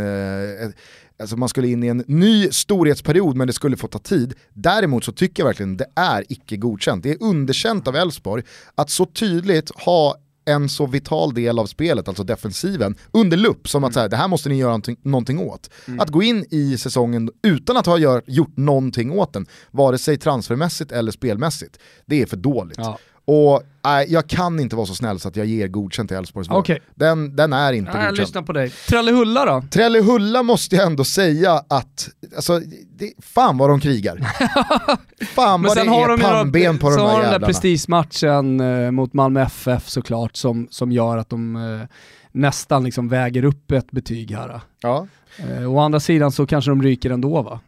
Alltså 1.19 1.37
man 1.37 1.49
skulle 1.49 1.67
in 1.67 1.83
i 1.83 1.87
en 1.87 2.03
ny 2.07 2.49
storhetsperiod 2.51 3.35
men 3.35 3.47
det 3.47 3.53
skulle 3.53 3.77
få 3.77 3.87
ta 3.87 3.99
tid. 3.99 4.33
Däremot 4.53 5.03
så 5.03 5.11
tycker 5.11 5.43
jag 5.43 5.47
verkligen 5.47 5.77
det 5.77 5.87
är 5.95 6.25
icke 6.29 6.57
godkänt. 6.57 7.03
Det 7.03 7.11
är 7.11 7.23
underkänt 7.23 7.87
av 7.87 7.95
Elfsborg 7.95 8.43
att 8.75 8.89
så 8.89 9.05
tydligt 9.05 9.71
ha 9.75 10.15
en 10.45 10.69
så 10.69 10.85
vital 10.85 11.33
del 11.33 11.59
av 11.59 11.65
spelet, 11.65 12.07
alltså 12.07 12.23
defensiven, 12.23 12.95
under 13.11 13.37
lupp 13.37 13.69
som 13.69 13.83
att 13.83 13.93
så 13.93 13.99
här, 13.99 14.09
det 14.09 14.17
här 14.17 14.27
måste 14.27 14.49
ni 14.49 14.57
göra 14.57 14.81
någonting, 15.03 15.39
åt. 15.39 15.69
Att 15.99 16.09
gå 16.09 16.23
in 16.23 16.45
i 16.51 16.77
säsongen 16.77 17.29
utan 17.43 17.77
att 17.77 17.85
ha 17.85 17.97
gör, 17.97 18.23
gjort 18.27 18.57
någonting 18.57 19.11
åt 19.11 19.33
den, 19.33 19.45
vare 19.71 19.97
sig 19.97 20.17
transfermässigt 20.17 20.91
eller 20.91 21.11
spelmässigt, 21.11 21.79
det 22.05 22.21
är 22.21 22.25
för 22.25 22.37
dåligt. 22.37 22.77
Ja. 22.77 22.99
Och 23.25 23.63
nej, 23.83 24.05
jag 24.09 24.27
kan 24.27 24.59
inte 24.59 24.75
vara 24.75 24.85
så 24.85 24.95
snäll 24.95 25.19
så 25.19 25.27
att 25.27 25.35
jag 25.35 25.45
ger 25.45 25.67
godkänt 25.67 26.09
till 26.09 26.17
Elfsborgsborg. 26.17 26.59
Okej. 26.59 26.81
Den, 26.95 27.35
den 27.35 27.53
är 27.53 27.73
inte 27.73 27.91
Nej, 27.91 27.99
godkänd. 28.01 28.17
lyssnar 28.17 28.41
på 28.41 28.53
dig. 28.53 28.69
Trellehulla 28.69 29.45
då? 29.45 29.63
Trellehulla 29.71 30.43
måste 30.43 30.75
jag 30.75 30.85
ändå 30.87 31.03
säga 31.03 31.51
att, 31.51 32.09
alltså, 32.35 32.59
det, 32.97 33.13
fan 33.19 33.57
vad 33.57 33.69
de 33.69 33.79
krigar. 33.79 34.17
fan 35.35 35.61
vad 35.61 35.77
det 35.77 35.81
sen 35.81 35.89
har 35.89 36.03
är 36.03 36.17
de 36.17 36.21
pannben 36.21 36.79
på 36.79 36.89
de 36.89 36.99
har 36.99 37.07
där 37.07 37.07
de 37.07 37.11
den 37.13 37.21
där 37.21 37.23
jävlarna. 37.31 37.45
prestigematchen 37.45 38.59
eh, 38.59 38.91
mot 38.91 39.13
Malmö 39.13 39.41
FF 39.41 39.89
såklart 39.89 40.35
som, 40.35 40.67
som 40.71 40.91
gör 40.91 41.17
att 41.17 41.29
de 41.29 41.55
eh, 41.55 41.87
nästan 42.31 42.83
liksom 42.83 43.09
väger 43.09 43.45
upp 43.45 43.71
ett 43.71 43.91
betyg 43.91 44.31
här. 44.31 44.61
Ja. 44.81 45.07
Eh, 45.37 45.73
å 45.73 45.79
andra 45.79 45.99
sidan 45.99 46.31
så 46.31 46.45
kanske 46.45 46.71
de 46.71 46.83
ryker 46.83 47.09
ändå 47.09 47.41
va? 47.41 47.59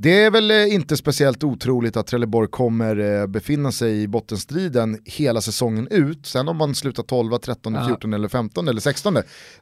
Det 0.00 0.22
är 0.24 0.30
väl 0.30 0.50
eh, 0.50 0.74
inte 0.74 0.96
speciellt 0.96 1.44
otroligt 1.44 1.96
att 1.96 2.06
Trelleborg 2.06 2.48
kommer 2.48 3.20
eh, 3.20 3.26
befinna 3.26 3.72
sig 3.72 4.02
i 4.02 4.08
bottenstriden 4.08 4.98
hela 5.04 5.40
säsongen 5.40 5.88
ut. 5.90 6.26
Sen 6.26 6.48
om 6.48 6.56
man 6.56 6.74
slutar 6.74 7.02
12, 7.02 7.38
13, 7.38 7.74
Ja. 7.74 7.86
14 7.86 8.14
eller 8.14 8.28
15 8.28 8.68
eller 8.68 8.80
16, 8.80 9.14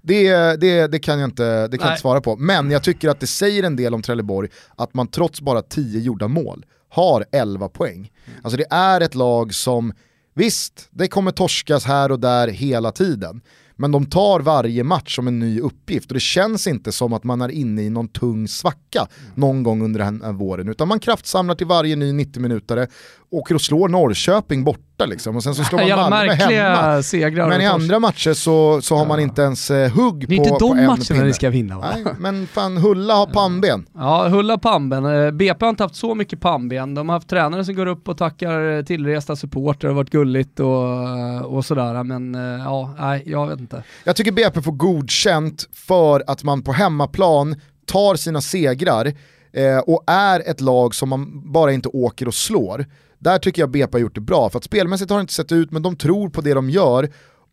det, 0.02 0.56
det, 0.56 0.86
det 0.86 0.98
kan 0.98 1.18
jag 1.18 1.26
inte, 1.28 1.68
det 1.68 1.78
kan 1.78 1.86
Nej. 1.86 1.92
inte 1.92 2.00
svara 2.00 2.20
på. 2.20 2.36
Men 2.36 2.70
jag 2.70 2.82
tycker 2.82 3.08
att 3.08 3.20
det 3.20 3.26
säger 3.26 3.62
en 3.62 3.76
del 3.76 3.94
om 3.94 4.02
Trelleborg 4.02 4.48
att 4.76 4.94
man 4.94 5.06
trots 5.08 5.40
bara 5.40 5.62
10 5.62 6.00
gjorda 6.00 6.28
mål 6.28 6.64
har 6.88 7.24
11 7.32 7.68
poäng. 7.68 8.10
Alltså 8.42 8.56
det 8.56 8.66
är 8.70 9.00
ett 9.00 9.14
lag 9.14 9.54
som, 9.54 9.92
visst, 10.34 10.88
det 10.90 11.08
kommer 11.08 11.30
torskas 11.30 11.84
här 11.84 12.12
och 12.12 12.20
där 12.20 12.48
hela 12.48 12.92
tiden. 12.92 13.40
Men 13.76 13.92
de 13.92 14.06
tar 14.06 14.40
varje 14.40 14.84
match 14.84 15.16
som 15.16 15.28
en 15.28 15.38
ny 15.38 15.60
uppgift 15.60 16.10
och 16.10 16.14
det 16.14 16.20
känns 16.20 16.66
inte 16.66 16.92
som 16.92 17.12
att 17.12 17.24
man 17.24 17.40
är 17.40 17.48
inne 17.48 17.82
i 17.82 17.90
någon 17.90 18.08
tung 18.08 18.48
svacka 18.48 19.08
någon 19.34 19.62
gång 19.62 19.82
under 19.82 20.00
den 20.00 20.22
här 20.22 20.32
våren. 20.32 20.68
Utan 20.68 20.88
man 20.88 21.00
kraftsamlar 21.00 21.54
till 21.54 21.66
varje 21.66 21.96
ny 21.96 22.12
90-minutare, 22.12 22.88
åker 23.30 23.54
och 23.54 23.60
slår 23.60 23.88
Norrköping 23.88 24.64
borta 24.96 25.06
liksom. 25.10 25.36
Och 25.36 25.42
sen 25.42 25.54
så 25.54 25.64
slår 25.64 25.78
man 25.78 25.88
Jävla 25.88 26.10
Malmö 26.10 26.32
hemma. 26.32 27.02
segrar. 27.02 27.48
Men 27.48 27.60
i 27.60 27.66
andra 27.66 27.98
matcher 28.00 28.32
så, 28.32 28.82
så 28.82 28.96
har 28.96 29.06
man 29.06 29.20
inte 29.20 29.42
ens 29.42 29.70
eh, 29.70 29.90
hugg 29.92 30.28
Det 30.28 30.34
är 30.34 30.38
på, 30.38 30.44
inte 30.44 30.50
på 30.50 30.58
de 30.58 30.78
en 30.78 30.86
matcherna 30.86 30.96
pinne. 31.08 31.24
ni 31.24 31.32
ska 31.32 31.50
vinna 31.50 31.78
va? 31.78 31.86
Nej, 32.04 32.14
men 32.18 32.46
fan 32.46 32.76
Hulla 32.76 33.14
har 33.14 33.26
pannben. 33.26 33.86
Ja, 33.94 34.28
Hulla 34.28 34.58
pannben. 34.58 35.04
Eh, 35.04 35.30
BP 35.30 35.64
har 35.64 35.70
inte 35.70 35.82
haft 35.82 35.94
så 35.96 36.14
mycket 36.14 36.40
pannben. 36.40 36.94
De 36.94 37.08
har 37.08 37.16
haft 37.16 37.28
tränare 37.28 37.64
som 37.64 37.74
går 37.74 37.86
upp 37.86 38.08
och 38.08 38.18
tackar 38.18 38.76
eh, 38.78 38.82
tillresta 38.84 39.36
supportrar, 39.36 39.88
det 39.88 39.94
har 39.94 39.96
varit 39.96 40.10
gulligt 40.10 40.60
och, 40.60 41.54
och 41.56 41.64
sådär. 41.64 42.02
Men 42.04 42.34
ja, 42.64 42.94
nej, 42.98 43.22
jag 43.26 43.46
vet 43.46 43.60
inte. 43.60 43.82
Jag 44.04 44.16
tycker 44.16 44.32
BP 44.32 44.62
får 44.62 44.72
godkänt 44.72 45.68
för 45.72 46.22
att 46.26 46.44
man 46.44 46.62
på 46.62 46.72
hemmaplan 46.72 47.56
tar 47.86 48.14
sina 48.14 48.40
segrar 48.40 49.06
eh, 49.52 49.78
och 49.86 50.04
är 50.06 50.50
ett 50.50 50.60
lag 50.60 50.94
som 50.94 51.08
man 51.08 51.52
bara 51.52 51.72
inte 51.72 51.88
åker 51.88 52.28
och 52.28 52.34
slår. 52.34 52.86
Där 53.26 53.38
tycker 53.38 53.62
jag 53.62 53.70
BP 53.70 53.92
har 53.92 54.00
gjort 54.00 54.14
det 54.14 54.20
bra, 54.20 54.50
för 54.50 54.58
att 54.58 54.64
spelmässigt 54.64 55.10
har 55.10 55.18
det 55.18 55.20
inte 55.20 55.32
sett 55.32 55.52
ut, 55.52 55.70
men 55.70 55.82
de 55.82 55.96
tror 55.96 56.28
på 56.28 56.40
det 56.40 56.54
de 56.54 56.70
gör. 56.70 57.12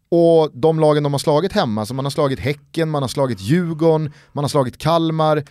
Och 0.09 0.51
de 0.53 0.79
lagen 0.79 1.03
de 1.03 1.13
har 1.13 1.19
slagit 1.19 1.53
hemma, 1.53 1.85
så 1.85 1.93
man 1.93 2.05
har 2.05 2.09
slagit 2.09 2.39
Häcken, 2.39 2.89
man 2.89 3.03
har 3.03 3.07
slagit 3.07 3.41
Djurgården, 3.41 4.13
man 4.31 4.43
har 4.43 4.49
slagit 4.49 4.77
Kalmar. 4.77 5.43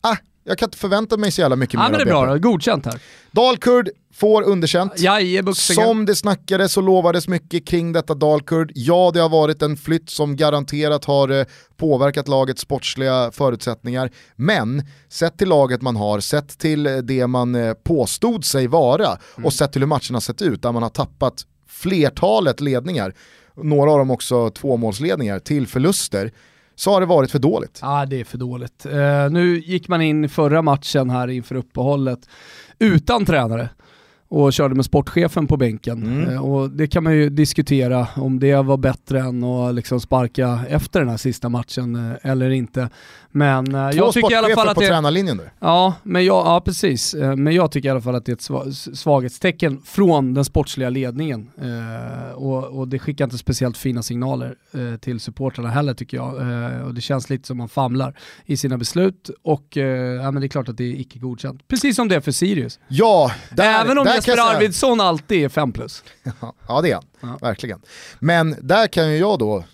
Ah, 0.00 0.16
jag 0.44 0.58
kan 0.58 0.66
inte 0.66 0.78
förvänta 0.78 1.16
mig 1.16 1.30
så 1.30 1.40
jävla 1.40 1.56
mycket 1.56 1.74
Ja 1.74 1.82
mer 1.82 1.90
men 1.90 1.98
det 1.98 2.04
är 2.04 2.06
bra 2.06 2.26
då, 2.26 2.38
godkänt 2.38 2.86
här. 2.86 3.00
Dalkurd 3.30 3.90
får 4.14 4.42
underkänt. 4.42 5.00
Jajebuxingen. 5.00 5.86
Som 5.86 6.06
det 6.06 6.16
snackades 6.16 6.76
och 6.76 6.82
lovades 6.82 7.28
mycket 7.28 7.66
kring 7.66 7.92
detta 7.92 8.14
Dalkurd. 8.14 8.72
Ja, 8.74 9.10
det 9.14 9.20
har 9.20 9.28
varit 9.28 9.62
en 9.62 9.76
flytt 9.76 10.10
som 10.10 10.36
garanterat 10.36 11.04
har 11.04 11.28
eh, 11.28 11.46
påverkat 11.76 12.28
lagets 12.28 12.62
sportsliga 12.62 13.30
förutsättningar. 13.32 14.10
Men 14.36 14.82
sett 15.08 15.38
till 15.38 15.48
laget 15.48 15.82
man 15.82 15.96
har, 15.96 16.20
sett 16.20 16.58
till 16.58 16.86
eh, 16.86 16.96
det 16.96 17.26
man 17.26 17.54
eh, 17.54 17.74
påstod 17.74 18.44
sig 18.44 18.66
vara 18.66 19.18
och 19.44 19.52
sett 19.52 19.72
till 19.72 19.82
hur 19.82 19.86
matcherna 19.86 20.20
sett 20.20 20.42
ut, 20.42 20.62
där 20.62 20.72
man 20.72 20.82
har 20.82 20.90
tappat 20.90 21.46
flertalet 21.68 22.60
ledningar, 22.60 23.14
några 23.56 23.92
av 23.92 23.98
dem 23.98 24.10
också 24.10 24.50
tvåmålsledningar, 24.50 25.38
till 25.38 25.66
förluster, 25.66 26.32
så 26.74 26.90
har 26.92 27.00
det 27.00 27.06
varit 27.06 27.30
för 27.30 27.38
dåligt. 27.38 27.78
Ja 27.82 28.06
det 28.06 28.20
är 28.20 28.24
för 28.24 28.38
dåligt. 28.38 28.86
Uh, 28.86 29.30
nu 29.30 29.58
gick 29.58 29.88
man 29.88 30.02
in 30.02 30.24
i 30.24 30.28
förra 30.28 30.62
matchen 30.62 31.10
här 31.10 31.28
inför 31.28 31.54
uppehållet 31.54 32.28
utan 32.78 33.24
tränare 33.24 33.68
och 34.34 34.52
körde 34.52 34.74
med 34.74 34.84
sportchefen 34.84 35.46
på 35.46 35.56
bänken. 35.56 36.02
Mm. 36.02 36.30
Eh, 36.30 36.44
och 36.44 36.70
det 36.70 36.86
kan 36.86 37.04
man 37.04 37.14
ju 37.16 37.30
diskutera 37.30 38.08
om 38.16 38.40
det 38.40 38.54
var 38.54 38.76
bättre 38.76 39.20
än 39.20 39.44
att 39.44 39.74
liksom 39.74 40.00
sparka 40.00 40.60
efter 40.68 41.00
den 41.00 41.08
här 41.08 41.16
sista 41.16 41.48
matchen 41.48 41.94
eh, 41.94 42.30
eller 42.30 42.50
inte. 42.50 42.88
Men 43.30 43.74
eh, 43.74 43.90
Två 43.90 43.96
jag 43.96 44.12
tycker 44.12 44.32
i 44.32 44.34
alla 44.34 44.54
fall 44.54 44.68
att 44.68 44.74
på 44.74 44.80
det... 44.80 44.86
tränarlinjen 44.86 45.36
nu. 45.36 45.50
Ja, 45.60 45.94
men 46.02 46.24
jag, 46.24 46.46
ja, 46.46 46.62
precis. 46.64 47.14
Men 47.14 47.54
jag 47.54 47.70
tycker 47.70 47.88
i 47.88 47.90
alla 47.90 48.00
fall 48.00 48.14
att 48.14 48.26
det 48.26 48.32
är 48.32 48.34
ett 48.34 48.40
sva- 48.40 48.94
svaghetstecken 48.94 49.82
från 49.84 50.34
den 50.34 50.44
sportsliga 50.44 50.90
ledningen. 50.90 51.50
Eh, 51.62 52.32
och, 52.32 52.78
och 52.78 52.88
det 52.88 52.98
skickar 52.98 53.24
inte 53.24 53.38
speciellt 53.38 53.76
fina 53.76 54.02
signaler 54.02 54.54
eh, 54.72 54.96
till 54.96 55.20
supportrarna 55.20 55.70
heller 55.70 55.94
tycker 55.94 56.16
jag. 56.16 56.40
Eh, 56.40 56.80
och 56.80 56.94
det 56.94 57.00
känns 57.00 57.30
lite 57.30 57.46
som 57.46 57.56
man 57.58 57.68
famlar 57.68 58.18
i 58.46 58.56
sina 58.56 58.78
beslut 58.78 59.30
och 59.42 59.76
ja, 60.22 60.30
men 60.30 60.40
det 60.40 60.46
är 60.46 60.48
klart 60.48 60.68
att 60.68 60.76
det 60.76 60.84
är 60.84 61.00
icke 61.00 61.18
godkänt. 61.18 61.68
Precis 61.68 61.96
som 61.96 62.08
det 62.08 62.16
är 62.16 62.20
för 62.20 62.32
Sirius. 62.32 62.78
Ja, 62.88 63.30
där, 63.50 63.80
Även 63.80 63.98
om 63.98 64.04
där 64.04 64.14
jag 64.14 64.23
säga- 64.32 64.44
Arvidsson 64.44 65.00
alltid 65.00 65.44
är 65.44 65.48
5 65.48 65.72
plus. 65.72 66.04
Ja, 66.22 66.54
Ja 66.68 66.80
det 66.80 66.90
är 66.90 66.94
han, 66.94 67.04
Ja. 67.20 67.38
verkligen. 67.40 67.82
Men 68.18 68.56
där 68.60 68.86
kan 68.86 69.10
ju 69.12 69.16
jag 69.18 69.38
då 69.38 69.56
eh, 69.58 69.64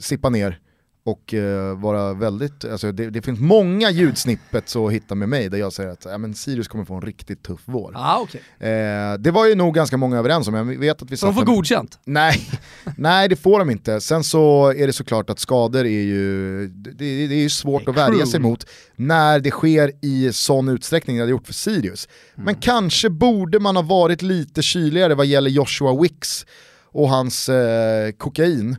sippa 0.00 0.28
ner 0.28 0.58
och 1.04 1.34
eh, 1.34 1.78
vara 1.78 2.14
väldigt, 2.14 2.64
alltså 2.64 2.92
det, 2.92 3.10
det 3.10 3.22
finns 3.22 3.40
många 3.40 3.90
ljudsnippets 3.90 4.76
att 4.76 4.92
hitta 4.92 5.14
med 5.14 5.28
mig 5.28 5.48
där 5.48 5.58
jag 5.58 5.72
säger 5.72 5.90
att 5.90 6.04
ja, 6.10 6.18
men 6.18 6.34
Sirius 6.34 6.68
kommer 6.68 6.84
få 6.84 6.94
en 6.94 7.02
riktigt 7.02 7.42
tuff 7.42 7.60
vår. 7.64 7.90
Ja, 7.94 8.20
okej. 8.22 8.70
Eh, 8.70 9.14
det 9.18 9.30
var 9.30 9.46
ju 9.46 9.54
nog 9.54 9.74
ganska 9.74 9.96
många 9.96 10.18
överens 10.18 10.48
om, 10.48 10.54
jag 10.54 10.64
vet 10.64 11.02
att 11.02 11.10
vi 11.10 11.16
Så 11.16 11.26
de 11.26 11.34
får 11.34 11.40
en- 11.40 11.46
godkänt. 11.46 11.98
Nej, 12.04 12.48
nej 12.96 13.28
det 13.28 13.36
får 13.36 13.58
de 13.58 13.70
inte. 13.70 14.00
Sen 14.00 14.24
så 14.24 14.72
är 14.76 14.86
det 14.86 14.92
såklart 14.92 15.30
att 15.30 15.38
skador 15.38 15.84
är 15.84 16.02
ju, 16.02 16.66
det, 16.68 16.92
det 17.26 17.34
är 17.34 17.42
ju 17.42 17.50
svårt 17.50 17.82
är 17.82 17.90
att 17.90 17.96
värja 17.96 18.26
sig 18.26 18.40
mot 18.40 18.66
när 18.96 19.40
det 19.40 19.50
sker 19.50 19.92
i 20.02 20.32
sån 20.32 20.68
utsträckning 20.68 21.16
det 21.16 21.22
hade 21.22 21.30
gjort 21.30 21.46
för 21.46 21.54
Sirius. 21.54 22.08
Mm. 22.34 22.44
Men 22.44 22.54
kanske 22.54 23.10
borde 23.10 23.60
man 23.60 23.76
ha 23.76 23.82
varit 23.82 24.22
lite 24.22 24.62
kyligare 24.62 25.14
vad 25.14 25.26
gäller 25.26 25.50
Joshua 25.50 26.00
Wicks 26.02 26.46
och 26.84 27.08
hans 27.08 27.48
eh, 27.48 28.10
kokain. 28.12 28.76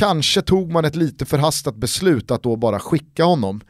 Kanske 0.00 0.42
tog 0.42 0.72
man 0.72 0.84
ett 0.84 0.96
lite 0.96 1.24
förhastat 1.24 1.76
beslut 1.76 2.30
att 2.30 2.42
då 2.42 2.56
bara 2.56 2.78
skicka 2.78 3.24
honom 3.24 3.60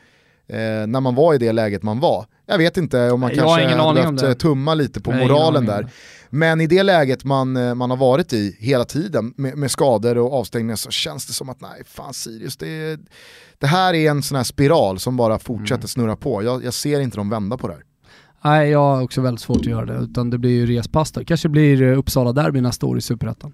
eh, 0.48 0.56
när 0.86 1.00
man 1.00 1.14
var 1.14 1.34
i 1.34 1.38
det 1.38 1.52
läget 1.52 1.82
man 1.82 2.00
var. 2.00 2.26
Jag 2.46 2.58
vet 2.58 2.76
inte 2.76 3.10
om 3.10 3.20
man 3.20 3.30
jag 3.34 3.38
kanske 3.38 3.76
hade 3.76 3.94
behövt 3.94 4.22
eh, 4.22 4.32
tumma 4.32 4.74
lite 4.74 5.00
på 5.00 5.10
Nej, 5.10 5.28
moralen 5.28 5.66
där. 5.66 5.90
Men 6.30 6.60
i 6.60 6.66
det 6.66 6.82
läget 6.82 7.24
man, 7.24 7.56
eh, 7.56 7.74
man 7.74 7.90
har 7.90 7.96
varit 7.96 8.32
i 8.32 8.56
hela 8.58 8.84
tiden 8.84 9.34
med, 9.36 9.56
med 9.56 9.70
skador 9.70 10.18
och 10.18 10.34
avstängningar 10.34 10.76
så 10.76 10.90
känns 10.90 11.26
det 11.26 11.32
som 11.32 11.48
att 11.48 11.60
nej, 11.60 11.82
fan 11.86 12.14
Sirius, 12.14 12.56
det, 12.56 13.00
det 13.58 13.66
här 13.66 13.94
är 13.94 14.10
en 14.10 14.22
sån 14.22 14.36
här 14.36 14.44
spiral 14.44 14.98
som 14.98 15.16
bara 15.16 15.38
fortsätter 15.38 15.80
Mm. 15.80 15.88
snurra 15.88 16.16
på. 16.16 16.42
Jag, 16.42 16.64
jag 16.64 16.74
ser 16.74 17.00
inte 17.00 17.16
dem 17.16 17.30
vända 17.30 17.56
på 17.56 17.68
det 17.68 17.74
här. 17.74 17.82
Nej, 18.44 18.70
jag 18.70 18.78
har 18.78 19.02
också 19.02 19.20
väldigt 19.20 19.40
svårt 19.40 19.56
att 19.60 19.66
göra 19.66 19.86
det. 19.86 19.98
Utan 19.98 20.30
det 20.30 20.38
blir 20.38 20.50
ju 20.50 20.66
respass 20.66 21.12
där. 21.12 21.24
Kanske 21.24 21.48
blir 21.48 21.82
eh, 21.82 21.98
Uppsala 21.98 22.32
derby 22.32 22.60
nästa 22.60 22.86
år 22.86 22.98
i 22.98 23.00
Superettan. 23.00 23.52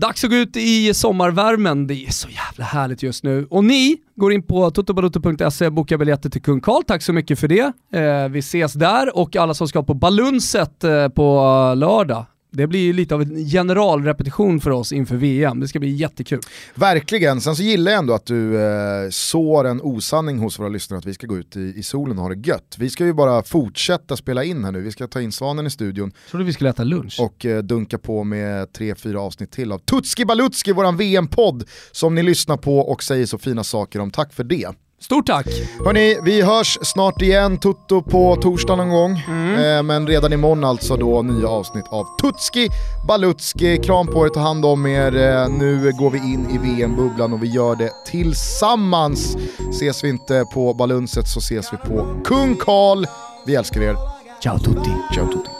Dags 0.00 0.24
att 0.24 0.30
gå 0.30 0.36
ut 0.36 0.56
i 0.56 0.94
sommarvärmen. 0.94 1.86
Det 1.86 1.94
är 1.94 2.10
så 2.10 2.28
jävla 2.28 2.64
härligt 2.64 3.02
just 3.02 3.24
nu. 3.24 3.46
Och 3.50 3.64
ni 3.64 3.96
går 4.16 4.32
in 4.32 4.42
på 4.42 4.70
totobalotto.se 4.70 5.66
och 5.66 5.72
bokar 5.72 5.96
biljetter 5.96 6.30
till 6.30 6.42
Kung 6.42 6.60
Karl. 6.60 6.82
Tack 6.86 7.02
så 7.02 7.12
mycket 7.12 7.38
för 7.38 7.48
det. 7.48 7.72
Eh, 7.92 8.28
vi 8.28 8.38
ses 8.38 8.72
där 8.72 9.16
och 9.16 9.36
alla 9.36 9.54
som 9.54 9.68
ska 9.68 9.82
på 9.82 9.94
Balunset 9.94 10.84
eh, 10.84 11.08
på 11.08 11.34
lördag. 11.76 12.26
Det 12.52 12.66
blir 12.66 12.80
ju 12.80 12.92
lite 12.92 13.14
av 13.14 13.22
en 13.22 13.44
generalrepetition 13.48 14.60
för 14.60 14.70
oss 14.70 14.92
inför 14.92 15.16
VM. 15.16 15.60
Det 15.60 15.68
ska 15.68 15.78
bli 15.78 15.90
jättekul. 15.90 16.40
Verkligen, 16.74 17.40
sen 17.40 17.56
så 17.56 17.62
gillar 17.62 17.92
jag 17.92 17.98
ändå 17.98 18.14
att 18.14 18.26
du 18.26 18.60
eh, 18.60 19.10
sår 19.10 19.66
en 19.66 19.80
osanning 19.80 20.38
hos 20.38 20.58
våra 20.58 20.68
lyssnare 20.68 20.98
att 20.98 21.06
vi 21.06 21.14
ska 21.14 21.26
gå 21.26 21.36
ut 21.38 21.56
i, 21.56 21.60
i 21.76 21.82
solen 21.82 22.18
och 22.18 22.24
ha 22.24 22.34
det 22.34 22.48
gött. 22.48 22.76
Vi 22.78 22.90
ska 22.90 23.04
ju 23.04 23.12
bara 23.12 23.42
fortsätta 23.42 24.16
spela 24.16 24.44
in 24.44 24.64
här 24.64 24.72
nu, 24.72 24.80
vi 24.80 24.90
ska 24.92 25.06
ta 25.06 25.20
in 25.20 25.32
Svanen 25.32 25.66
i 25.66 25.70
studion 25.70 26.12
Trodde 26.30 26.44
vi 26.44 26.52
skulle 26.52 26.70
äta 26.70 26.84
lunch. 26.84 27.16
och 27.20 27.46
eh, 27.46 27.62
dunka 27.62 27.98
på 27.98 28.24
med 28.24 28.72
tre, 28.72 28.94
fyra 28.94 29.20
avsnitt 29.20 29.50
till 29.50 29.72
av 29.72 29.78
Tutski 29.78 30.24
Balutski, 30.24 30.72
våran 30.72 30.96
VM-podd 30.96 31.64
som 31.92 32.14
ni 32.14 32.22
lyssnar 32.22 32.56
på 32.56 32.78
och 32.78 33.02
säger 33.02 33.26
så 33.26 33.38
fina 33.38 33.64
saker 33.64 34.00
om. 34.00 34.10
Tack 34.10 34.32
för 34.32 34.44
det. 34.44 34.68
Stort 35.02 35.26
tack! 35.26 35.46
Hörni, 35.84 36.18
vi 36.22 36.42
hörs 36.42 36.78
snart 36.82 37.22
igen, 37.22 37.58
Tutto 37.58 38.02
på 38.02 38.36
torsdag 38.36 38.76
någon 38.76 38.88
gång. 38.88 39.12
Eh, 39.58 39.82
men 39.82 40.06
redan 40.06 40.32
imorgon 40.32 40.64
alltså 40.64 40.96
då 40.96 41.22
nya 41.22 41.48
avsnitt 41.48 41.84
av 41.90 42.04
Tutski 42.20 42.68
Balutski. 43.08 43.78
Kram 43.78 44.06
på 44.06 44.26
er, 44.26 44.28
ta 44.28 44.40
hand 44.40 44.64
om 44.64 44.86
er. 44.86 45.16
Eh, 45.16 45.48
nu 45.48 45.92
går 45.92 46.10
vi 46.10 46.18
in 46.18 46.50
i 46.50 46.58
VM-bubblan 46.58 47.32
och 47.32 47.42
vi 47.42 47.46
gör 47.48 47.76
det 47.76 47.90
tillsammans. 48.06 49.36
Ses 49.70 50.04
vi 50.04 50.08
inte 50.08 50.44
på 50.54 50.74
Balunset 50.74 51.28
så 51.28 51.38
ses 51.38 51.72
vi 51.72 51.76
på 51.76 52.20
Kung 52.24 52.56
Karl. 52.56 53.06
Vi 53.46 53.54
älskar 53.54 53.80
er. 53.80 53.96
Ciao 54.42 54.58
tutti! 54.58 54.90
Ciao 55.14 55.26
tutti. 55.26 55.50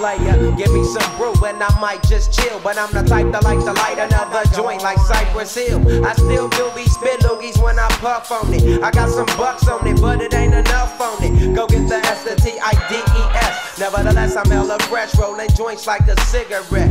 Player. 0.00 0.56
Give 0.56 0.72
me 0.72 0.82
some 0.84 1.16
brew 1.18 1.34
and 1.44 1.62
I 1.62 1.68
might 1.78 2.02
just 2.04 2.32
chill. 2.32 2.58
But 2.64 2.78
I'm 2.78 2.90
the 2.90 3.02
type 3.02 3.30
that 3.32 3.44
like 3.44 3.58
to 3.58 3.72
light 3.84 3.98
another 3.98 4.48
joint 4.56 4.82
like 4.82 4.96
Cypress 4.96 5.54
Hill. 5.54 5.76
I 6.06 6.14
still 6.14 6.48
do 6.48 6.72
be 6.74 6.86
spit 6.86 7.20
loogies 7.20 7.62
when 7.62 7.78
I 7.78 7.86
puff 8.00 8.32
on 8.32 8.48
it. 8.54 8.82
I 8.82 8.90
got 8.92 9.10
some 9.10 9.28
bucks 9.36 9.68
on 9.68 9.86
it, 9.86 10.00
but 10.00 10.22
it 10.22 10.32
ain't 10.32 10.54
enough 10.54 10.98
on 10.98 11.22
it. 11.22 11.54
Go 11.54 11.66
get 11.66 11.86
the 11.86 11.96
S, 11.96 12.24
the 12.24 12.34
T, 12.34 12.56
I, 12.58 12.72
D, 12.88 12.96
E, 12.96 13.22
S. 13.44 13.78
Nevertheless, 13.78 14.36
I'm 14.36 14.48
hella 14.48 14.78
fresh, 14.88 15.14
rolling 15.18 15.50
joints 15.50 15.86
like 15.86 16.08
a 16.08 16.18
cigarette. 16.32 16.88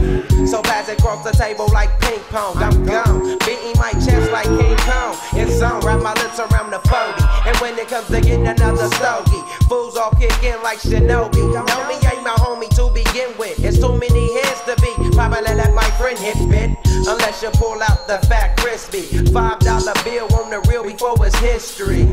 So 0.47 0.61
pass 0.61 0.87
it 0.87 0.99
across 0.99 1.23
the 1.25 1.31
table 1.31 1.67
like 1.73 1.89
ping 2.01 2.21
pong. 2.29 2.57
I'm 2.57 2.85
gone, 2.85 3.39
beating 3.39 3.73
my 3.81 3.89
chest 3.93 4.29
like 4.31 4.45
King 4.45 4.77
Kong. 4.85 5.17
It's 5.33 5.61
on, 5.63 5.81
wrap 5.81 6.01
my 6.01 6.13
lips 6.13 6.37
around 6.37 6.69
the 6.69 6.79
40. 6.85 7.49
And 7.49 7.57
when 7.57 7.73
it 7.79 7.87
comes 7.87 8.05
to 8.09 8.21
getting 8.21 8.45
another 8.45 8.85
stogie, 9.01 9.41
fools 9.65 9.97
all 9.97 10.11
kick 10.11 10.43
in 10.43 10.61
like 10.61 10.77
Shinobi. 10.77 11.41
Know 11.53 11.87
me 11.89 11.95
ain't 12.05 12.23
my 12.23 12.37
homie 12.37 12.69
to 12.77 12.98
begin 13.11 13.35
with. 13.37 13.63
It's 13.63 13.79
too 13.79 13.97
many 13.97 14.33
heads 14.41 14.61
to 14.63 14.75
be. 14.81 14.91
Probably 15.15 15.41
let 15.41 15.73
my 15.73 15.89
friend 15.97 16.17
hit 16.17 16.37
bit. 16.49 16.71
Unless 17.07 17.41
you 17.41 17.49
pull 17.53 17.81
out 17.81 18.07
the 18.07 18.17
fat 18.27 18.57
crispy. 18.57 19.01
Five 19.31 19.59
dollar 19.59 19.93
bill 20.03 20.27
on 20.35 20.49
the 20.49 20.59
real 20.69 20.83
before 20.83 21.15
it's 21.25 21.37
history. 21.39 22.05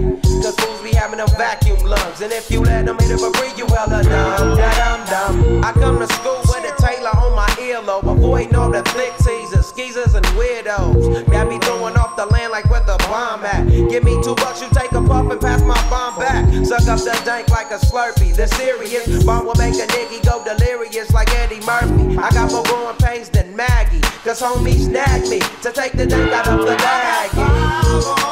Cause 0.42 0.54
fools 0.56 0.82
be 0.82 0.92
having 0.92 1.18
them 1.18 1.28
vacuum 1.36 1.78
lungs. 1.84 2.20
And 2.20 2.32
if 2.32 2.50
you 2.50 2.60
let 2.60 2.86
them 2.86 2.98
hit 2.98 3.10
it 3.10 3.18
for 3.18 3.32
free, 3.34 3.52
you 3.56 3.66
hella 3.66 4.02
dumb. 4.02 4.56
Da 4.56 4.70
dum 4.76 5.00
dum. 5.06 5.64
I 5.64 5.72
come 5.72 5.98
to 5.98 6.06
school 6.14 6.40
with 6.48 6.64
a 6.64 6.74
Taylor 6.80 7.10
on 7.10 7.34
my 7.34 7.48
earlobe. 7.58 8.10
Avoiding 8.10 8.54
all 8.54 8.70
the 8.70 8.82
flick 8.90 9.16
teasers, 9.18 9.66
skeezers, 9.66 10.14
and 10.14 10.26
weirdos. 10.38 11.30
Got 11.30 11.48
me 11.48 11.58
throwing 11.58 11.96
off 11.96 12.16
the. 12.16 12.35
Give 13.90 14.02
me 14.04 14.20
two 14.22 14.34
bucks, 14.34 14.62
you 14.62 14.68
take 14.72 14.92
a 14.92 15.02
puff 15.02 15.30
and 15.30 15.40
pass 15.40 15.60
my 15.62 15.76
bomb 15.90 16.18
back. 16.18 16.44
Suck 16.64 16.88
up 16.88 16.98
the 16.98 17.20
dank 17.24 17.48
like 17.50 17.70
a 17.70 17.78
slurpee. 17.78 18.34
The 18.34 18.46
serious 18.46 19.24
bomb 19.24 19.46
will 19.46 19.54
make 19.56 19.74
a 19.74 19.86
nigga 19.86 20.24
go 20.24 20.42
delirious 20.44 21.12
like 21.12 21.30
Eddie 21.34 21.60
Murphy. 21.60 22.16
I 22.18 22.30
got 22.30 22.50
more 22.52 22.64
growing 22.64 22.96
pains 22.96 23.28
than 23.28 23.54
Maggie. 23.54 24.00
Cause 24.24 24.40
homie 24.40 24.78
snagged 24.78 25.28
me 25.28 25.40
to 25.62 25.72
take 25.72 25.92
the 25.92 26.06
dank 26.06 26.32
out 26.32 26.48
of 26.48 26.60
the 26.60 26.76
bag. 26.76 28.25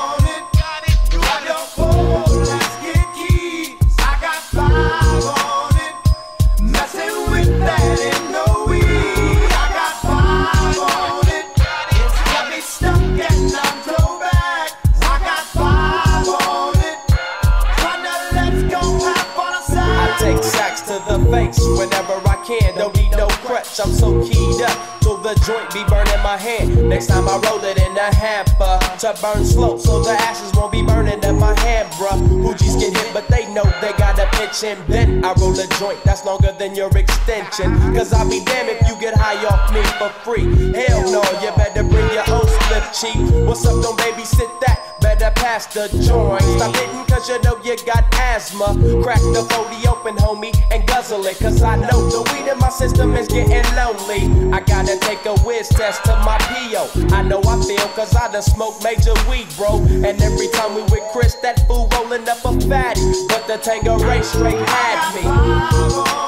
I'm 23.81 23.91
so 23.91 24.23
keyed 24.25 24.63
up. 24.63 25.01
Till 25.01 25.19
the 25.19 25.35
joint 25.45 25.69
be 25.75 25.85
burning 25.85 26.23
my 26.23 26.37
hand. 26.37 26.89
Next 26.89 27.09
time 27.09 27.29
I 27.29 27.37
roll 27.45 27.63
it 27.65 27.77
in 27.77 27.97
a 27.97 28.15
hamper 28.15 28.79
to 29.01 29.19
burn 29.21 29.45
slow, 29.45 29.77
so 29.77 30.03
the 30.03 30.13
ashes 30.13 30.53
won't 30.55 30.73
be 30.73 30.83
burning 30.83 31.23
in 31.23 31.39
my 31.39 31.59
hand, 31.61 31.89
bruh. 31.95 32.17
Hoogies 32.41 32.79
get 32.81 32.97
hit, 32.97 33.13
but 33.13 33.29
they 33.29 33.53
know 33.53 33.65
they 33.83 33.93
gotta 33.99 34.27
pitch 34.39 34.65
and 34.65 34.81
bend. 34.87 35.27
I 35.27 35.35
roll 35.35 35.59
a 35.59 35.67
joint 35.79 36.03
that's 36.05 36.25
longer 36.25 36.53
than 36.59 36.75
your 36.75 36.89
extension. 36.97 37.75
Cause 37.95 38.13
I'll 38.13 38.29
be 38.29 38.45
damned 38.45 38.71
if 38.71 38.89
you 38.89 38.99
get 39.01 39.15
high 39.17 39.45
off 39.45 39.73
me 39.75 39.83
for 39.99 40.09
free. 40.25 40.73
Hell 40.73 41.03
no, 41.11 41.23
you 41.43 41.51
better 41.57 41.83
bring 41.83 42.09
your 42.15 42.25
own 42.31 42.47
slip 42.47 42.85
cheap. 42.95 43.21
What's 43.45 43.67
up, 43.67 43.83
don't 43.83 43.99
babysit 43.99 44.61
that? 44.61 44.94
Better 45.05 45.31
pass 45.37 45.67
the 45.67 45.89
joint. 46.01 46.41
Stop 46.57 46.75
hitting 46.77 47.05
cause 47.05 47.29
you 47.29 47.39
know 47.43 47.61
you 47.63 47.77
got 47.85 48.05
asthma. 48.15 48.73
Crack 49.03 49.21
the 49.37 49.45
40 49.53 49.87
open, 49.87 50.17
homie, 50.17 50.57
and 50.73 50.87
guzzle 50.89 51.27
it. 51.27 51.39
Cause 51.39 51.63
I 51.63 51.77
know 51.77 52.09
the 52.09 52.23
weed 52.33 52.51
in 52.51 52.59
my 52.59 52.71
system 52.71 53.15
is 53.15 53.29
getting 53.29 53.69
lonely. 53.77 54.25
I 54.51 54.61
gotta 54.61 54.99
take 55.01 55.27
a 55.27 55.37
whiz 55.45 55.69
test 55.69 56.05
to 56.05 56.17
my 56.25 56.39
PO. 56.49 56.89
I 57.15 57.21
know 57.21 57.43
I 57.45 57.61
feel 57.63 57.87
cause 57.93 58.17
I 58.17 58.33
done 58.33 58.41
smoked 58.41 58.83
major 58.83 59.13
weed, 59.29 59.47
bro. 59.59 59.85
And 60.09 60.17
every 60.23 60.49
time 60.49 60.75
we 60.75 60.83
with 60.85 61.05
Chris, 61.13 61.35
that 61.43 61.67
fool 61.69 61.87
rolling 61.93 62.27
up 62.27 62.43
a 62.43 62.59
fatty. 62.67 63.05
But 63.29 63.47
the 63.47 63.59
Tango 63.63 63.99
race 63.99 64.29
straight 64.29 64.57
had 64.57 65.15
me. 65.15 66.24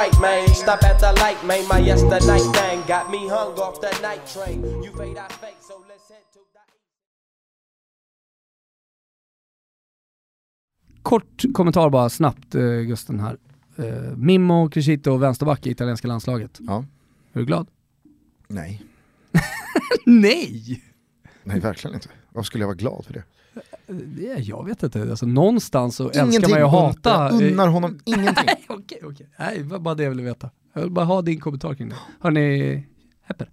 Right, 0.00 0.20
man. 0.20 0.54
Stop 0.54 0.82
at 0.84 0.98
the 0.98 1.12
light, 1.12 1.44
man. 1.44 1.64
My 1.68 1.86
yesterday 1.86 2.38
thing 2.38 2.82
got 2.86 3.10
me 3.10 3.28
hung 3.28 3.58
off 3.58 3.80
the 3.80 3.90
night 4.02 4.26
train. 4.34 4.82
You 4.82 4.92
fade, 4.96 5.18
I 5.18 5.28
fake, 5.32 5.60
so 5.60 5.74
let's 5.88 6.08
head 6.08 6.24
to. 6.32 6.40
Kort 11.02 11.42
kommentar 11.52 11.90
bara 11.90 12.08
snabbt 12.10 12.54
eh, 12.54 12.62
Gusten 12.62 13.20
här. 13.20 13.38
Eh, 13.76 14.16
Mimmo 14.16 14.68
Crescito, 14.68 15.16
vänsterback 15.16 15.66
i 15.66 15.70
italienska 15.70 16.08
landslaget. 16.08 16.58
Ja. 16.60 16.84
Är 17.32 17.38
du 17.38 17.46
glad? 17.46 17.68
Nej, 18.48 18.82
Nej! 20.06 20.82
nej 21.44 21.60
verkligen 21.60 21.94
inte. 21.94 22.08
Varför 22.32 22.46
skulle 22.46 22.62
jag 22.62 22.68
vara 22.68 22.76
glad 22.76 23.04
för 23.04 23.12
det? 23.12 23.24
Det, 23.86 24.38
jag 24.38 24.64
vet 24.66 24.82
inte, 24.82 25.02
alltså, 25.02 25.26
någonstans 25.26 25.96
så 25.96 26.04
älskar 26.06 26.24
Ingenting 26.26 26.50
man 26.50 26.58
ju 26.58 26.64
att 26.64 26.72
hata. 26.72 27.10
Jag 27.10 27.42
unnar 27.52 27.68
honom 27.68 27.98
ingenting. 28.04 28.44
Nej, 28.46 28.64
okej, 28.68 29.00
okej. 29.04 29.28
Nej, 29.38 29.58
det 29.58 29.64
var 29.64 29.78
bara 29.78 29.94
det 29.94 30.02
jag 30.02 30.10
ville 30.10 30.22
veta. 30.22 30.50
Jag 30.72 30.82
vill 30.82 30.90
bara 30.90 31.04
ha 31.04 31.22
din 31.22 31.40
kommentar 31.40 31.74
kring 31.74 31.88
det. 31.88 31.96
Hörni, 32.20 32.82
Hepper. 33.22 33.50